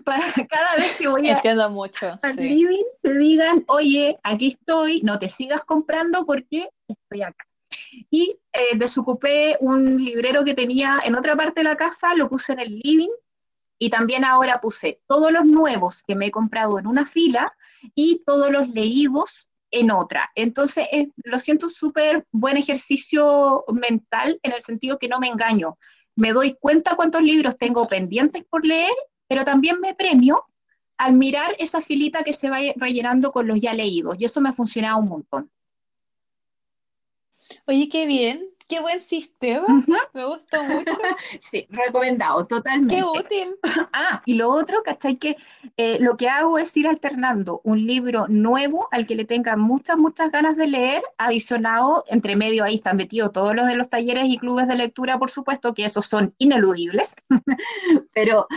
Para 0.03 0.23
cada 0.49 0.75
vez 0.77 0.97
que 0.97 1.07
voy 1.07 1.29
a, 1.29 1.69
mucho, 1.69 2.19
al 2.21 2.35
living 2.35 2.83
te 3.01 3.17
digan, 3.17 3.63
oye, 3.67 4.17
aquí 4.23 4.57
estoy, 4.59 5.01
no 5.01 5.19
te 5.19 5.29
sigas 5.29 5.63
comprando 5.63 6.25
porque 6.25 6.69
estoy 6.87 7.21
acá 7.21 7.47
y 8.09 8.39
eh, 8.53 8.77
desocupé 8.77 9.57
un 9.59 9.97
librero 9.97 10.43
que 10.43 10.53
tenía 10.53 11.01
en 11.03 11.15
otra 11.15 11.35
parte 11.35 11.61
de 11.61 11.65
la 11.65 11.77
casa, 11.77 12.15
lo 12.15 12.29
puse 12.29 12.53
en 12.53 12.59
el 12.59 12.79
living 12.79 13.09
y 13.79 13.89
también 13.89 14.25
ahora 14.25 14.59
puse 14.59 15.01
todos 15.07 15.31
los 15.31 15.45
nuevos 15.45 16.03
que 16.07 16.15
me 16.15 16.27
he 16.27 16.31
comprado 16.31 16.79
en 16.79 16.87
una 16.87 17.05
fila 17.05 17.55
y 17.95 18.23
todos 18.25 18.51
los 18.51 18.69
leídos 18.69 19.49
en 19.69 19.91
otra. 19.91 20.31
Entonces, 20.35 20.87
lo 21.17 21.39
siento 21.39 21.69
súper 21.69 22.25
buen 22.31 22.57
ejercicio 22.57 23.65
mental 23.71 24.39
en 24.41 24.53
el 24.53 24.61
sentido 24.61 24.97
que 24.97 25.09
no 25.09 25.19
me 25.19 25.27
engaño. 25.27 25.77
Me 26.17 26.33
doy 26.33 26.57
cuenta 26.59 26.95
cuántos 26.95 27.21
libros 27.21 27.57
tengo 27.57 27.87
pendientes 27.87 28.43
por 28.43 28.65
leer, 28.65 28.93
pero 29.27 29.45
también 29.45 29.79
me 29.79 29.93
premio 29.93 30.45
al 30.97 31.13
mirar 31.13 31.55
esa 31.59 31.79
filita 31.79 32.23
que 32.23 32.33
se 32.33 32.49
va 32.49 32.57
rellenando 32.75 33.31
con 33.31 33.47
los 33.47 33.61
ya 33.61 33.75
leídos. 33.75 34.17
Y 34.19 34.25
eso 34.25 34.41
me 34.41 34.49
ha 34.49 34.53
funcionado 34.53 34.97
un 34.97 35.09
montón. 35.09 35.51
Oye, 37.67 37.87
qué 37.87 38.07
bien. 38.07 38.49
Qué 38.67 38.81
buen 38.81 39.01
sistema, 39.01 39.65
me 40.13 40.25
gustó 40.25 40.61
mucho. 40.61 40.91
sí, 41.39 41.67
recomendado, 41.69 42.45
totalmente. 42.45 42.95
Qué 42.95 43.03
útil. 43.03 43.55
Ah, 43.93 44.21
y 44.25 44.33
lo 44.33 44.49
otro, 44.49 44.83
¿cachai? 44.83 45.15
Que 45.15 45.37
eh, 45.77 45.99
lo 46.01 46.17
que 46.17 46.27
hago 46.27 46.57
es 46.57 46.75
ir 46.75 46.85
alternando 46.85 47.61
un 47.63 47.85
libro 47.85 48.27
nuevo 48.27 48.89
al 48.91 49.07
que 49.07 49.15
le 49.15 49.23
tenga 49.23 49.55
muchas, 49.55 49.97
muchas 49.97 50.31
ganas 50.31 50.57
de 50.57 50.67
leer, 50.67 51.01
adicionado, 51.17 52.03
entre 52.07 52.35
medio 52.35 52.65
ahí 52.65 52.75
están 52.75 52.97
metidos 52.97 53.31
todos 53.31 53.55
los 53.55 53.67
de 53.67 53.75
los 53.75 53.89
talleres 53.89 54.25
y 54.25 54.37
clubes 54.37 54.67
de 54.67 54.75
lectura, 54.75 55.17
por 55.17 55.31
supuesto, 55.31 55.73
que 55.73 55.85
esos 55.85 56.05
son 56.05 56.33
ineludibles, 56.37 57.15
pero 58.13 58.47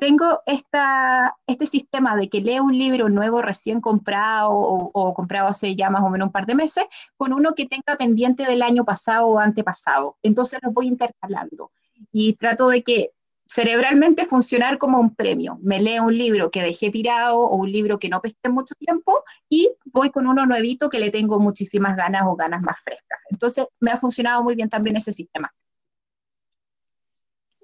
tengo 0.00 0.40
esta, 0.46 1.36
este 1.46 1.66
sistema 1.66 2.16
de 2.16 2.30
que 2.30 2.40
leo 2.40 2.64
un 2.64 2.78
libro 2.78 3.10
nuevo 3.10 3.42
recién 3.42 3.82
comprado 3.82 4.52
o, 4.52 4.90
o 4.94 5.12
comprado 5.12 5.48
hace 5.48 5.76
ya 5.76 5.90
más 5.90 6.02
o 6.02 6.08
menos 6.08 6.28
un 6.28 6.32
par 6.32 6.46
de 6.46 6.54
meses, 6.54 6.84
con 7.18 7.34
uno 7.34 7.54
que 7.54 7.66
tenga 7.66 7.96
pendiente 7.98 8.44
del 8.44 8.62
año 8.62 8.86
pasado 8.86 9.26
o 9.26 9.38
antepasado. 9.50 10.16
Entonces 10.22 10.58
los 10.62 10.72
voy 10.72 10.86
intercalando 10.86 11.72
y 12.12 12.34
trato 12.34 12.68
de 12.68 12.82
que 12.82 13.10
cerebralmente 13.50 14.26
funcionar 14.26 14.78
como 14.78 15.00
un 15.00 15.14
premio. 15.16 15.58
Me 15.60 15.80
leo 15.80 16.04
un 16.04 16.16
libro 16.16 16.52
que 16.52 16.62
dejé 16.62 16.90
tirado 16.90 17.40
o 17.40 17.56
un 17.56 17.70
libro 17.70 17.98
que 17.98 18.08
no 18.08 18.20
pesqué 18.20 18.48
mucho 18.48 18.76
tiempo 18.76 19.24
y 19.48 19.68
voy 19.86 20.10
con 20.10 20.28
uno 20.28 20.46
nuevito 20.46 20.88
que 20.88 21.00
le 21.00 21.10
tengo 21.10 21.40
muchísimas 21.40 21.96
ganas 21.96 22.22
o 22.26 22.36
ganas 22.36 22.62
más 22.62 22.80
frescas. 22.80 23.18
Entonces 23.28 23.66
me 23.80 23.90
ha 23.90 23.96
funcionado 23.96 24.44
muy 24.44 24.54
bien 24.54 24.68
también 24.68 24.96
ese 24.96 25.12
sistema. 25.12 25.52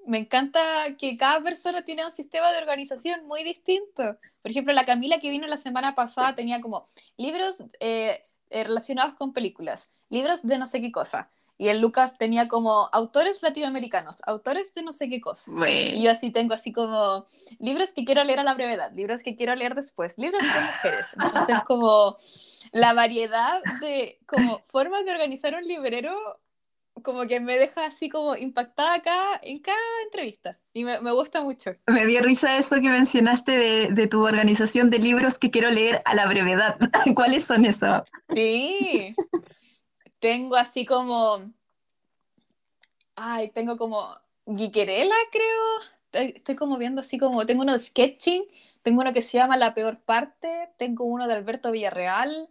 Me 0.05 0.19
encanta 0.19 0.97
que 0.97 1.17
cada 1.17 1.41
persona 1.41 1.83
tiene 1.83 2.05
un 2.05 2.11
sistema 2.11 2.51
de 2.51 2.57
organización 2.57 3.25
muy 3.25 3.45
distinto. 3.45 4.17
Por 4.41 4.51
ejemplo, 4.51 4.73
la 4.73 4.85
Camila 4.85 5.19
que 5.21 5.29
vino 5.29 5.47
la 5.47 5.57
semana 5.57 5.95
pasada 5.95 6.35
tenía 6.35 6.59
como 6.59 6.89
libros 7.15 7.63
eh, 7.79 8.25
eh, 8.49 8.63
relacionados 8.65 9.15
con 9.15 9.31
películas, 9.33 9.89
libros 10.09 10.43
de 10.43 10.57
no 10.57 10.65
sé 10.65 10.81
qué 10.81 10.91
cosa. 10.91 11.31
Y 11.57 11.69
el 11.69 11.79
Lucas 11.79 12.17
tenía 12.17 12.47
como 12.47 12.89
autores 12.91 13.41
latinoamericanos, 13.41 14.17
autores 14.25 14.73
de 14.75 14.83
no 14.83 14.93
sé 14.93 15.09
qué 15.09 15.19
cosa. 15.19 15.49
Y 15.67 16.03
yo 16.03 16.11
así 16.11 16.31
tengo 16.31 16.53
así 16.53 16.71
como 16.71 17.25
libros 17.59 17.93
que 17.93 18.05
quiero 18.05 18.23
leer 18.23 18.39
a 18.39 18.43
la 18.43 18.53
brevedad, 18.53 18.91
libros 18.93 19.23
que 19.23 19.35
quiero 19.35 19.55
leer 19.55 19.73
después, 19.73 20.13
libros 20.17 20.41
de 20.41 20.47
mujeres. 20.47 21.05
Entonces 21.13 21.57
como 21.65 22.17
la 22.71 22.93
variedad 22.93 23.61
de 23.81 24.19
como 24.27 24.61
formas 24.67 25.05
de 25.05 25.11
organizar 25.11 25.55
un 25.55 25.67
librero 25.67 26.39
como 27.03 27.27
que 27.27 27.39
me 27.39 27.57
deja 27.57 27.85
así 27.85 28.09
como 28.09 28.35
impactada 28.35 28.95
acá 28.95 29.39
en 29.43 29.59
cada 29.59 29.77
entrevista 30.05 30.57
y 30.73 30.83
me, 30.83 30.99
me 31.01 31.11
gusta 31.11 31.41
mucho. 31.41 31.71
Me 31.87 32.05
dio 32.05 32.21
risa 32.21 32.57
eso 32.57 32.75
que 32.75 32.89
mencionaste 32.89 33.51
de, 33.51 33.87
de, 33.91 34.07
tu 34.07 34.25
organización 34.25 34.89
de 34.89 34.99
libros 34.99 35.37
que 35.37 35.51
quiero 35.51 35.69
leer 35.69 36.01
a 36.05 36.15
la 36.15 36.25
brevedad. 36.25 36.77
¿Cuáles 37.15 37.45
son 37.45 37.65
esos? 37.65 38.01
Sí, 38.33 39.15
tengo 40.19 40.55
así 40.55 40.85
como. 40.85 41.51
Ay, 43.15 43.49
tengo 43.51 43.77
como. 43.77 44.17
Guiquerela, 44.45 45.15
creo. 45.31 46.25
Estoy 46.35 46.55
como 46.55 46.77
viendo 46.77 47.01
así 47.01 47.17
como. 47.17 47.45
Tengo 47.45 47.63
uno 47.63 47.73
de 47.73 47.79
sketching. 47.79 48.45
Tengo 48.83 49.01
uno 49.01 49.13
que 49.13 49.21
se 49.21 49.37
llama 49.37 49.57
La 49.57 49.73
Peor 49.73 49.99
Parte. 49.99 50.69
Tengo 50.77 51.05
uno 51.05 51.27
de 51.27 51.33
Alberto 51.33 51.71
Villarreal. 51.71 52.49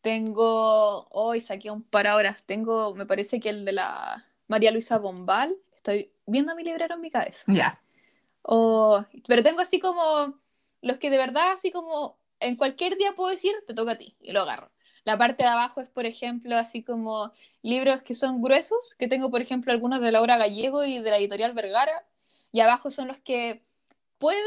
Tengo. 0.00 1.08
Hoy 1.10 1.40
saqué 1.40 1.70
un 1.70 1.82
par 1.82 2.06
horas. 2.08 2.42
Tengo, 2.46 2.94
me 2.94 3.06
parece 3.06 3.40
que 3.40 3.50
el 3.50 3.64
de 3.64 3.72
la 3.72 4.26
María 4.48 4.70
Luisa 4.70 4.98
Bombal. 4.98 5.56
Estoy 5.74 6.12
viendo 6.26 6.54
mi 6.54 6.64
librero 6.64 6.94
en 6.94 7.00
mi 7.00 7.10
cabeza. 7.10 7.42
Ya. 7.46 7.80
pero 8.44 9.42
tengo 9.42 9.60
así 9.60 9.80
como. 9.80 10.40
Los 10.82 10.98
que 10.98 11.10
de 11.10 11.18
verdad, 11.18 11.52
así 11.52 11.70
como. 11.70 12.18
En 12.40 12.56
cualquier 12.56 12.96
día 12.96 13.12
puedo 13.14 13.30
decir, 13.30 13.52
te 13.68 13.74
toca 13.74 13.92
a 13.92 13.98
ti. 13.98 14.16
Y 14.20 14.32
lo 14.32 14.42
agarro. 14.42 14.72
La 15.04 15.18
parte 15.18 15.44
de 15.44 15.50
abajo 15.50 15.80
es, 15.80 15.88
por 15.88 16.06
ejemplo, 16.06 16.56
así 16.56 16.82
como 16.82 17.32
libros 17.62 18.02
que 18.02 18.14
son 18.14 18.40
gruesos, 18.40 18.94
que 18.98 19.08
tengo, 19.08 19.30
por 19.30 19.40
ejemplo, 19.40 19.72
algunos 19.72 20.00
de 20.00 20.12
Laura 20.12 20.36
Gallego 20.36 20.84
y 20.84 21.00
de 21.00 21.10
la 21.10 21.18
editorial 21.18 21.54
Vergara, 21.54 22.04
y 22.52 22.60
abajo 22.60 22.90
son 22.90 23.08
los 23.08 23.20
que 23.20 23.62
puede, 24.18 24.38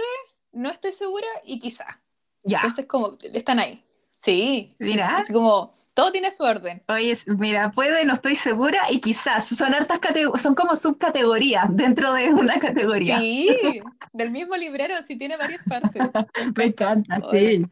no 0.54 0.70
estoy 0.70 0.94
segura 0.94 1.28
y 1.44 1.60
quizá. 1.60 2.00
Ya. 2.44 2.60
Entonces, 2.60 2.86
como, 2.86 3.18
están 3.34 3.60
ahí. 3.60 3.84
Sí. 4.18 4.76
Mira. 4.80 5.18
Así 5.18 5.34
como, 5.34 5.74
todo 5.96 6.12
tiene 6.12 6.30
su 6.32 6.44
orden. 6.44 6.84
Oye, 6.88 7.14
mira, 7.38 7.72
puede, 7.72 8.06
no 8.06 8.14
estoy 8.14 8.36
segura 8.36 8.80
y 8.92 9.00
quizás 9.00 9.48
son 9.48 9.74
hartas 9.74 10.00
son 10.42 10.54
como 10.54 10.76
subcategorías 10.76 11.74
dentro 11.76 12.14
de 12.14 12.30
una 12.30 12.60
categoría. 12.60 13.18
Sí, 13.20 13.82
del 14.14 14.32
mismo 14.32 14.56
librero, 14.58 14.96
sí 15.08 15.18
tiene 15.18 15.38
varias 15.38 15.62
partes. 15.64 16.02
Me 16.56 16.66
encanta, 16.66 17.20
sí. 17.32 17.66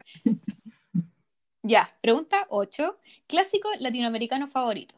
Ya, 1.66 1.88
pregunta 2.02 2.46
8. 2.50 2.98
Clásico 3.26 3.70
latinoamericano 3.78 4.48
favorito. 4.48 4.94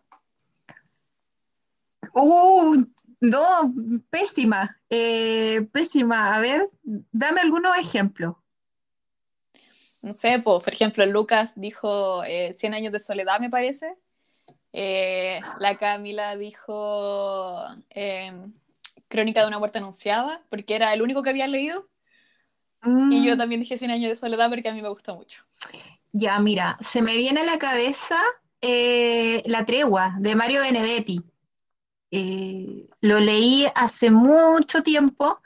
Uh, 2.12 2.84
no, 3.20 3.72
pésima, 4.10 4.76
eh, 4.90 5.64
pésima. 5.70 6.34
A 6.34 6.40
ver, 6.40 6.68
dame 6.82 7.40
algunos 7.40 7.78
ejemplos. 7.78 8.34
No 10.02 10.12
sé, 10.12 10.40
por 10.40 10.68
ejemplo, 10.68 11.06
Lucas 11.06 11.52
dijo 11.54 12.24
eh, 12.24 12.56
100 12.58 12.74
años 12.74 12.92
de 12.92 12.98
soledad, 12.98 13.38
me 13.38 13.48
parece. 13.48 13.94
Eh, 14.72 15.40
la 15.60 15.78
Camila 15.78 16.34
dijo 16.34 17.64
em, 17.90 18.52
Crónica 19.06 19.42
de 19.42 19.46
una 19.46 19.60
muerte 19.60 19.78
anunciada, 19.78 20.42
porque 20.50 20.74
era 20.74 20.92
el 20.92 21.00
único 21.00 21.22
que 21.22 21.30
había 21.30 21.46
leído. 21.46 21.88
Y 22.82 23.24
yo 23.24 23.36
mm. 23.36 23.38
también 23.38 23.60
dije 23.60 23.78
100 23.78 23.90
años 23.92 24.10
de 24.10 24.16
soledad 24.16 24.48
porque 24.48 24.68
a 24.68 24.74
mí 24.74 24.82
me 24.82 24.88
gusta 24.88 25.14
mucho. 25.14 25.44
Ya, 26.18 26.38
mira, 26.40 26.78
se 26.80 27.02
me 27.02 27.14
viene 27.14 27.42
a 27.42 27.44
la 27.44 27.58
cabeza 27.58 28.16
eh, 28.62 29.42
La 29.44 29.66
tregua 29.66 30.16
de 30.18 30.34
Mario 30.34 30.62
Benedetti. 30.62 31.20
Eh, 32.10 32.88
lo 33.02 33.20
leí 33.20 33.66
hace 33.74 34.10
mucho 34.10 34.82
tiempo, 34.82 35.42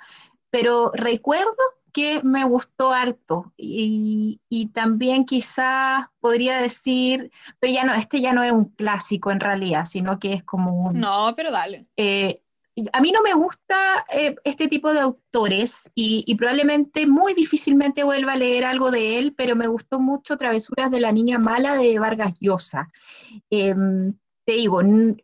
pero 0.49 0.93
recuerdo 0.95 1.51
que 1.93 2.23
me 2.23 2.45
gustó 2.45 2.93
harto 2.93 3.53
y, 3.57 4.39
también 4.73 5.25
quizás 5.25 6.07
podría 6.21 6.63
decir, 6.63 7.33
pero 7.59 7.73
ya 7.73 7.83
no, 7.83 7.93
este 7.95 8.21
ya 8.21 8.33
no 8.33 8.45
es 8.45 8.53
un 8.53 8.67
clásico 8.67 9.33
en 9.33 9.41
realidad, 9.41 9.87
sino 9.87 10.21
que 10.21 10.35
es 10.35 10.45
como 10.45 10.87
un... 10.87 11.01
No, 11.01 11.35
pero 11.35 11.51
dale. 11.51 11.87
Eh, 11.97 12.43
a 12.93 13.01
mí 13.01 13.13
no 13.13 13.23
me 13.23 13.35
gusta 13.35 14.05
eh, 14.13 14.37
este 14.45 14.69
tipo 14.69 14.93
de 14.93 15.01
autores 15.01 15.91
y, 15.95 16.35
probablemente 16.37 17.07
muy 17.07 17.35
difícilmente 17.35 18.05
vuelva 18.05 18.33
a 18.33 18.37
leer 18.37 18.65
algo 18.65 18.91
de 18.91 19.19
él, 19.19 19.35
pero 19.37 19.57
me 19.57 19.67
gustó 19.67 20.01
mucho 20.01 20.37
Travesuras 20.37 20.91
de 20.91 21.01
la 21.01 21.13
Niña 21.13 21.39
Mala 21.39 21.77
de 21.77 21.99
Vargas 21.99 22.35
Llosa. 22.41 22.89
Em, 23.51 24.15
te 24.45 24.53
digo, 24.53 24.81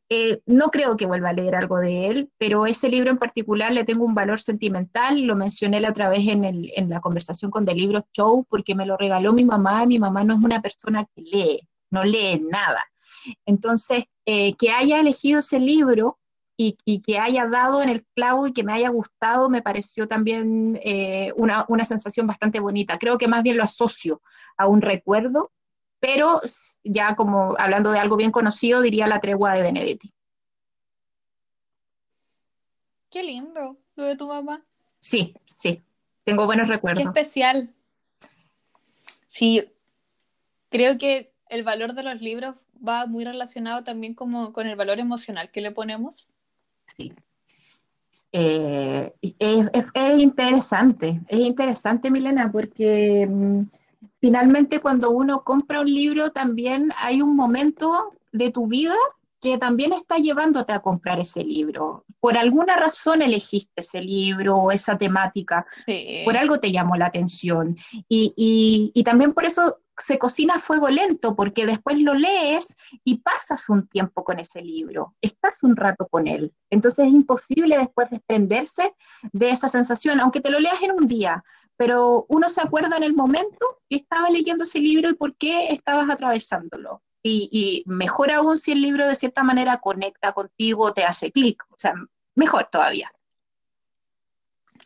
eh, 0.08 0.40
no 0.46 0.68
creo 0.68 0.96
que 0.96 1.06
vuelva 1.06 1.30
a 1.30 1.32
leer 1.32 1.56
algo 1.56 1.78
de 1.78 2.08
él, 2.08 2.30
pero 2.38 2.66
ese 2.66 2.88
libro 2.88 3.10
en 3.10 3.18
particular 3.18 3.72
le 3.72 3.84
tengo 3.84 4.04
un 4.04 4.14
valor 4.14 4.40
sentimental, 4.40 5.20
lo 5.22 5.34
mencioné 5.34 5.80
la 5.80 5.90
otra 5.90 6.08
vez 6.08 6.28
en, 6.28 6.88
la 6.88 7.00
conversación 7.00 7.50
con 7.50 7.64
The 7.64 7.74
Libro 7.74 8.02
Show, 8.12 8.46
porque 8.48 8.74
me 8.74 8.86
lo 8.86 8.96
regaló 8.96 9.32
mi 9.32 9.44
mamá, 9.44 9.84
mi 9.86 9.98
mamá 9.98 10.22
no 10.22 10.34
es 10.34 10.40
una 10.40 10.60
persona 10.60 11.06
que 11.14 11.22
lee, 11.22 11.68
no 11.90 12.04
lee 12.04 12.40
nada. 12.40 12.84
Entonces, 13.46 14.04
eh, 14.26 14.54
que 14.54 14.70
haya 14.70 15.00
elegido 15.00 15.40
ese 15.40 15.58
libro 15.58 16.18
y, 16.56 17.00
que 17.02 17.18
haya 17.18 17.46
dado 17.46 17.82
en 17.82 17.88
el 17.88 18.04
clavo 18.14 18.46
y 18.46 18.52
que 18.52 18.64
me 18.64 18.72
haya 18.72 18.88
gustado, 18.88 19.48
me 19.48 19.62
pareció 19.62 20.08
también 20.08 20.78
eh, 20.82 21.32
una, 21.36 21.66
una 21.68 21.84
sensación 21.84 22.26
bastante 22.26 22.60
bonita. 22.60 22.98
Creo 22.98 23.18
que 23.18 23.28
más 23.28 23.42
bien 23.42 23.56
lo 23.56 23.64
asocio 23.64 24.22
a 24.56 24.66
un 24.66 24.80
recuerdo 24.80 25.52
pero 26.00 26.40
ya 26.84 27.16
como 27.16 27.56
hablando 27.58 27.90
de 27.90 27.98
algo 27.98 28.16
bien 28.16 28.30
conocido, 28.30 28.80
diría 28.80 29.06
La 29.06 29.20
tregua 29.20 29.54
de 29.54 29.62
Benedetti. 29.62 30.12
Qué 33.10 33.22
lindo 33.22 33.78
lo 33.94 34.04
de 34.04 34.16
tu 34.16 34.28
mamá. 34.28 34.64
Sí, 34.98 35.34
sí, 35.46 35.82
tengo 36.24 36.46
buenos 36.46 36.68
recuerdos. 36.68 37.02
Qué 37.02 37.08
especial. 37.08 37.74
Sí, 39.28 39.72
creo 40.68 40.98
que 40.98 41.32
el 41.48 41.62
valor 41.62 41.94
de 41.94 42.02
los 42.02 42.20
libros 42.20 42.56
va 42.86 43.06
muy 43.06 43.24
relacionado 43.24 43.84
también 43.84 44.14
como 44.14 44.52
con 44.52 44.66
el 44.66 44.76
valor 44.76 44.98
emocional 44.98 45.50
que 45.50 45.60
le 45.60 45.70
ponemos. 45.70 46.28
Sí. 46.98 47.12
Eh, 48.32 49.12
es, 49.38 49.66
es, 49.94 50.18
interesante, 50.18 51.20
es 51.28 51.40
interesante, 51.40 52.10
Milena, 52.10 52.50
porque 52.50 53.26
mm, 53.26 53.62
finalmente 54.20 54.80
cuando 54.80 55.10
uno 55.10 55.42
compra 55.42 55.80
un 55.80 55.86
libro 55.86 56.30
también 56.30 56.92
hay 56.98 57.22
un 57.22 57.34
momento 57.34 58.12
de 58.32 58.50
tu 58.50 58.66
vida 58.66 58.94
que 59.40 59.58
también 59.58 59.92
está 59.92 60.16
llevándote 60.16 60.72
a 60.72 60.80
comprar 60.80 61.20
ese 61.20 61.44
libro. 61.44 62.04
Por 62.20 62.36
alguna 62.36 62.76
razón 62.76 63.22
elegiste 63.22 63.80
ese 63.80 64.00
libro 64.00 64.56
o 64.56 64.72
esa 64.72 64.98
temática, 64.98 65.66
por 66.24 66.36
algo 66.36 66.58
te 66.58 66.72
llamó 66.72 66.96
la 66.96 67.06
atención. 67.06 67.76
Y, 68.08 68.92
y, 68.92 69.04
también 69.04 69.32
por 69.32 69.44
eso 69.44 69.78
se 69.98 70.18
cocina 70.18 70.54
a 70.54 70.60
fuego 70.60 70.88
lento, 70.88 71.34
porque 71.34 71.66
después 71.66 71.98
lo 72.00 72.14
lees 72.14 72.76
y 73.04 73.18
pasas 73.18 73.68
un 73.68 73.88
tiempo 73.88 74.24
con 74.24 74.38
ese 74.38 74.60
libro, 74.60 75.14
estás 75.20 75.62
un 75.62 75.76
rato 75.76 76.06
con 76.08 76.26
él. 76.26 76.52
Entonces 76.70 77.06
es 77.06 77.12
imposible 77.12 77.78
después 77.78 78.10
desprenderse 78.10 78.94
de 79.32 79.50
esa 79.50 79.68
sensación, 79.68 80.20
aunque 80.20 80.40
te 80.40 80.50
lo 80.50 80.60
leas 80.60 80.82
en 80.82 80.92
un 80.92 81.08
día, 81.08 81.42
pero 81.76 82.26
uno 82.28 82.48
se 82.48 82.60
acuerda 82.60 82.96
en 82.96 83.02
el 83.02 83.14
momento 83.14 83.80
que 83.88 83.96
estaba 83.96 84.30
leyendo 84.30 84.64
ese 84.64 84.80
libro 84.80 85.10
y 85.10 85.14
por 85.14 85.36
qué 85.36 85.72
estabas 85.72 86.08
atravesándolo. 86.10 87.02
Y, 87.28 87.82
mejor 87.86 88.30
aún 88.30 88.56
si 88.56 88.70
el 88.70 88.80
libro 88.80 89.04
de 89.04 89.16
cierta 89.16 89.42
manera 89.42 89.78
conecta 89.78 90.30
contigo, 90.30 90.92
te 90.92 91.02
hace 91.02 91.32
clic, 91.32 91.60
o 91.70 91.74
sea, 91.76 91.94
mejor 92.36 92.68
todavía. 92.70 93.10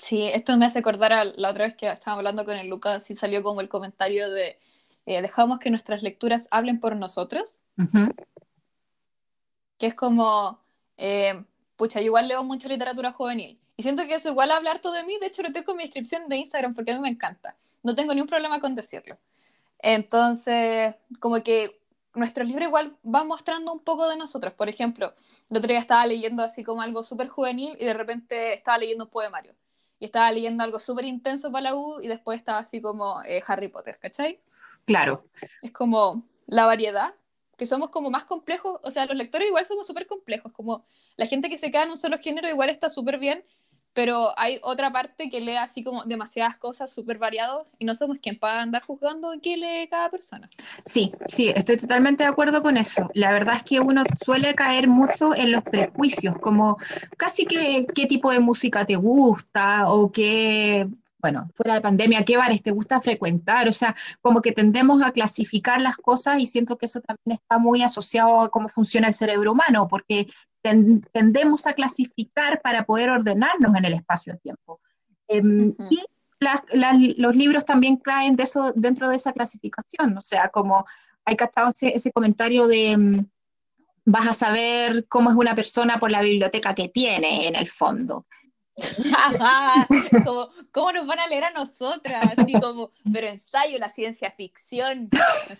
Sí, 0.00 0.22
esto 0.22 0.56
me 0.56 0.64
hace 0.64 0.78
acordar 0.78 1.12
a 1.12 1.24
la 1.24 1.50
otra 1.50 1.66
vez 1.66 1.76
que 1.76 1.86
estábamos 1.90 2.20
hablando 2.20 2.46
con 2.46 2.56
el 2.56 2.68
Lucas 2.68 3.10
y 3.10 3.16
salió 3.16 3.42
como 3.42 3.60
el 3.60 3.68
comentario 3.68 4.30
de 4.30 4.58
eh, 5.10 5.22
dejamos 5.22 5.58
que 5.58 5.70
nuestras 5.70 6.02
lecturas 6.02 6.46
hablen 6.50 6.80
por 6.80 6.96
nosotros. 6.96 7.60
Que 9.78 9.86
es 9.86 9.94
como, 9.94 10.60
eh, 10.96 11.44
pucha, 11.76 12.00
yo 12.00 12.06
igual 12.06 12.28
leo 12.28 12.44
mucha 12.44 12.68
literatura 12.68 13.12
juvenil 13.12 13.58
y 13.80 13.82
siento 13.82 14.06
que 14.06 14.14
eso 14.14 14.28
igual 14.28 14.50
hablar 14.50 14.80
todo 14.80 14.92
de 14.92 15.04
mí, 15.04 15.18
de 15.18 15.28
hecho 15.28 15.42
lo 15.42 15.54
tengo 15.54 15.72
en 15.72 15.78
mi 15.78 15.84
descripción 15.84 16.28
de 16.28 16.36
Instagram 16.36 16.74
porque 16.74 16.90
a 16.92 16.96
mí 16.96 17.00
me 17.00 17.08
encanta. 17.08 17.56
No 17.82 17.94
tengo 17.94 18.12
ni 18.12 18.20
un 18.20 18.26
problema 18.26 18.60
con 18.60 18.74
decirlo. 18.74 19.16
Entonces, 19.78 20.94
como 21.18 21.42
que 21.42 21.80
nuestros 22.14 22.46
libros 22.46 22.68
igual 22.68 22.94
van 23.02 23.26
mostrando 23.26 23.72
un 23.72 23.80
poco 23.80 24.06
de 24.06 24.18
nosotros. 24.18 24.52
Por 24.52 24.68
ejemplo, 24.68 25.14
el 25.48 25.56
otro 25.56 25.68
día 25.68 25.78
estaba 25.78 26.04
leyendo 26.06 26.42
así 26.42 26.62
como 26.62 26.82
algo 26.82 27.02
súper 27.04 27.28
juvenil 27.28 27.74
y 27.80 27.86
de 27.86 27.94
repente 27.94 28.52
estaba 28.52 28.76
leyendo 28.76 29.04
un 29.04 29.10
poemario. 29.10 29.54
Y 29.98 30.04
estaba 30.04 30.30
leyendo 30.30 30.62
algo 30.62 30.78
súper 30.78 31.06
intenso 31.06 31.50
para 31.50 31.70
la 31.70 31.74
U 31.74 32.02
y 32.02 32.08
después 32.08 32.38
estaba 32.38 32.58
así 32.58 32.82
como 32.82 33.22
eh, 33.22 33.42
Harry 33.46 33.68
Potter, 33.68 33.98
¿cachai? 33.98 34.40
Claro. 34.84 35.24
Es 35.62 35.72
como 35.72 36.24
la 36.46 36.66
variedad, 36.66 37.14
que 37.56 37.66
somos 37.66 37.90
como 37.90 38.10
más 38.10 38.24
complejos, 38.24 38.80
o 38.82 38.90
sea, 38.90 39.06
los 39.06 39.16
lectores 39.16 39.48
igual 39.48 39.66
somos 39.66 39.86
súper 39.86 40.06
complejos, 40.06 40.52
como 40.52 40.84
la 41.16 41.26
gente 41.26 41.48
que 41.48 41.58
se 41.58 41.70
queda 41.70 41.84
en 41.84 41.90
un 41.90 41.98
solo 41.98 42.18
género 42.18 42.48
igual 42.48 42.70
está 42.70 42.88
súper 42.88 43.18
bien 43.18 43.44
pero 43.92 44.38
hay 44.38 44.60
otra 44.62 44.92
parte 44.92 45.30
que 45.30 45.40
lee 45.40 45.56
así 45.56 45.82
como 45.82 46.04
demasiadas 46.04 46.56
cosas 46.56 46.92
súper 46.92 47.18
variadas 47.18 47.66
y 47.78 47.84
no 47.84 47.94
somos 47.94 48.18
quien 48.18 48.38
para 48.38 48.62
andar 48.62 48.82
juzgando 48.82 49.32
qué 49.42 49.56
lee 49.56 49.88
cada 49.88 50.10
persona. 50.10 50.48
Sí, 50.84 51.12
sí, 51.28 51.52
estoy 51.54 51.76
totalmente 51.76 52.22
de 52.22 52.28
acuerdo 52.28 52.62
con 52.62 52.76
eso. 52.76 53.10
La 53.14 53.32
verdad 53.32 53.56
es 53.56 53.62
que 53.64 53.80
uno 53.80 54.04
suele 54.24 54.54
caer 54.54 54.86
mucho 54.86 55.34
en 55.34 55.52
los 55.52 55.62
prejuicios, 55.62 56.38
como 56.38 56.76
casi 57.16 57.46
que 57.46 57.86
qué 57.94 58.06
tipo 58.06 58.30
de 58.30 58.40
música 58.40 58.84
te 58.86 58.96
gusta 58.96 59.90
o 59.90 60.12
qué 60.12 60.86
bueno, 61.20 61.50
fuera 61.54 61.74
de 61.74 61.80
pandemia, 61.80 62.24
¿qué 62.24 62.36
bares 62.36 62.62
te 62.62 62.70
gusta 62.70 63.00
frecuentar? 63.00 63.68
O 63.68 63.72
sea, 63.72 63.94
como 64.20 64.40
que 64.42 64.52
tendemos 64.52 65.02
a 65.02 65.12
clasificar 65.12 65.80
las 65.80 65.96
cosas 65.96 66.40
y 66.40 66.46
siento 66.46 66.78
que 66.78 66.86
eso 66.86 67.00
también 67.00 67.38
está 67.40 67.58
muy 67.58 67.82
asociado 67.82 68.42
a 68.42 68.50
cómo 68.50 68.68
funciona 68.68 69.08
el 69.08 69.14
cerebro 69.14 69.52
humano, 69.52 69.88
porque 69.88 70.26
tendemos 70.62 71.66
a 71.66 71.72
clasificar 71.72 72.60
para 72.62 72.84
poder 72.84 73.10
ordenarnos 73.10 73.76
en 73.76 73.84
el 73.84 73.94
espacio-tiempo. 73.94 74.80
Em, 75.28 75.74
y 75.90 76.02
los 77.16 77.36
libros 77.36 77.64
también 77.64 77.96
caen 77.96 78.36
de 78.36 78.44
eso, 78.44 78.72
dentro 78.74 79.08
de 79.08 79.16
esa 79.16 79.32
clasificación, 79.32 80.16
o 80.16 80.20
sea, 80.20 80.48
como 80.48 80.84
hay 81.24 81.36
cachado 81.36 81.68
ese, 81.68 81.94
ese 81.94 82.12
comentario 82.12 82.66
de 82.66 82.90
em, 82.92 83.26
vas 84.04 84.26
a 84.26 84.32
saber 84.32 85.06
cómo 85.08 85.30
es 85.30 85.36
una 85.36 85.54
persona 85.54 85.98
por 85.98 86.10
la 86.10 86.22
biblioteca 86.22 86.74
que 86.74 86.88
tiene 86.88 87.46
en 87.46 87.54
el 87.54 87.68
fondo. 87.68 88.26
como, 90.24 90.48
¿Cómo 90.72 90.92
nos 90.92 91.06
van 91.06 91.18
a 91.18 91.26
leer 91.26 91.44
a 91.44 91.50
nosotras? 91.50 92.32
Así 92.36 92.52
como, 92.52 92.90
pero 93.12 93.26
ensayo, 93.26 93.78
la 93.78 93.90
ciencia 93.90 94.30
ficción, 94.30 95.08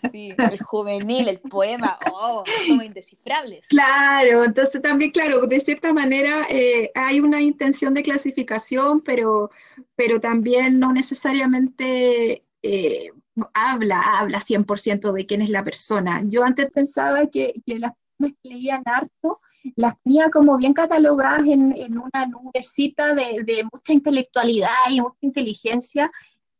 así, 0.03 0.33
el 0.37 0.61
juvenil, 0.61 1.27
el 1.27 1.39
poema, 1.39 1.97
oh, 2.11 2.43
somos 2.67 2.85
indescifrables. 2.85 3.67
Claro, 3.67 4.43
entonces 4.43 4.81
también, 4.81 5.11
claro, 5.11 5.45
de 5.45 5.59
cierta 5.59 5.93
manera 5.93 6.45
eh, 6.49 6.91
hay 6.95 7.19
una 7.19 7.41
intención 7.41 7.93
de 7.93 8.03
clasificación, 8.03 9.01
pero, 9.01 9.51
pero 9.95 10.19
también 10.19 10.79
no 10.79 10.93
necesariamente 10.93 12.43
eh, 12.63 13.11
habla, 13.53 14.01
habla 14.19 14.39
100% 14.39 15.11
de 15.11 15.25
quién 15.25 15.41
es 15.41 15.49
la 15.49 15.63
persona. 15.63 16.21
Yo 16.25 16.43
antes 16.43 16.69
pensaba 16.71 17.27
que, 17.27 17.61
que 17.65 17.79
las 17.79 17.93
personas 18.17 18.37
leían 18.43 18.83
harto 18.85 19.37
las 19.75 19.99
tenía 20.01 20.29
como 20.29 20.57
bien 20.57 20.73
catalogadas 20.73 21.45
en, 21.47 21.73
una 21.97 22.25
nubecita 22.27 23.13
de, 23.13 23.67
mucha 23.71 23.93
intelectualidad 23.93 24.89
y 24.89 25.01
mucha 25.01 25.17
inteligencia. 25.21 26.11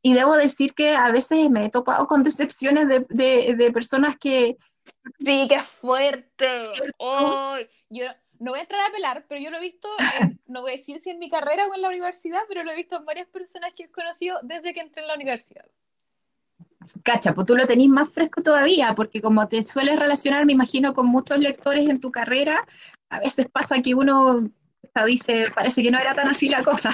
Y 0.02 0.14
debo 0.14 0.36
decir 0.36 0.74
que 0.74 0.96
a 0.96 1.12
veces 1.12 1.50
me 1.50 1.66
he 1.66 1.70
topado 1.70 2.08
con 2.08 2.24
decepciones 2.24 2.88
de, 2.88 3.72
personas 3.74 4.18
que... 4.18 4.58
Sí, 5.20 5.48
qué 5.48 5.62
fuerte. 5.80 6.60
yo 7.90 8.06
no 8.40 8.52
voy 8.52 8.60
a 8.60 8.64
entrar 8.64 8.82
a 8.90 8.92
pelar, 8.92 9.26
pero 9.30 9.40
yo 9.40 9.52
lo 9.52 9.58
he 9.58 9.62
visto, 9.62 9.88
no 10.48 10.62
voy 10.62 10.72
a 10.72 10.78
decir 10.78 11.00
si 11.00 11.12
en 11.12 11.20
mi 11.20 11.30
carrera 11.30 11.68
o 11.68 11.76
en 11.76 11.82
la 11.82 11.90
universidad, 11.90 12.42
pero 12.48 12.64
lo 12.64 12.72
he 12.72 12.76
visto 12.76 12.98
en 12.98 13.06
varias 13.06 13.28
personas 13.28 13.74
que 13.76 13.84
he 13.84 13.92
conocido 13.92 14.40
desde 14.42 14.74
que 14.74 14.80
entré 14.80 15.04
en 15.04 15.08
la 15.08 15.16
universidad. 15.16 15.66
Cacha, 17.04 17.34
pues 17.34 17.48
tú 17.48 17.56
lo 17.56 17.68
tenés 17.68 17.88
más 17.88 18.12
fresco 18.12 18.42
todavía, 18.42 18.94
porque 18.96 19.22
como 19.22 19.48
te 19.48 19.64
sueles 19.64 20.00
relacionar, 20.00 20.46
me 20.46 20.54
imagino, 20.54 20.94
con 20.94 21.08
muchos 21.08 21.40
lectores 21.40 21.88
en 21.90 22.00
tu 22.00 22.12
carrera, 22.12 22.66
a 23.10 23.20
veces 23.20 23.48
pasa 23.52 23.82
que 23.82 23.96
uno 23.96 24.50
dice, 25.06 25.46
parece 25.56 25.84
que 25.84 25.92
no 25.92 26.00
era 26.00 26.14
tan 26.16 26.28
así 26.28 26.50
la 26.50 26.64
cosa. 26.64 26.92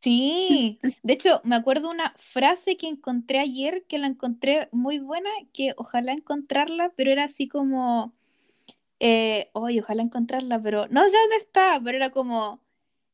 Sí, 0.00 0.80
de 1.02 1.14
hecho, 1.14 1.40
me 1.44 1.56
acuerdo 1.56 1.88
una 1.88 2.14
frase 2.18 2.76
que 2.76 2.86
encontré 2.86 3.38
ayer, 3.38 3.86
que 3.88 3.98
la 3.98 4.06
encontré 4.06 4.68
muy 4.70 4.98
buena, 4.98 5.30
que 5.54 5.72
ojalá 5.78 6.12
encontrarla, 6.12 6.92
pero 6.94 7.10
era 7.10 7.24
así 7.24 7.48
como, 7.48 8.14
eh, 9.00 9.50
oye, 9.54 9.80
ojalá 9.80 10.02
encontrarla, 10.02 10.60
pero 10.62 10.88
no 10.88 11.04
sé 11.04 11.16
dónde 11.16 11.36
está, 11.36 11.80
pero 11.84 11.96
era 11.96 12.10
como, 12.10 12.63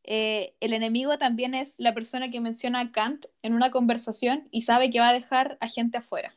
eh, 0.05 0.55
el 0.61 0.73
enemigo 0.73 1.19
también 1.19 1.55
es 1.55 1.75
la 1.79 1.95
persona 1.95 2.31
que 2.31 2.41
menciona 2.41 2.81
a 2.81 2.93
Kant 2.93 3.27
en 3.43 3.55
una 3.55 3.71
conversación 3.71 4.49
y 4.51 4.63
sabe 4.63 4.91
que 4.91 5.01
va 5.01 5.11
a 5.11 5.15
dejar 5.15 5.59
a 5.61 5.69
gente 5.69 5.99
afuera. 5.99 6.35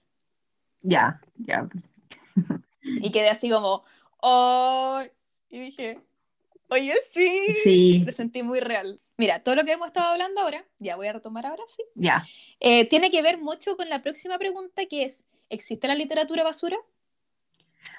Ya, 0.82 1.22
ya. 1.38 1.68
Y 2.84 3.12
quedé 3.12 3.30
así 3.30 3.50
como, 3.50 3.84
¡oh! 4.22 5.02
Y 5.50 5.60
dije, 5.60 6.00
oye, 6.70 6.94
sí. 7.14 7.48
Sí. 7.64 8.04
Lo 8.06 8.12
sentí 8.12 8.44
muy 8.44 8.60
real. 8.60 9.00
Mira, 9.18 9.42
todo 9.44 9.56
lo 9.56 9.64
que 9.64 9.74
hemos 9.74 9.88
estado 9.88 10.08
hablando 10.08 10.42
ahora, 10.42 10.66
ya 10.80 10.96
voy 10.96 11.08
a 11.08 11.14
retomar 11.14 11.46
ahora, 11.46 11.64
sí. 11.76 11.84
Ya. 11.96 12.26
Eh, 12.60 12.90
tiene 12.90 13.12
que 13.12 13.22
ver 13.22 13.38
mucho 13.38 13.78
con 13.78 13.88
la 13.90 14.02
próxima 14.02 14.38
pregunta 14.38 14.86
que 14.88 15.04
es, 15.04 15.24
¿existe 15.50 15.88
la 15.88 15.96
literatura 15.96 16.44
basura? 16.44 16.78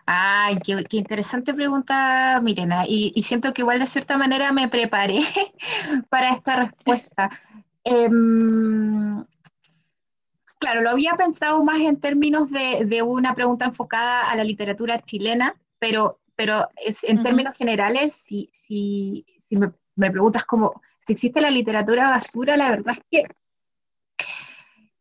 Ay, 0.06 0.58
qué, 0.58 0.84
interesante 0.90 1.54
pregunta, 1.54 2.40
Mirena. 2.42 2.84
Y, 2.86 3.12
siento 3.22 3.52
que 3.52 3.62
igual 3.62 3.78
de 3.78 3.86
cierta 3.86 4.18
manera 4.18 4.52
me 4.52 4.68
preparé 4.68 5.20
para 6.10 6.30
esta 6.32 6.56
respuesta. 6.56 7.30
Em, 7.84 9.24
claro, 10.58 10.82
lo 10.82 10.90
había 10.90 11.14
pensado 11.14 11.62
más 11.64 11.80
en 11.80 11.98
términos 11.98 12.50
de, 12.50 13.02
una 13.02 13.34
pregunta 13.34 13.64
enfocada 13.64 14.30
a 14.30 14.36
la 14.36 14.44
literatura 14.44 15.00
chilena, 15.00 15.54
pero, 15.78 16.20
pero 16.36 16.68
es, 16.76 17.04
en 17.04 17.22
términos 17.22 17.56
generales, 17.56 18.14
si, 18.14 18.50
si, 18.52 19.24
si 19.48 19.56
me, 19.56 19.72
me, 19.96 20.10
preguntas 20.10 20.44
como 20.44 20.82
si 21.06 21.14
existe 21.14 21.40
la 21.40 21.50
literatura 21.50 22.10
basura, 22.10 22.56
la 22.56 22.70
verdad 22.70 22.96
es 22.96 23.04
que 23.10 23.34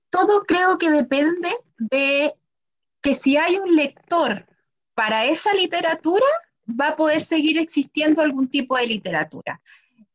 todo 0.10 0.44
creo 0.44 0.78
que 0.78 0.92
depende 0.92 1.50
de 1.78 2.36
que 3.02 3.14
si 3.14 3.36
hay 3.36 3.58
un 3.58 3.76
lector 3.76 4.46
para 4.94 5.26
esa 5.26 5.54
literatura, 5.54 6.26
va 6.68 6.90
a 6.90 6.96
poder 6.96 7.20
seguir 7.20 7.58
existiendo 7.58 8.22
algún 8.22 8.48
tipo 8.50 8.78
de 8.78 8.88
literatura. 8.88 9.62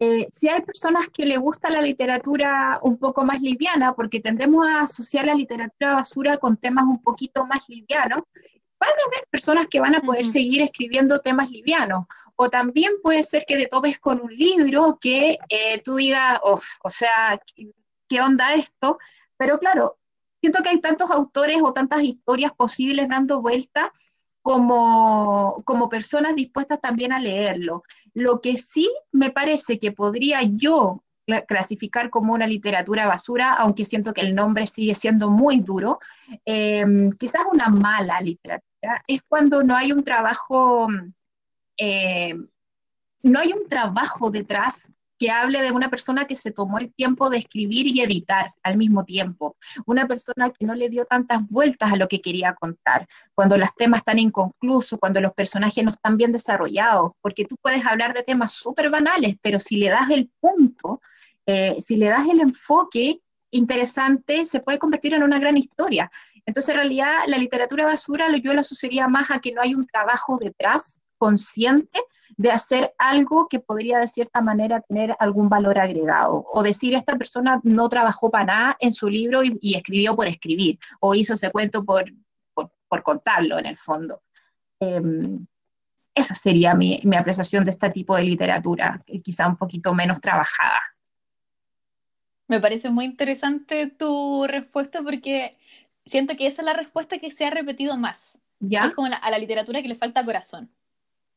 Eh, 0.01 0.27
si 0.33 0.49
hay 0.49 0.63
personas 0.63 1.09
que 1.09 1.27
le 1.27 1.37
gusta 1.39 1.71
la 1.71 1.83
literatura 1.83 2.79
un 2.83 2.99
poco 2.99 3.25
más 3.25 3.41
liviana, 3.41 3.95
porque 3.95 4.21
tendemos 4.21 4.67
a 4.67 4.83
asociar 4.83 5.27
la 5.27 5.35
literatura 5.35 5.95
basura 5.95 6.37
con 6.39 6.57
temas 6.57 6.85
un 6.85 7.03
poquito 7.03 7.45
más 7.45 7.69
livianos, 7.69 8.23
van 8.79 8.91
a 8.91 9.07
haber 9.09 9.27
personas 9.29 9.67
que 9.67 9.81
van 9.81 9.97
a 9.97 10.01
poder 10.01 10.25
seguir 10.25 10.63
escribiendo 10.63 11.19
temas 11.19 11.51
livianos. 11.51 12.07
O 12.37 12.49
también 12.49 12.93
puede 13.03 13.25
ser 13.25 13.45
que 13.45 13.57
te 13.57 13.67
topes 13.67 13.99
con 13.99 14.21
un 14.21 14.33
libro 14.33 14.99
que 15.01 15.39
eh, 15.49 15.83
tú 15.83 15.97
digas, 15.97 16.39
o 16.45 16.61
sea, 16.89 17.41
¿qué 18.09 18.21
onda 18.21 18.55
esto? 18.55 18.99
Pero 19.37 19.59
claro, 19.59 19.99
siento 20.41 20.63
que 20.63 20.69
hay 20.69 20.81
tantos 20.81 21.11
autores 21.11 21.59
o 21.61 21.73
tantas 21.73 22.03
historias 22.03 22.53
posibles 22.53 23.09
dando 23.09 23.43
vuelta 23.43 23.93
como, 24.49 25.63
como 25.67 25.91
personas 25.91 26.35
dispuestas 26.35 26.81
también 26.81 27.13
a 27.13 27.19
leerlo. 27.19 27.83
Lo 28.15 28.41
que 28.41 28.57
sí 28.57 28.91
me 29.13 29.29
parece 29.29 29.79
que 29.79 29.93
podría 29.93 30.41
yo 30.43 31.05
clasificar 31.47 32.09
como 32.09 32.33
una 32.33 32.47
literatura 32.47 33.07
basura, 33.07 33.53
aunque 33.53 33.85
siento 33.85 34.15
que 34.15 34.23
el 34.23 34.35
nombre 34.35 34.67
sigue 34.67 34.95
siendo 34.95 35.29
muy 35.29 35.61
duro, 35.61 35.99
em, 36.47 37.13
quizás 37.13 37.43
una 37.53 37.69
mala 37.69 38.23
literatura, 38.23 39.05
es 39.07 39.21
cuando 39.29 39.63
no 39.63 39.77
hay 39.77 39.93
un 39.93 40.03
trabajo, 40.03 40.89
eh, 41.77 42.35
no 43.23 43.41
hay 43.41 43.53
un 43.53 43.69
trabajo 43.69 44.31
detrás 44.31 44.91
que 45.19 45.31
hable 45.31 45.61
de 45.63 45.73
una 45.73 45.91
persona 45.91 46.27
que 46.27 46.35
se 46.35 46.53
tomó 46.53 46.79
el 46.79 46.93
tiempo 46.95 47.29
de 47.29 47.39
escribir 47.39 47.87
y 47.87 48.01
editar 48.01 48.55
al 48.63 48.77
mismo 48.77 49.05
tiempo, 49.05 49.57
una 49.85 50.07
persona 50.07 50.51
que 50.51 50.65
no 50.65 50.75
le 50.75 50.89
dio 50.89 51.05
tantas 51.05 51.47
vueltas 51.49 51.93
a 51.93 51.97
lo 51.97 52.09
que 52.09 52.21
quería 52.21 52.55
contar, 52.55 53.09
cuando 53.35 53.59
los 53.59 53.75
temas 53.75 53.99
están 53.99 54.19
inconclusos, 54.19 54.99
cuando 54.99 55.21
los 55.21 55.33
personajes 55.33 55.85
no 55.85 55.91
están 55.91 56.17
bien 56.17 56.33
desarrollados, 56.33 57.13
porque 57.21 57.45
tú 57.45 57.57
puedes 57.61 57.85
hablar 57.85 58.15
de 58.15 58.23
temas 58.23 58.53
súper 58.53 58.91
banales, 58.91 59.37
pero 59.43 59.59
si 59.59 59.77
le 59.77 59.89
das 59.89 60.09
el 60.11 60.31
punto, 60.41 61.01
eh, 61.47 61.77
si 61.81 61.97
le 61.97 62.07
das 62.09 62.29
el 62.29 62.41
enfoque 62.41 63.21
interesante, 63.51 64.45
se 64.45 64.61
puede 64.61 64.79
convertir 64.79 65.15
en 65.15 65.23
una 65.23 65.39
gran 65.39 65.57
historia. 65.57 66.11
Entonces, 66.45 66.71
en 66.71 66.77
realidad, 66.77 67.13
la 67.27 67.39
literatura 67.39 67.85
basura 67.85 68.29
yo 68.37 68.55
lo 68.55 68.61
asociaría 68.61 69.09
más 69.09 69.31
a 69.31 69.39
que 69.39 69.53
no 69.53 69.63
hay 69.63 69.75
un 69.75 69.87
trabajo 69.87 70.39
detrás 70.39 71.03
consciente 71.19 72.01
de 72.37 72.51
hacer 72.51 72.95
algo 72.99 73.49
que 73.49 73.59
podría 73.59 73.99
de 73.99 74.09
cierta 74.09 74.41
manera 74.41 74.81
tener 74.81 75.15
algún 75.19 75.49
valor 75.49 75.79
agregado. 75.79 76.47
O 76.53 76.63
decir, 76.63 76.95
esta 76.95 77.17
persona 77.17 77.61
no 77.65 77.89
trabajó 77.89 78.31
para 78.31 78.45
nada 78.45 78.77
en 78.81 78.93
su 78.93 79.09
libro 79.09 79.43
y, 79.45 79.75
escribió 79.75 80.15
por 80.15 80.29
escribir, 80.29 80.79
o 81.01 81.15
hizo 81.15 81.35
ese 81.35 81.51
cuento 81.51 81.85
por, 81.85 82.05
por, 82.55 83.03
contarlo 83.03 83.59
en 83.59 83.67
el 83.67 83.77
fondo. 83.77 84.23
Em, 84.81 85.47
esa 86.15 86.35
sería 86.35 86.75
mi, 86.75 87.01
mi, 87.05 87.17
apreciación 87.17 87.65
de 87.65 87.71
este 87.71 87.91
tipo 87.91 88.17
de 88.17 88.25
literatura, 88.25 89.03
quizá 89.23 89.47
un 89.47 89.57
poquito 89.57 89.95
menos 89.95 90.21
trabajada. 90.21 90.81
Me 92.47 92.61
parece 92.61 92.91
muy 92.91 93.05
interesante 93.05 93.89
tu 93.89 94.47
respuesta 94.47 95.03
porque 95.03 95.59
siento 96.07 96.37
que 96.37 96.47
esa 96.47 96.63
es 96.63 96.67
la 96.67 96.73
respuesta 96.73 97.19
que 97.19 97.31
se 97.31 97.45
ha 97.45 97.51
repetido 97.51 97.97
más. 97.97 98.39
¿Ya? 98.61 98.87
Es 98.87 98.95
como 98.95 99.09
a 99.15 99.31
la 99.31 99.39
literatura 99.39 99.83
que 99.83 99.89
le 99.89 99.95
falta 99.95 100.25
corazón. 100.25 100.71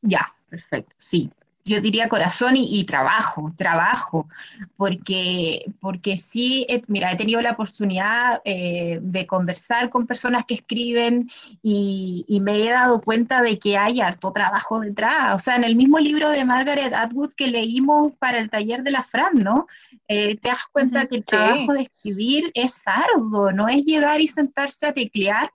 Ya, 0.02 0.34
perfecto, 0.48 0.94
sí. 0.98 1.30
Yo 1.64 1.80
diría 1.80 2.08
corazón 2.08 2.54
y, 2.56 2.82
trabajo, 2.84 3.52
trabajo, 3.56 4.28
porque, 4.76 5.64
porque 5.80 6.16
sí, 6.16 6.66
mira, 6.88 7.12
he 7.12 7.16
tenido 7.16 7.40
la 7.40 7.52
oportunidad 7.52 8.40
eh, 8.44 8.98
de 9.00 9.26
conversar 9.28 9.88
con 9.88 10.08
personas 10.08 10.44
que 10.44 10.54
escriben 10.54 11.30
y, 11.62 12.26
me 12.42 12.56
he 12.56 12.70
dado 12.70 13.00
cuenta 13.00 13.40
de 13.42 13.60
que 13.60 13.78
hay 13.78 14.00
harto 14.00 14.32
trabajo 14.32 14.80
detrás. 14.80 15.36
O 15.36 15.38
sea, 15.38 15.54
en 15.54 15.62
el 15.62 15.76
mismo 15.76 16.00
libro 16.00 16.30
de 16.30 16.44
Margaret 16.44 16.92
Atwood 16.92 17.32
que 17.34 17.46
leímos 17.46 18.12
para 18.18 18.38
el 18.40 18.50
taller 18.50 18.82
de 18.82 18.90
la 18.90 19.04
Fran, 19.04 19.34
¿no? 19.34 19.68
Eh, 20.08 20.36
te 20.38 20.48
das 20.48 20.66
cuenta 20.72 21.06
que 21.06 21.16
el 21.16 21.24
trabajo 21.24 21.74
de 21.74 21.82
escribir 21.82 22.50
es 22.54 22.82
arduo, 22.86 23.52
no 23.52 23.68
es 23.68 23.84
llegar 23.84 24.20
y 24.20 24.26
sentarse 24.26 24.86
a 24.86 24.92
teclear 24.92 25.52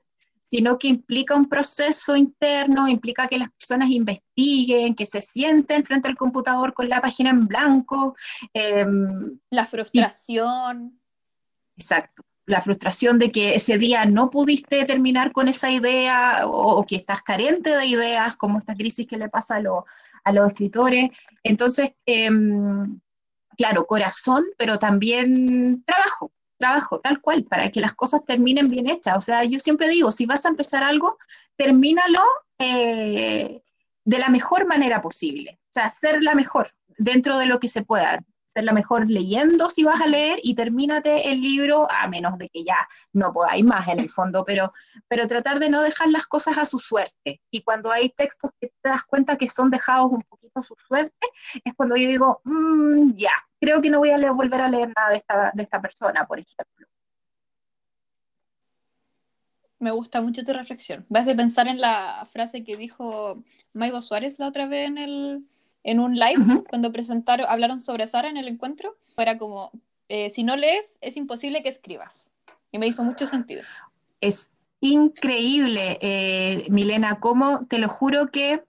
sino 0.49 0.79
que 0.79 0.87
implica 0.87 1.35
un 1.35 1.49
proceso 1.49 2.15
interno, 2.15 2.87
implica 2.87 3.27
que 3.27 3.37
las 3.37 3.51
personas 3.51 3.89
investiguen, 3.89 4.95
que 4.95 5.05
se 5.05 5.21
sienten 5.21 5.83
frente 5.83 6.07
al 6.07 6.15
computador 6.15 6.73
con 6.73 6.87
la 6.87 7.01
página 7.01 7.31
en 7.31 7.47
blanco. 7.47 8.15
Em, 8.53 9.37
la 9.49 9.65
frustración. 9.65 11.01
exacto. 11.75 12.23
La 12.45 12.61
frustración 12.61 13.19
de 13.19 13.29
que 13.29 13.55
ese 13.55 13.77
día 13.77 14.05
no 14.05 14.29
pudiste 14.29 14.85
terminar 14.85 15.33
con 15.33 15.49
esa 15.49 15.69
idea 15.69 16.43
o, 16.45 16.85
que 16.85 16.95
estás 16.95 17.21
carente 17.23 17.75
de 17.75 17.85
ideas, 17.85 18.37
como 18.37 18.57
esta 18.57 18.73
crisis 18.73 19.05
que 19.05 19.17
le 19.17 19.27
pasa 19.27 19.57
a, 19.57 20.31
los 20.31 20.47
escritores. 20.47 21.09
Entonces, 21.43 21.91
em, 22.05 23.01
claro, 23.57 23.85
corazón, 23.85 24.45
pero 24.57 24.79
también 24.79 25.83
trabajo 25.85 26.31
trabajo, 26.58 26.99
tal 26.99 27.22
cual, 27.22 27.43
para 27.43 27.72
que 27.72 27.82
las 27.82 27.93
cosas 27.93 28.26
terminen 28.26 28.70
bien 28.70 28.89
hechas. 28.89 29.16
O 29.18 29.22
sea, 29.22 29.43
yo 29.43 29.60
siempre 29.60 29.88
digo, 29.89 30.12
si 30.12 30.26
vas 30.26 30.45
a 30.45 30.49
empezar 30.49 30.84
algo, 30.84 31.18
termínalo 31.55 32.22
eh, 32.60 33.62
de 34.03 34.20
la 34.20 34.30
mejor 34.30 34.68
manera 34.68 35.01
posible. 35.01 35.60
O 35.64 35.74
sea, 35.74 35.89
ser 35.89 36.24
la 36.24 36.36
mejor 36.36 36.74
dentro 36.97 37.38
de 37.38 37.45
lo 37.45 37.60
que 37.60 37.68
se 37.68 37.84
pueda 37.84 38.20
ser 38.47 38.64
la 38.64 38.74
mejor 38.74 39.10
leyendo 39.10 39.70
si 39.70 39.84
vas 39.84 40.01
a 40.01 40.08
leer 40.08 40.39
y 40.41 40.55
termínate 40.55 41.30
el 41.32 41.41
libro, 41.41 41.88
a 41.91 42.08
menos 42.08 42.38
de 42.38 42.49
que 42.49 42.64
ya 42.64 42.88
no 43.14 43.32
podáis 43.32 43.64
más 43.64 43.88
en 43.88 43.99
el 43.99 44.10
fondo, 44.10 44.43
pero, 44.45 44.72
pero 45.08 45.28
tratar 45.28 45.60
de 45.60 45.70
no 45.70 45.82
dejar 45.82 46.10
las 46.10 46.26
cosas 46.26 46.58
a 46.58 46.66
su 46.66 46.80
suerte. 46.80 47.41
Y 47.51 47.62
cuando 47.62 47.91
hay 47.91 48.10
textos 48.10 48.51
que 48.60 48.72
te 48.82 48.89
das 48.89 49.03
cuenta 49.03 49.38
que 49.38 49.47
son 49.47 49.70
dejados 49.70 50.12
un 50.12 50.24
poquito 50.24 50.60
a 50.60 50.64
su 50.64 50.76
suerte, 50.76 51.28
es 51.64 51.74
cuando 51.76 51.95
yo 51.97 52.08
digo, 52.08 52.41
mm, 52.45 53.14
ya, 53.16 53.34
creo 53.60 53.82
que 53.82 53.89
no 53.89 53.99
voy 53.99 54.10
a 54.10 54.32
volver 54.32 54.62
a 54.62 54.70
leer 54.70 54.91
nada 54.95 55.10
de 55.10 55.18
esta, 55.18 55.51
de 55.53 55.64
esta 55.64 55.82
persona, 55.82 56.26
por 56.26 56.39
ejemplo. 56.39 56.88
Me 59.80 59.91
gusta 59.91 60.22
mucho 60.22 60.43
tu 60.43 60.53
reflexión. 60.53 61.05
Vas 61.10 61.28
a 61.28 61.36
pensar 61.36 61.68
en 61.68 61.80
la 61.80 62.28
frase 62.32 62.64
que 62.64 62.78
dijo 62.78 63.43
Maigo 63.74 64.01
Suárez 64.01 64.39
la 64.39 64.47
otra 64.47 64.66
vez 64.66 64.88
en 64.88 64.97
el, 64.97 65.43
en 65.84 65.99
un 65.99 66.16
live, 66.16 66.64
cuando 66.70 66.91
presentaron, 66.91 67.45
hablaron 67.47 67.80
sobre 67.82 68.08
Sara 68.08 68.30
en 68.30 68.38
el 68.38 68.47
encuentro, 68.47 68.97
era 69.18 69.38
como, 69.38 69.72
eh, 70.10 70.30
si 70.30 70.43
no 70.43 70.55
lees, 70.55 70.97
es 71.01 71.16
imposible 71.16 71.64
que 71.64 71.70
escribas. 71.70 72.28
Y 72.72 72.80
me 72.80 72.88
hizo 72.88 73.03
mucho 73.03 73.28
sentido. 73.28 73.64
Es 74.20 74.51
increíble, 74.82 75.97
eh, 76.01 76.66
Milena, 76.70 77.20
como 77.20 77.66
te 77.68 77.78
lo 77.78 77.88
juro 77.88 78.28
que 78.28 78.64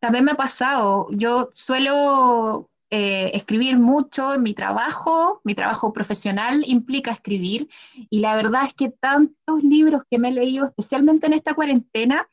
también 0.00 0.24
me 0.24 0.32
ha 0.32 0.36
pasado. 0.36 1.08
Yo 1.10 1.50
suelo 1.52 2.68
eh, 2.94 3.30
escribir 3.32 3.78
mucho 3.78 4.34
en 4.34 4.42
mi 4.42 4.52
trabajo, 4.52 5.40
mi 5.44 5.54
trabajo 5.54 5.94
profesional 5.94 6.62
implica 6.66 7.10
escribir, 7.10 7.70
y 8.10 8.20
la 8.20 8.36
verdad 8.36 8.66
es 8.66 8.74
que 8.74 8.90
tantos 8.90 9.64
libros 9.64 10.02
que 10.10 10.18
me 10.18 10.28
he 10.28 10.32
leído, 10.32 10.66
especialmente 10.66 11.26
en 11.26 11.32
esta 11.32 11.54
cuarentena, 11.54 12.28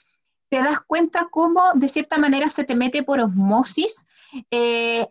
te 0.50 0.62
das 0.62 0.82
cuenta 0.82 1.30
cómo 1.32 1.62
de 1.76 1.88
cierta 1.88 2.18
manera 2.18 2.50
se 2.50 2.66
te 2.66 2.76
mete 2.76 3.04
por 3.04 3.22
osmosis 3.22 4.04
eh, 4.52 5.08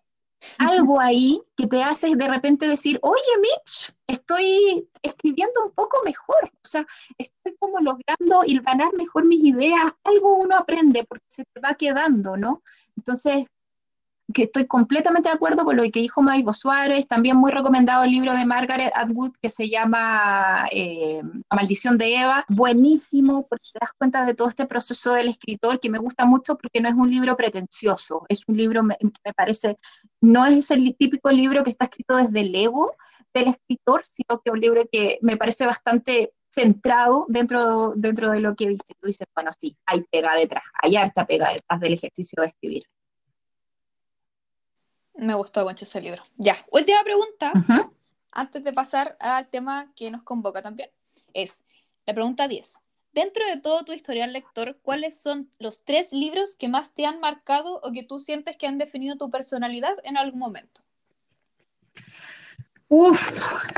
algo 0.58 1.00
ahí 1.00 1.40
que 1.56 1.66
te 1.66 1.82
hace 1.82 2.14
de 2.14 2.28
repente 2.28 2.68
decir, 2.68 2.98
oye 3.00 3.38
Mitch, 3.40 3.94
estoy 4.06 4.86
escribiendo 5.00 5.64
un 5.64 5.70
poco 5.70 5.96
mejor, 6.04 6.44
o 6.44 6.68
sea, 6.68 6.86
estoy 7.16 7.56
como 7.58 7.80
logrando 7.80 8.42
ganar 8.62 8.92
mejor 8.92 9.24
mis 9.24 9.42
ideas, 9.42 9.94
algo 10.04 10.36
uno 10.36 10.56
aprende 10.56 11.04
porque 11.04 11.24
se 11.26 11.44
te 11.46 11.60
va 11.60 11.72
quedando, 11.72 12.36
¿no? 12.36 12.62
Entonces, 12.98 13.46
que 14.32 14.44
estoy 14.44 14.66
completamente 14.66 15.28
de 15.28 15.34
acuerdo 15.34 15.64
con 15.64 15.76
lo 15.76 15.82
que 15.84 16.00
dijo 16.00 16.22
Maibo 16.22 16.52
Suárez, 16.52 17.06
también 17.06 17.36
muy 17.36 17.50
recomendado 17.50 18.04
el 18.04 18.10
libro 18.10 18.34
de 18.34 18.44
Margaret 18.44 18.92
Atwood 18.94 19.32
que 19.40 19.48
se 19.48 19.68
llama 19.68 20.66
eh, 20.70 21.22
La 21.22 21.56
maldición 21.56 21.96
de 21.96 22.16
Eva, 22.16 22.44
buenísimo 22.48 23.46
porque 23.48 23.66
te 23.72 23.78
das 23.80 23.92
cuenta 23.96 24.26
de 24.26 24.34
todo 24.34 24.48
este 24.48 24.66
proceso 24.66 25.14
del 25.14 25.28
escritor 25.28 25.80
que 25.80 25.88
me 25.88 25.98
gusta 25.98 26.26
mucho 26.26 26.58
porque 26.58 26.80
no 26.80 26.88
es 26.88 26.94
un 26.94 27.10
libro 27.10 27.36
pretencioso, 27.36 28.26
es 28.28 28.42
un 28.46 28.56
libro, 28.56 28.82
me, 28.82 28.96
me 29.24 29.32
parece, 29.32 29.78
no 30.20 30.44
es 30.46 30.70
el 30.70 30.94
típico 30.96 31.30
libro 31.30 31.64
que 31.64 31.70
está 31.70 31.86
escrito 31.86 32.16
desde 32.16 32.40
el 32.40 32.54
ego 32.54 32.96
del 33.32 33.48
escritor, 33.48 34.02
sino 34.04 34.40
que 34.40 34.50
es 34.50 34.52
un 34.52 34.60
libro 34.60 34.82
que 34.90 35.18
me 35.22 35.36
parece 35.36 35.64
bastante 35.64 36.32
centrado 36.50 37.26
dentro, 37.28 37.94
dentro 37.96 38.30
de 38.30 38.40
lo 38.40 38.54
que 38.54 38.68
dice. 38.68 38.94
Tú 39.00 39.06
dices, 39.06 39.26
bueno, 39.34 39.50
sí, 39.56 39.76
hay 39.86 40.02
pega 40.10 40.34
detrás, 40.34 40.64
hay 40.82 40.96
harta 40.96 41.26
pega 41.26 41.52
detrás 41.52 41.80
del 41.80 41.94
ejercicio 41.94 42.42
de 42.42 42.48
escribir. 42.48 42.84
Me 45.18 45.34
gustó 45.34 45.64
mucho 45.64 45.84
ese 45.84 46.00
libro. 46.00 46.22
Ya, 46.36 46.64
última 46.70 47.02
pregunta, 47.02 47.52
antes 48.30 48.62
de 48.62 48.72
pasar 48.72 49.16
al 49.18 49.48
tema 49.48 49.92
que 49.96 50.12
nos 50.12 50.22
convoca 50.22 50.62
también, 50.62 50.90
es 51.34 51.58
la 52.06 52.14
pregunta 52.14 52.46
10. 52.46 52.74
dentro 53.12 53.44
de 53.46 53.60
todo 53.60 53.84
tu 53.84 53.92
historial 53.92 54.32
lector, 54.32 54.78
¿cuáles 54.80 55.20
son 55.20 55.50
los 55.58 55.82
tres 55.84 56.12
libros 56.12 56.54
que 56.54 56.68
más 56.68 56.94
te 56.94 57.04
han 57.04 57.18
marcado 57.18 57.80
o 57.82 57.92
que 57.92 58.04
tú 58.04 58.20
sientes 58.20 58.56
que 58.56 58.68
han 58.68 58.78
definido 58.78 59.16
tu 59.16 59.28
personalidad 59.28 59.96
en 60.04 60.16
algún 60.16 60.38
momento? 60.38 60.82
Uf, 62.86 63.74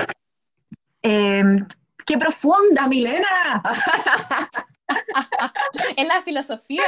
em, 1.00 1.58
qué 2.04 2.18
profunda, 2.18 2.86
Milena. 2.86 3.62
en 5.96 6.06
la 6.06 6.22
filosofía. 6.22 6.84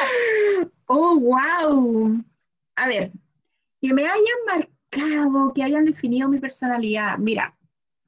Oh, 0.87 1.19
wow. 1.19 2.23
A 2.77 2.89
ver, 2.89 3.13
que 3.83 3.93
me 3.93 4.07
hayan 4.07 4.23
marcado, 4.47 5.53
que 5.53 5.65
hayan 5.65 5.85
definido 5.85 6.29
mi 6.29 6.39
personalidad. 6.39 7.19
Mira, 7.19 7.59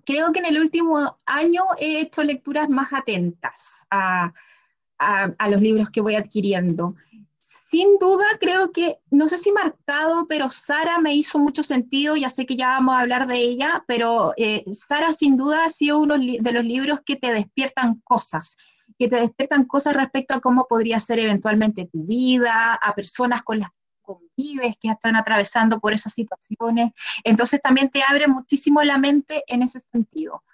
creo 0.06 0.32
que 0.32 0.38
en 0.38 0.46
el 0.46 0.58
último 0.60 1.18
año 1.26 1.62
he 1.80 2.00
hecho 2.00 2.22
lecturas 2.22 2.70
más 2.70 2.92
atentas 2.92 3.84
a, 3.90 4.32
los 5.50 5.60
libros 5.60 5.90
que 5.90 6.00
voy 6.00 6.14
adquiriendo. 6.14 6.94
Sin 7.36 7.98
duda, 7.98 8.24
creo 8.38 8.70
que, 8.70 9.00
no 9.10 9.26
sé 9.26 9.36
si 9.36 9.50
marcado, 9.50 10.26
pero 10.28 10.48
Sara 10.48 11.00
me 11.00 11.14
hizo 11.14 11.40
mucho 11.40 11.64
sentido, 11.64 12.14
ya 12.14 12.28
sé 12.28 12.46
que 12.46 12.56
ya 12.56 12.68
vamos 12.68 12.94
a 12.94 13.00
hablar 13.00 13.26
de 13.26 13.36
ella, 13.36 13.84
pero 13.88 14.32
eh, 14.36 14.64
Sara 14.72 15.12
sin 15.12 15.36
duda 15.36 15.64
ha 15.64 15.70
sido 15.70 15.98
uno 15.98 16.16
de 16.16 16.52
los 16.52 16.64
libros 16.64 17.00
que 17.04 17.16
te 17.16 17.32
despiertan 17.32 18.00
cosas, 18.04 18.56
que 18.96 19.08
te 19.08 19.16
despiertan 19.16 19.64
cosas 19.64 19.94
respecto 19.94 20.34
a 20.34 20.40
cómo 20.40 20.68
podría 20.68 21.00
ser 21.00 21.18
eventualmente 21.18 21.88
tu 21.92 22.04
vida, 22.04 22.74
a 22.74 22.94
personas 22.94 23.42
con 23.42 23.58
las 23.58 23.70
convives, 24.04 24.76
que 24.80 24.88
están 24.88 25.16
atravesando 25.16 25.80
por 25.80 25.92
esas 25.92 26.12
situaciones. 26.12 26.92
Entonces 27.24 27.60
también 27.60 27.90
te 27.90 28.02
abre 28.06 28.28
muchísimo 28.28 28.82
la 28.82 28.98
mente 28.98 29.42
en 29.48 29.62
ese 29.62 29.80
sentido. 29.80 30.44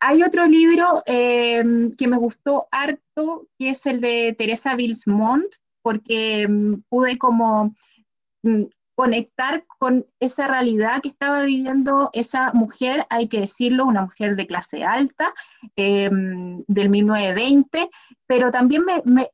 Hay 0.00 0.22
otro 0.22 0.46
libro 0.46 1.02
em, 1.06 1.94
que 1.96 2.08
me 2.08 2.16
gustó 2.16 2.68
harto, 2.70 3.48
que 3.58 3.70
es 3.70 3.86
el 3.86 4.00
de 4.00 4.34
Teresa 4.36 4.74
Bilsmont, 4.74 5.46
porque 5.82 6.42
em, 6.42 6.82
pude 6.88 7.18
como 7.18 7.74
mm, 8.42 8.64
conectar 8.94 9.64
con 9.78 10.06
esa 10.20 10.46
realidad 10.46 11.00
que 11.02 11.08
estaba 11.08 11.42
viviendo 11.42 12.10
esa 12.12 12.52
mujer, 12.52 13.06
hay 13.10 13.28
que 13.28 13.40
decirlo, 13.40 13.86
una 13.86 14.02
mujer 14.02 14.36
de 14.36 14.46
clase 14.46 14.84
alta, 14.84 15.34
em, 15.76 16.62
del 16.68 16.90
1920, 16.90 17.90
pero 18.26 18.50
también 18.50 18.84
me 19.04 19.30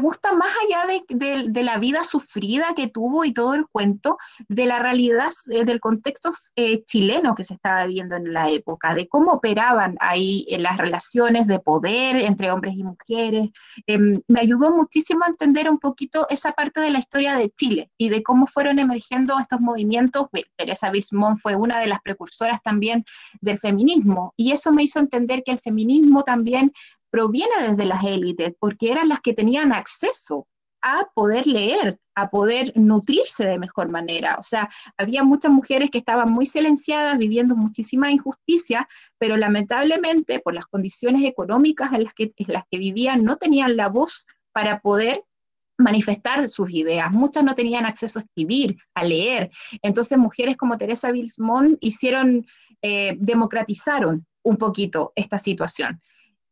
gusta 0.00 0.32
más 0.32 0.50
allá 0.64 0.86
de, 1.08 1.62
la 1.62 1.78
vida 1.78 2.04
sufrida 2.04 2.74
que 2.74 2.88
tuvo 2.88 3.24
y 3.24 3.32
todo 3.32 3.54
el 3.54 3.66
cuento, 3.66 4.16
de 4.48 4.66
la 4.66 4.78
realidad, 4.78 5.30
eh, 5.50 5.64
del 5.64 5.80
contexto 5.80 6.30
eh, 6.56 6.84
chileno 6.84 7.34
que 7.34 7.44
se 7.44 7.54
estaba 7.54 7.84
viviendo 7.86 8.16
en 8.16 8.32
la 8.32 8.48
época, 8.50 8.94
de 8.94 9.08
cómo 9.08 9.32
operaban 9.32 9.96
ahí 10.00 10.46
en 10.48 10.62
las 10.62 10.76
relaciones 10.76 11.46
de 11.46 11.58
poder 11.58 12.16
entre 12.16 12.50
hombres 12.50 12.74
y 12.76 12.84
mujeres. 12.84 13.50
Em, 13.86 14.20
me 14.28 14.40
ayudó 14.40 14.70
muchísimo 14.70 15.24
a 15.24 15.28
entender 15.28 15.70
un 15.70 15.78
poquito 15.78 16.26
esa 16.30 16.52
parte 16.52 16.80
de 16.80 16.90
la 16.90 16.98
historia 16.98 17.36
de 17.36 17.50
Chile 17.50 17.90
y 17.98 18.08
de 18.08 18.22
cómo 18.22 18.46
fueron 18.46 18.78
emergiendo 18.78 19.38
estos 19.38 19.60
movimientos. 19.60 20.26
Teresa 20.56 20.90
Bismont 20.90 21.38
fue 21.38 21.54
una 21.56 21.78
de 21.80 21.86
las 21.86 22.00
precursoras 22.00 22.62
también 22.62 23.04
del 23.40 23.58
feminismo 23.58 24.34
y 24.36 24.52
eso 24.52 24.72
me 24.72 24.82
hizo 24.82 24.98
entender 24.98 25.42
que 25.42 25.52
el 25.52 25.58
feminismo 25.58 26.22
también 26.22 26.72
proviene 27.10 27.70
desde 27.70 27.84
las 27.84 28.04
élites, 28.04 28.52
porque 28.58 28.90
eran 28.90 29.08
las 29.08 29.20
que 29.20 29.34
tenían 29.34 29.72
acceso 29.72 30.46
a 30.82 31.08
poder 31.14 31.46
leer, 31.46 31.98
a 32.14 32.30
poder 32.30 32.72
nutrirse 32.76 33.44
de 33.44 33.58
mejor 33.58 33.88
manera. 33.88 34.36
O 34.38 34.44
sea, 34.44 34.68
había 34.96 35.22
muchas 35.24 35.50
mujeres 35.50 35.90
que 35.90 35.98
estaban 35.98 36.30
muy 36.30 36.46
silenciadas, 36.46 37.18
viviendo 37.18 37.56
muchísima 37.56 38.10
injusticia, 38.10 38.88
pero 39.18 39.36
lamentablemente 39.36 40.40
por 40.40 40.54
las 40.54 40.66
condiciones 40.66 41.24
económicas 41.24 41.92
en 41.92 42.04
las 42.04 42.14
que, 42.14 42.32
en 42.36 42.52
las 42.52 42.64
que 42.70 42.78
vivían 42.78 43.24
no 43.24 43.36
tenían 43.36 43.76
la 43.76 43.88
voz 43.88 44.26
para 44.52 44.80
poder 44.80 45.24
manifestar 45.76 46.48
sus 46.48 46.70
ideas. 46.70 47.10
Muchas 47.12 47.44
no 47.44 47.54
tenían 47.54 47.86
acceso 47.86 48.18
a 48.18 48.22
escribir, 48.22 48.76
a 48.94 49.04
leer. 49.04 49.50
Entonces, 49.82 50.18
mujeres 50.18 50.56
como 50.56 50.76
Teresa 50.76 51.12
Bilsmont 51.12 51.78
hicieron, 51.80 52.44
eh, 52.82 53.16
democratizaron 53.20 54.26
un 54.42 54.56
poquito 54.56 55.12
esta 55.14 55.38
situación 55.38 56.00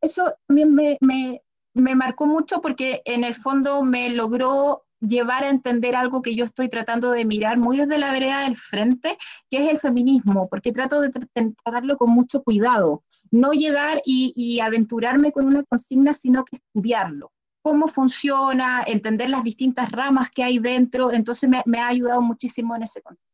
eso 0.00 0.34
también 0.46 0.74
me, 0.74 0.98
me, 1.00 1.94
marcó 1.94 2.26
mucho 2.26 2.60
porque 2.60 3.02
en 3.04 3.24
el 3.24 3.34
fondo 3.34 3.82
me 3.82 4.10
logró 4.10 4.84
llevar 5.00 5.44
a 5.44 5.50
entender 5.50 5.94
algo 5.94 6.22
que 6.22 6.34
yo 6.34 6.44
estoy 6.44 6.68
tratando 6.68 7.10
de 7.10 7.24
mirar 7.24 7.58
muy 7.58 7.76
desde 7.76 7.98
la 7.98 8.12
vereda 8.12 8.40
del 8.40 8.56
frente, 8.56 9.18
que 9.50 9.64
es 9.64 9.70
el 9.70 9.78
feminismo, 9.78 10.48
porque 10.48 10.72
trato 10.72 11.00
de 11.00 11.10
tratarlo 11.10 11.98
con 11.98 12.10
mucho 12.10 12.42
cuidado, 12.42 13.04
no 13.30 13.52
llegar 13.52 14.00
y, 14.04 14.58
aventurarme 14.60 15.32
con 15.32 15.46
una 15.46 15.64
consigna, 15.64 16.12
sino 16.14 16.44
que 16.44 16.56
estudiarlo, 16.56 17.32
cómo 17.62 17.88
funciona, 17.88 18.82
entender 18.86 19.28
las 19.28 19.44
distintas 19.44 19.92
ramas 19.92 20.30
que 20.30 20.42
hay 20.42 20.58
dentro, 20.58 21.12
entonces 21.12 21.48
me, 21.48 21.62
me 21.66 21.78
ha 21.78 21.88
ayudado 21.88 22.22
muchísimo 22.22 22.74
en 22.74 22.84
ese 22.84 23.02
contexto. 23.02 23.25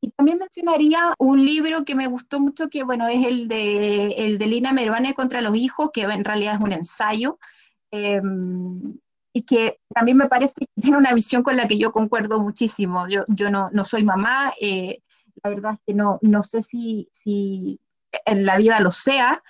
Y 0.00 0.10
también 0.12 0.38
mencionaría 0.38 1.14
un 1.18 1.44
libro 1.44 1.84
que 1.84 1.94
me 1.94 2.06
gustó 2.06 2.40
mucho, 2.40 2.68
que 2.68 2.84
bueno, 2.84 3.08
es 3.08 3.26
el 3.26 3.48
de, 3.48 4.08
el 4.18 4.38
de 4.38 4.46
Lina 4.46 4.72
Mervane 4.72 5.14
contra 5.14 5.40
los 5.40 5.56
hijos, 5.56 5.90
que 5.92 6.02
en 6.02 6.24
realidad 6.24 6.54
es 6.54 6.60
un 6.60 6.72
ensayo, 6.72 7.38
em, 7.90 8.98
y 9.32 9.42
que 9.42 9.80
también 9.92 10.16
me 10.16 10.28
parece 10.28 10.54
que 10.56 10.80
tiene 10.80 10.98
una 10.98 11.14
visión 11.14 11.42
con 11.42 11.56
la 11.56 11.66
que 11.66 11.78
yo 11.78 11.92
concuerdo 11.92 12.40
muchísimo. 12.40 13.08
Yo, 13.08 13.24
yo 13.28 13.50
no, 13.50 13.70
no 13.72 13.84
soy 13.84 14.04
mamá, 14.04 14.52
eh, 14.60 15.02
la 15.42 15.50
verdad 15.50 15.74
es 15.74 15.80
que 15.86 15.94
no, 15.94 16.18
no 16.22 16.42
sé 16.42 16.62
si, 16.62 17.08
si 17.12 17.80
en 18.24 18.46
la 18.46 18.56
vida 18.56 18.80
lo 18.80 18.92
sea, 18.92 19.42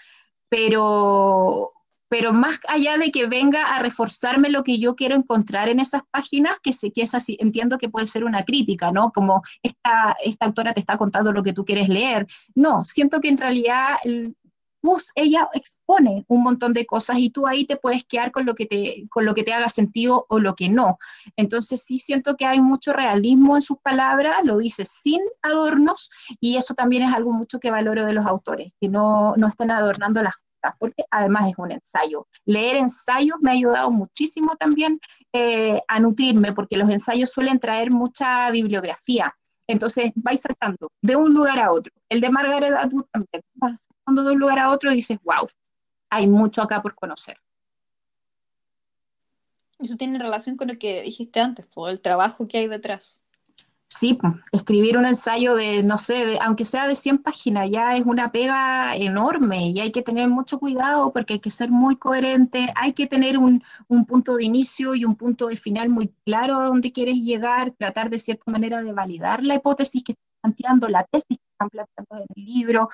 pero, 0.48 1.72
pero 2.08 2.32
más 2.32 2.58
allá 2.68 2.98
de 2.98 3.10
que 3.10 3.26
venga 3.26 3.74
a 3.74 3.78
reforzarme 3.80 4.50
lo 4.50 4.62
que 4.62 4.78
yo 4.78 4.94
quiero 4.94 5.14
encontrar 5.14 5.68
en 5.68 5.80
esas 5.80 6.02
páginas, 6.10 6.58
que 6.62 6.72
sé 6.72 6.90
que 6.92 7.02
es 7.02 7.14
así, 7.14 7.36
entiendo 7.40 7.78
que 7.78 7.88
puede 7.88 8.06
ser 8.06 8.24
una 8.24 8.44
crítica, 8.44 8.90
¿no? 8.92 9.12
Como 9.12 9.42
esta, 9.62 10.16
esta 10.24 10.46
autora 10.46 10.72
te 10.72 10.80
está 10.80 10.96
contando 10.96 11.32
lo 11.32 11.42
que 11.42 11.52
tú 11.52 11.64
quieres 11.64 11.88
leer. 11.88 12.26
No, 12.54 12.84
siento 12.84 13.20
que 13.20 13.28
en 13.28 13.38
realidad 13.38 13.96
ella 15.14 15.48
expone 15.52 16.24
un 16.28 16.42
montón 16.42 16.72
de 16.72 16.86
cosas 16.86 17.18
y 17.18 17.30
tú 17.30 17.46
ahí 17.46 17.64
te 17.64 17.76
puedes 17.76 18.04
quedar 18.04 18.30
con 18.30 18.46
lo 18.46 18.54
que 18.54 18.66
te, 18.66 19.06
con 19.10 19.24
lo 19.24 19.34
que 19.34 19.42
te 19.42 19.52
haga 19.52 19.68
sentido 19.68 20.26
o 20.28 20.38
lo 20.38 20.54
que 20.54 20.68
no. 20.68 20.98
Entonces 21.36 21.82
sí 21.82 21.98
siento 21.98 22.36
que 22.36 22.46
hay 22.46 22.60
mucho 22.60 22.92
realismo 22.92 23.56
en 23.56 23.62
sus 23.62 23.78
palabras, 23.78 24.44
lo 24.44 24.58
dice 24.58 24.84
sin 24.84 25.20
adornos 25.42 26.10
y 26.40 26.56
eso 26.56 26.74
también 26.74 27.02
es 27.02 27.12
algo 27.12 27.32
mucho 27.32 27.60
que 27.60 27.70
valoro 27.70 28.04
de 28.04 28.12
los 28.12 28.26
autores, 28.26 28.72
que 28.80 28.88
no, 28.88 29.34
no 29.36 29.48
están 29.48 29.70
adornando 29.70 30.22
las 30.22 30.34
porque 30.78 31.04
además 31.10 31.48
es 31.48 31.58
un 31.58 31.72
ensayo. 31.72 32.26
Leer 32.44 32.76
ensayos 32.76 33.38
me 33.40 33.50
ha 33.50 33.54
ayudado 33.54 33.90
muchísimo 33.90 34.56
también 34.56 35.00
eh, 35.32 35.80
a 35.88 36.00
nutrirme, 36.00 36.52
porque 36.52 36.76
los 36.76 36.90
ensayos 36.90 37.30
suelen 37.30 37.58
traer 37.58 37.90
mucha 37.90 38.50
bibliografía. 38.50 39.34
Entonces 39.66 40.12
vais 40.14 40.40
saltando 40.40 40.90
de 41.02 41.16
un 41.16 41.34
lugar 41.34 41.58
a 41.58 41.72
otro. 41.72 41.92
El 42.08 42.20
de 42.20 42.30
Margaret 42.30 42.72
Atwood 42.72 43.04
también. 43.12 43.42
Vas 43.54 43.86
saltando 43.86 44.24
de 44.24 44.32
un 44.32 44.38
lugar 44.40 44.58
a 44.58 44.70
otro 44.70 44.90
y 44.90 44.96
dices, 44.96 45.18
wow, 45.22 45.46
hay 46.10 46.26
mucho 46.26 46.62
acá 46.62 46.80
por 46.80 46.94
conocer. 46.94 47.38
Eso 49.78 49.96
tiene 49.96 50.18
relación 50.18 50.56
con 50.56 50.68
lo 50.68 50.78
que 50.78 51.02
dijiste 51.02 51.38
antes, 51.38 51.66
por 51.66 51.90
el 51.90 52.00
trabajo 52.00 52.48
que 52.48 52.58
hay 52.58 52.66
detrás. 52.66 53.20
Sí, 53.98 54.16
escribir 54.52 54.96
un 54.96 55.06
ensayo 55.06 55.56
de, 55.56 55.82
no 55.82 55.98
sé, 55.98 56.38
aunque 56.40 56.64
sea 56.64 56.86
de 56.86 56.94
100 56.94 57.18
páginas, 57.18 57.68
ya 57.68 57.96
es 57.96 58.06
una 58.06 58.30
pega 58.30 58.94
enorme 58.94 59.70
y 59.70 59.80
hay 59.80 59.90
que 59.90 60.02
tener 60.02 60.28
mucho 60.28 60.60
cuidado 60.60 61.12
porque 61.12 61.34
hay 61.34 61.40
que 61.40 61.50
ser 61.50 61.68
muy 61.70 61.96
coherente, 61.96 62.72
hay 62.76 62.92
que 62.92 63.08
tener 63.08 63.38
un, 63.38 63.60
punto 64.06 64.36
de 64.36 64.44
inicio 64.44 64.94
y 64.94 65.04
un 65.04 65.16
punto 65.16 65.48
de 65.48 65.56
final 65.56 65.88
muy 65.88 66.14
claro 66.24 66.60
a 66.60 66.66
dónde 66.66 66.92
quieres 66.92 67.16
llegar, 67.16 67.72
tratar 67.72 68.08
de 68.08 68.20
cierta 68.20 68.48
manera 68.52 68.82
de 68.84 68.92
validar 68.92 69.42
la 69.42 69.56
hipótesis 69.56 70.04
que 70.04 70.12
están 70.12 70.52
planteando, 70.52 70.88
la 70.88 71.02
tesis 71.02 71.36
que 71.36 71.50
están 71.50 71.68
planteando 71.68 72.18
en 72.18 72.26
el 72.36 72.44
libro, 72.44 72.88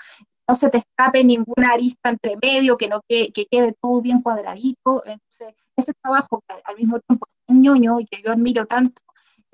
no 0.49 0.55
se 0.55 0.71
te 0.71 0.79
escape 0.79 1.23
ninguna 1.23 1.73
arista 1.75 2.09
entre 2.09 2.39
medio, 2.41 2.79
que, 2.79 2.89
no 2.89 3.03
que, 3.07 3.31
quede 3.31 3.75
todo 3.79 4.01
bien 4.01 4.23
cuadradito. 4.23 5.03
Entonces, 5.05 5.55
ese 5.77 5.93
trabajo 6.03 6.43
que 6.49 6.55
al 6.65 6.77
mismo 6.77 6.99
tiempo 7.01 7.27
es 7.47 7.57
ñoño 7.57 8.01
y 8.01 8.07
que 8.07 8.23
yo 8.23 8.33
admiro 8.33 8.65
tanto, 8.65 9.03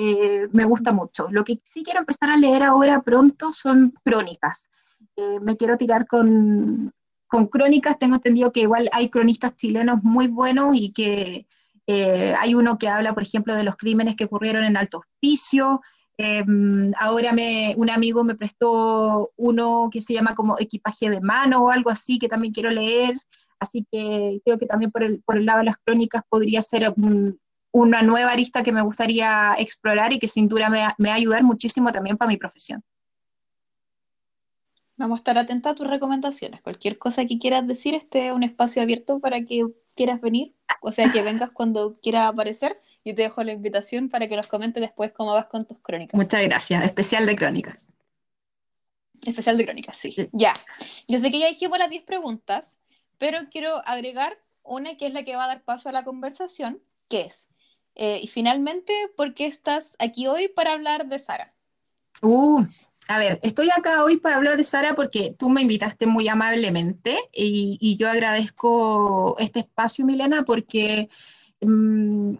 eh, 0.03 0.49
me 0.53 0.65
gusta 0.65 0.93
mucho. 0.93 1.29
Lo 1.31 1.45
que 1.45 1.61
sí 1.63 1.85
quiero 1.85 2.01
empezar 2.01 2.31
a 2.31 2.39
leer 2.39 2.63
ahora 2.63 3.03
pronto 3.03 3.53
son 3.53 3.93
crónicas. 4.03 4.71
Eh, 5.15 5.39
me 5.43 5.59
quiero 5.59 5.77
tirar 5.77 6.07
con, 6.07 6.95
con, 7.27 7.49
crónicas, 7.49 7.99
tengo 7.99 8.15
entendido 8.15 8.51
que 8.51 8.63
igual 8.63 8.89
hay 8.93 9.11
cronistas 9.11 9.57
chilenos 9.57 10.03
muy 10.03 10.27
buenos 10.27 10.75
y 10.75 10.93
que 10.93 11.47
eh, 11.87 12.35
hay 12.39 12.55
uno 12.55 12.79
que 12.79 12.89
habla, 12.89 13.13
por 13.13 13.25
ejemplo, 13.25 13.55
de 13.55 13.63
los 13.63 13.77
crímenes 13.77 14.17
que 14.17 14.25
ocurrieron 14.25 14.65
en 14.65 14.79
Alto 14.79 15.01
Hospicio. 15.01 15.83
ahora 16.99 17.33
me, 17.35 17.75
un 17.77 17.91
amigo 17.91 18.25
me 18.25 18.37
prestó 18.37 19.33
uno 19.37 19.91
que 19.93 20.01
se 20.01 20.15
llama 20.15 20.35
como 20.35 20.59
equipaje 20.59 21.11
de 21.11 21.21
mano 21.21 21.65
o 21.65 21.71
algo 21.71 21.91
así, 21.91 22.19
que 22.19 22.29
también 22.29 22.55
quiero 22.55 22.71
leer. 22.71 23.17
Así 23.59 23.87
que 23.93 24.41
creo 24.47 24.59
que 24.59 24.67
también 24.67 24.91
por 24.93 25.03
el, 25.03 25.23
por 25.23 25.37
el 25.37 25.45
lado 25.45 25.59
de 25.59 25.67
las 25.67 25.77
crónicas 25.77 26.23
podría 26.31 26.63
ser 26.63 26.91
un, 26.97 27.39
una 27.73 28.03
nueva 28.03 28.33
arista 28.33 28.62
que 28.62 28.73
me 28.73 28.83
gustaría 28.83 29.55
explorar 29.59 30.12
y 30.12 30.18
que 30.18 30.29
sin 30.29 30.49
duda 30.49 30.68
me, 30.68 30.81
va 30.81 31.12
a 31.12 31.14
ayudar 31.14 31.43
muchísimo 31.43 31.93
también 31.93 32.16
para 32.16 32.29
mi 32.29 32.37
profesión. 32.37 32.83
Vamos 34.97 35.18
a 35.18 35.21
estar 35.21 35.39
atentos 35.39 35.73
a 35.73 35.75
tus 35.75 35.87
recomendaciones. 35.87 36.61
Cualquier 36.61 36.99
cosa 36.99 37.25
que 37.25 37.39
quieras 37.39 37.66
decir, 37.66 37.95
este 37.95 38.27
es 38.27 38.33
un 38.33 38.43
espacio 38.43 38.83
abierto 38.83 39.18
para 39.18 39.45
que 39.45 39.64
quieras 39.95 40.21
venir, 40.21 40.55
o 40.83 40.93
sea, 40.93 41.11
que 41.11 41.23
vengas 41.23 41.51
cuando 41.51 41.99
quieras 42.01 42.33
aparecer. 42.33 42.81
y 43.03 43.14
te 43.14 43.23
dejo 43.23 43.43
la 43.43 43.53
invitación 43.53 44.11
para 44.11 44.29
que 44.29 44.37
nos 44.37 44.47
comentes 44.47 44.83
después 44.83 45.11
cómo 45.12 45.33
vas 45.33 45.47
con 45.47 45.64
tus 45.64 45.79
crónicas. 45.81 46.18
Muchas 46.18 46.43
gracias. 46.43 46.85
Especial 46.85 47.25
de 47.25 47.35
crónicas. 47.35 47.95
Especial 49.25 49.57
de 49.57 49.64
crónicas, 49.64 49.97
sí. 49.97 50.14
Ya. 50.33 50.53
Yo 51.09 51.18
sé 51.18 51.31
que 51.31 51.39
ya 51.39 51.49
dijimos 51.49 51.79
las 51.79 51.89
10 51.89 52.03
preguntas, 52.03 52.77
pero 53.16 53.39
quiero 53.51 53.77
agregar 53.87 54.37
una 54.62 54.97
que 54.97 55.07
es 55.07 55.14
la 55.14 55.25
que 55.25 55.35
va 55.35 55.45
a 55.45 55.49
dar 55.49 55.62
paso 55.62 55.89
a 55.89 55.93
la 55.93 56.05
conversación, 56.05 56.83
que 57.09 57.23
es, 57.23 57.47
eh, 57.95 58.20
y 58.22 58.28
finalmente, 58.28 58.93
¿por 59.16 59.34
qué 59.34 59.47
estás 59.47 59.97
aquí 59.99 60.26
hoy 60.26 60.49
para 60.49 60.72
hablar 60.72 61.07
de 61.07 61.18
Sara? 61.18 61.55
Uh, 62.22 62.64
a 63.09 63.18
ver, 63.18 63.41
estoy 63.43 63.70
acá 63.76 64.05
hoy 64.05 64.18
para 64.18 64.36
hablar 64.36 64.57
de 64.57 64.64
Sara 64.64 64.95
porque 64.95 65.34
tú 65.38 65.49
me 65.49 65.62
invitaste 65.62 66.07
muy 66.07 66.28
amablemente 66.28 67.18
y, 67.32 67.97
yo 67.99 68.09
agradezco 68.09 69.36
este 69.38 69.61
espacio, 69.61 70.05
Milena, 70.05 70.45
porque 70.45 71.09
mm, 71.61 72.34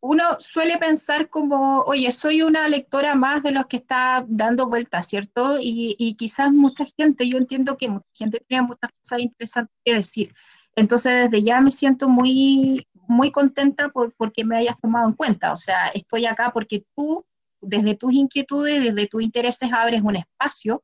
uno 0.00 0.24
suele 0.38 0.76
pensar 0.76 1.30
como, 1.30 1.80
oye, 1.86 2.12
soy 2.12 2.42
una 2.42 2.68
lectora 2.68 3.14
más 3.14 3.42
de 3.42 3.52
los 3.52 3.64
que 3.64 3.78
está 3.78 4.22
dando 4.28 4.68
vueltas, 4.68 5.08
¿cierto? 5.08 5.56
Y, 5.58 6.14
quizás 6.18 6.52
mucha 6.52 6.84
gente, 6.98 7.26
yo 7.26 7.38
entiendo 7.38 7.78
que 7.78 7.88
mucha 7.88 8.04
gente 8.12 8.40
tiene 8.46 8.66
muchas 8.66 8.90
cosas 9.00 9.20
interesantes 9.20 9.74
que 9.82 9.94
decir. 9.94 10.34
Entonces, 10.76 11.30
desde 11.30 11.42
ya 11.42 11.62
me 11.62 11.70
siento 11.70 12.08
muy, 12.10 12.86
muy 13.08 13.30
contenta 13.30 13.88
por, 13.88 14.12
porque 14.14 14.44
me 14.44 14.56
hayas 14.56 14.78
tomado 14.80 15.08
en 15.08 15.14
cuenta. 15.14 15.52
O 15.52 15.56
sea, 15.56 15.88
estoy 15.88 16.26
acá 16.26 16.50
porque 16.52 16.84
tú 16.96 17.24
desde 17.60 17.94
tus 17.94 18.12
inquietudes, 18.12 18.82
desde 18.82 19.06
tus 19.08 19.22
intereses 19.22 19.72
abres 19.72 20.02
un 20.02 20.16
espacio 20.16 20.82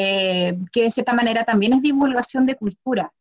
eh, 0.00 0.56
que 0.70 0.84
de 0.84 0.92
cierta 0.92 1.12
manera 1.12 1.42
también 1.42 1.72
es 1.72 1.82
divulgación 1.82 2.46
de 2.46 2.54
cultura, 2.54 3.12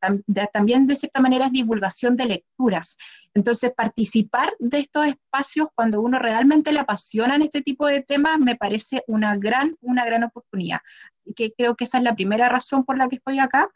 también 0.54 0.86
de 0.86 0.96
cierta 0.96 1.20
manera 1.20 1.48
es 1.48 1.52
divulgación 1.52 2.16
de 2.16 2.28
lecturas. 2.28 2.98
Entonces, 3.34 3.72
participar 3.76 4.54
de 4.60 4.82
estos 4.82 5.08
espacios 5.08 5.70
cuando 5.74 6.02
uno 6.02 6.20
realmente 6.20 6.72
le 6.72 6.80
apasiona 6.80 7.36
en 7.36 7.42
este 7.42 7.64
tipo 7.64 7.88
de 7.88 8.04
temas 8.04 8.38
me 8.38 8.56
parece 8.56 9.04
una 9.08 9.36
gran, 9.38 9.76
una 9.82 10.06
gran 10.06 10.24
oportunidad. 10.24 10.82
Así 11.20 11.34
que 11.34 11.52
creo 11.52 11.76
que 11.76 11.86
esa 11.86 11.98
es 11.98 12.04
la 12.04 12.14
primera 12.14 12.48
razón 12.48 12.86
por 12.86 12.96
la 12.96 13.10
que 13.10 13.16
estoy 13.16 13.40
acá. 13.40 13.72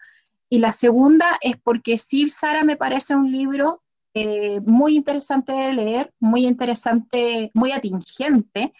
Y 0.47 0.59
la 0.59 0.71
segunda 0.71 1.39
es 1.41 1.57
porque 1.57 1.97
sí, 1.97 2.29
Sara 2.29 2.63
me 2.63 2.75
parece 2.75 3.15
un 3.15 3.31
libro 3.31 3.81
eh, 4.13 4.59
muy 4.61 4.95
interesante 4.95 5.53
de 5.53 5.73
leer, 5.73 6.13
muy 6.19 6.45
interesante, 6.45 7.51
muy 7.53 7.71
atingente, 7.71 8.73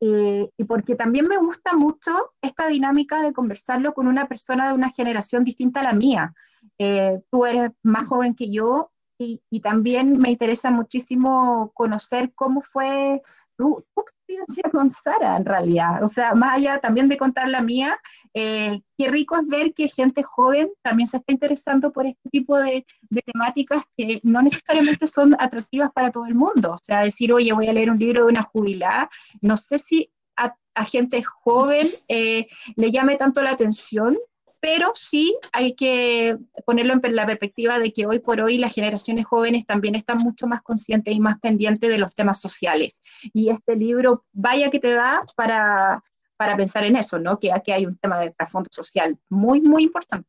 eh, 0.00 0.50
y 0.56 0.64
porque 0.64 0.96
también 0.96 1.28
me 1.28 1.36
gusta 1.36 1.76
mucho 1.76 2.32
esta 2.40 2.66
dinámica 2.66 3.22
de 3.22 3.32
conversarlo 3.32 3.94
con 3.94 4.08
una 4.08 4.26
persona 4.26 4.66
de 4.66 4.74
una 4.74 4.90
generación 4.90 5.44
distinta 5.44 5.80
a 5.80 5.84
la 5.84 5.92
mía. 5.92 6.34
Eh, 6.78 7.20
tú 7.30 7.46
eres 7.46 7.70
más 7.84 8.08
joven 8.08 8.34
que 8.34 8.50
yo 8.50 8.90
y, 9.16 9.40
y, 9.48 9.60
también 9.60 10.18
me 10.18 10.30
interesa 10.30 10.72
muchísimo 10.72 11.70
conocer 11.74 12.32
cómo 12.34 12.62
fue 12.62 13.22
tu, 13.62 13.84
experiencia 13.96 14.64
con 14.70 14.90
Sara 14.90 15.36
en 15.36 15.44
realidad. 15.44 16.02
O 16.02 16.06
sea, 16.06 16.34
más 16.34 16.56
allá 16.56 16.78
también 16.78 17.08
de 17.08 17.16
contar 17.16 17.48
la 17.48 17.60
mía, 17.60 17.98
eh, 18.34 18.80
qué 18.98 19.08
rico 19.08 19.36
es 19.36 19.46
ver 19.46 19.72
que 19.74 19.88
gente 19.88 20.22
joven 20.22 20.70
también 20.82 21.06
se 21.06 21.18
está 21.18 21.32
interesando 21.32 21.92
por 21.92 22.06
este 22.06 22.28
tipo 22.30 22.56
de, 22.56 22.84
de, 23.10 23.22
temáticas 23.22 23.84
que 23.96 24.20
no 24.22 24.42
necesariamente 24.42 25.06
son 25.06 25.36
atractivas 25.38 25.90
para 25.92 26.10
todo 26.10 26.26
el 26.26 26.34
mundo. 26.34 26.72
O 26.72 26.78
sea, 26.82 27.02
decir, 27.02 27.32
oye, 27.32 27.52
voy 27.52 27.68
a 27.68 27.72
leer 27.72 27.90
un 27.90 27.98
libro 27.98 28.24
de 28.24 28.32
una 28.32 28.42
jubilada, 28.42 29.10
no 29.40 29.56
sé 29.56 29.78
si 29.78 30.10
a, 30.36 30.56
a 30.74 30.84
gente 30.84 31.22
joven 31.22 31.90
eh, 32.08 32.46
le 32.76 32.90
llame 32.90 33.16
tanto 33.16 33.42
la 33.42 33.50
atención, 33.50 34.18
pero 34.62 34.92
sí 34.94 35.36
hay 35.52 35.74
que 35.74 36.38
ponerlo 36.64 36.94
en 36.94 37.16
la 37.16 37.26
perspectiva 37.26 37.80
de 37.80 37.92
que 37.92 38.06
hoy 38.06 38.20
por 38.20 38.40
hoy 38.40 38.58
las 38.58 38.72
generaciones 38.72 39.26
jóvenes 39.26 39.66
también 39.66 39.96
están 39.96 40.18
mucho 40.18 40.46
más 40.46 40.62
conscientes 40.62 41.12
y 41.12 41.18
más 41.18 41.40
pendientes 41.40 41.90
de 41.90 41.98
los 41.98 42.14
temas 42.14 42.40
sociales. 42.40 43.02
Y 43.32 43.50
este 43.50 43.74
libro, 43.74 44.24
vaya 44.30 44.70
que 44.70 44.78
te 44.78 44.94
da 44.94 45.24
para, 45.34 46.00
para 46.36 46.56
pensar 46.56 46.84
en 46.84 46.94
eso, 46.94 47.18
¿no? 47.18 47.40
Que 47.40 47.52
aquí 47.52 47.72
hay 47.72 47.86
un 47.86 47.98
tema 47.98 48.20
de 48.20 48.30
trasfondo 48.30 48.68
social 48.70 49.18
muy, 49.28 49.60
muy 49.60 49.82
importante. 49.82 50.28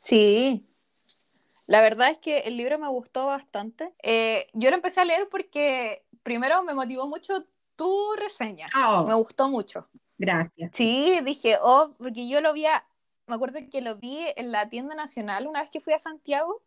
Sí, 0.00 0.66
la 1.66 1.82
verdad 1.82 2.12
es 2.12 2.18
que 2.18 2.38
el 2.38 2.56
libro 2.56 2.78
me 2.78 2.88
gustó 2.88 3.26
bastante. 3.26 3.92
Eh, 4.02 4.46
yo 4.54 4.70
lo 4.70 4.76
empecé 4.76 5.00
a 5.00 5.04
leer 5.04 5.28
porque 5.30 6.06
primero 6.22 6.64
me 6.64 6.72
motivó 6.72 7.06
mucho 7.06 7.44
tu 7.76 8.14
reseña. 8.18 8.66
Oh. 8.74 9.04
me 9.06 9.14
gustó 9.14 9.50
mucho. 9.50 9.86
Gracias. 10.16 10.70
Sí, 10.72 11.20
dije, 11.22 11.58
oh, 11.60 11.94
porque 11.98 12.26
yo 12.26 12.40
lo 12.40 12.54
vi 12.54 12.64
a, 12.64 12.82
me 13.26 13.34
acuerdo 13.34 13.58
que 13.70 13.80
lo 13.80 13.96
vi 13.96 14.18
en 14.36 14.52
la 14.52 14.68
tienda 14.68 14.94
nacional 14.94 15.46
una 15.46 15.60
vez 15.60 15.70
que 15.70 15.80
fui 15.80 15.92
a 15.92 15.98
Santiago 15.98 16.62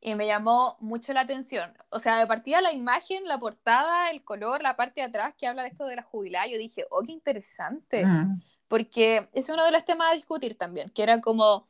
y 0.00 0.14
me 0.14 0.26
llamó 0.26 0.76
mucho 0.80 1.12
la 1.12 1.20
atención. 1.20 1.72
O 1.90 1.98
sea, 1.98 2.18
de 2.18 2.26
partida 2.26 2.60
la 2.60 2.72
imagen, 2.72 3.24
la 3.24 3.38
portada, 3.38 4.10
el 4.10 4.22
color, 4.22 4.62
la 4.62 4.76
parte 4.76 5.00
de 5.00 5.06
atrás 5.06 5.34
que 5.38 5.46
habla 5.46 5.62
de 5.62 5.68
esto 5.68 5.86
de 5.86 5.96
la 5.96 6.02
jubilada, 6.02 6.46
yo 6.46 6.58
dije, 6.58 6.84
oh, 6.90 7.02
qué 7.02 7.12
interesante. 7.12 8.04
Mm. 8.04 8.42
Porque 8.68 9.28
es 9.32 9.48
uno 9.48 9.64
de 9.64 9.70
los 9.70 9.84
temas 9.84 10.12
a 10.12 10.14
discutir 10.14 10.56
también, 10.56 10.90
que 10.90 11.02
era 11.02 11.20
como, 11.20 11.68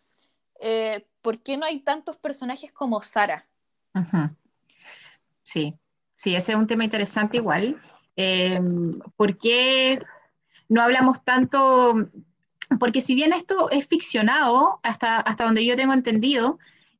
eh, 0.60 1.06
¿por 1.22 1.42
qué 1.42 1.56
no 1.56 1.66
hay 1.66 1.80
tantos 1.80 2.16
personajes 2.16 2.72
como 2.72 3.02
Sara? 3.02 3.46
Sí, 5.42 5.78
sí, 6.14 6.34
ese 6.34 6.52
es 6.52 6.58
un 6.58 6.66
tema 6.66 6.84
interesante 6.84 7.36
igual. 7.36 7.80
Eh, 8.16 8.60
¿Por 9.16 9.38
qué 9.38 9.98
no 10.68 10.82
hablamos 10.82 11.22
tanto 11.24 11.94
porque 12.78 13.00
si 13.00 13.14
bien 13.14 13.32
esto 13.32 13.70
es 13.70 13.86
ficcionado, 13.86 14.80
hasta, 14.82 15.18
hasta 15.18 15.44
donde 15.44 15.64
yo 15.64 15.76
tengo 15.76 15.92
entendido, 15.92 16.58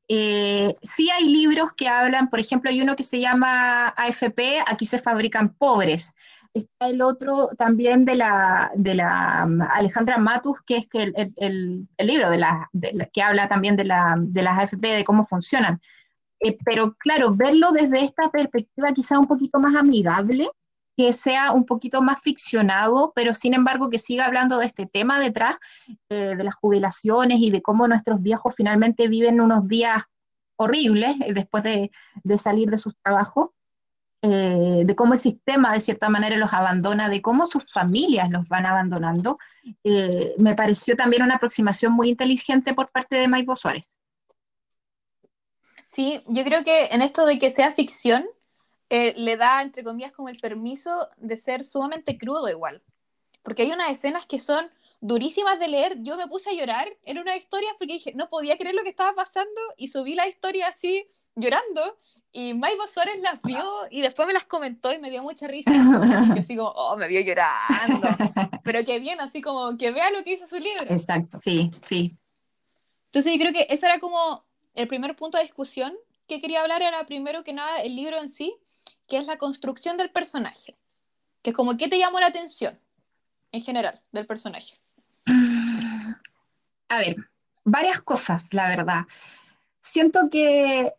eh, 0.09 0.75
sí 0.83 1.11
hay 1.11 1.29
libros 1.29 1.73
que 1.73 1.89
hablan, 1.89 2.29
por 2.29 2.41
ejemplo, 2.41 2.71
hay 2.71 2.81
uno 2.83 2.97
que 2.97 3.03
se 3.03 3.21
llama 3.21 3.89
AFP, 3.89 4.63
aquí 4.67 4.87
se 4.87 4.99
fabrican 4.99 5.55
pobres. 5.55 6.15
Está 6.53 6.89
el 6.89 7.03
otro 7.03 7.49
también 7.59 8.05
de 8.05 8.15
la, 8.15 8.71
de 8.77 8.95
la 8.95 9.45
um, 9.47 9.61
Alejandra 9.63 10.19
Matus, 10.19 10.63
que 10.63 10.77
es 10.77 10.89
el, 10.93 11.13
el, 11.37 11.89
el 11.97 12.07
libro 12.07 12.31
de 12.31 12.39
la, 12.39 12.71
que 13.13 13.23
habla 13.23 13.49
también 13.49 13.77
de, 13.77 13.85
la, 13.85 14.15
de 14.19 14.43
las 14.43 14.59
AFP, 14.59 14.89
de 14.89 15.05
cómo 15.05 15.25
funcionan. 15.25 15.81
Eh, 16.41 16.57
pero 16.65 16.95
claro, 16.95 17.35
verlo 17.35 17.73
desde 17.73 18.05
esta 18.05 18.31
perspectiva 18.31 18.93
quizá 18.93 19.19
un 19.19 19.27
poquito 19.27 19.59
más 19.59 19.75
amigable, 19.75 20.51
que 20.97 21.13
sea 21.13 21.53
un 21.53 21.67
poquito 21.67 22.03
más 22.03 22.21
ficcionado, 22.21 23.13
pero 23.15 23.35
sin 23.35 23.55
embargo 23.55 23.91
que 23.91 23.99
siga 23.99 24.27
hablando 24.27 24.59
de 24.59 24.67
este 24.67 24.87
tema 24.87 25.19
detrás, 25.19 25.57
eh, 26.09 26.35
de 26.37 26.45
las 26.45 26.55
jubilaciones 26.55 27.41
y 27.41 27.51
de 27.51 27.63
cómo 27.63 27.89
nuestros 27.89 28.23
viejos 28.23 28.55
finalmente 28.57 29.09
viven 29.09 29.41
unos 29.41 29.67
días 29.67 30.03
horribles 30.57 31.17
eh, 31.21 31.33
después 31.33 31.65
de, 31.65 31.91
salir 32.39 32.71
de 32.71 32.79
sus 32.79 32.97
trabajos, 33.03 33.51
eh, 34.23 34.85
de 34.87 34.97
cómo 34.97 35.15
el 35.15 35.19
sistema 35.19 35.73
de 35.73 35.81
cierta 35.81 36.09
manera 36.09 36.37
los 36.37 36.53
abandona, 36.53 37.09
de 37.09 37.21
cómo 37.21 37.45
sus 37.45 37.71
familias 37.71 38.31
los 38.31 38.49
van 38.49 38.65
abandonando, 38.65 39.39
me 40.39 40.55
pareció 40.55 40.97
también 40.97 41.23
una 41.23 41.35
aproximación 41.35 41.93
muy 41.93 42.09
inteligente 42.09 42.73
por 42.73 42.91
parte 42.91 43.17
de 43.17 43.29
Maipo 43.29 43.55
Suárez. 43.55 44.01
Sí, 45.89 46.23
yo 46.27 46.43
creo 46.43 46.65
que 46.65 46.87
en 46.87 47.03
esto 47.03 47.27
de 47.27 47.39
que 47.39 47.51
sea 47.51 47.73
ficción, 47.75 48.25
eh, 48.91 49.15
le 49.17 49.37
da, 49.37 49.63
entre 49.63 49.83
comillas, 49.83 50.13
como 50.13 50.29
el 50.29 50.39
permiso 50.39 51.09
de 51.17 51.37
ser 51.37 51.65
sumamente 51.65 52.19
crudo 52.19 52.49
igual. 52.49 52.83
Porque 53.43 53.63
hay 53.63 53.73
unas 53.73 53.91
escenas 53.91 54.27
que 54.27 54.39
son 54.39 54.71
durísimas 55.01 55.59
de 55.59 55.69
leer. 55.69 56.03
Yo 56.03 56.17
me 56.17 56.29
puse 56.29 56.51
a 56.51 56.55
llorar 56.55 56.89
en 57.05 57.19
una 57.19 57.37
historia 57.37 57.71
porque 57.79 57.95
dije, 57.95 58.13
no 58.15 58.29
podía 58.29 58.57
creer 58.57 58.75
lo 58.75 58.83
que 58.83 58.91
estaba 58.91 59.15
pasando 59.15 59.61
y 59.77 59.89
subí 59.89 60.15
la 60.15 60.29
historia 60.29 60.69
así 60.69 61.07
llorando. 61.35 61.99
Y 62.33 62.53
May 62.55 62.73
Suárez 62.93 63.21
las 63.21 63.41
vio 63.43 63.63
y 63.91 64.01
después 64.01 64.27
me 64.27 64.35
las 64.35 64.45
comentó 64.47 64.93
y 64.93 64.99
me 64.99 65.11
dio 65.11 65.23
mucha 65.23 65.47
risa. 65.47 65.71
Y 66.35 66.39
así 66.39 66.57
como, 66.57 66.71
oh, 66.71 66.97
me 66.97 67.07
vio 67.07 67.21
llorando. 67.21 68.09
Pero 68.65 68.85
que 68.85 68.99
bien, 68.99 69.21
así 69.21 69.41
como 69.41 69.77
que 69.79 69.93
vea 69.93 70.11
lo 70.11 70.25
que 70.25 70.31
dice 70.31 70.47
su 70.47 70.57
libro. 70.57 70.85
Exacto, 70.89 71.39
sí, 71.41 71.71
sí. 71.85 72.19
Entonces 73.07 73.33
yo 73.33 73.39
creo 73.39 73.53
que 73.53 73.67
ese 73.71 73.87
era 73.87 74.01
como 74.01 74.45
el 74.75 74.89
primer 74.89 75.15
punto 75.15 75.37
de 75.39 75.45
discusión 75.45 75.95
que 76.27 76.41
quería 76.41 76.63
hablar. 76.63 76.83
Era 76.83 77.07
primero 77.07 77.45
que 77.45 77.53
nada 77.53 77.83
el 77.83 77.95
libro 77.95 78.19
en 78.19 78.31
sí 78.31 78.57
que 79.07 79.19
es 79.19 79.27
la 79.27 79.39
construcción 79.39 79.97
del 79.97 80.11
personaje. 80.11 80.77
Que 81.43 81.53
como, 81.53 81.77
¿qué 81.77 81.89
te 81.89 81.99
llamó 81.99 82.21
la 82.21 82.29
atención 82.29 82.79
en 83.53 83.63
general 83.63 84.01
del 84.13 84.27
personaje? 84.27 84.81
A 86.89 86.99
ver, 86.99 87.17
varias 87.65 88.01
cosas, 88.01 88.53
la 88.55 88.69
verdad. 88.69 89.03
Siento 89.81 90.29
que 90.31 90.93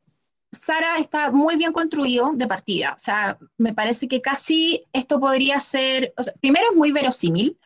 Sara 0.51 0.97
está 0.97 1.31
muy 1.31 1.55
bien 1.55 1.71
construido 1.71 2.31
de 2.33 2.47
partida. 2.47 2.93
O 2.95 2.99
sea, 2.99 3.37
me 3.57 3.73
parece 3.73 4.07
que 4.07 4.21
casi 4.21 4.83
esto 4.93 5.19
podría 5.19 5.59
ser, 5.61 6.13
primero 6.41 6.67
es 6.71 6.77
muy 6.77 6.91
verosímil. 6.91 7.57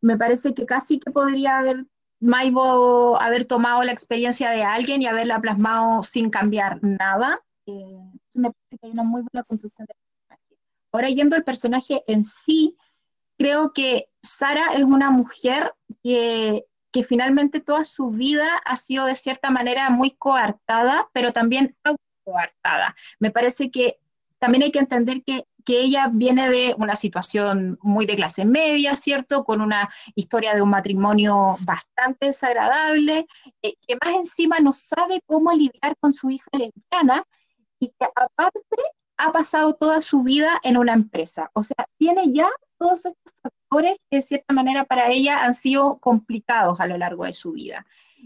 Me 0.00 0.16
parece 0.16 0.54
que 0.54 0.66
casi 0.66 0.98
que 0.98 1.10
podría 1.10 1.58
haber 1.58 1.86
Maibo 2.20 3.20
haber 3.20 3.44
tomado 3.44 3.82
la 3.84 3.92
experiencia 3.92 4.50
de 4.50 4.64
alguien 4.64 5.00
y 5.02 5.06
haberla 5.06 5.40
plasmado 5.40 6.02
sin 6.02 6.30
cambiar 6.30 6.80
nada. 6.82 7.40
Eh, 7.68 8.10
me 8.34 8.50
parece 8.50 8.78
que 8.78 8.86
hay 8.86 8.92
una 8.92 9.02
muy 9.02 9.22
buena 9.22 9.44
construcción 9.44 9.86
del 9.86 9.96
personaje. 9.96 10.62
Ahora, 10.92 11.08
yendo 11.08 11.36
al 11.36 11.44
personaje 11.44 12.02
en 12.06 12.24
sí, 12.24 12.76
creo 13.36 13.72
que 13.72 14.08
Sara 14.22 14.72
es 14.74 14.82
una 14.82 15.10
mujer 15.10 15.72
que 16.02 16.66
que 16.90 17.04
finalmente 17.04 17.60
toda 17.60 17.84
su 17.84 18.10
vida 18.10 18.48
ha 18.64 18.76
sido 18.76 19.06
de 19.06 19.14
cierta 19.14 19.50
manera 19.50 19.90
muy 19.90 20.12
coartada, 20.12 21.08
pero 21.12 21.32
también 21.32 21.76
coartada. 22.24 22.94
Me 23.18 23.30
parece 23.30 23.70
que 23.70 23.98
también 24.38 24.62
hay 24.62 24.70
que 24.70 24.78
entender 24.78 25.22
que, 25.24 25.44
que, 25.64 25.80
ella 25.80 26.08
viene 26.12 26.48
de 26.48 26.74
una 26.78 26.96
situación 26.96 27.78
muy 27.82 28.06
de 28.06 28.16
clase 28.16 28.44
media, 28.44 28.94
¿cierto? 28.94 29.44
Con 29.44 29.60
una 29.60 29.90
historia 30.14 30.54
de 30.54 30.62
un 30.62 30.70
matrimonio 30.70 31.56
bastante 31.60 32.26
desagradable, 32.26 33.26
eh, 33.62 33.74
que 33.86 33.96
más 34.02 34.14
encima 34.14 34.60
no 34.60 34.72
sabe 34.72 35.20
cómo 35.26 35.52
lidiar 35.52 35.96
con 36.00 36.12
su 36.12 36.30
hija 36.30 36.48
lesbiana 36.52 37.24
y 37.80 37.88
que 37.88 38.06
aparte 38.14 38.60
ha 39.16 39.32
pasado 39.32 39.74
toda 39.74 40.00
su 40.00 40.22
vida 40.22 40.60
en 40.62 40.76
una 40.76 40.92
empresa. 40.92 41.50
O 41.52 41.62
sea, 41.62 41.88
tiene 41.98 42.32
ya 42.32 42.48
todos 42.78 43.04
estos 43.04 43.34
factores 43.42 43.98
que 44.10 44.18
de 44.18 44.22
cierta 44.22 44.54
manera 44.54 44.84
para 44.84 45.10
ella 45.10 45.44
han 45.44 45.54
sido 45.54 45.98
complicados 45.98 46.80
a 46.80 46.86
lo 46.86 46.96
largo 46.96 47.24
de 47.24 47.32
su 47.32 47.52
vida. 47.52 47.84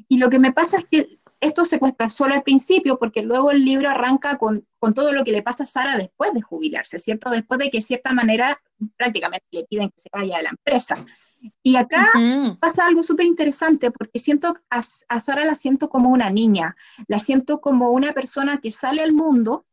Y 0.08 0.18
lo 0.18 0.28
que 0.30 0.38
me 0.38 0.52
pasa 0.52 0.78
es 0.78 0.84
que 0.84 1.18
esto 1.40 1.64
se 1.64 1.80
cuesta 1.80 2.08
solo 2.08 2.34
al 2.34 2.44
principio, 2.44 2.98
porque 2.98 3.22
luego 3.22 3.50
el 3.50 3.64
libro 3.64 3.90
arranca 3.90 4.38
con, 4.38 4.64
con, 4.78 4.94
todo 4.94 5.12
lo 5.12 5.24
que 5.24 5.32
le 5.32 5.42
pasa 5.42 5.64
a 5.64 5.66
Sara 5.66 5.96
después 5.96 6.32
de 6.34 6.40
jubilarse, 6.40 7.00
¿cierto? 7.00 7.30
Después 7.30 7.58
de 7.58 7.70
que 7.70 7.78
de 7.78 7.82
cierta 7.82 8.12
manera 8.12 8.62
prácticamente 8.96 9.46
le 9.50 9.64
piden 9.64 9.90
que 9.90 10.00
se 10.00 10.08
vaya 10.12 10.36
de 10.36 10.42
la 10.44 10.50
empresa. 10.50 11.04
Y 11.62 11.76
acá 11.76 12.10
pasa 12.60 12.86
algo 12.86 13.02
súper 13.02 13.26
interesante, 13.26 13.90
porque 13.90 14.18
siento 14.18 14.56
a, 14.70 14.80
a 15.08 15.20
Sara 15.20 15.44
la 15.44 15.54
siento 15.54 15.88
como 15.88 16.10
una 16.10 16.30
niña, 16.30 16.76
la 17.08 17.18
siento 17.18 17.60
como 17.60 17.90
una 17.90 18.12
persona 18.12 18.60
que 18.60 18.70
sale 18.70 19.02
al 19.02 19.12
mundo, 19.12 19.66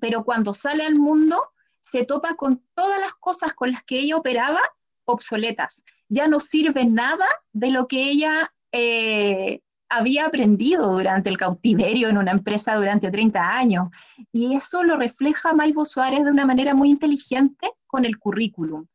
pero 0.00 0.24
cuando 0.24 0.52
sale 0.52 0.84
al 0.84 0.96
mundo 0.96 1.42
se 1.80 2.04
topa 2.04 2.34
con 2.34 2.62
todas 2.74 3.00
las 3.00 3.14
cosas 3.14 3.54
con 3.54 3.70
las 3.70 3.84
que 3.84 4.00
ella 4.00 4.16
operaba 4.16 4.60
obsoletas. 5.04 5.84
Ya 6.08 6.26
no 6.26 6.40
sirve 6.40 6.84
nada 6.84 7.26
de 7.52 7.70
lo 7.70 7.86
que 7.86 8.10
ella 8.10 8.52
eh, 8.72 9.60
había 9.88 10.26
aprendido 10.26 10.92
durante 10.92 11.30
el 11.30 11.38
cautiverio 11.38 12.08
en 12.08 12.18
una 12.18 12.32
empresa 12.32 12.74
durante 12.74 13.10
30 13.10 13.56
años. 13.56 13.88
Y 14.32 14.54
eso 14.54 14.82
lo 14.82 14.96
refleja 14.96 15.54
Maibo 15.54 15.84
Suárez 15.84 16.24
de 16.24 16.30
una 16.30 16.44
manera 16.44 16.74
muy 16.74 16.90
inteligente 16.90 17.70
con 17.86 18.04
el 18.04 18.18
currículum. 18.18 18.86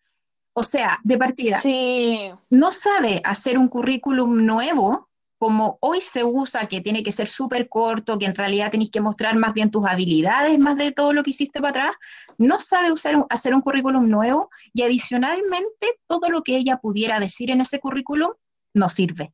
O 0.53 0.63
sea, 0.63 0.99
de 1.03 1.17
partida, 1.17 1.57
sí. 1.57 2.29
no 2.49 2.71
sabe 2.71 3.21
hacer 3.23 3.57
un 3.57 3.69
currículum 3.69 4.45
nuevo 4.45 5.09
como 5.41 5.79
hoy 5.81 6.01
se 6.01 6.23
usa, 6.23 6.67
que 6.67 6.81
tiene 6.81 7.01
que 7.01 7.11
ser 7.11 7.27
súper 7.27 7.67
corto, 7.67 8.19
que 8.19 8.27
en 8.27 8.35
realidad 8.35 8.69
tenéis 8.69 8.91
que 8.91 9.01
mostrar 9.01 9.35
más 9.35 9.55
bien 9.55 9.71
tus 9.71 9.87
habilidades, 9.87 10.59
más 10.59 10.75
de 10.75 10.91
todo 10.91 11.13
lo 11.13 11.23
que 11.23 11.31
hiciste 11.31 11.59
para 11.59 11.69
atrás, 11.69 11.95
no 12.37 12.59
sabe 12.59 12.91
usar, 12.91 13.25
hacer 13.27 13.55
un 13.55 13.61
currículum 13.61 14.07
nuevo 14.07 14.51
y 14.71 14.83
adicionalmente 14.83 15.97
todo 16.05 16.29
lo 16.29 16.43
que 16.43 16.57
ella 16.57 16.77
pudiera 16.77 17.19
decir 17.19 17.49
en 17.49 17.59
ese 17.59 17.79
currículum 17.79 18.33
no 18.75 18.87
sirve. 18.87 19.33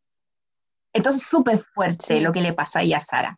Entonces, 0.94 1.24
súper 1.24 1.58
fuerte 1.58 2.16
sí. 2.16 2.22
lo 2.22 2.32
que 2.32 2.40
le 2.40 2.54
pasa 2.54 2.80
ahí 2.80 2.94
a 2.94 3.02
Sara. 3.02 3.38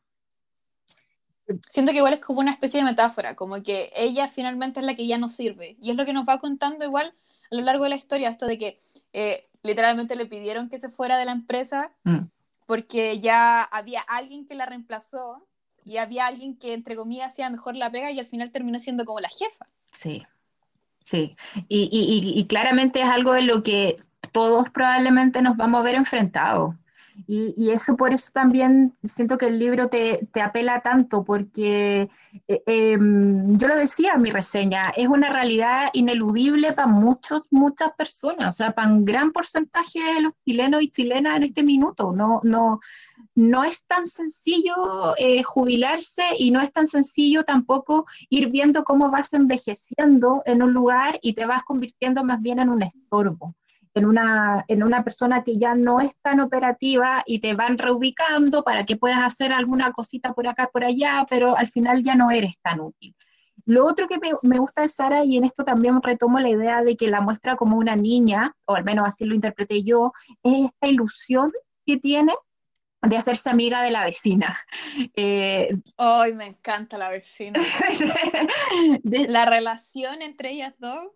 Siento 1.69 1.91
que 1.91 1.97
igual 1.97 2.13
es 2.13 2.19
como 2.19 2.39
una 2.39 2.51
especie 2.51 2.81
de 2.81 2.85
metáfora, 2.85 3.35
como 3.35 3.63
que 3.63 3.91
ella 3.95 4.27
finalmente 4.27 4.79
es 4.79 4.85
la 4.85 4.95
que 4.95 5.07
ya 5.07 5.17
no 5.17 5.29
sirve. 5.29 5.75
Y 5.81 5.89
es 5.89 5.97
lo 5.97 6.05
que 6.05 6.13
nos 6.13 6.29
va 6.29 6.39
contando 6.39 6.85
igual 6.85 7.15
a 7.51 7.55
lo 7.55 7.61
largo 7.61 7.83
de 7.83 7.89
la 7.91 7.95
historia, 7.95 8.29
esto 8.29 8.45
de 8.45 8.57
que 8.57 8.79
eh, 9.13 9.47
literalmente 9.63 10.15
le 10.15 10.25
pidieron 10.25 10.69
que 10.69 10.79
se 10.79 10.89
fuera 10.89 11.17
de 11.17 11.25
la 11.25 11.31
empresa. 11.31 11.91
Mm 12.03 12.25
porque 12.69 13.19
ya 13.19 13.63
había 13.63 14.01
alguien 14.01 14.45
que 14.45 14.53
la 14.53 14.67
reemplazó 14.67 15.43
y 15.83 15.97
había 15.97 16.27
alguien 16.27 16.55
que, 16.55 16.75
entre 16.75 16.95
comillas, 16.95 17.33
hacía 17.33 17.49
mejor 17.49 17.75
la 17.75 17.89
pega 17.89 18.11
y 18.11 18.19
al 18.19 18.27
final 18.27 18.51
terminó 18.51 18.79
siendo 18.79 19.05
como 19.05 19.19
la 19.19 19.29
jefa. 19.29 19.65
Sí, 19.89 20.23
sí. 20.99 21.35
Y, 21.67 21.89
y, 21.91 22.39
y 22.39 22.45
claramente 22.45 23.01
es 23.01 23.07
algo 23.07 23.35
en 23.35 23.47
lo 23.47 23.63
que 23.63 23.97
todos 24.31 24.69
probablemente 24.69 25.41
nos 25.41 25.57
vamos 25.57 25.79
a 25.79 25.83
ver 25.83 25.95
enfrentados. 25.95 26.75
Y, 27.27 27.69
eso 27.69 27.95
por 27.95 28.13
eso 28.13 28.31
también 28.33 28.95
siento 29.03 29.37
que 29.37 29.47
el 29.47 29.59
libro 29.59 29.87
te, 29.87 30.27
te 30.31 30.41
apela 30.41 30.81
tanto, 30.81 31.23
porque 31.23 32.09
eh, 32.47 32.63
eh, 32.65 32.97
yo 32.99 33.67
lo 33.67 33.75
decía 33.75 34.13
en 34.13 34.21
mi 34.21 34.31
reseña, 34.31 34.89
es 34.89 35.07
una 35.07 35.29
realidad 35.29 35.89
ineludible 35.93 36.73
para 36.73 36.87
muchos, 36.87 37.47
muchas 37.51 37.91
personas, 37.97 38.55
o 38.55 38.57
sea, 38.57 38.71
para 38.73 38.89
un 38.89 39.05
gran 39.05 39.31
porcentaje 39.31 39.99
de 40.15 40.21
los 40.21 40.33
chilenos 40.45 40.81
y 40.81 40.89
chilenas 40.89 41.37
en 41.37 41.43
este 41.43 41.63
minuto. 41.63 42.11
No, 42.13 42.39
no, 42.43 42.79
no 43.35 43.63
es 43.63 43.85
tan 43.85 44.05
sencillo 44.05 45.15
eh, 45.17 45.43
jubilarse 45.43 46.23
y 46.37 46.51
no 46.51 46.61
es 46.61 46.71
tan 46.71 46.87
sencillo 46.87 47.43
tampoco 47.43 48.05
ir 48.29 48.49
viendo 48.49 48.83
cómo 48.83 49.11
vas 49.11 49.33
envejeciendo 49.33 50.41
en 50.45 50.63
un 50.63 50.73
lugar 50.73 51.19
y 51.21 51.33
te 51.33 51.45
vas 51.45 51.63
convirtiendo 51.63 52.23
más 52.23 52.41
bien 52.41 52.59
en 52.59 52.69
un 52.69 52.83
estorbo 52.83 53.55
en 53.93 54.05
una, 54.05 54.63
en 54.67 54.83
una 54.83 55.03
persona 55.03 55.43
que 55.43 55.57
ya 55.57 55.75
no 55.75 55.99
es 55.99 56.15
tan 56.21 56.39
operativa 56.39 57.23
y 57.25 57.39
te 57.39 57.53
van 57.53 57.77
reubicando 57.77 58.63
para 58.63 58.85
que 58.85 58.95
puedas 58.95 59.19
hacer 59.19 59.51
alguna 59.51 59.91
cosita 59.91 60.33
por 60.33 60.47
acá, 60.47 60.69
por 60.71 60.83
allá, 60.83 61.25
pero 61.29 61.57
al 61.57 61.67
final 61.67 62.03
ya 62.03 62.15
no 62.15 62.31
eres 62.31 62.59
tan 62.61 62.79
útil. 62.79 63.15
Lo 63.65 63.85
otro 63.85 64.07
que 64.07 64.17
me, 64.17 64.31
me, 64.41 64.57
gusta 64.57 64.81
de 64.81 64.89
Sara, 64.89 65.23
y 65.23 65.37
en 65.37 65.43
esto 65.43 65.63
también 65.63 66.01
retomo 66.01 66.39
la 66.39 66.49
idea 66.49 66.81
de 66.81 66.95
que 66.95 67.07
la 67.07 67.21
muestra 67.21 67.55
como 67.55 67.77
una 67.77 67.95
niña, 67.95 68.55
o 68.65 68.75
al 68.75 68.83
menos 68.83 69.05
así 69.07 69.25
lo 69.25 69.35
interpreté 69.35 69.83
yo, 69.83 70.13
es 70.43 70.65
esta 70.65 70.87
ilusión 70.87 71.51
que 71.85 71.97
tiene 71.97 72.33
de 73.01 73.17
hacerse 73.17 73.49
amiga 73.49 73.81
de 73.81 73.91
la 73.91 74.03
vecina. 74.03 74.57
Eh, 75.15 75.69
¡Ay, 75.97 76.33
me 76.33 76.47
encanta 76.47 76.97
la 76.97 77.09
vecina! 77.09 77.59
de, 79.03 79.27
la 79.27 79.45
relación 79.45 80.21
entre 80.21 80.51
ellas 80.51 80.73
dos 80.79 81.11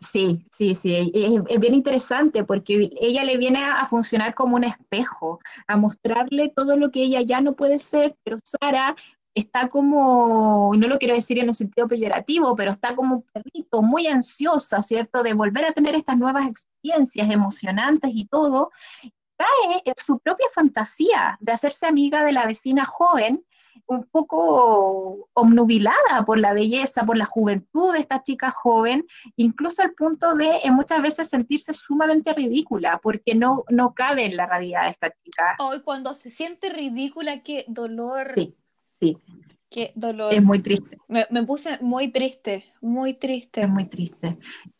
Sí, 0.00 0.46
sí, 0.52 0.74
sí, 0.74 1.12
es, 1.14 1.60
bien 1.60 1.74
interesante 1.74 2.44
porque 2.44 2.90
ella 3.00 3.24
le 3.24 3.36
viene 3.36 3.62
a, 3.64 3.86
funcionar 3.86 4.34
como 4.34 4.56
un 4.56 4.64
espejo, 4.64 5.40
a 5.66 5.76
mostrarle 5.76 6.48
todo 6.54 6.76
lo 6.76 6.90
que 6.90 7.02
ella 7.02 7.20
ya 7.22 7.40
no 7.40 7.54
puede 7.54 7.78
ser, 7.78 8.16
pero 8.24 8.38
Sara 8.44 8.94
está 9.34 9.68
como, 9.68 10.72
no 10.76 10.88
lo 10.88 10.98
quiero 10.98 11.14
decir 11.14 11.38
en 11.38 11.48
un 11.48 11.54
sentido 11.54 11.86
peyorativo, 11.88 12.56
pero 12.56 12.70
está 12.70 12.96
como 12.96 13.16
un 13.16 13.22
perrito, 13.22 13.82
muy 13.82 14.06
ansiosa, 14.06 14.82
¿cierto?, 14.82 15.22
de 15.22 15.34
volver 15.34 15.66
a 15.66 15.72
tener 15.72 15.94
estas 15.94 16.16
nuevas 16.16 16.46
experiencias 16.46 17.30
emocionantes 17.30 18.10
y 18.14 18.24
todo. 18.26 18.70
Cae 19.36 19.82
en 19.84 19.94
su 19.96 20.18
propia 20.20 20.46
fantasía 20.54 21.36
de 21.40 21.52
hacerse 21.52 21.86
amiga 21.86 22.24
de 22.24 22.32
la 22.32 22.46
vecina 22.46 22.86
joven 22.86 23.44
un 23.86 24.04
poco 24.04 25.28
obnubilada 25.32 26.24
por 26.24 26.38
la 26.38 26.52
belleza, 26.52 27.04
por 27.04 27.16
la 27.16 27.24
juventud 27.24 27.92
de 27.92 28.00
esta 28.00 28.22
chica 28.22 28.50
joven, 28.50 29.04
incluso 29.36 29.82
al 29.82 29.94
punto 29.94 30.34
de 30.34 30.60
muchas 30.70 31.02
veces 31.02 31.28
sentirse 31.28 31.72
sumamente 31.72 32.32
ridícula, 32.32 33.00
porque 33.02 33.34
no, 33.34 33.64
no 33.70 33.94
cabe 33.94 34.26
en 34.26 34.36
la 34.36 34.46
realidad 34.46 34.84
de 34.84 34.90
esta 34.90 35.10
chica. 35.22 35.56
Hoy 35.58 35.82
cuando 35.82 36.14
se 36.14 36.30
siente 36.30 36.70
ridícula, 36.70 37.42
qué 37.42 37.64
dolor. 37.68 38.32
Sí, 38.34 38.54
sí. 39.00 39.16
Qué 39.68 39.92
dolor. 39.96 40.32
Es 40.32 40.42
muy 40.42 40.60
triste. 40.60 40.96
Me, 41.08 41.26
me, 41.30 41.42
puse 41.42 41.78
muy 41.80 42.08
triste, 42.12 42.64
muy 42.80 43.14
triste. 43.14 43.62
Es 43.62 43.68
muy 43.68 43.84
triste. 43.86 44.38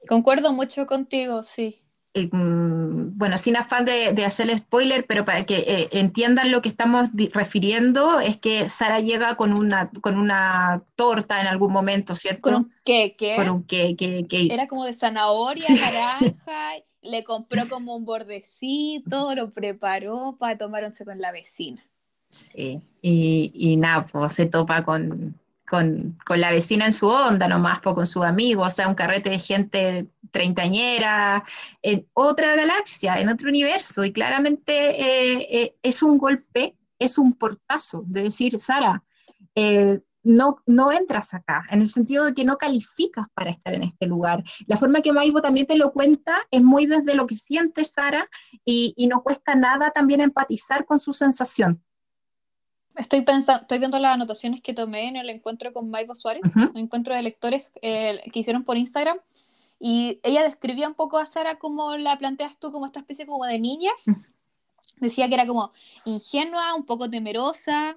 Concuerdo 0.08 0.52
mucho 0.52 0.86
contigo, 0.86 1.42
sí. 1.42 1.85
Eh, 2.18 2.30
bueno, 2.32 3.36
sin 3.36 3.58
afán 3.58 3.84
de, 3.84 4.12
de, 4.14 4.24
hacer 4.24 4.48
spoiler, 4.56 5.04
pero 5.04 5.26
para 5.26 5.44
que 5.44 5.56
eh, 5.58 5.88
entiendan 5.92 6.50
lo 6.50 6.62
que 6.62 6.70
estamos 6.70 7.10
refiriendo, 7.34 8.20
es 8.20 8.38
que 8.38 8.68
Sara 8.68 9.00
llega 9.00 9.34
con 9.34 9.52
una, 9.52 9.90
con 10.00 10.16
una 10.16 10.82
torta 10.94 11.42
en 11.42 11.46
algún 11.46 11.74
momento, 11.74 12.14
¿cierto? 12.14 12.40
Con 12.40 12.54
un 12.54 12.72
queque. 12.86 13.36
Con 13.36 13.50
un 13.50 13.64
queque. 13.64 14.26
Era 14.50 14.66
como 14.66 14.86
de 14.86 14.94
zanahoria, 14.94 15.66
sí. 15.66 15.74
naranja, 15.74 16.76
le 17.02 17.22
compró 17.22 17.68
como 17.68 17.94
un 17.94 18.06
bordecito, 18.06 19.34
lo 19.34 19.50
preparó 19.50 20.36
para 20.38 20.56
tomar 20.56 20.84
once 20.84 21.04
con 21.04 21.20
la 21.20 21.32
vecina. 21.32 21.84
Sí, 22.28 22.80
y, 23.02 23.52
y 23.54 23.76
nada, 23.76 24.06
pues 24.06 24.32
se 24.32 24.46
topa 24.46 24.82
con, 24.84 25.38
con, 25.66 26.16
la 26.28 26.50
vecina 26.50 26.86
en 26.86 26.92
su 26.92 27.08
onda 27.08 27.48
nomás, 27.48 27.80
pues, 27.82 27.94
con 27.94 28.06
sus 28.06 28.24
amigos, 28.24 28.66
o 28.66 28.74
sea, 28.74 28.88
un 28.88 28.94
carrete 28.94 29.30
de 29.30 29.38
gente 29.38 30.06
treintañera, 30.30 31.42
en 31.82 32.06
otra 32.14 32.54
galaxia, 32.54 33.20
en 33.20 33.28
otro 33.28 33.48
universo, 33.48 34.04
y 34.04 34.12
claramente 34.12 34.72
eh, 34.90 35.46
eh, 35.50 35.76
es 35.82 36.02
un 36.02 36.18
golpe, 36.18 36.76
es 36.98 37.18
un 37.18 37.32
portazo 37.32 38.04
de 38.06 38.24
decir, 38.24 38.58
Sara, 38.58 39.02
eh, 39.54 40.00
no, 40.22 40.56
no 40.66 40.90
entras 40.90 41.34
acá, 41.34 41.64
en 41.70 41.80
el 41.80 41.90
sentido 41.90 42.24
de 42.24 42.34
que 42.34 42.44
no 42.44 42.58
calificas 42.58 43.26
para 43.34 43.50
estar 43.50 43.74
en 43.74 43.84
este 43.84 44.06
lugar. 44.06 44.42
La 44.66 44.76
forma 44.76 45.00
que 45.00 45.12
Maibo 45.12 45.40
también 45.40 45.66
te 45.66 45.76
lo 45.76 45.92
cuenta 45.92 46.38
es 46.50 46.62
muy 46.62 46.86
desde 46.86 47.14
lo 47.14 47.26
que 47.26 47.36
siente 47.36 47.84
Sara 47.84 48.28
y 48.64 49.06
no 49.08 49.22
cuesta 49.22 49.54
nada 49.54 49.92
también 49.92 50.20
empatizar 50.20 50.84
con 50.84 50.98
su 50.98 51.12
sensación. 51.12 51.80
Estoy 52.96 53.22
pensando, 53.22 53.62
estoy 53.62 53.78
viendo 53.78 53.98
las 53.98 54.14
anotaciones 54.14 54.62
que 54.62 54.74
tomé 54.74 55.08
en 55.08 55.16
el 55.16 55.28
encuentro 55.30 55.72
con 55.72 55.90
Maibo 55.90 56.14
Suárez, 56.14 56.42
uh 56.44 56.48
-huh. 56.48 56.70
un 56.70 56.78
encuentro 56.78 57.14
de 57.14 57.22
lectores 57.22 57.64
eh, 57.82 58.22
que 58.32 58.40
hicieron 58.40 58.64
por 58.64 58.76
Instagram, 58.76 59.18
y 59.78 60.20
ella 60.22 60.42
describía 60.42 60.88
un 60.88 60.94
poco 60.94 61.18
a 61.18 61.26
Sara 61.26 61.58
como 61.58 61.96
la 61.96 62.18
planteas 62.18 62.58
tú, 62.58 62.72
como 62.72 62.86
esta 62.86 63.00
especie 63.00 63.26
como 63.26 63.44
de 63.44 63.58
niña. 63.58 63.90
Uh 64.06 64.12
-huh. 64.12 64.26
Decía 64.98 65.28
que 65.28 65.34
era 65.34 65.46
como 65.46 65.72
ingenua, 66.06 66.74
un 66.74 66.86
poco 66.86 67.10
temerosa, 67.10 67.96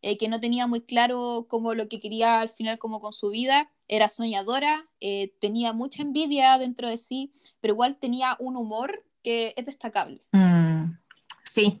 eh, 0.00 0.16
que 0.16 0.28
no 0.28 0.38
tenía 0.38 0.68
muy 0.68 0.80
claro 0.82 1.46
como 1.48 1.74
lo 1.74 1.88
que 1.88 1.98
quería 1.98 2.40
al 2.40 2.50
final 2.50 2.78
como 2.78 3.00
con 3.00 3.12
su 3.12 3.30
vida, 3.30 3.68
era 3.88 4.08
soñadora, 4.08 4.86
eh, 5.00 5.32
tenía 5.40 5.72
mucha 5.72 6.02
envidia 6.02 6.58
dentro 6.58 6.88
de 6.88 6.98
sí, 6.98 7.32
pero 7.60 7.74
igual 7.74 7.96
tenía 7.96 8.36
un 8.38 8.56
humor 8.56 9.04
que 9.24 9.54
es 9.56 9.66
destacable. 9.66 10.22
Mm. 10.32 10.98
Sí, 11.42 11.80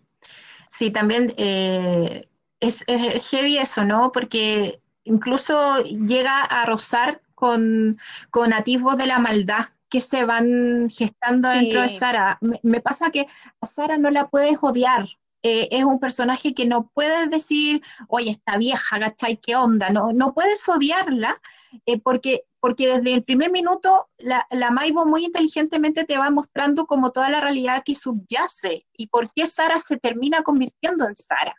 sí, 0.70 0.90
también 0.90 1.32
eh, 1.36 2.28
es, 2.60 2.84
es, 2.86 3.28
heavy 3.28 3.58
eso, 3.58 3.84
¿no? 3.84 4.12
Porque 4.12 4.80
incluso 5.04 5.82
llega 5.82 6.42
a 6.42 6.66
rozar 6.66 7.22
con, 7.34 7.98
con 8.30 8.52
atisbos 8.52 8.96
de 8.96 9.06
la 9.06 9.18
maldad 9.18 9.66
que 9.88 10.00
se 10.00 10.24
van 10.24 10.88
gestando 10.90 11.48
dentro 11.48 11.82
de 11.82 11.88
Sara. 11.88 12.38
Me, 12.40 12.80
pasa 12.80 13.10
que 13.10 13.28
a 13.60 13.66
Sara 13.66 13.98
no 13.98 14.10
la 14.10 14.28
puedes 14.28 14.58
odiar. 14.60 15.06
Eh, 15.42 15.68
es 15.70 15.84
un 15.84 16.00
personaje 16.00 16.54
que 16.54 16.66
no 16.66 16.90
puedes 16.92 17.30
decir, 17.30 17.82
oye, 18.08 18.32
esta 18.32 18.56
vieja, 18.56 18.98
¿cachai? 18.98 19.36
¿Qué 19.36 19.54
onda? 19.54 19.90
No, 19.90 20.12
no 20.12 20.34
puedes 20.34 20.68
odiarla 20.68 21.40
eh, 21.84 22.00
porque, 22.00 22.42
porque 22.58 22.96
desde 22.96 23.14
el 23.14 23.22
primer 23.22 23.52
minuto 23.52 24.08
la, 24.18 24.44
la 24.50 24.72
Maibo 24.72 25.06
muy 25.06 25.26
inteligentemente 25.26 26.04
te 26.04 26.18
va 26.18 26.30
mostrando 26.30 26.86
como 26.86 27.12
toda 27.12 27.30
la 27.30 27.40
realidad 27.40 27.84
que 27.84 27.94
subyace 27.94 28.86
y 28.92 29.06
por 29.06 29.30
qué 29.32 29.46
Sara 29.46 29.78
se 29.78 29.98
termina 29.98 30.42
convirtiendo 30.42 31.06
en 31.06 31.14
Sara. 31.14 31.54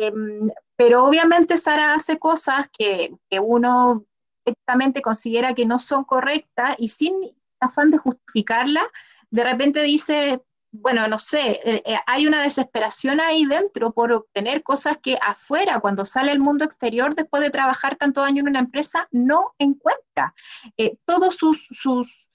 Em, 0.00 0.48
pero 0.76 1.04
obviamente 1.04 1.58
Sara 1.58 1.92
hace 1.92 2.18
cosas 2.18 2.70
que, 2.72 3.14
uno 3.42 4.06
directamente 4.46 5.02
considera 5.02 5.54
que 5.54 5.66
no 5.66 5.78
son 5.78 6.04
correctas 6.04 6.74
y 6.78 6.88
sin 6.88 7.14
afán 7.60 7.90
de 7.90 7.98
justificarla, 7.98 8.82
de 9.30 9.44
repente 9.44 9.82
dice, 9.82 10.42
bueno, 10.72 11.06
no 11.06 11.18
sé, 11.18 11.60
eh, 11.62 11.82
eh, 11.84 11.98
hay 12.06 12.26
una 12.26 12.42
desesperación 12.42 13.20
ahí 13.20 13.44
dentro 13.44 13.92
por 13.92 14.10
obtener 14.12 14.62
cosas 14.62 14.96
que 14.96 15.18
afuera, 15.20 15.80
cuando 15.80 16.06
sale 16.06 16.30
al 16.32 16.38
mundo 16.38 16.64
exterior, 16.64 17.14
después 17.14 17.42
de 17.42 17.50
trabajar 17.50 17.96
tanto 17.96 18.22
años 18.22 18.44
en 18.44 18.48
una 18.48 18.60
empresa, 18.60 19.06
no 19.10 19.52
encuentra. 19.58 20.34
Eh, 20.78 20.96
todos 21.04 21.34
sus, 21.34 21.66
sus 21.66 22.30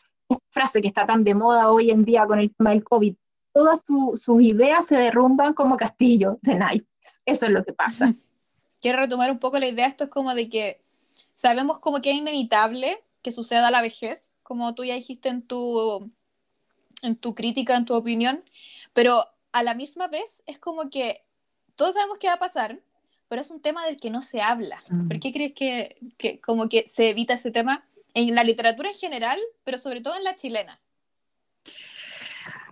frase 0.51 0.83
que 0.83 0.87
está 0.89 1.07
tan 1.07 1.23
de 1.23 1.33
moda 1.33 1.71
hoy 1.71 1.89
en 1.89 2.05
día 2.05 2.27
con 2.27 2.39
el 2.39 2.53
tema 2.53 2.71
del 2.71 2.83
COVID, 2.83 3.15
todas 3.51 3.81
sus 3.83 4.41
ideas 4.41 4.85
se 4.85 4.97
derrumban 4.97 5.53
como 5.53 5.77
castillos 5.77 6.35
de 6.43 6.55
naipes. 6.55 6.94
Eso 7.25 7.45
es 7.45 7.51
lo 7.51 7.63
que 7.63 7.73
pasa. 7.73 8.13
Quiero 8.81 8.99
retomar 8.99 9.31
un 9.31 9.39
poco 9.39 9.57
la 9.57 9.67
idea, 9.67 9.87
esto 9.87 10.05
es 10.05 10.09
como 10.09 10.35
de 10.35 10.49
que 10.49 10.81
sabemos 11.35 11.79
como 11.79 12.01
que 12.01 12.11
es 12.11 12.17
inevitable 12.17 13.03
que 13.21 13.31
suceda 13.31 13.71
la 13.71 13.81
vejez, 13.81 14.27
como 14.43 14.75
tú 14.75 14.83
ya 14.83 14.93
dijiste 14.93 15.29
en 15.29 15.41
tu, 15.41 16.11
en 17.01 17.15
tu 17.15 17.33
crítica, 17.33 17.75
en 17.75 17.85
tu 17.85 17.95
opinión, 17.95 18.43
pero 18.93 19.27
a 19.51 19.63
la 19.63 19.73
misma 19.73 20.07
vez 20.07 20.43
es 20.45 20.59
como 20.59 20.89
que 20.89 21.23
todos 21.75 21.95
sabemos 21.95 22.17
qué 22.19 22.27
va 22.27 22.33
a 22.33 22.39
pasar, 22.39 22.79
pero 23.27 23.41
es 23.41 23.49
un 23.49 23.61
tema 23.61 23.85
del 23.85 23.97
que 23.97 24.09
no 24.09 24.21
se 24.21 24.41
habla. 24.41 24.83
Mm. 24.89 25.07
¿Por 25.07 25.19
qué 25.19 25.33
crees 25.33 25.53
que, 25.53 25.97
que 26.17 26.39
como 26.39 26.69
que 26.69 26.87
se 26.87 27.09
evita 27.09 27.33
ese 27.33 27.51
tema 27.51 27.87
en 28.13 28.35
la 28.35 28.43
literatura 28.43 28.89
en 28.89 28.95
general, 28.95 29.39
pero 29.63 29.79
sobre 29.79 30.01
todo 30.01 30.15
en 30.15 30.23
la 30.23 30.35
chilena? 30.35 30.79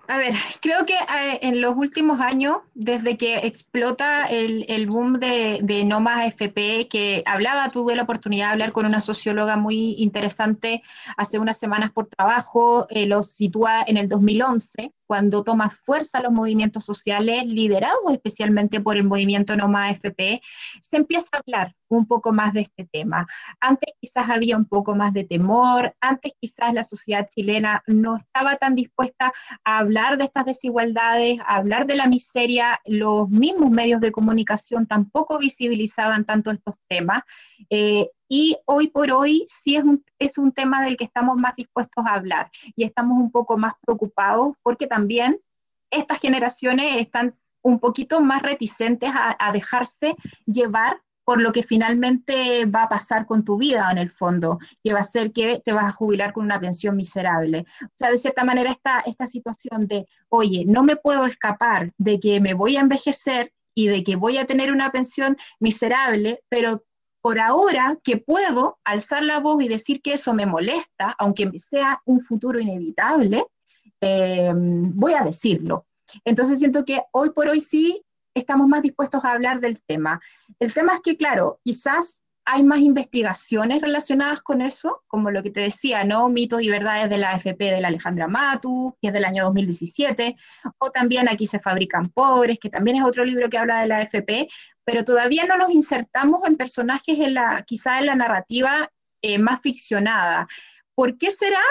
A 0.08 0.18
ver, 0.18 0.34
creo 0.62 0.86
que 0.86 0.96
eh, 0.96 1.40
en 1.44 1.62
los 1.62 1.78
últimos 1.78 2.20
años, 2.20 2.58
desde 2.74 3.18
que 3.18 3.38
explota 3.48 4.26
el, 4.26 4.66
el 4.68 4.86
boom 4.86 5.18
de, 5.18 5.60
de 5.64 5.86
No 5.86 6.02
Más 6.02 6.28
FP, 6.28 6.90
que 6.90 7.24
hablaba, 7.26 7.70
tuve 7.70 7.96
la 7.96 8.04
oportunidad 8.04 8.48
de 8.48 8.52
hablar 8.52 8.74
con 8.74 8.86
una 8.86 9.00
socióloga 9.00 9.56
muy 9.56 9.96
interesante 9.98 10.84
hace 11.16 11.40
unas 11.40 11.58
semanas 11.58 11.92
por 11.92 12.08
trabajo, 12.08 12.86
eh, 12.90 13.06
lo 13.06 13.24
sitúa 13.24 13.82
en 13.88 13.96
el 13.96 14.10
2011, 14.10 14.94
cuando 15.08 15.44
toma 15.44 15.70
fuerza 15.70 16.22
los 16.22 16.32
movimientos 16.32 16.86
sociales, 16.86 17.46
liderados 17.46 18.12
especialmente 18.12 18.80
por 18.80 18.98
el 18.98 19.04
movimiento 19.04 19.56
No 19.56 19.68
Más 19.68 19.92
FP, 19.92 20.42
se 20.82 20.98
empieza 20.98 21.28
a 21.34 21.38
hablar 21.38 21.76
un 21.90 22.08
poco 22.08 22.34
más 22.34 22.54
de 22.54 22.62
este 22.62 22.86
tema. 22.86 23.28
Antes 23.60 23.94
quizás 24.02 24.30
había 24.30 24.58
un 24.58 24.66
poco 24.66 24.96
más 24.96 25.14
de 25.14 25.24
temor, 25.24 25.96
antes 26.02 26.34
quizás 26.40 26.74
la 26.74 26.84
sociedad 26.84 27.28
chilena 27.30 27.84
no 27.88 28.18
estaba 28.18 28.58
tan 28.58 28.76
dispuesta 28.76 29.32
a 29.64 29.78
hablar 29.78 30.18
de 30.18 30.26
estas 30.26 30.46
desigualdades, 30.46 31.40
a 31.42 31.56
hablar 31.56 31.86
de 31.86 31.96
la 31.96 32.08
miseria, 32.08 32.80
los 32.86 33.30
mismos 33.30 33.70
medios 33.72 34.02
de 34.02 34.12
comunicación 34.12 34.88
tampoco 34.88 35.38
visibilizaban 35.38 36.26
tanto 36.26 36.52
estos 36.52 36.76
temas. 36.88 37.24
Eh, 37.70 38.10
y 38.36 38.58
hoy 38.66 38.88
por 38.88 39.12
hoy 39.12 39.46
sí 39.48 39.76
es 39.76 39.84
un, 39.84 40.04
es 40.18 40.40
un 40.40 40.52
tema 40.52 40.84
del 40.84 40.98
que 40.98 41.04
estamos 41.04 41.40
más 41.40 41.56
dispuestos 41.56 42.04
a 42.04 42.16
hablar 42.16 42.50
y 42.76 42.84
estamos 42.84 43.22
un 43.22 43.30
poco 43.30 43.60
más 43.60 43.74
preocupados 43.86 44.56
porque 44.64 44.88
también 44.88 45.40
estas 45.92 46.20
generaciones 46.20 47.00
están 47.00 47.36
un 47.62 47.80
poquito 47.80 48.22
más 48.22 48.42
reticentes 48.42 49.12
a, 49.14 49.52
dejarse 49.52 50.16
llevar 50.48 51.00
por 51.24 51.40
lo 51.40 51.52
que 51.52 51.62
finalmente 51.62 52.66
va 52.66 52.84
a 52.84 52.90
pasar 52.90 53.28
con 53.28 53.46
tu 53.46 53.60
vida 53.60 53.88
en 53.92 54.00
el 54.00 54.10
fondo, 54.10 54.58
que 54.84 54.94
va 54.94 55.02
a 55.02 55.04
ser 55.04 55.32
que 55.32 55.62
te 55.64 55.72
vas 55.72 55.86
a 55.86 55.92
jubilar 55.92 56.34
con 56.34 56.44
una 56.44 56.60
pensión 56.60 56.96
miserable. 56.96 57.68
O 57.84 57.94
sea, 57.96 58.10
de 58.10 58.18
cierta 58.18 58.44
manera 58.44 58.72
esta, 58.72 59.02
esta 59.02 59.28
situación 59.28 59.86
de, 59.86 60.08
oye, 60.30 60.66
no 60.66 60.82
me 60.82 60.96
puedo 60.96 61.28
escapar 61.28 61.94
de 62.00 62.20
que 62.20 62.42
me 62.42 62.56
voy 62.56 62.78
a 62.78 62.82
envejecer 62.82 63.54
y 63.76 63.88
de 63.90 64.04
que 64.04 64.16
voy 64.16 64.40
a 64.40 64.46
tener 64.46 64.72
una 64.72 64.92
pensión 64.92 65.38
miserable, 65.60 66.42
pero 66.50 66.84
por 67.24 67.40
ahora 67.40 67.98
que 68.04 68.18
puedo 68.18 68.80
alzar 68.84 69.24
la 69.24 69.40
voz 69.40 69.64
y 69.64 69.70
decir 69.70 70.02
que 70.02 70.12
eso 70.16 70.34
me 70.34 70.46
molesta, 70.46 71.16
aunque 71.18 71.50
sea 71.58 72.02
un 72.04 72.20
futuro 72.20 72.60
inevitable, 72.60 73.46
eh, 74.02 74.52
voy 74.54 75.14
a 75.14 75.24
decirlo. 75.24 75.86
Entonces 76.26 76.60
siento 76.60 76.84
que 76.84 77.02
hoy 77.14 77.30
por 77.30 77.48
hoy 77.48 77.62
sí 77.62 78.04
estamos 78.34 78.68
más 78.68 78.82
dispuestos 78.82 79.24
a 79.24 79.32
hablar 79.32 79.62
del 79.62 79.82
tema. 79.82 80.20
El 80.60 80.74
tema 80.74 80.96
es 80.96 81.00
que, 81.00 81.16
claro, 81.16 81.62
quizás 81.64 82.23
hay 82.46 82.64
más 82.64 82.80
investigaciones 82.80 83.82
relacionadas 83.82 84.42
con 84.42 84.62
eso, 84.62 85.04
como 85.08 85.32
lo 85.32 85.44
que 85.44 85.50
te 85.50 85.62
decía, 85.62 86.04
¿no? 86.04 86.28
Mitos 86.30 86.62
y 86.62 86.70
verdades 86.70 87.10
de 87.10 87.18
la 87.18 87.32
AFP 87.32 87.72
de 87.72 87.82
la 87.82 87.88
Alejandra 87.88 88.28
Matu, 88.28 88.98
que 89.02 89.08
es 89.08 89.14
del 89.14 89.26
año 89.26 89.46
2017, 89.46 90.36
o 90.78 90.92
también 90.92 91.30
Aquí 91.30 91.48
se 91.48 91.60
fabrican 91.60 92.10
pobres, 92.10 92.60
que 92.60 92.70
también 92.70 92.98
es 92.98 93.04
otro 93.04 93.24
libro 93.24 93.50
que 93.50 93.58
habla 93.58 93.82
de 93.82 93.88
la 93.88 93.98
AFP, 93.98 94.50
pero 94.84 95.04
todavía 95.06 95.46
no 95.46 95.58
los 95.58 95.72
insertamos 95.72 96.46
en 96.46 96.58
personajes 96.58 97.18
en 97.20 97.34
la, 97.34 97.64
quizá 97.66 98.00
en 98.00 98.08
la 98.08 98.16
narrativa 98.16 98.90
eh, 99.22 99.38
más 99.38 99.62
ficcionada. 99.62 100.48
¿Por 100.96 101.18
qué 101.18 101.32
será? 101.32 101.62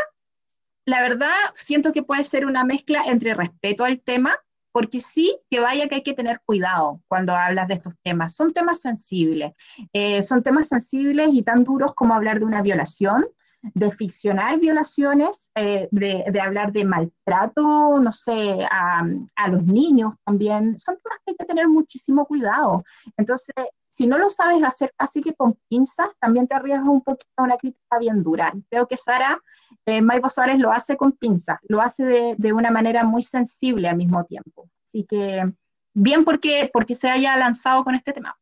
La 0.85 1.03
verdad, 1.03 1.35
siento 1.55 1.93
que 1.93 2.03
puede 2.03 2.25
ser 2.25 2.47
una 2.47 2.64
mezcla 2.64 3.03
entre 3.07 3.35
respeto 3.35 3.85
al 3.85 4.01
tema, 4.01 4.37
porque 4.73 5.01
sí 5.01 5.39
que 5.51 5.61
vaya 5.61 5.89
que 5.89 5.97
hay 5.97 6.03
que 6.03 6.14
tener 6.14 6.41
cuidado 6.45 7.01
cuando 7.07 7.35
hablas 7.35 7.68
de 7.68 7.75
estos 7.75 7.95
temas. 8.03 8.35
Son 8.35 8.53
temas 8.53 8.81
sensibles, 8.81 9.53
eh, 9.93 10.23
son 10.23 10.43
temas 10.43 10.68
sensibles 10.68 11.31
y 11.33 11.43
tan 11.43 11.64
duros 11.64 11.95
como 11.95 12.14
hablar 12.14 12.39
de 12.39 12.47
una 12.47 12.62
violación, 12.62 13.27
de 13.63 13.91
ficcionar 13.91 14.59
violaciones, 14.59 15.51
eh, 15.55 15.89
de, 15.91 16.41
hablar 16.41 16.73
de 16.73 16.85
maltrato, 16.85 18.01
no 18.01 18.13
sé, 18.13 18.67
a, 18.71 19.05
los 19.49 19.65
niños 19.65 20.15
también. 20.25 20.79
Son 20.79 20.97
temas 20.97 21.19
que 21.25 21.33
hay 21.33 21.37
que 21.37 21.45
tener 21.45 21.69
muchísimo 21.69 22.27
cuidado. 22.27 22.85
Entonces, 23.17 23.55
si 23.87 24.07
no 24.07 24.19
lo 24.19 24.31
sabes 24.31 24.63
hacer 24.63 24.93
así 24.99 25.23
que 25.23 25.35
con 25.35 25.59
pinzas, 25.69 26.09
también 26.19 26.49
te 26.49 26.55
arriesgas 26.55 26.89
un 26.89 27.03
poquito 27.03 27.31
a 27.37 27.45
una 27.45 27.57
crítica 27.57 27.99
bien 27.99 28.23
dura. 28.23 28.53
Creo 28.71 28.87
que 28.87 28.97
Sara 28.97 29.41
eh, 29.87 30.01
Suárez 30.29 30.59
lo 30.59 30.73
hace 30.73 30.97
con 30.97 31.13
pinzas, 31.13 31.59
lo 31.63 31.81
hace 31.81 32.05
de, 32.05 32.35
de, 32.39 32.53
una 32.53 32.71
manera 32.71 33.05
muy 33.05 33.23
sensible 33.23 33.89
al 33.89 33.97
mismo 33.97 34.25
tiempo. 34.25 34.69
Así 34.87 35.05
que 35.05 35.53
bien 35.95 36.25
porque, 36.25 36.71
porque 36.73 36.95
se 36.95 37.11
haya 37.11 37.37
lanzado 37.37 37.85
con 37.85 37.95
este 37.95 38.13
tema. 38.13 38.37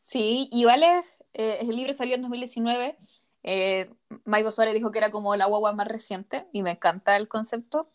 Sí, 0.00 0.48
igual 0.52 0.82
es, 0.82 1.13
eh, 1.34 1.58
el 1.60 1.68
libro 1.68 1.92
salió 1.92 2.14
en 2.14 2.22
2019. 2.22 2.96
Eh, 3.42 3.90
Maibo 4.24 4.50
Suárez 4.50 4.72
dijo 4.74 4.90
que 4.90 4.98
era 4.98 5.10
como 5.10 5.36
la 5.36 5.46
guagua 5.46 5.74
más 5.74 5.86
reciente 5.86 6.46
y 6.52 6.62
me 6.62 6.72
encanta 6.72 7.16
el 7.16 7.28
concepto. 7.28 7.88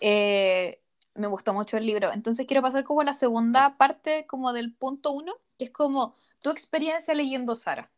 Eh, 0.00 0.80
me 1.14 1.26
gustó 1.26 1.52
mucho 1.52 1.76
el 1.76 1.86
libro. 1.86 2.12
Entonces 2.12 2.46
quiero 2.46 2.62
pasar 2.62 2.84
como 2.84 3.02
a 3.02 3.04
la 3.04 3.14
segunda 3.14 3.76
parte, 3.76 4.26
como 4.26 4.52
del 4.52 4.72
punto 4.72 5.12
uno, 5.12 5.34
que 5.58 5.64
es 5.66 5.70
como 5.70 6.14
tu 6.40 6.50
experiencia 6.50 7.14
leyendo 7.14 7.56
Sara. 7.56 7.90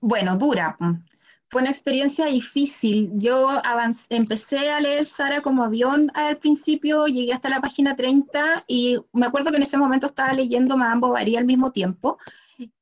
Bueno, 0.00 0.36
dura. 0.36 0.76
Fue 1.50 1.62
una 1.62 1.70
experiencia 1.70 2.26
difícil. 2.26 3.10
Yo 3.14 3.60
empecé 4.08 4.70
a 4.70 4.80
leer 4.80 5.04
Sara 5.04 5.40
como 5.40 5.64
avión 5.64 6.10
al 6.14 6.38
principio, 6.38 7.06
llegué 7.08 7.32
hasta 7.32 7.48
la 7.48 7.60
página 7.60 7.96
30 7.96 8.64
y 8.68 8.98
me 9.12 9.26
acuerdo 9.26 9.50
que 9.50 9.56
en 9.56 9.64
ese 9.64 9.76
momento 9.76 10.06
estaba 10.06 10.32
leyendo 10.32 10.76
Madame 10.76 11.00
Bovary 11.00 11.34
al 11.34 11.44
mismo 11.44 11.72
tiempo. 11.72 12.18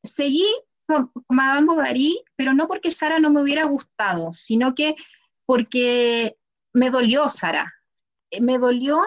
Seguí 0.02 0.44
con 0.86 1.10
Madame 1.30 1.66
Bovary, 1.66 2.22
pero 2.36 2.52
no 2.52 2.68
porque 2.68 2.90
Sara 2.90 3.18
no 3.18 3.30
me 3.30 3.40
hubiera 3.40 3.64
gustado, 3.64 4.32
sino 4.32 4.74
que 4.74 4.96
porque 5.46 6.36
me 6.74 6.90
dolió, 6.90 7.30
Sara. 7.30 7.72
Eh, 8.30 8.42
me 8.42 8.58
dolió 8.58 9.00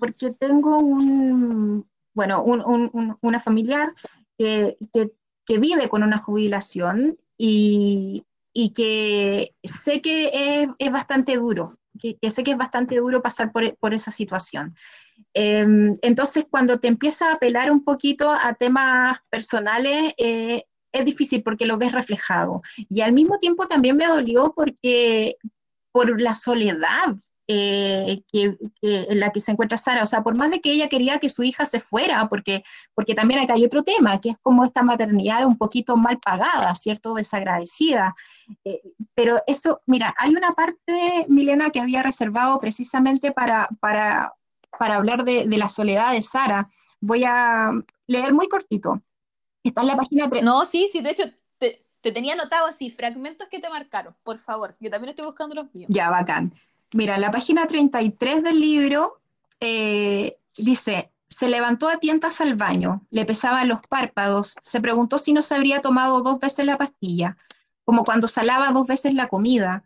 porque 0.00 0.30
tengo 0.30 0.78
un, 0.78 1.86
bueno, 2.14 2.42
una 2.42 3.40
familiar 3.40 3.92
que, 4.38 4.78
vive 5.46 5.90
con 5.90 6.02
una 6.02 6.18
jubilación 6.18 7.18
y, 7.36 8.24
que 8.74 9.54
sé 9.64 10.00
que 10.00 10.68
es, 10.78 10.92
bastante 10.92 11.36
duro, 11.36 11.78
que, 12.00 12.18
sé 12.30 12.44
que 12.44 12.52
es 12.52 12.56
bastante 12.56 12.96
duro 12.96 13.20
pasar 13.22 13.52
por, 13.52 13.94
esa 13.94 14.10
situación. 14.10 14.74
Em, 15.32 15.94
entonces, 16.02 16.46
cuando 16.48 16.78
te 16.78 16.88
empieza 16.88 17.30
a 17.30 17.34
apelar 17.34 17.70
un 17.70 17.84
poquito 17.84 18.30
a 18.30 18.54
temas 18.54 19.18
personales, 19.30 20.14
eh, 20.18 20.64
es 20.92 21.04
difícil 21.04 21.42
porque 21.42 21.66
lo 21.66 21.76
ves 21.76 21.92
reflejado. 21.92 22.62
Y 22.88 23.00
al 23.00 23.12
mismo 23.12 23.38
tiempo 23.38 23.66
también 23.66 23.96
me 23.96 24.06
dolió 24.06 24.52
porque 24.54 25.36
por 25.92 26.20
la 26.20 26.34
soledad, 26.34 27.16
eh, 27.46 28.22
que, 28.32 28.56
en 28.80 29.20
la 29.20 29.30
que 29.30 29.40
se 29.40 29.52
encuentra 29.52 29.76
Sara. 29.76 30.02
O 30.02 30.06
sea, 30.06 30.22
por 30.22 30.34
más 30.34 30.50
de 30.50 30.60
que 30.60 30.72
ella 30.72 30.88
quería 30.88 31.18
que 31.18 31.28
su 31.28 31.42
hija 31.42 31.66
se 31.66 31.80
fuera, 31.80 32.28
porque, 32.28 32.64
porque 32.94 33.14
también 33.14 33.40
acá 33.40 33.54
hay 33.54 33.64
otro 33.64 33.82
tema, 33.82 34.20
que 34.20 34.30
es 34.30 34.38
como 34.38 34.64
esta 34.64 34.82
maternidad 34.82 35.44
un 35.44 35.58
poquito 35.58 35.96
mal 35.96 36.18
pagada, 36.18 36.74
¿cierto? 36.74 37.14
Desagradecida. 37.14 38.14
Eh, 38.64 38.80
pero 39.14 39.42
eso, 39.46 39.82
mira, 39.86 40.14
hay 40.18 40.34
una 40.34 40.52
parte, 40.52 41.26
Milena, 41.28 41.70
que 41.70 41.80
había 41.80 42.02
reservado 42.02 42.58
precisamente 42.58 43.32
para, 43.32 43.68
para, 43.80 44.34
para 44.78 44.96
hablar 44.96 45.24
de, 45.24 45.46
de 45.46 45.58
la 45.58 45.68
soledad 45.68 46.12
de 46.12 46.22
Sara. 46.22 46.68
Voy 47.00 47.24
a 47.24 47.72
leer 48.06 48.32
muy 48.32 48.48
cortito. 48.48 49.02
Está 49.62 49.80
en 49.82 49.86
la 49.88 49.96
página 49.96 50.28
3. 50.28 50.42
No, 50.42 50.64
sí, 50.66 50.88
sí, 50.92 51.00
de 51.00 51.10
hecho, 51.10 51.24
te, 51.58 51.86
te 52.00 52.12
tenía 52.12 52.34
anotado 52.34 52.66
así, 52.66 52.90
fragmentos 52.90 53.48
que 53.48 53.60
te 53.60 53.68
marcaron, 53.70 54.14
por 54.22 54.38
favor. 54.38 54.76
Yo 54.80 54.90
también 54.90 55.10
estoy 55.10 55.24
buscando 55.24 55.54
los 55.54 55.74
míos. 55.74 55.88
Ya, 55.92 56.10
bacán. 56.10 56.52
Mira, 56.94 57.18
la 57.18 57.32
página 57.32 57.66
33 57.66 58.44
del 58.44 58.60
libro 58.60 59.20
eh, 59.58 60.36
dice, 60.56 61.10
se 61.26 61.48
levantó 61.48 61.88
a 61.88 61.96
tientas 61.96 62.40
al 62.40 62.54
baño, 62.54 63.04
le 63.10 63.24
pesaban 63.24 63.66
los 63.66 63.80
párpados, 63.88 64.54
se 64.62 64.80
preguntó 64.80 65.18
si 65.18 65.32
no 65.32 65.42
se 65.42 65.56
habría 65.56 65.80
tomado 65.80 66.22
dos 66.22 66.38
veces 66.38 66.64
la 66.64 66.78
pastilla, 66.78 67.36
como 67.84 68.04
cuando 68.04 68.28
salaba 68.28 68.70
dos 68.70 68.86
veces 68.86 69.12
la 69.12 69.26
comida, 69.26 69.82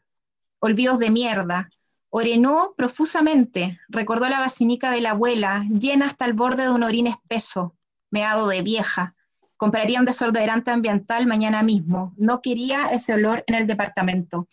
olvidos 0.59 0.98
de 0.98 1.09
mierda. 1.09 1.70
Orenó 2.10 2.74
profusamente, 2.76 3.80
recordó 3.89 4.28
la 4.28 4.40
basinica 4.40 4.90
de 4.90 5.01
la 5.01 5.12
abuela, 5.12 5.64
llena 5.70 6.05
hasta 6.05 6.26
el 6.26 6.35
borde 6.35 6.64
de 6.64 6.72
un 6.72 6.82
orín 6.82 7.06
espeso, 7.06 7.74
meado 8.10 8.48
de 8.48 8.60
vieja. 8.60 9.14
Compraría 9.56 9.98
un 9.98 10.05
desodorante 10.05 10.70
ambiental 10.72 11.26
mañana 11.26 11.62
mismo. 11.62 12.12
No 12.18 12.43
quería 12.43 12.90
ese 12.90 13.14
olor 13.14 13.44
en 13.47 13.55
el 13.55 13.66
departamento. 13.66 14.47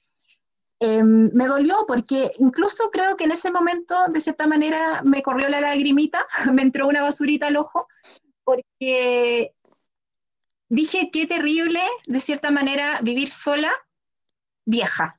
Em, 0.79 1.31
me 1.33 1.47
dolió 1.47 1.85
porque 1.87 2.31
incluso 2.39 2.91
creo 2.91 3.15
que 3.15 3.23
en 3.23 3.31
ese 3.31 3.49
momento, 3.49 3.95
de 4.09 4.19
cierta 4.19 4.45
manera, 4.45 5.01
me 5.03 5.23
corrió 5.23 5.47
la 5.47 5.61
lagrimita, 5.61 6.25
me 6.53 6.61
entró 6.61 6.87
una 6.87 7.01
basurita 7.01 7.47
al 7.47 7.57
ojo, 7.57 7.87
porque 8.43 9.53
dije 10.69 11.09
qué 11.11 11.27
terrible, 11.27 11.79
de 12.07 12.19
cierta 12.19 12.51
manera, 12.51 12.99
vivir 13.01 13.29
sola, 13.29 13.71
vieja, 14.65 15.17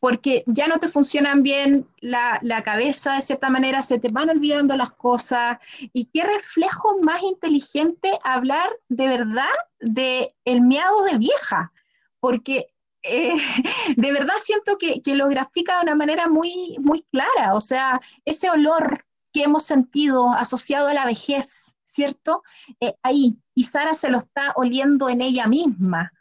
porque 0.00 0.42
ya 0.46 0.66
no 0.68 0.78
te 0.78 0.88
funcionan 0.88 1.42
bien 1.42 1.86
la, 2.00 2.40
cabeza, 2.64 3.14
de 3.14 3.20
cierta 3.20 3.50
manera, 3.50 3.82
se 3.82 4.00
te 4.00 4.08
van 4.08 4.30
olvidando 4.30 4.76
las 4.76 4.94
cosas, 4.94 5.58
y 5.92 6.06
qué 6.06 6.24
reflejo 6.24 6.98
más 7.00 7.22
inteligente 7.22 8.10
hablar 8.24 8.70
de 8.88 9.06
verdad 9.06 9.54
de 9.80 10.34
el 10.44 10.62
miedo 10.62 11.04
de 11.04 11.18
vieja, 11.18 11.72
porque 12.20 12.71
eh, 13.02 13.34
de 13.96 14.12
verdad 14.12 14.34
siento 14.38 14.78
que, 14.78 15.00
lo 15.14 15.28
grafica 15.28 15.76
de 15.76 15.82
una 15.82 15.94
manera 15.94 16.28
muy, 16.28 16.76
muy 16.80 17.02
clara, 17.10 17.54
o 17.54 17.60
sea, 17.60 18.00
ese 18.24 18.50
olor 18.50 19.04
que 19.32 19.42
hemos 19.42 19.64
sentido 19.64 20.32
asociado 20.32 20.88
a 20.88 20.94
la 20.94 21.06
vejez, 21.06 21.74
¿cierto? 21.84 22.42
Eh, 22.80 22.94
ahí, 23.02 23.36
y 23.54 23.64
Sara 23.64 23.94
se 23.94 24.10
lo 24.10 24.18
está 24.18 24.52
oliendo 24.56 25.08
en 25.08 25.22
ella 25.22 25.46
misma, 25.46 26.12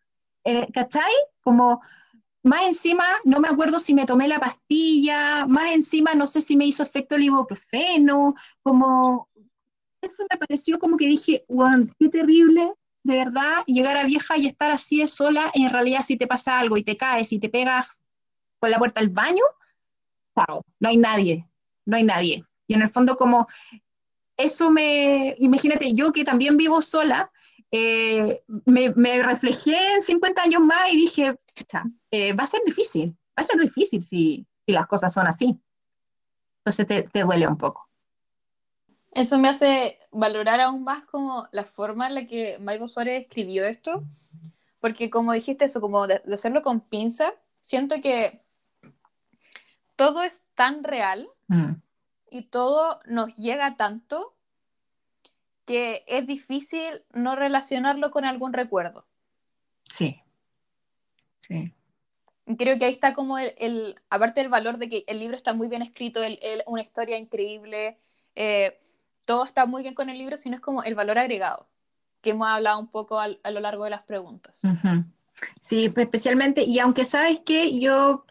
eh, 0.44 0.68
¿cachai? 0.74 1.12
Como 1.42 1.82
más 2.44 2.64
encima, 2.64 3.06
no 3.24 3.40
me 3.40 3.50
acuerdo 3.50 3.80
si 3.80 3.94
me 3.94 4.06
tomé 4.06 4.28
la 4.28 4.40
pastilla, 4.40 5.46
más 5.46 5.72
encima 5.72 6.16
no 6.16 6.26
sé 6.26 6.42
si 6.42 6.58
me 6.58 6.66
hizo 6.66 6.84
efecto 6.84 7.16
el 7.16 7.24
ibuprofeno, 7.24 8.34
como 8.64 9.30
eso 10.02 10.24
me 10.30 10.38
pareció 10.38 10.80
como 10.80 10.98
que 10.98 11.06
dije, 11.06 11.46
wow, 11.48 11.88
qué 12.00 12.10
terrible 12.10 12.74
de 13.04 13.16
verdad 13.16 13.64
llegar 13.66 13.98
a 13.98 14.06
vieja 14.06 14.38
y 14.38 14.48
estar 14.48 14.72
así 14.72 15.00
de 15.00 15.08
sola, 15.08 15.52
y 15.54 15.66
en 15.66 15.72
realidad 15.72 16.02
si 16.06 16.18
te 16.18 16.28
pasa 16.28 16.60
algo 16.60 16.78
y 16.78 16.84
te 16.84 16.98
caes 16.98 17.32
y 17.34 17.40
te 17.40 17.50
pegas 17.50 18.04
por 18.60 18.70
la 18.70 18.78
puerta 18.78 19.02
del 19.02 19.10
baño, 19.10 19.44
chao, 20.36 20.64
no 20.80 20.90
hay 20.90 20.98
nadie, 20.98 21.48
no 21.86 21.98
hay 21.98 22.04
nadie. 22.04 22.46
Y 22.68 22.74
en 22.74 22.84
el 22.84 22.90
fondo 22.90 23.18
como 23.18 23.48
eso 24.38 24.72
me, 24.72 25.36
imagínate, 25.40 25.94
yo 25.94 26.12
que 26.12 26.24
también 26.24 26.58
vivo 26.58 26.82
sola, 26.82 27.32
eh, 27.72 28.44
me, 28.66 29.24
reflejé 29.24 29.76
en 29.96 30.02
50 30.02 30.42
años 30.42 30.62
más 30.62 30.92
y 30.92 30.98
dije, 30.98 31.40
eh, 32.12 32.34
va 32.34 32.44
a 32.44 32.48
ser 32.48 32.62
difícil, 32.66 33.10
va 33.10 33.42
a 33.42 33.44
ser 33.44 33.60
difícil 33.60 34.04
si, 34.04 34.46
las 34.68 34.88
cosas 34.88 35.12
son 35.12 35.28
así. 35.28 35.60
Entonces 36.64 37.12
te 37.12 37.24
duele 37.24 37.46
un 37.46 37.58
poco. 37.58 37.91
Eso 39.12 39.38
me 39.38 39.50
hace 39.50 40.00
valorar 40.12 40.62
aún 40.62 40.84
más 40.84 41.06
como 41.06 41.48
la 41.52 41.66
forma 41.66 42.08
en 42.08 42.16
la 42.16 42.28
que 42.28 42.58
Michael 42.60 42.90
Suárez 42.90 43.24
escribió 43.24 43.66
esto, 43.66 44.04
porque 44.80 45.10
como 45.10 45.34
dijiste 45.34 45.66
eso, 45.66 45.82
como 45.82 46.08
de, 46.08 46.22
hacerlo 46.34 46.62
con 46.62 46.80
pinza, 46.80 47.34
siento 47.62 47.96
que 48.02 48.42
todo 49.98 50.24
es 50.24 50.42
tan 50.56 50.84
real 50.84 51.30
mm. 51.48 51.74
y 52.30 52.44
todo 52.44 53.02
nos 53.06 53.36
llega 53.36 53.76
tanto 53.76 54.34
que 55.66 56.04
es 56.08 56.26
difícil 56.26 57.04
no 57.14 57.36
relacionarlo 57.36 58.12
con 58.12 58.26
algún 58.26 58.54
recuerdo. 58.54 59.06
Sí, 59.90 60.22
sí. 61.38 61.74
Creo 62.58 62.80
que 62.80 62.86
ahí 62.86 62.94
está 62.94 63.14
como 63.14 63.38
el, 63.38 63.96
aparte 64.10 64.42
del 64.42 64.50
valor 64.50 64.78
de 64.78 64.90
que 64.90 65.04
el 65.08 65.20
libro 65.20 65.36
está 65.36 65.54
muy 65.54 65.68
bien 65.68 65.82
escrito, 65.82 66.24
el, 66.24 66.40
una 66.66 66.82
historia 66.82 67.18
increíble, 67.18 68.00
eh, 68.36 68.80
todo 69.26 69.46
está 69.46 69.66
muy 69.66 69.82
bien 69.82 69.96
con 69.96 70.10
el 70.10 70.18
libro, 70.18 70.38
sino 70.38 70.56
es 70.56 70.62
como 70.62 70.84
el 70.84 70.96
valor 70.96 71.18
agregado, 71.18 71.68
que 72.22 72.32
hemos 72.32 72.48
hablado 72.48 72.80
un 72.80 72.88
poco 72.88 73.20
a 73.20 73.28
lo 73.28 73.60
largo 73.60 73.84
de 73.84 73.90
las 73.90 74.04
preguntas. 74.04 74.58
Sí, 75.60 75.90
pues, 75.90 76.06
especialmente, 76.06 76.64
y 76.64 76.80
aunque 76.80 77.06
sabes 77.06 77.40
que 77.40 77.80
yo 77.80 78.26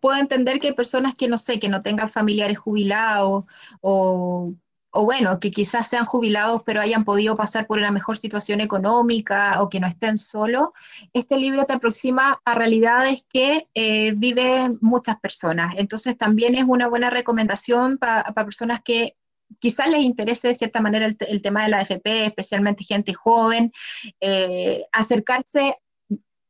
puedo 0.00 0.18
entender 0.18 0.58
que 0.58 0.68
hay 0.68 0.72
personas 0.74 1.14
que 1.14 1.28
no 1.28 1.38
sé, 1.38 1.58
que 1.58 1.68
no 1.68 1.80
tengan 1.80 2.10
familiares 2.10 2.58
jubilados 2.58 3.44
o, 3.80 4.54
bueno, 4.92 5.40
que 5.40 5.50
quizás 5.50 5.88
sean 5.88 6.04
jubilados 6.04 6.62
pero 6.66 6.80
hayan 6.80 7.04
podido 7.04 7.36
pasar 7.36 7.66
por 7.66 7.78
una 7.78 7.90
mejor 7.90 8.18
situación 8.18 8.60
económica 8.60 9.62
o 9.62 9.70
que 9.70 9.80
no 9.80 9.86
estén 9.86 10.18
solos, 10.18 10.68
este 11.14 11.36
libro 11.38 11.64
te 11.64 11.72
aproxima 11.72 12.42
a 12.44 12.54
realidades 12.54 13.24
que 13.32 13.68
eh, 13.74 14.12
viven 14.14 14.78
muchas 14.82 15.18
personas. 15.20 15.72
Entonces 15.76 16.18
también 16.18 16.54
es 16.54 16.64
una 16.66 16.88
buena 16.88 17.08
recomendación 17.08 17.96
para 17.96 18.24
personas 18.34 18.82
que 18.82 19.16
quizás 19.58 19.88
les 19.88 20.02
interese 20.02 20.48
de 20.48 20.54
cierta 20.54 20.80
manera 20.80 21.06
el, 21.06 21.42
tema 21.42 21.64
de 21.64 21.68
la 21.70 21.80
AFP, 21.80 22.26
especialmente 22.26 22.84
gente 22.84 23.14
joven, 23.14 23.72
eh, 24.20 24.84
acercarse 24.92 25.78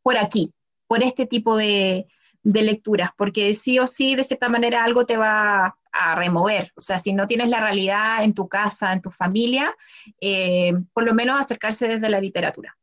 por 0.03 0.19
aquí, 0.19 0.53
por 0.87 1.03
este 1.03 1.27
tipo 1.27 1.57
de, 1.57 2.07
lecturas, 2.43 3.11
porque 3.17 3.55
sí 3.55 3.79
o 3.79 3.87
sí, 3.87 4.17
de 4.17 4.25
cierta 4.25 4.49
manera, 4.49 4.85
algo 4.85 5.07
te 5.07 5.17
va 5.17 5.77
a 5.93 6.15
remover. 6.15 6.73
O 6.77 6.81
sea, 6.81 6.99
si 6.99 7.13
no 7.13 7.27
tienes 7.27 7.49
la 7.49 7.61
realidad 7.61 8.25
en 8.25 8.35
tu 8.35 8.49
casa, 8.49 8.93
en 8.93 9.01
tu 9.01 9.11
familia, 9.11 9.75
eh, 10.21 10.73
por 10.93 11.05
lo 11.05 11.15
menos 11.15 11.39
acercarse 11.39 11.87
desde 11.87 12.09
la 12.09 12.21
literatura. 12.21 12.77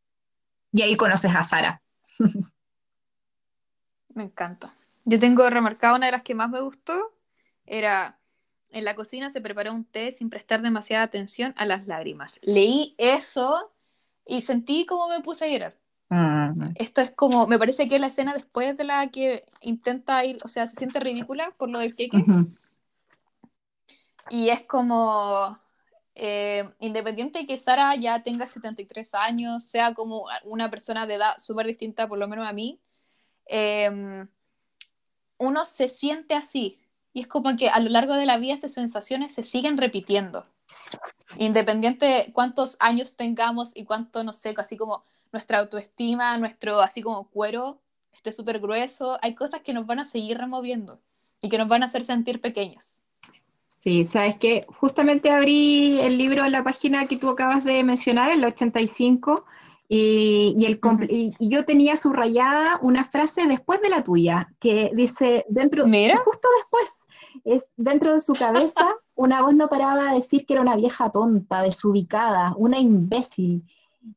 Y 0.71 0.81
ahí 0.81 0.95
conoces 0.95 1.35
a 1.35 1.43
Sara. 1.43 1.81
Me 4.15 4.23
encanta. 4.23 4.73
Yo 5.05 5.19
tengo 5.19 5.49
remarcado 5.49 5.95
una 5.95 6.05
de 6.05 6.11
las 6.11 6.23
que 6.23 6.35
más 6.35 6.49
me 6.49 6.61
gustó, 6.61 7.13
era 7.65 8.18
en 8.71 8.85
la 8.85 8.95
cocina 8.95 9.29
se 9.29 9.41
preparó 9.41 9.73
un 9.73 9.85
té 9.85 10.11
sin 10.11 10.29
prestar 10.29 10.61
demasiada 10.61 11.03
atención 11.03 11.53
a 11.57 11.65
las 11.65 11.87
lágrimas. 11.87 12.39
Leí 12.41 12.95
eso 12.97 13.71
y 14.25 14.41
sentí 14.41 14.85
como 14.85 15.09
me 15.09 15.21
puse 15.21 15.45
a 15.45 15.47
llorar. 15.47 15.75
Mm. 16.09 16.71
Esto 16.75 17.01
es 17.01 17.11
como, 17.11 17.47
me 17.47 17.59
parece 17.59 17.87
que 17.87 17.99
la 17.99 18.07
escena 18.07 18.33
después 18.33 18.77
de 18.77 18.83
la 18.83 19.07
que 19.09 19.45
intenta 19.61 20.23
ir, 20.25 20.37
o 20.43 20.47
sea, 20.47 20.67
se 20.67 20.75
siente 20.75 20.99
ridícula 20.99 21.53
por 21.57 21.69
lo 21.69 21.79
del 21.79 21.95
cake. 21.95 22.13
Y 24.31 24.49
es 24.49 24.61
como, 24.61 25.57
eh, 26.13 26.69
independiente 26.79 27.39
de 27.39 27.47
que 27.47 27.57
Sara 27.57 27.95
ya 27.95 28.21
tenga 28.21 28.45
73 28.45 29.13
años, 29.15 29.65
sea 29.65 29.93
como 29.95 30.25
una 30.43 30.69
persona 30.69 31.07
de 31.07 31.15
edad 31.15 31.37
súper 31.39 31.65
distinta, 31.65 32.07
por 32.07 32.19
lo 32.19 32.27
menos 32.27 32.47
a 32.47 32.53
mí, 32.53 32.79
eh, 33.47 34.27
uno 35.39 35.65
se 35.65 35.87
siente 35.87 36.35
así, 36.35 36.79
y 37.19 37.23
es 37.23 37.27
como 37.27 37.57
que 37.57 37.67
a 37.67 37.81
lo 37.81 37.89
largo 37.89 38.13
de 38.13 38.25
la 38.25 38.37
vida 38.37 38.53
esas 38.53 38.71
sensaciones 38.71 39.33
se 39.33 39.43
siguen 39.43 39.77
repitiendo. 39.77 40.45
Independiente 41.37 42.05
de 42.05 42.31
cuántos 42.31 42.77
años 42.79 43.17
tengamos 43.17 43.71
y 43.75 43.83
cuánto, 43.83 44.23
no 44.23 44.31
sé, 44.31 44.53
así 44.57 44.77
como 44.77 45.03
nuestra 45.33 45.59
autoestima, 45.59 46.37
nuestro 46.37 46.79
así 46.79 47.01
como 47.01 47.27
cuero 47.27 47.81
esté 48.13 48.31
súper 48.31 48.59
grueso, 48.61 49.17
hay 49.21 49.35
cosas 49.35 49.61
que 49.61 49.73
nos 49.73 49.85
van 49.85 49.99
a 49.99 50.05
seguir 50.05 50.37
removiendo 50.37 51.01
y 51.41 51.49
que 51.49 51.57
nos 51.57 51.67
van 51.67 51.83
a 51.83 51.87
hacer 51.87 52.05
sentir 52.05 52.39
pequeños. 52.39 53.01
Sí, 53.67 54.05
sabes 54.05 54.37
que 54.37 54.65
justamente 54.79 55.29
abrí 55.29 55.99
el 55.99 56.17
libro 56.17 56.45
en 56.45 56.53
la 56.53 56.63
página 56.63 57.05
que 57.05 57.17
tú 57.17 57.27
acabas 57.27 57.65
de 57.65 57.83
mencionar, 57.83 58.31
el 58.31 58.45
85, 58.45 59.45
y, 59.91 60.65
el, 60.65 60.79
y, 61.09 61.33
yo 61.39 61.65
tenía 61.65 61.97
subrayada 61.97 62.77
una 62.83 63.05
frase 63.05 63.47
después 63.47 63.81
de 63.81 63.89
la 63.89 64.03
tuya, 64.03 64.53
que 64.59 64.91
dice, 64.93 65.45
dentro, 65.49 65.83
justo 65.83 66.47
después, 66.59 67.07
es 67.45 67.71
dentro 67.77 68.13
de 68.13 68.21
su 68.21 68.33
cabeza, 68.33 68.95
una 69.15 69.41
voz 69.41 69.55
no 69.55 69.67
paraba 69.69 70.09
de 70.09 70.15
decir 70.15 70.45
que 70.45 70.53
era 70.53 70.61
una 70.61 70.75
vieja 70.75 71.11
tonta, 71.11 71.61
desubicada, 71.61 72.53
una 72.57 72.79
imbécil. 72.79 73.63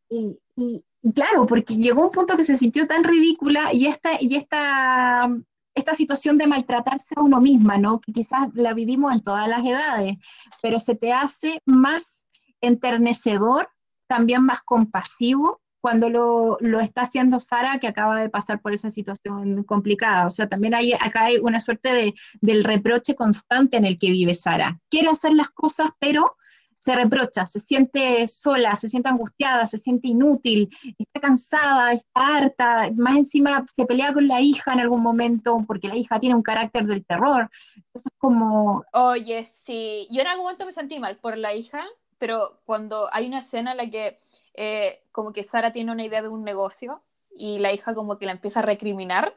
Y, 0.09 0.39
y 0.57 0.85
claro, 1.15 1.47
porque 1.47 1.77
llegó 1.77 2.05
un 2.05 2.13
punto 2.13 2.37
que 2.37 2.45
se 2.45 2.57
sintió 2.57 2.87
tan 2.87 3.05
ridícula 3.05 3.73
y 3.73 3.87
esta, 3.87 4.21
y 4.21 4.37
esta 4.37 5.31
esta 5.75 5.95
situación 5.95 6.37
de 6.39 6.47
maltratarse 6.47 7.15
a 7.17 7.23
uno 7.23 7.41
misma, 7.41 7.79
¿no? 7.79 8.01
Que 8.01 8.13
quizás 8.13 8.49
la 8.55 8.75
vivimos 8.75 9.15
en 9.15 9.23
todas 9.23 9.49
las 9.49 9.65
edades, 9.65 10.19
pero 10.61 10.79
se 10.79 10.95
te 10.95 11.13
hace 11.13 11.63
más 11.65 12.27
enternecedor, 12.61 13.69
también 14.07 14.43
más 14.43 14.61
compasivo 14.63 15.62
cuando 15.83 16.09
lo, 16.09 16.57
lo, 16.61 16.81
está 16.81 17.03
haciendo 17.03 17.41
Sara, 17.41 17.79
que 17.79 17.89
acaba 17.89 18.21
de 18.21 18.31
pasar 18.31 18.61
por 18.63 18.73
esa 18.73 18.89
situación 18.91 19.65
complicada. 19.65 20.27
O 20.27 20.31
sea, 20.31 20.49
también 20.49 20.75
hay, 20.75 20.93
acá 20.93 21.25
hay 21.25 21.39
una 21.39 21.61
suerte 21.61 21.93
de, 21.93 22.15
del 22.41 22.63
reproche 22.63 23.17
constante 23.17 23.77
en 23.77 23.85
el 23.85 23.99
que 23.99 24.13
vive 24.13 24.33
Sara. 24.35 24.79
Quiere 24.89 25.09
hacer 25.09 25.35
las 25.35 25.51
cosas, 25.51 25.91
pero 25.99 26.37
se 26.79 26.95
reprocha, 26.95 27.47
se 27.47 27.61
siente 27.61 28.27
sola, 28.27 28.75
se 28.75 28.89
siente 28.89 29.09
angustiada, 29.09 29.67
se 29.67 29.79
siente 29.79 30.09
inútil, 30.09 30.69
está 30.99 31.21
cansada, 31.21 31.93
está 31.93 32.37
harta, 32.37 32.91
más 32.97 33.17
encima 33.17 33.65
se 33.73 33.85
pelea 33.85 34.13
con 34.13 34.27
la 34.27 34.41
hija 34.41 34.73
en 34.73 34.81
algún 34.81 35.01
momento 35.01 35.63
porque 35.67 35.87
la 35.87 35.97
hija 35.97 36.19
tiene 36.19 36.35
un 36.35 36.43
carácter 36.43 36.85
del 36.87 37.05
terror. 37.05 37.49
Entonces 37.77 38.13
como... 38.19 38.85
Oye, 38.93 39.45
sí, 39.45 40.09
yo 40.11 40.23
en 40.23 40.27
algún 40.27 40.45
momento 40.45 40.67
me 40.67 40.73
sentí 40.73 40.99
mal 40.99 41.17
por 41.19 41.39
la 41.39 41.55
hija, 41.55 41.85
pero 42.23 42.61
cuando 42.67 43.13
hay 43.13 43.27
una 43.27 43.41
escena 43.41 43.73
en 43.73 43.79
la 43.79 43.91
que 43.91 44.21
eh, 44.55 45.03
como 45.11 45.33
que 45.33 45.43
Sara 45.43 45.73
tiene 45.73 45.91
una 45.91 46.05
idea 46.05 46.23
de 46.23 46.29
un 46.29 46.45
negocio 46.45 47.03
y 47.35 47.59
la 47.59 47.73
hija 47.73 47.97
como 47.97 48.17
que 48.17 48.27
la 48.27 48.31
empieza 48.31 48.61
a 48.61 48.63
recriminar, 48.63 49.37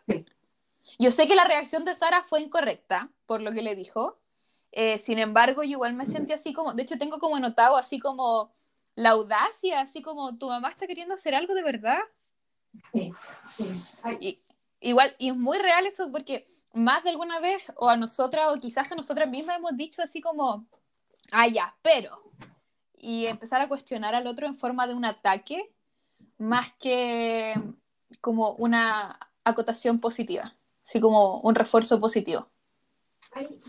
yo 1.00 1.10
sé 1.10 1.28
que 1.28 1.34
la 1.34 1.46
reacción 1.46 1.84
de 1.84 1.96
Sara 1.96 2.22
fue 2.30 2.42
incorrecta 2.42 3.10
por 3.26 3.42
lo 3.42 3.54
que 3.54 3.64
le 3.64 3.74
dijo, 3.74 4.20
eh, 4.72 5.00
sin 5.00 5.18
embargo, 5.18 5.64
yo 5.64 5.72
igual 5.72 5.96
me 5.96 6.06
sentí 6.06 6.32
así 6.32 6.54
como, 6.54 6.76
de 6.76 6.84
hecho 6.84 7.00
tengo 7.00 7.18
como 7.18 7.38
anotado 7.38 7.76
así 7.76 7.98
como 7.98 8.54
la 8.94 9.10
audacia, 9.10 9.82
así 9.82 10.04
como 10.04 10.38
tu 10.38 10.48
mamá 10.50 10.70
está 10.70 10.86
queriendo 10.86 11.16
hacer 11.16 11.34
algo 11.34 11.56
de 11.56 11.64
verdad. 11.64 11.98
Sí, 12.94 13.12
Y, 14.20 14.44
igual, 14.80 15.16
y 15.18 15.30
es 15.30 15.36
muy 15.36 15.58
real 15.58 15.88
eso 15.88 16.12
porque 16.12 16.48
más 16.74 17.04
de 17.04 17.10
alguna 17.10 17.40
vez, 17.40 17.64
o 17.78 17.90
a 17.90 17.98
nosotras, 17.98 18.52
o 18.56 18.60
quizás 18.60 18.92
a 18.92 18.96
nosotras 18.96 19.28
mismas 19.28 19.58
hemos 19.58 19.76
dicho 19.76 20.04
así 20.04 20.22
como, 20.22 20.68
ah, 21.32 21.48
ya, 21.48 21.76
pero, 21.82 22.22
y 23.06 23.28
empezar 23.28 23.62
a 23.62 23.68
cuestionar 23.68 24.16
al 24.16 24.26
otro 24.26 24.48
en 24.48 24.56
forma 24.56 24.88
de 24.88 24.96
un 24.96 25.06
ataque, 25.06 25.72
más 26.40 26.74
que 26.80 27.54
como 28.20 28.54
una 28.54 29.20
acotación 29.44 30.00
positiva, 30.00 30.56
así 30.88 31.00
como 31.00 31.40
un 31.42 31.54
refuerzo 31.54 32.00
positivo 32.00 32.50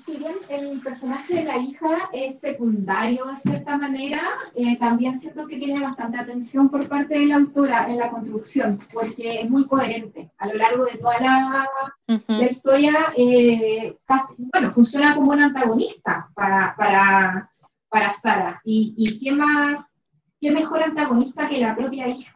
si 0.04 0.16
bien 0.16 0.34
el 0.48 0.80
personaje 0.80 1.34
de 1.34 1.44
la 1.44 1.56
hija 1.56 2.08
es 2.12 2.38
secundario 2.38 3.26
de 3.26 3.36
cierta 3.36 3.76
manera, 3.76 4.20
eh, 4.54 4.78
también 4.78 5.18
siento 5.18 5.46
que 5.46 5.56
tiene 5.56 5.80
bastante 5.80 6.18
atención 6.18 6.68
por 6.68 6.88
parte 6.88 7.18
de 7.18 7.26
la 7.26 7.36
autora 7.36 7.88
en 7.88 7.98
la 7.98 8.10
construcción, 8.10 8.78
porque 8.92 9.40
es 9.40 9.50
muy 9.50 9.66
coherente. 9.66 10.30
A 10.38 10.46
lo 10.46 10.54
largo 10.54 10.84
de 10.84 10.98
toda 10.98 11.18
la, 11.20 11.68
historia, 12.48 13.12
eh, 13.16 13.96
bueno, 14.38 14.70
funciona 14.70 15.14
como 15.16 15.32
un 15.32 15.40
antagonista 15.40 16.28
para, 16.34 16.74
para, 16.76 17.50
para 17.96 18.12
Sara. 18.12 18.60
¿Y, 18.64 18.94
y 18.96 19.18
qué, 19.18 19.32
más, 19.32 19.84
qué 20.40 20.50
mejor 20.50 20.82
antagonista 20.82 21.48
que 21.48 21.58
la 21.58 21.74
propia 21.74 22.08
hija? 22.08 22.34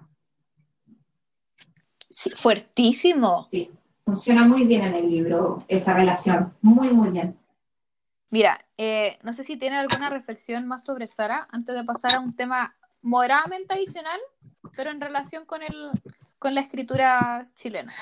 Sí, 2.09 2.31
fuertísimo. 2.31 3.47
Sí 3.51 3.71
funciona 4.11 4.45
muy 4.45 4.67
bien 4.67 4.83
en 4.83 4.95
el 4.97 5.09
libro 5.09 5.65
esa 5.69 5.95
relación, 5.95 6.53
muy, 6.63 6.89
muy 6.89 7.11
bien. 7.11 7.39
Mira, 8.31 8.59
eh, 8.77 9.19
no 9.23 9.33
sé 9.33 9.45
si 9.45 9.57
tiene 9.57 9.79
alguna 9.79 10.11
reflexión 10.11 10.67
más 10.67 10.85
sobre 10.85 11.07
Sara 11.07 11.47
antes 11.53 11.77
de 11.77 11.85
pasar 11.85 12.17
a 12.17 12.21
un 12.21 12.35
tema 12.35 12.75
moderadamente 13.03 13.73
adicional, 13.73 14.19
pero 14.75 14.91
en 14.91 15.01
relación 15.01 15.45
con, 15.47 15.63
el, 15.63 15.91
con 16.41 16.57
la 16.57 16.61
escritura 16.61 17.49
chilena. 17.55 17.95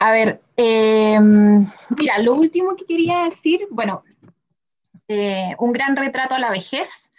A 0.00 0.10
ver, 0.10 0.42
eh, 0.56 1.20
mira, 1.96 2.18
lo 2.18 2.34
último 2.34 2.74
que 2.74 2.84
quería 2.84 3.22
decir, 3.22 3.68
bueno, 3.70 4.02
eh, 5.08 5.54
un 5.58 5.72
gran 5.72 5.96
retrato 5.96 6.34
a 6.34 6.38
la 6.38 6.50
vejez, 6.50 7.10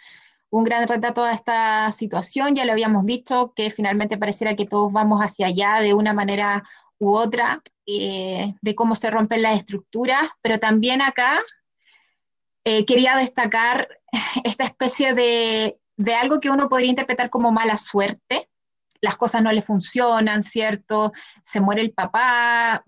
un 0.50 0.64
gran 0.64 0.86
retrato 0.88 1.24
a 1.24 1.32
esta 1.32 1.90
situación, 1.92 2.54
ya 2.54 2.64
lo 2.64 2.72
habíamos 2.72 3.06
dicho, 3.06 3.52
que 3.54 3.70
finalmente 3.70 4.18
pareciera 4.18 4.56
que 4.56 4.66
todos 4.66 4.92
vamos 4.92 5.20
hacia 5.20 5.46
allá 5.46 5.80
de 5.80 5.94
una 5.94 6.12
manera 6.12 6.62
u 6.98 7.14
otra, 7.14 7.62
eh, 7.86 8.54
de 8.60 8.74
cómo 8.74 8.94
se 8.96 9.10
rompen 9.10 9.42
las 9.42 9.56
estructuras, 9.56 10.28
pero 10.42 10.58
también 10.58 11.00
acá 11.02 11.38
eh, 12.64 12.84
quería 12.84 13.16
destacar 13.16 13.88
esta 14.44 14.64
especie 14.64 15.14
de, 15.14 15.78
de, 15.96 16.14
algo 16.14 16.40
que 16.40 16.50
uno 16.50 16.68
podría 16.68 16.90
interpretar 16.90 17.30
como 17.30 17.52
mala 17.52 17.76
suerte. 17.76 18.50
Las 19.00 19.16
cosas 19.16 19.42
no 19.42 19.52
le 19.52 19.62
funcionan, 19.62 20.42
¿cierto? 20.42 21.12
Se 21.44 21.60
muere 21.60 21.82
el 21.82 21.92
papá, 21.92 22.84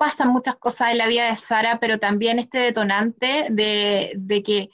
pasan 0.00 0.28
muchas 0.28 0.56
cosas 0.56 0.92
en 0.92 0.96
la 0.98 1.08
vida 1.08 1.28
de 1.28 1.36
Sara, 1.36 1.78
pero 1.78 1.98
también 1.98 2.38
este 2.38 2.56
detonante 2.56 3.48
de, 3.50 4.14
de 4.16 4.42
que 4.42 4.70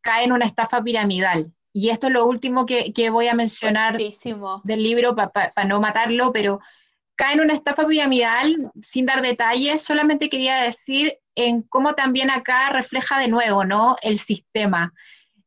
cae 0.00 0.22
en 0.22 0.32
una 0.32 0.46
estafa 0.46 0.80
piramidal. 0.80 1.52
Y 1.72 1.88
esto 1.90 2.06
es 2.06 2.12
lo 2.12 2.24
último 2.24 2.66
que, 2.66 2.92
que 2.92 3.10
voy 3.10 3.26
a 3.26 3.34
mencionar 3.34 3.98
del 3.98 4.82
libro 4.82 5.16
para 5.16 5.64
no 5.66 5.80
matarlo, 5.80 6.30
pero 6.30 6.60
cae 7.16 7.34
en 7.34 7.40
una 7.40 7.54
estafa 7.54 7.84
piramidal, 7.84 8.70
sin 8.80 9.06
dar 9.06 9.22
detalles, 9.22 9.82
solamente 9.82 10.28
quería 10.28 10.62
decir 10.62 11.18
en 11.34 11.62
cómo 11.62 11.94
también 11.94 12.30
acá 12.30 12.70
refleja 12.70 13.18
de 13.18 13.26
nuevo, 13.26 13.64
¿no? 13.64 13.96
El 14.02 14.20
sistema. 14.20 14.94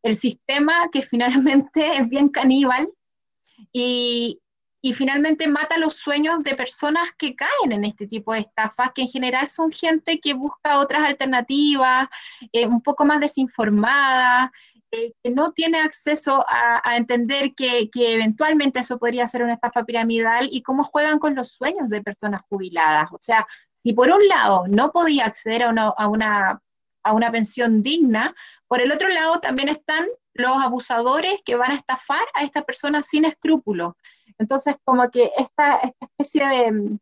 El 0.01 0.17
sistema 0.17 0.89
que 0.91 1.01
finalmente 1.01 1.95
es 1.95 2.09
bien 2.09 2.27
caníbal 2.27 2.89
y, 3.71 4.41
y 4.85 4.91
finalmente 4.91 5.47
mata 5.47 5.77
los 5.77 5.95
sueños 5.95 6.43
de 6.43 6.55
personas 6.55 7.13
que 7.17 7.35
caen 7.35 7.71
en 7.71 7.85
este 7.85 8.05
tipo 8.05 8.33
de 8.33 8.41
estafas, 8.41 8.91
que 8.93 9.03
en 9.03 9.07
general 9.07 9.47
son 9.47 9.71
gente 9.71 10.19
que 10.19 10.33
busca 10.33 10.77
otras 10.77 11.07
alternativas, 11.07 12.09
eh, 12.51 12.67
un 12.67 12.81
poco 12.81 13.05
más 13.05 13.21
desinformada, 13.21 14.51
que 14.91 15.31
no 15.31 15.53
tiene 15.53 15.79
acceso 15.79 16.45
a, 16.49 16.97
entender 16.97 17.53
que, 17.55 17.89
eventualmente 17.95 18.81
eso 18.81 18.99
podría 18.99 19.25
ser 19.25 19.43
una 19.43 19.53
estafa 19.53 19.85
piramidal 19.85 20.49
y 20.51 20.61
cómo 20.61 20.83
juegan 20.83 21.17
con 21.17 21.33
los 21.33 21.51
sueños 21.51 21.87
de 21.87 22.03
personas 22.03 22.43
jubiladas. 22.49 23.09
O 23.13 23.19
sea, 23.21 23.47
si 23.73 23.93
por 23.93 24.11
un 24.11 24.27
lado 24.27 24.65
no 24.67 24.91
podía 24.91 25.25
acceder 25.27 25.63
a 25.63 25.69
una, 25.69 25.87
a 25.87 26.07
una, 26.09 26.61
a 27.03 27.13
una 27.13 27.31
pensión 27.31 27.81
digna, 27.81 28.35
por 28.67 28.81
el 28.81 28.91
otro 28.91 29.07
lado 29.07 29.39
también 29.39 29.69
están 29.69 30.05
los 30.33 30.57
abusadores 30.61 31.41
que 31.45 31.55
van 31.55 31.71
a 31.71 31.75
estafar 31.75 32.23
a 32.33 32.43
estas 32.43 32.65
personas 32.65 33.07
sin 33.07 33.25
escrúpulos. 33.25 33.93
Entonces, 34.37 34.75
como 34.83 35.09
que 35.09 35.31
esta, 35.37 35.79
especie 35.99 36.47
de, 36.47 36.97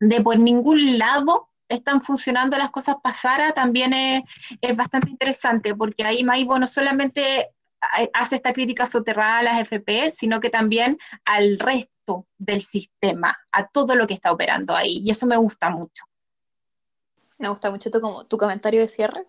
de 0.00 0.20
por 0.22 0.38
ningún 0.38 0.98
lado 0.98 1.48
están 1.68 2.00
funcionando 2.00 2.56
las 2.56 2.70
cosas 2.70 2.96
pasara 3.02 3.52
también 3.52 3.92
es, 3.92 4.22
bastante 4.76 5.10
interesante, 5.10 5.74
porque 5.74 6.04
ahí 6.04 6.24
Maibo 6.24 6.58
no 6.58 6.66
solamente 6.66 7.50
hace 8.12 8.36
esta 8.36 8.52
crítica 8.52 8.86
soterrada 8.86 9.38
a 9.38 9.42
las 9.42 9.60
FP, 9.60 10.10
sino 10.10 10.40
que 10.40 10.50
también 10.50 10.98
al 11.24 11.58
resto 11.58 12.26
del 12.36 12.62
sistema, 12.62 13.36
a 13.52 13.68
todo 13.68 13.94
lo 13.94 14.06
que 14.06 14.14
está 14.14 14.32
operando 14.32 14.74
ahí, 14.74 14.98
y 14.98 15.10
eso 15.10 15.26
me 15.26 15.36
gusta 15.36 15.70
mucho. 15.70 16.04
Me 17.36 17.48
gusta 17.48 17.70
mucho 17.70 17.90
tu, 17.90 18.00
como, 18.00 18.26
tu 18.26 18.36
comentario 18.36 18.80
de 18.80 18.88
cierre. 18.88 19.26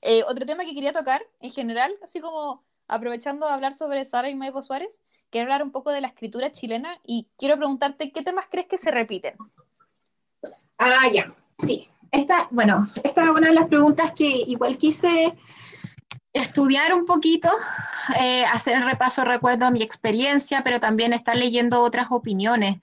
Eh, 0.00 0.22
otro 0.26 0.46
tema 0.46 0.64
que 0.64 0.74
quería 0.74 0.94
tocar, 0.94 1.22
en 1.40 1.50
general, 1.50 1.92
así 2.02 2.20
como 2.20 2.64
aprovechando 2.88 3.46
de 3.46 3.52
hablar 3.52 3.74
sobre 3.74 4.04
Sara 4.06 4.30
y 4.30 4.34
Maibo 4.34 4.62
Suárez, 4.62 4.98
quiero 5.30 5.46
hablar 5.46 5.62
un 5.62 5.72
poco 5.72 5.90
de 5.90 6.00
la 6.00 6.08
escritura 6.08 6.52
chilena 6.52 6.98
y 7.04 7.28
quiero 7.38 7.56
preguntarte 7.56 8.12
qué 8.12 8.22
temas 8.22 8.46
crees 8.50 8.68
que 8.68 8.78
se 8.78 8.90
repiten. 8.90 9.34
Ah, 10.78 11.08
ya. 11.12 11.26
Sí, 11.58 11.88
esta, 12.10 12.48
bueno, 12.50 12.88
esta 13.02 13.24
es 13.24 13.30
una 13.30 13.48
de 13.48 13.54
las 13.54 13.68
preguntas 13.68 14.12
que 14.12 14.26
igual 14.26 14.76
quise 14.78 15.34
estudiar 16.32 16.94
un 16.94 17.06
poquito, 17.06 17.50
eh, 18.18 18.44
hacer 18.44 18.76
el 18.76 18.84
repaso, 18.84 19.24
recuerdo 19.24 19.66
a 19.66 19.70
mi 19.70 19.82
experiencia, 19.82 20.62
pero 20.62 20.80
también 20.80 21.12
estar 21.12 21.36
leyendo 21.36 21.82
otras 21.82 22.08
opiniones. 22.10 22.78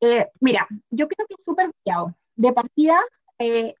Eh, 0.00 0.28
mira, 0.40 0.66
yo 0.90 1.08
creo 1.08 1.26
que 1.26 1.34
es 1.36 1.44
súper 1.44 1.70
variado. 1.84 2.14
De 2.36 2.52
partida, 2.52 2.98
eh, 3.38 3.74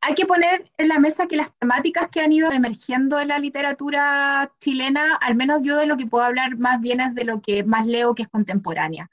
hay 0.00 0.14
que 0.14 0.26
poner 0.26 0.70
en 0.76 0.88
la 0.88 0.98
mesa 0.98 1.26
que 1.26 1.36
las 1.36 1.52
temáticas 1.58 2.08
que 2.08 2.20
han 2.20 2.32
ido 2.32 2.52
emergiendo 2.52 3.20
en 3.20 3.28
la 3.28 3.38
literatura 3.38 4.52
chilena, 4.60 5.16
al 5.16 5.34
menos 5.34 5.62
yo 5.62 5.76
de 5.76 5.86
lo 5.86 5.96
que 5.96 6.06
puedo 6.06 6.24
hablar 6.24 6.56
más 6.56 6.80
bien 6.80 7.00
es 7.00 7.14
de 7.14 7.24
lo 7.24 7.40
que 7.40 7.64
más 7.64 7.86
leo, 7.86 8.14
que 8.14 8.22
es 8.22 8.28
contemporánea, 8.28 9.10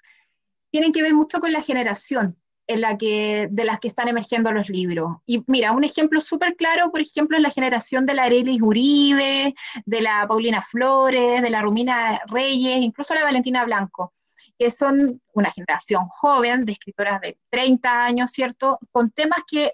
tienen 0.71 0.91
que 0.91 1.01
ver 1.01 1.13
mucho 1.13 1.39
con 1.39 1.51
la 1.51 1.61
generación 1.61 2.37
en 2.67 2.81
la 2.81 2.97
que, 2.97 3.47
de 3.51 3.63
las 3.63 3.79
que 3.79 3.87
están 3.87 4.07
emergiendo 4.07 4.51
los 4.51 4.69
libros. 4.69 5.17
Y 5.25 5.43
mira, 5.47 5.71
un 5.71 5.83
ejemplo 5.83 6.19
súper 6.19 6.55
claro, 6.55 6.91
por 6.91 7.01
ejemplo, 7.01 7.37
es 7.37 7.43
la 7.43 7.51
generación 7.51 8.05
de 8.05 8.15
la 8.15 8.23
Arelis 8.23 8.61
Uribe, 8.61 9.55
de 9.85 10.01
la 10.01 10.25
Paulina 10.27 10.61
Flores, 10.61 11.41
de 11.41 11.49
la 11.49 11.61
Rumina 11.61 12.21
Reyes, 12.27 12.81
incluso 12.81 13.13
la 13.13 13.23
Valentina 13.23 13.65
Blanco, 13.65 14.13
que 14.57 14.71
son 14.71 15.21
una 15.33 15.51
generación 15.51 16.07
joven 16.07 16.65
de 16.65 16.73
escritoras 16.73 17.21
de 17.21 17.37
30 17.49 18.05
años, 18.05 18.31
¿cierto? 18.31 18.79
Con 18.91 19.11
temas 19.11 19.39
que 19.47 19.73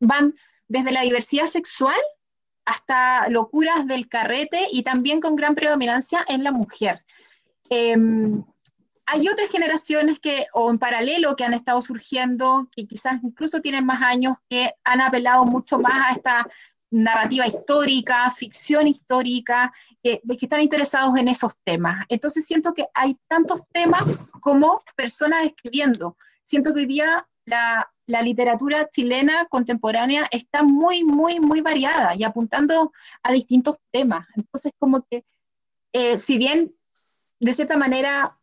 van 0.00 0.34
desde 0.68 0.92
la 0.92 1.02
diversidad 1.02 1.46
sexual 1.46 2.00
hasta 2.64 3.28
locuras 3.30 3.86
del 3.86 4.08
carrete 4.08 4.68
y 4.70 4.82
también 4.82 5.20
con 5.20 5.36
gran 5.36 5.54
predominancia 5.54 6.24
en 6.28 6.44
la 6.44 6.52
mujer. 6.52 7.04
Em, 7.70 8.44
hay 9.06 9.26
otras 9.28 9.50
generaciones 9.50 10.20
que, 10.20 10.46
o 10.52 10.70
en 10.70 10.78
paralelo, 10.78 11.34
que 11.34 11.44
han 11.44 11.54
estado 11.54 11.80
surgiendo, 11.80 12.68
que 12.76 12.86
quizás 12.86 13.20
incluso 13.22 13.62
tienen 13.62 13.86
más 13.86 14.02
años, 14.02 14.36
que 14.50 14.74
han 14.84 15.00
apelado 15.00 15.46
mucho 15.46 15.78
más 15.78 16.10
a 16.10 16.14
esta 16.14 16.46
narrativa 16.90 17.46
histórica, 17.46 18.30
ficción 18.30 18.86
histórica, 18.86 19.72
que, 20.02 20.20
que, 20.20 20.46
están 20.46 20.60
interesados 20.60 21.16
en 21.16 21.28
esos 21.28 21.56
temas. 21.64 22.04
Entonces 22.10 22.46
siento 22.46 22.74
que 22.74 22.86
hay 22.92 23.16
tantos 23.28 23.62
temas 23.72 24.30
como 24.42 24.82
personas 24.94 25.46
escribiendo. 25.46 26.18
Siento 26.44 26.74
que 26.74 26.80
hoy 26.80 26.86
día 26.86 27.26
la, 27.48 27.90
la 28.06 28.22
literatura 28.22 28.88
chilena 28.88 29.46
contemporánea 29.50 30.28
está 30.30 30.62
muy, 30.62 31.04
muy, 31.04 31.40
muy 31.40 31.60
variada 31.60 32.14
y 32.14 32.24
apuntando 32.24 32.92
a 33.22 33.32
distintos 33.32 33.76
temas. 33.90 34.26
Entonces 34.34 34.72
como 34.78 35.04
que, 35.08 35.24
eh, 35.92 36.18
si 36.18 36.38
bien 36.38 36.74
de 37.40 37.52
cierta 37.52 37.76
manera 37.76 38.36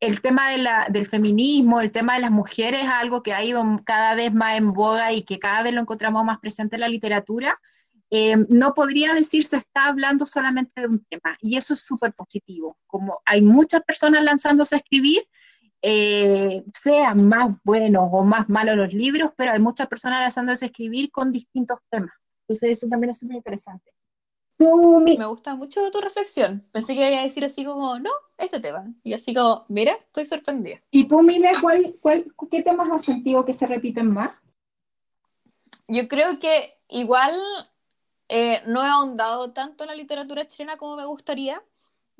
el 0.00 0.22
tema 0.22 0.50
de 0.50 0.58
la, 0.58 0.86
del 0.88 1.06
feminismo, 1.06 1.80
el 1.80 1.92
tema 1.92 2.14
de 2.14 2.22
las 2.22 2.30
mujeres 2.30 2.84
es 2.84 2.88
algo 2.88 3.22
que 3.22 3.34
ha 3.34 3.44
ido 3.44 3.62
cada 3.84 4.14
vez 4.14 4.32
más 4.32 4.56
en 4.56 4.72
boga 4.72 5.12
y 5.12 5.22
que 5.22 5.38
cada 5.38 5.62
vez 5.62 5.74
lo 5.74 5.82
encontramos 5.82 6.24
más 6.24 6.38
presente 6.38 6.76
en 6.76 6.80
la 6.80 6.88
literatura, 6.88 7.60
eh, 8.08 8.36
no 8.48 8.74
podría 8.74 9.14
decir 9.14 9.44
se 9.44 9.58
está 9.58 9.86
hablando 9.86 10.24
solamente 10.26 10.80
de 10.80 10.88
un 10.88 11.04
tema, 11.04 11.36
y 11.40 11.56
eso 11.56 11.74
es 11.74 11.80
súper 11.80 12.12
positivo. 12.14 12.78
Como 12.86 13.20
hay 13.26 13.42
muchas 13.42 13.82
personas 13.82 14.24
lanzándose 14.24 14.74
a 14.74 14.78
escribir, 14.78 15.22
eh, 15.82 16.64
sean 16.74 17.28
más 17.28 17.56
buenos 17.64 18.08
o 18.12 18.24
más 18.24 18.48
malos 18.48 18.76
los 18.76 18.92
libros, 18.92 19.32
pero 19.36 19.52
hay 19.52 19.60
muchas 19.60 19.88
personas 19.88 20.20
lanzándose 20.20 20.66
a 20.66 20.68
escribir 20.68 21.10
con 21.10 21.32
distintos 21.32 21.80
temas. 21.88 22.12
Entonces 22.46 22.78
eso 22.78 22.88
también 22.88 23.10
es 23.10 23.22
muy 23.22 23.36
interesante. 23.36 23.92
Me 24.58 25.26
gusta 25.26 25.54
mucho 25.54 25.90
tu 25.90 26.00
reflexión. 26.00 26.66
Pensé 26.70 26.94
que 26.94 27.10
iba 27.10 27.20
a 27.20 27.24
decir 27.24 27.42
así 27.44 27.64
como, 27.64 27.98
no, 27.98 28.10
este 28.36 28.60
tema. 28.60 28.92
Y 29.02 29.14
así 29.14 29.32
como, 29.32 29.64
mira, 29.68 29.94
estoy 29.94 30.26
sorprendida. 30.26 30.82
¿Y 30.90 31.08
tú, 31.08 31.22
Mile, 31.22 31.52
cuál, 31.62 31.96
cuál, 32.00 32.26
qué 32.50 32.62
temas 32.62 32.90
has 32.90 33.06
sentido 33.06 33.44
que 33.46 33.54
se 33.54 33.66
repiten 33.66 34.10
más? 34.10 34.32
Yo 35.88 36.08
creo 36.08 36.38
que 36.38 36.74
igual 36.88 37.40
eh, 38.28 38.60
no 38.66 38.84
he 38.84 38.88
ahondado 38.88 39.52
tanto 39.54 39.84
en 39.84 39.88
la 39.88 39.96
literatura 39.96 40.46
chilena 40.46 40.76
como 40.76 40.96
me 40.96 41.06
gustaría. 41.06 41.62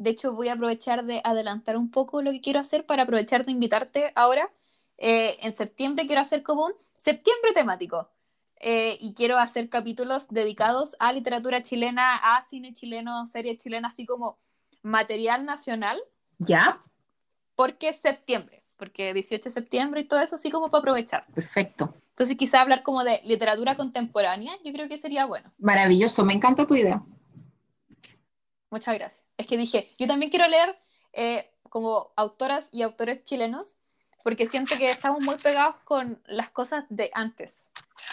De 0.00 0.08
hecho, 0.08 0.32
voy 0.32 0.48
a 0.48 0.54
aprovechar 0.54 1.04
de 1.04 1.20
adelantar 1.24 1.76
un 1.76 1.90
poco 1.90 2.22
lo 2.22 2.32
que 2.32 2.40
quiero 2.40 2.58
hacer 2.58 2.86
para 2.86 3.02
aprovechar 3.02 3.44
de 3.44 3.52
invitarte 3.52 4.12
ahora. 4.14 4.50
Eh, 4.96 5.36
en 5.42 5.52
septiembre 5.52 6.06
quiero 6.06 6.22
hacer 6.22 6.42
como 6.42 6.64
un 6.64 6.72
septiembre 6.96 7.52
temático. 7.54 8.08
Eh, 8.56 8.96
y 8.98 9.12
quiero 9.12 9.36
hacer 9.36 9.68
capítulos 9.68 10.26
dedicados 10.30 10.96
a 11.00 11.12
literatura 11.12 11.62
chilena, 11.62 12.16
a 12.16 12.42
cine 12.44 12.72
chileno, 12.72 13.26
series 13.26 13.58
chilenas, 13.58 13.92
así 13.92 14.06
como 14.06 14.38
material 14.80 15.44
nacional. 15.44 16.00
¿Ya? 16.38 16.78
Porque 17.54 17.92
septiembre, 17.92 18.64
porque 18.78 19.12
18 19.12 19.50
de 19.50 19.50
septiembre 19.50 20.00
y 20.00 20.04
todo 20.04 20.22
eso, 20.22 20.36
así 20.36 20.50
como 20.50 20.70
para 20.70 20.80
aprovechar. 20.80 21.26
Perfecto. 21.34 21.94
Entonces 22.08 22.38
quizá 22.38 22.62
hablar 22.62 22.82
como 22.82 23.04
de 23.04 23.20
literatura 23.24 23.76
contemporánea, 23.76 24.54
yo 24.64 24.72
creo 24.72 24.88
que 24.88 24.96
sería 24.96 25.26
bueno. 25.26 25.52
Maravilloso, 25.58 26.24
me 26.24 26.32
encanta 26.32 26.66
tu 26.66 26.74
idea. 26.74 27.02
Muchas 28.70 28.94
gracias. 28.94 29.19
Es 29.40 29.46
que 29.46 29.56
dije, 29.56 29.90
yo 29.98 30.06
también 30.06 30.28
quiero 30.28 30.46
leer 30.48 30.78
eh, 31.14 31.50
como 31.70 32.12
autoras 32.14 32.68
y 32.72 32.82
autores 32.82 33.24
chilenos, 33.24 33.78
porque 34.22 34.46
siento 34.46 34.76
que 34.76 34.84
estamos 34.84 35.22
muy 35.24 35.36
pegados 35.36 35.76
con 35.84 36.20
las 36.26 36.50
cosas 36.50 36.84
de 36.90 37.10
antes. 37.14 37.70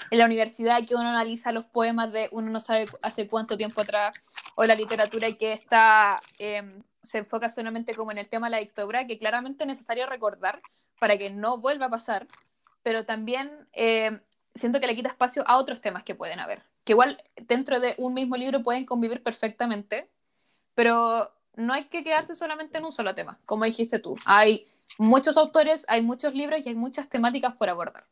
En 0.09 0.19
la 0.19 0.25
universidad 0.25 0.85
que 0.87 0.95
uno 0.95 1.09
analiza 1.09 1.51
los 1.51 1.65
poemas 1.65 2.13
de 2.13 2.29
uno 2.31 2.49
no 2.49 2.61
sabe 2.61 2.85
hace 3.01 3.27
cuánto 3.27 3.57
tiempo 3.57 3.81
atrás, 3.81 4.15
o 4.55 4.63
la 4.63 4.75
literatura 4.75 5.29
que 5.33 5.51
está, 5.51 6.21
em, 6.39 6.81
se 7.03 7.17
enfoca 7.17 7.49
solamente 7.49 7.93
como 7.93 8.13
en 8.13 8.19
el 8.19 8.29
tema 8.29 8.47
de 8.47 8.51
la 8.51 8.59
dictadura, 8.59 9.05
que 9.05 9.19
claramente 9.19 9.65
es 9.65 9.67
necesario 9.67 10.05
recordar 10.07 10.61
para 10.97 11.17
que 11.17 11.29
no 11.29 11.59
vuelva 11.59 11.87
a 11.87 11.89
pasar, 11.89 12.25
pero 12.83 13.05
también 13.05 13.67
eh, 13.73 14.21
siento 14.55 14.79
que 14.79 14.87
le 14.87 14.95
quita 14.95 15.09
espacio 15.09 15.43
a 15.45 15.57
otros 15.57 15.81
temas 15.81 16.03
que 16.03 16.15
pueden 16.15 16.39
haber, 16.39 16.63
que 16.85 16.93
igual 16.93 17.21
dentro 17.35 17.81
de 17.81 17.95
un 17.97 18.13
mismo 18.13 18.37
libro 18.37 18.63
pueden 18.63 18.85
convivir 18.85 19.21
perfectamente, 19.23 20.09
pero 20.77 21.31
no 21.55 21.73
hay 21.73 21.85
que 21.85 22.03
quedarse 22.03 22.35
solamente 22.35 22.77
en 22.77 22.85
un 22.85 22.91
solo 22.91 23.15
tema, 23.15 23.39
como 23.47 23.65
dijiste 23.65 23.97
tú. 23.97 24.15
Hay 24.25 24.67
muchos 24.99 25.35
autores, 25.35 25.83
hay 25.87 26.03
muchos 26.03 26.35
libros 26.35 26.61
y 26.63 26.69
hay 26.69 26.75
muchas 26.75 27.09
temáticas 27.09 27.55
por 27.55 27.67
abordar. 27.67 28.05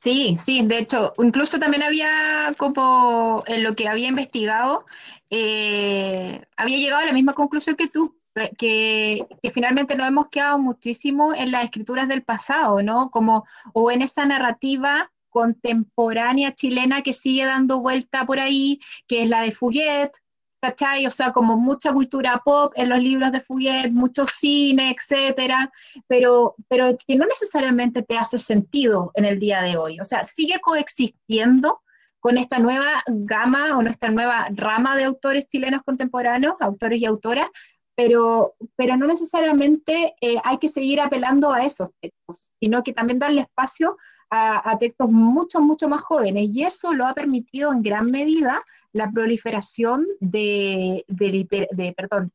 Sí, 0.00 0.38
sí, 0.40 0.62
de 0.66 0.78
hecho, 0.78 1.12
incluso 1.18 1.58
también 1.58 1.82
había 1.82 2.54
como 2.56 3.44
en 3.46 3.62
lo 3.62 3.76
que 3.76 3.88
había 3.88 4.08
investigado, 4.08 4.86
eh, 5.28 6.46
había 6.56 6.78
llegado 6.78 7.02
a 7.02 7.06
la 7.06 7.12
misma 7.12 7.34
conclusión 7.34 7.76
que 7.76 7.88
tú, 7.88 8.16
que, 8.56 9.26
finalmente 9.52 9.96
nos 9.96 10.08
hemos 10.08 10.28
quedado 10.28 10.58
muchísimo 10.58 11.34
en 11.34 11.50
las 11.50 11.64
escrituras 11.64 12.08
del 12.08 12.22
pasado, 12.22 12.82
¿no? 12.82 13.10
Como, 13.10 13.44
o 13.74 13.90
en 13.90 14.00
esa 14.00 14.24
narrativa 14.24 15.12
contemporánea 15.28 16.54
chilena 16.54 17.02
que 17.02 17.12
sigue 17.12 17.44
dando 17.44 17.80
vuelta 17.80 18.24
por 18.24 18.40
ahí, 18.40 18.80
que 19.06 19.22
es 19.22 19.28
la 19.28 19.42
de 19.42 19.52
Fuguet, 19.52 20.12
¿cachai? 20.60 21.06
O 21.06 21.10
sea, 21.10 21.32
como 21.32 21.56
mucha 21.56 21.92
cultura 21.92 22.40
pop 22.44 22.72
en 22.76 22.88
los 22.88 22.98
libros 23.00 23.32
de 23.32 23.40
Fuguet, 23.40 23.90
mucho 23.92 24.26
cine, 24.26 24.94
etcétera, 24.96 25.70
pero, 26.06 26.54
pero 26.68 26.96
que 27.06 27.16
no 27.16 27.26
necesariamente 27.26 28.02
te 28.02 28.16
hace 28.16 28.38
sentido 28.38 29.10
en 29.14 29.24
el 29.24 29.38
día 29.38 29.62
de 29.62 29.76
hoy. 29.76 30.00
O 30.00 30.04
sea, 30.04 30.24
sigue 30.24 30.58
coexistiendo 30.60 31.82
con 32.20 32.38
esta 32.38 32.58
nueva 32.58 33.02
gama 33.06 33.76
o 33.78 33.82
nuestra 33.82 34.10
nueva 34.10 34.48
rama 34.50 34.96
de 34.96 35.04
autores 35.04 35.46
chilenos 35.46 35.82
contemporáneos, 35.84 36.56
autores 36.60 37.00
y 37.00 37.04
autoras, 37.04 37.48
pero, 37.94 38.54
pero 38.76 38.96
no 38.96 39.06
necesariamente 39.06 40.14
eh, 40.20 40.36
hay 40.44 40.58
que 40.58 40.68
seguir 40.68 41.00
apelando 41.00 41.52
a 41.52 41.64
esos 41.64 41.90
textos, 42.00 42.52
sino 42.54 42.82
que 42.82 42.92
también 42.92 43.18
darle 43.18 43.42
espacio 43.42 43.96
a, 44.36 44.78
textos 44.78 45.10
mucho, 45.10 45.60
mucho 45.60 45.88
más 45.88 46.00
jóvenes. 46.02 46.50
Y 46.52 46.64
eso 46.64 46.92
lo 46.92 47.06
ha 47.06 47.14
permitido 47.14 47.72
en 47.72 47.82
gran 47.82 48.10
medida 48.10 48.62
la 48.92 49.10
proliferación 49.10 50.06
de, 50.20 51.04
de, 51.08 51.94
perdón, 51.96 52.32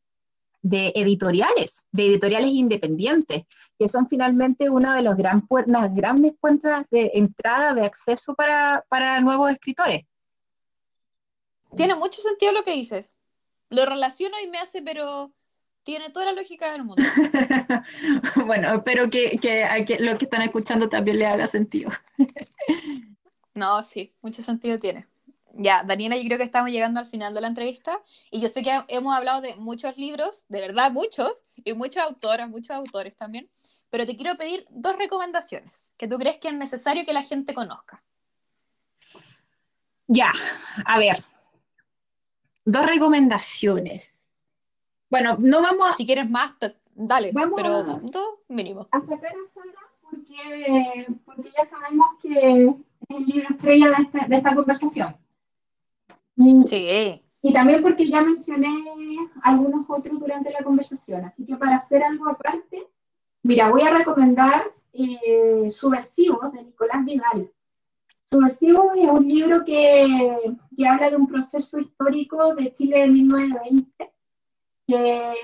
de 0.62 0.92
editoriales, 0.96 1.88
de 1.92 2.06
editoriales 2.06 2.52
independientes, 2.52 3.44
que 3.80 3.88
son 3.88 4.08
finalmente 4.08 4.70
una 4.70 4.96
de 4.96 5.02
las 5.02 5.18
grandes 5.18 6.34
puertas 6.40 6.86
de 6.92 7.12
entrada, 7.16 7.74
de 7.74 7.86
acceso 7.86 8.36
para, 8.36 8.86
para 8.90 9.20
nuevos 9.22 9.52
escritores. 9.52 10.06
Tiene 11.76 11.96
mucho 11.96 12.22
sentido 12.22 12.52
lo 12.52 12.64
que 12.64 12.74
dices. 12.74 13.08
Lo 13.70 13.86
relaciono 13.86 14.36
y 14.44 14.50
me 14.50 14.60
hace, 14.60 14.82
pero 14.82 15.32
tiene 15.84 16.10
toda 16.12 16.28
la 16.28 16.34
lógica 16.34 16.72
del 16.72 16.84
mundo. 16.84 17.02
bueno, 18.46 18.76
espero 18.76 19.10
que, 19.10 19.38
que, 19.40 19.86
que 19.88 20.00
lo 20.00 20.18
que 20.18 20.26
están 20.26 20.42
escuchando 20.42 20.90
también 20.90 21.18
le 21.18 21.26
haga 21.26 21.48
sentido. 21.48 21.92
no, 23.54 23.84
sí, 23.84 24.14
mucho 24.22 24.44
sentido 24.44 24.78
tiene. 24.78 25.08
Ya, 25.54 25.84
Daniela, 25.84 26.16
yo 26.18 26.24
creo 26.24 26.38
que 26.38 26.46
estamos 26.46 26.72
llegando 26.72 27.00
al 27.00 27.08
final 27.08 27.34
de 27.34 27.42
la 27.42 27.48
entrevista 27.48 28.00
y 28.30 28.40
yo 28.40 28.48
sé 28.48 28.64
que 28.64 28.84
hemos 28.88 29.14
hablado 29.16 29.42
de 29.42 29.56
muchos 29.56 29.98
libros, 29.98 30.42
de 30.48 30.62
verdad 30.62 30.92
muchos, 30.92 31.34
y 31.64 31.74
muchas 31.74 32.06
autoras, 32.06 32.50
muchos 32.50 32.76
autores 32.76 33.16
también, 33.16 33.50
pero 33.90 34.06
te 34.06 34.16
quiero 34.16 34.36
pedir 34.36 34.66
dos 34.70 34.98
recomendaciones 34.98 35.90
que 35.98 36.08
tú 36.08 36.18
crees 36.18 36.38
que 36.38 36.48
es 36.48 36.54
necesario 36.54 37.06
que 37.06 37.14
la 37.14 37.24
gente 37.24 37.54
conozca. 37.54 38.04
Ya, 40.08 40.32
a 40.86 41.00
ver, 41.00 41.24
dos 42.66 42.86
recomendaciones. 42.86 44.11
Bueno, 45.12 45.36
no 45.40 45.62
vamos 45.62 45.92
a... 45.92 45.96
Si 45.98 46.06
quieres 46.06 46.30
más, 46.30 46.54
dale, 46.96 47.32
vamos 47.34 47.54
pero 47.58 47.76
a, 47.76 47.84
dos 48.02 48.40
mínimo. 48.48 48.88
A 48.92 49.02
sacar 49.02 49.34
a 49.34 49.46
Sara 49.46 49.92
porque, 50.10 51.06
porque 51.26 51.52
ya 51.56 51.66
sabemos 51.66 52.08
que 52.22 52.32
es 52.32 52.76
el 53.10 53.26
libro 53.26 53.50
estrella 53.50 53.90
de 53.90 54.04
esta, 54.04 54.28
de 54.28 54.36
esta 54.38 54.56
conversación. 54.56 55.16
sí. 56.66 57.22
Y 57.44 57.54
también 57.54 57.82
porque 57.82 58.08
ya 58.08 58.22
mencioné 58.22 58.74
algunos 59.42 59.86
otros 59.90 60.18
durante 60.18 60.52
la 60.52 60.64
conversación. 60.64 61.26
Así 61.26 61.46
que 61.46 61.58
para 61.58 61.76
hacer 61.76 62.04
algo 62.04 62.30
aparte, 62.30 62.88
mira, 63.44 63.70
voy 63.70 63.82
a 63.82 63.98
recomendar 63.98 64.64
eh, 64.94 65.70
Subversivos 65.72 66.54
de 66.54 66.64
Nicolás 66.64 67.04
Vidal. 67.04 67.52
Subversivos 68.32 68.94
es 68.96 69.10
un 69.10 69.28
libro 69.28 69.66
que, 69.66 70.56
que 70.78 70.88
habla 70.88 71.10
de 71.10 71.18
un 71.18 71.28
proceso 71.28 71.80
histórico 71.80 72.56
de 72.56 72.72
Chile 72.72 73.00
de 73.00 73.08
1920 73.08 74.12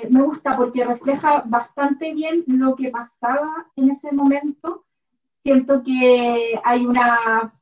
me 0.10 0.22
gusta 0.22 0.56
porque 0.58 0.84
refleja 0.84 1.44
bastante 1.46 2.14
bien 2.14 2.44
lo 2.48 2.76
que 2.76 2.90
pasaba 2.90 3.68
en 3.76 3.90
ese 3.90 4.12
momento. 4.12 4.86
Siento 5.44 5.84
que 5.84 6.60
hay 6.64 6.86
una, 6.86 7.54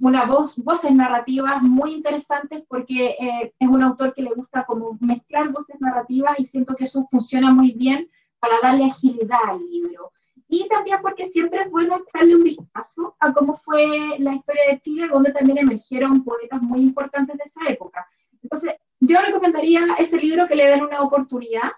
una 0.00 0.24
voz, 0.24 0.56
voces 0.56 0.92
narrativas 0.92 1.62
muy 1.62 1.94
interesantes 1.94 2.62
porque 2.68 3.16
eh, 3.20 3.54
es 3.58 3.68
un 3.68 3.82
autor 3.82 4.14
que 4.14 4.22
le 4.22 4.34
gusta 4.34 4.64
como 4.64 4.96
mezclar 5.00 5.50
voces 5.50 5.80
narrativas 5.80 6.38
y 6.38 6.44
siento 6.44 6.74
que 6.74 6.84
eso 6.84 7.06
funciona 7.10 7.52
muy 7.52 7.72
bien 7.72 8.08
para 8.38 8.60
darle 8.60 8.86
agilidad 8.86 9.40
al 9.48 9.60
libro. 9.70 10.12
Y 10.48 10.66
también 10.68 10.98
porque 11.00 11.26
siempre 11.26 11.62
es 11.62 11.70
bueno 11.70 11.96
echarle 11.96 12.34
un 12.34 12.42
vistazo 12.42 13.16
a 13.20 13.32
cómo 13.32 13.54
fue 13.54 14.18
la 14.18 14.34
historia 14.34 14.62
de 14.70 14.80
Chile, 14.80 15.08
donde 15.08 15.32
también 15.32 15.58
emergieron 15.58 16.24
poetas 16.24 16.60
muy 16.60 16.80
importantes 16.80 17.36
de 17.36 17.44
esa 17.44 17.60
época. 17.68 18.04
Entonces, 18.42 18.72
yo 19.00 19.20
recomendaría 19.20 19.80
ese 19.98 20.18
libro 20.18 20.46
que 20.46 20.54
le 20.54 20.68
den 20.68 20.82
una 20.84 21.00
oportunidad. 21.02 21.72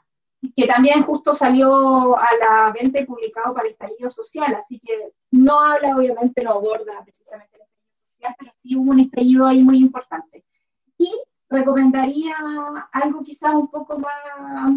que 0.57 0.67
también 0.67 1.05
justo 1.05 1.35
salió 1.35 2.19
a 2.19 2.29
la 2.41 2.73
venta 2.73 2.99
y 2.99 3.07
publicado 3.07 3.55
para 3.55 3.69
el 3.69 3.75
estallido 3.75 4.11
social, 4.11 4.53
así 4.57 4.81
que 4.81 5.13
no 5.31 5.61
habla, 5.61 5.97
obviamente, 5.97 6.43
no 6.43 6.51
aborda 6.51 7.01
precisamente 7.05 7.55
el 7.55 7.63
estallido 7.63 8.11
social, 8.13 8.35
pero 8.39 8.53
sí 8.57 8.77
hubo 8.77 8.91
un 8.91 9.01
estallido 9.01 9.47
ahí 9.47 9.63
muy 9.63 9.79
importante. 9.79 10.45
Y 10.99 11.13
recomendaría 11.49 12.35
algo 12.91 13.23
quizás 13.23 13.55
un 13.55 13.69
poco 13.69 14.01
más 14.01 14.75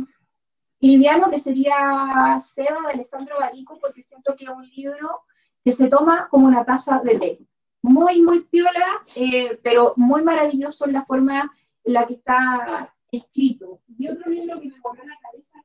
liviano, 0.80 1.32
que 1.32 1.40
sería 1.40 2.40
Seda 2.54 2.78
de 2.82 2.94
Alessandro 2.94 3.38
Barico, 3.40 3.80
porque 3.80 4.04
siento 4.04 4.36
que 4.36 4.44
es 4.44 4.52
un 4.52 4.68
libro 4.70 5.22
que 5.64 5.72
se 5.72 5.88
toma 5.88 6.28
como 6.30 6.46
una 6.46 6.64
taza 6.64 7.00
de 7.04 7.18
té. 7.18 7.40
Muy, 7.82 8.22
muy 8.22 8.42
piola, 8.42 9.02
eh, 9.16 9.60
pero 9.64 9.94
muy 9.96 10.22
maravilloso 10.24 10.86
en 10.86 10.94
la 10.94 11.06
forma 11.06 11.52
la 11.86 12.06
que 12.06 12.16
está 12.16 12.94
escrito. 13.12 13.80
Y 13.98 14.08
otro 14.08 14.30
libro 14.30 14.60
que 14.60 14.68
me 14.68 14.80
volvió 14.82 15.04
a 15.04 15.08
la 15.08 15.18
cabeza, 15.22 15.64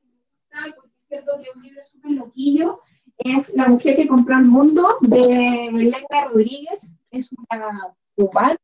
porque 0.75 0.89
es 1.01 1.07
cierto 1.07 1.31
que 1.41 1.49
es 1.49 1.55
un 1.55 1.63
libro 1.63 1.85
súper 1.85 2.11
loquillo, 2.11 2.79
es 3.17 3.53
La 3.53 3.67
mujer 3.67 3.95
que 3.95 4.07
compró 4.07 4.37
el 4.37 4.45
mundo, 4.45 4.97
de 5.01 5.67
Elena 5.67 6.25
Rodríguez, 6.31 6.97
es 7.11 7.29
una 7.31 7.95
cubana, 8.15 8.57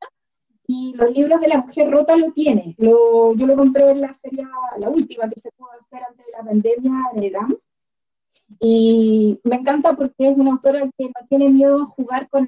y 0.65 0.93
los 0.95 1.11
libros 1.11 1.39
de 1.39 1.47
la 1.47 1.59
mujer 1.59 1.89
rota 1.89 2.15
lo 2.15 2.31
tiene. 2.31 2.75
Lo, 2.77 3.33
yo 3.35 3.47
lo 3.47 3.55
compré 3.55 3.89
en 3.91 4.01
la 4.01 4.13
feria, 4.15 4.47
la 4.77 4.89
última 4.89 5.29
que 5.29 5.39
se 5.39 5.51
pudo 5.51 5.71
hacer 5.79 6.01
antes 6.03 6.25
de 6.25 6.31
la 6.31 6.43
pandemia 6.43 6.91
el 7.15 7.31
GAM. 7.31 7.57
Y 8.59 9.39
me 9.43 9.57
encanta 9.57 9.93
porque 9.93 10.29
es 10.29 10.37
una 10.37 10.51
autora 10.51 10.81
que 10.97 11.05
no 11.05 11.27
tiene 11.29 11.49
miedo 11.49 11.81
a 11.81 11.85
jugar 11.85 12.29
con, 12.29 12.47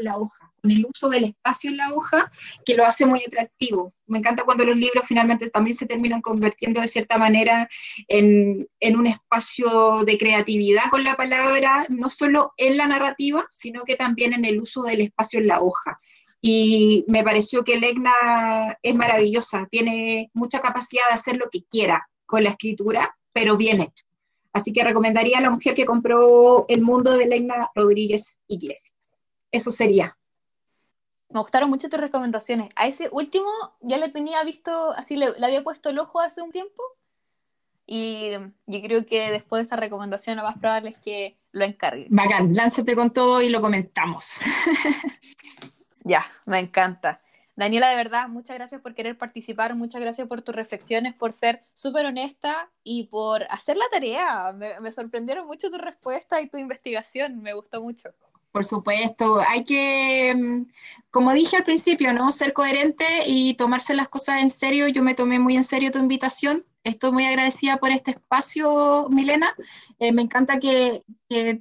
la 0.00 0.16
hoja, 0.18 0.52
con 0.60 0.70
el 0.70 0.84
uso 0.84 1.08
del 1.08 1.24
espacio 1.24 1.70
en 1.70 1.76
la 1.76 1.94
hoja, 1.94 2.30
que 2.66 2.74
lo 2.74 2.84
hace 2.84 3.06
muy 3.06 3.22
atractivo. 3.24 3.92
Me 4.06 4.18
encanta 4.18 4.44
cuando 4.44 4.64
los 4.64 4.76
libros 4.76 5.04
finalmente 5.06 5.48
también 5.50 5.76
se 5.76 5.86
terminan 5.86 6.20
convirtiendo 6.20 6.80
de 6.80 6.88
cierta 6.88 7.18
manera 7.18 7.68
en, 8.08 8.68
en 8.80 8.96
un 8.96 9.06
espacio 9.06 10.04
de 10.04 10.18
creatividad 10.18 10.90
con 10.90 11.04
la 11.04 11.16
palabra, 11.16 11.86
no 11.88 12.08
solo 12.10 12.52
en 12.56 12.76
la 12.76 12.88
narrativa, 12.88 13.46
sino 13.50 13.84
que 13.84 13.96
también 13.96 14.32
en 14.32 14.44
el 14.44 14.60
uso 14.60 14.82
del 14.82 15.02
espacio 15.02 15.38
en 15.40 15.46
la 15.46 15.60
hoja 15.60 15.98
y 16.40 17.04
me 17.08 17.24
pareció 17.24 17.64
que 17.64 17.78
Legna 17.78 18.78
es 18.82 18.94
maravillosa, 18.94 19.66
tiene 19.70 20.30
mucha 20.34 20.60
capacidad 20.60 21.02
de 21.08 21.14
hacer 21.14 21.36
lo 21.36 21.50
que 21.50 21.64
quiera 21.64 22.08
con 22.26 22.44
la 22.44 22.50
escritura, 22.50 23.16
pero 23.32 23.56
bien 23.56 23.80
hecho. 23.80 24.07
Así 24.58 24.72
que 24.72 24.82
recomendaría 24.82 25.38
a 25.38 25.40
la 25.40 25.50
mujer 25.50 25.74
que 25.74 25.86
compró 25.86 26.66
El 26.68 26.82
Mundo 26.82 27.16
de 27.16 27.26
Legna 27.26 27.70
Rodríguez 27.76 28.40
Iglesias. 28.48 28.92
Eso 29.52 29.70
sería. 29.70 30.18
Me 31.30 31.38
gustaron 31.38 31.70
mucho 31.70 31.88
tus 31.88 32.00
recomendaciones. 32.00 32.70
A 32.74 32.88
ese 32.88 33.08
último 33.12 33.48
ya 33.80 33.98
le 33.98 34.08
tenía 34.08 34.42
visto, 34.42 34.90
así 34.92 35.14
le, 35.14 35.26
había 35.40 35.62
puesto 35.62 35.90
el 35.90 36.00
ojo 36.00 36.20
hace 36.20 36.42
un 36.42 36.50
tiempo. 36.50 36.82
Y 37.86 38.32
yo 38.66 38.82
creo 38.82 39.06
que 39.06 39.30
después 39.30 39.60
de 39.60 39.62
esta 39.62 39.76
recomendación 39.76 40.36
lo 40.36 40.42
más 40.42 40.58
probable 40.58 40.90
es 40.90 40.98
que 40.98 41.38
lo 41.52 41.64
encargue. 41.64 42.08
Bacán, 42.10 42.52
lánzate 42.52 42.96
con 42.96 43.12
todo 43.12 43.40
y 43.40 43.48
lo 43.48 43.60
comentamos. 43.60 44.40
Ya, 46.04 46.24
me 46.46 46.58
encanta. 46.58 47.20
Daniela, 47.58 47.88
de 47.88 47.96
verdad, 47.96 48.28
muchas 48.28 48.56
gracias 48.56 48.80
por 48.80 48.94
querer 48.94 49.18
participar, 49.18 49.74
muchas 49.74 50.00
gracias 50.00 50.28
por 50.28 50.42
tus 50.42 50.54
reflexiones, 50.54 51.12
por 51.12 51.32
ser 51.32 51.60
súper 51.74 52.06
honesta 52.06 52.70
y 52.84 53.08
por 53.08 53.42
hacer 53.50 53.76
la 53.76 53.86
tarea. 53.90 54.52
Me, 54.52 54.92
sorprendieron 54.92 55.44
mucho 55.44 55.68
tu 55.68 55.76
respuesta 55.76 56.40
y 56.40 56.48
tu 56.48 56.56
investigación, 56.56 57.42
me 57.42 57.54
gustó 57.54 57.82
mucho. 57.82 58.10
Por 58.52 58.64
supuesto, 58.64 59.40
hay 59.40 59.64
que, 59.64 60.32
mm, 60.36 60.66
como 61.10 61.32
dije 61.32 61.56
al 61.56 61.64
principio, 61.64 62.12
¿no? 62.12 62.30
Ser 62.30 62.52
coherente 62.52 63.04
y 63.26 63.54
tomarse 63.54 63.92
las 63.92 64.08
cosas 64.08 64.40
en 64.40 64.50
serio. 64.50 64.86
Yo 64.86 65.02
me 65.02 65.16
tomé 65.16 65.40
muy 65.40 65.56
en 65.56 65.64
serio 65.64 65.90
tu 65.90 65.98
invitación 65.98 66.64
estoy 66.88 67.12
muy 67.12 67.24
agradecida 67.24 67.76
por 67.76 67.90
este 67.90 68.12
espacio, 68.12 69.06
Milena. 69.10 69.54
Eh, 69.98 70.12
me 70.12 70.22
encanta 70.22 70.58
que, 70.58 71.02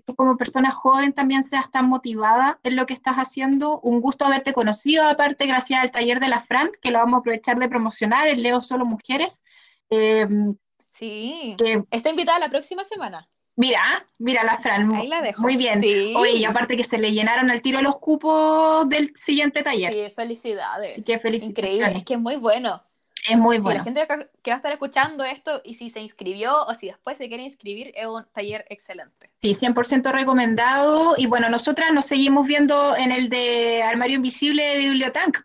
tú 0.06 0.16
como 0.16 0.38
persona 0.38 0.72
joven 0.72 1.14
también 1.14 1.44
seas 1.44 1.70
tan 1.72 1.90
motivada 1.90 2.60
en 2.64 2.76
lo 2.76 2.86
que 2.86 2.94
estás 2.94 3.16
haciendo. 3.16 3.80
Un 3.82 4.02
gusto 4.02 4.26
haberte 4.26 4.54
conocido, 4.54 5.04
aparte, 5.04 5.46
gracias 5.46 5.82
al 5.82 5.92
taller 5.92 6.20
de 6.20 6.30
la 6.30 6.42
Fran, 6.42 6.72
que 6.82 6.92
lo 6.92 7.00
vamos 7.00 7.18
a 7.18 7.20
aprovechar 7.20 7.60
de 7.60 7.70
promocionar, 7.70 8.28
el 8.28 8.44
Leo 8.44 8.62
Solo 8.62 8.86
Mujeres. 8.86 9.44
Em, 9.90 10.56
sí, 10.98 11.56
está 11.92 12.10
invitada 12.10 12.40
la 12.40 12.50
próxima 12.50 12.84
semana. 12.84 13.28
Mira, 13.58 14.06
mira 14.20 14.44
la 14.44 14.58
Fran. 14.58 14.94
Ahí 14.94 15.08
la 15.08 15.22
dejo. 15.22 15.42
Muy 15.42 15.58
bien. 15.58 15.80
Oye, 16.16 16.34
y 16.34 16.46
aparte 16.46 16.78
que 16.78 16.84
se 16.84 17.00
le 17.00 17.12
llenaron 17.12 17.50
al 17.50 17.64
tiro 17.64 17.82
los 17.82 17.98
cupos 17.98 18.88
del 18.88 19.12
siguiente 19.16 19.64
taller. 19.64 19.92
Sí, 19.92 20.14
felicidades. 20.16 20.94
Así 20.94 21.04
que 21.04 21.18
felicidades. 21.18 21.58
Increíble, 21.58 21.98
es 21.98 22.04
que 22.06 22.14
es 22.14 22.20
muy 22.20 22.36
bueno. 22.36 22.84
Es 23.28 23.38
muy 23.38 23.58
bueno. 23.58 23.80
la 23.80 23.84
gente 23.84 24.08
que 24.42 24.52
va 24.52 24.56
a 24.56 24.58
estar 24.58 24.72
escuchando 24.72 25.24
esto 25.24 25.62
y 25.66 25.76
si 25.76 25.90
se 25.90 26.00
inscribió 26.00 26.66
o 26.66 26.74
si 26.76 26.88
después 26.88 27.18
se 27.18 27.28
quiere 27.28 27.44
inscribir, 27.44 27.92
es 27.96 28.08
un 28.08 28.26
taller 28.34 28.66
excelente. 28.70 29.30
Sí, 29.42 29.52
100% 29.52 30.12
recomendado. 30.12 31.16
Y 31.18 31.26
bueno, 31.26 31.50
nosotras 31.50 31.92
nos 31.94 32.06
seguimos 32.06 32.48
viendo 32.48 32.96
en 32.96 33.12
el 33.12 33.30
de 33.30 33.84
Armario 33.84 34.16
Invisible 34.16 34.64
de 34.64 34.78
Bibliotank. 34.78 35.40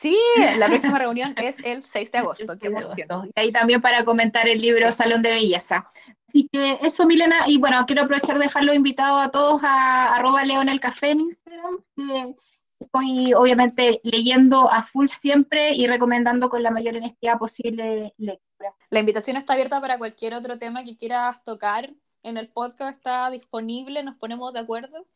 Sí, 0.00 0.16
la 0.58 0.66
próxima 0.66 0.98
reunión 0.98 1.34
es 1.36 1.56
el 1.62 1.84
6 1.84 2.10
de 2.10 2.18
agosto. 2.18 2.58
Qué 2.58 2.68
emoción. 2.68 3.30
Y 3.36 3.40
ahí 3.40 3.52
también 3.52 3.80
para 3.80 4.04
comentar 4.04 4.48
el 4.48 4.60
libro 4.60 4.90
Salón 4.92 5.20
de 5.20 5.30
Belleza. 5.30 5.86
Así 6.26 6.48
que 6.50 6.78
eso, 6.82 7.06
Milena. 7.06 7.36
Y 7.46 7.58
bueno, 7.58 7.84
quiero 7.86 8.02
aprovechar 8.02 8.38
de 8.38 8.44
dejarlo 8.44 8.72
invitado 8.72 9.18
a 9.18 9.30
todos 9.30 9.62
a 9.62 10.14
arroba 10.14 10.44
Leo 10.44 10.62
en 10.62 10.70
el 10.70 10.80
café 10.80 11.10
en 11.10 11.20
Instagram. 11.20 12.34
Estoy 12.80 13.34
obviamente 13.34 14.00
leyendo 14.02 14.70
a 14.70 14.82
full 14.82 15.08
siempre 15.08 15.74
y 15.74 15.86
recomendando 15.86 16.48
con 16.48 16.62
la 16.62 16.70
mayor 16.70 16.96
honestidad 16.96 17.38
posible 17.38 18.14
lectura. 18.16 18.74
La 18.88 19.00
invitación 19.00 19.36
está 19.36 19.52
abierta 19.52 19.80
para 19.80 19.98
cualquier 19.98 20.34
otro 20.34 20.58
tema 20.58 20.82
que 20.82 20.96
quieras 20.96 21.44
tocar 21.44 21.90
en 22.22 22.36
el 22.38 22.48
podcast, 22.48 22.96
está 22.96 23.30
disponible, 23.30 24.02
nos 24.02 24.16
ponemos 24.16 24.52
de 24.52 24.60
acuerdo 24.60 25.06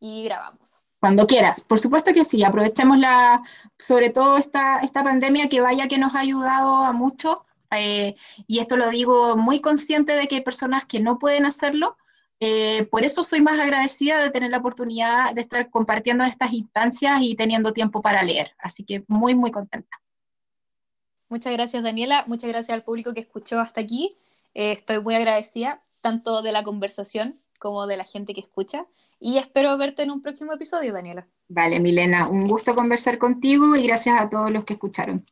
y 0.00 0.24
grabamos. 0.24 0.84
Cuando 1.00 1.26
quieras, 1.26 1.62
por 1.62 1.80
supuesto 1.80 2.14
que 2.14 2.24
sí, 2.24 2.44
aprovechemos 2.44 2.98
la, 2.98 3.42
sobre 3.78 4.10
todo 4.10 4.36
esta, 4.36 4.78
esta 4.78 5.02
pandemia 5.02 5.48
que 5.48 5.60
vaya 5.60 5.88
que 5.88 5.98
nos 5.98 6.14
ha 6.14 6.20
ayudado 6.20 6.76
a 6.76 6.92
mucho, 6.92 7.44
eh, 7.72 8.14
y 8.46 8.60
esto 8.60 8.76
lo 8.76 8.88
digo 8.90 9.36
muy 9.36 9.60
consciente 9.60 10.12
de 10.12 10.28
que 10.28 10.36
hay 10.36 10.40
personas 10.42 10.84
que 10.84 11.00
no 11.00 11.18
pueden 11.18 11.44
hacerlo, 11.44 11.96
eh, 12.44 12.88
por 12.90 13.04
eso 13.04 13.22
soy 13.22 13.40
más 13.40 13.60
agradecida 13.60 14.20
de 14.20 14.30
tener 14.30 14.50
la 14.50 14.58
oportunidad 14.58 15.32
de 15.32 15.42
estar 15.42 15.70
compartiendo 15.70 16.24
estas 16.24 16.52
instancias 16.52 17.22
y 17.22 17.36
teniendo 17.36 17.72
tiempo 17.72 18.02
para 18.02 18.20
leer. 18.24 18.50
Así 18.58 18.82
que 18.82 19.04
muy, 19.06 19.36
muy 19.36 19.52
contenta. 19.52 20.00
Muchas 21.28 21.52
gracias, 21.52 21.84
Daniela. 21.84 22.24
Muchas 22.26 22.50
gracias 22.50 22.74
al 22.74 22.82
público 22.82 23.14
que 23.14 23.20
escuchó 23.20 23.60
hasta 23.60 23.80
aquí. 23.80 24.16
Eh, 24.54 24.72
estoy 24.72 25.00
muy 25.00 25.14
agradecida 25.14 25.84
tanto 26.00 26.42
de 26.42 26.50
la 26.50 26.64
conversación 26.64 27.40
como 27.60 27.86
de 27.86 27.96
la 27.96 28.04
gente 28.04 28.34
que 28.34 28.40
escucha. 28.40 28.86
Y 29.20 29.38
espero 29.38 29.78
verte 29.78 30.02
en 30.02 30.10
un 30.10 30.20
próximo 30.20 30.52
episodio, 30.52 30.92
Daniela. 30.92 31.28
Vale, 31.46 31.78
Milena, 31.78 32.26
un 32.26 32.48
gusto 32.48 32.74
conversar 32.74 33.18
contigo 33.18 33.76
y 33.76 33.86
gracias 33.86 34.20
a 34.20 34.28
todos 34.28 34.50
los 34.50 34.64
que 34.64 34.72
escucharon. 34.72 35.24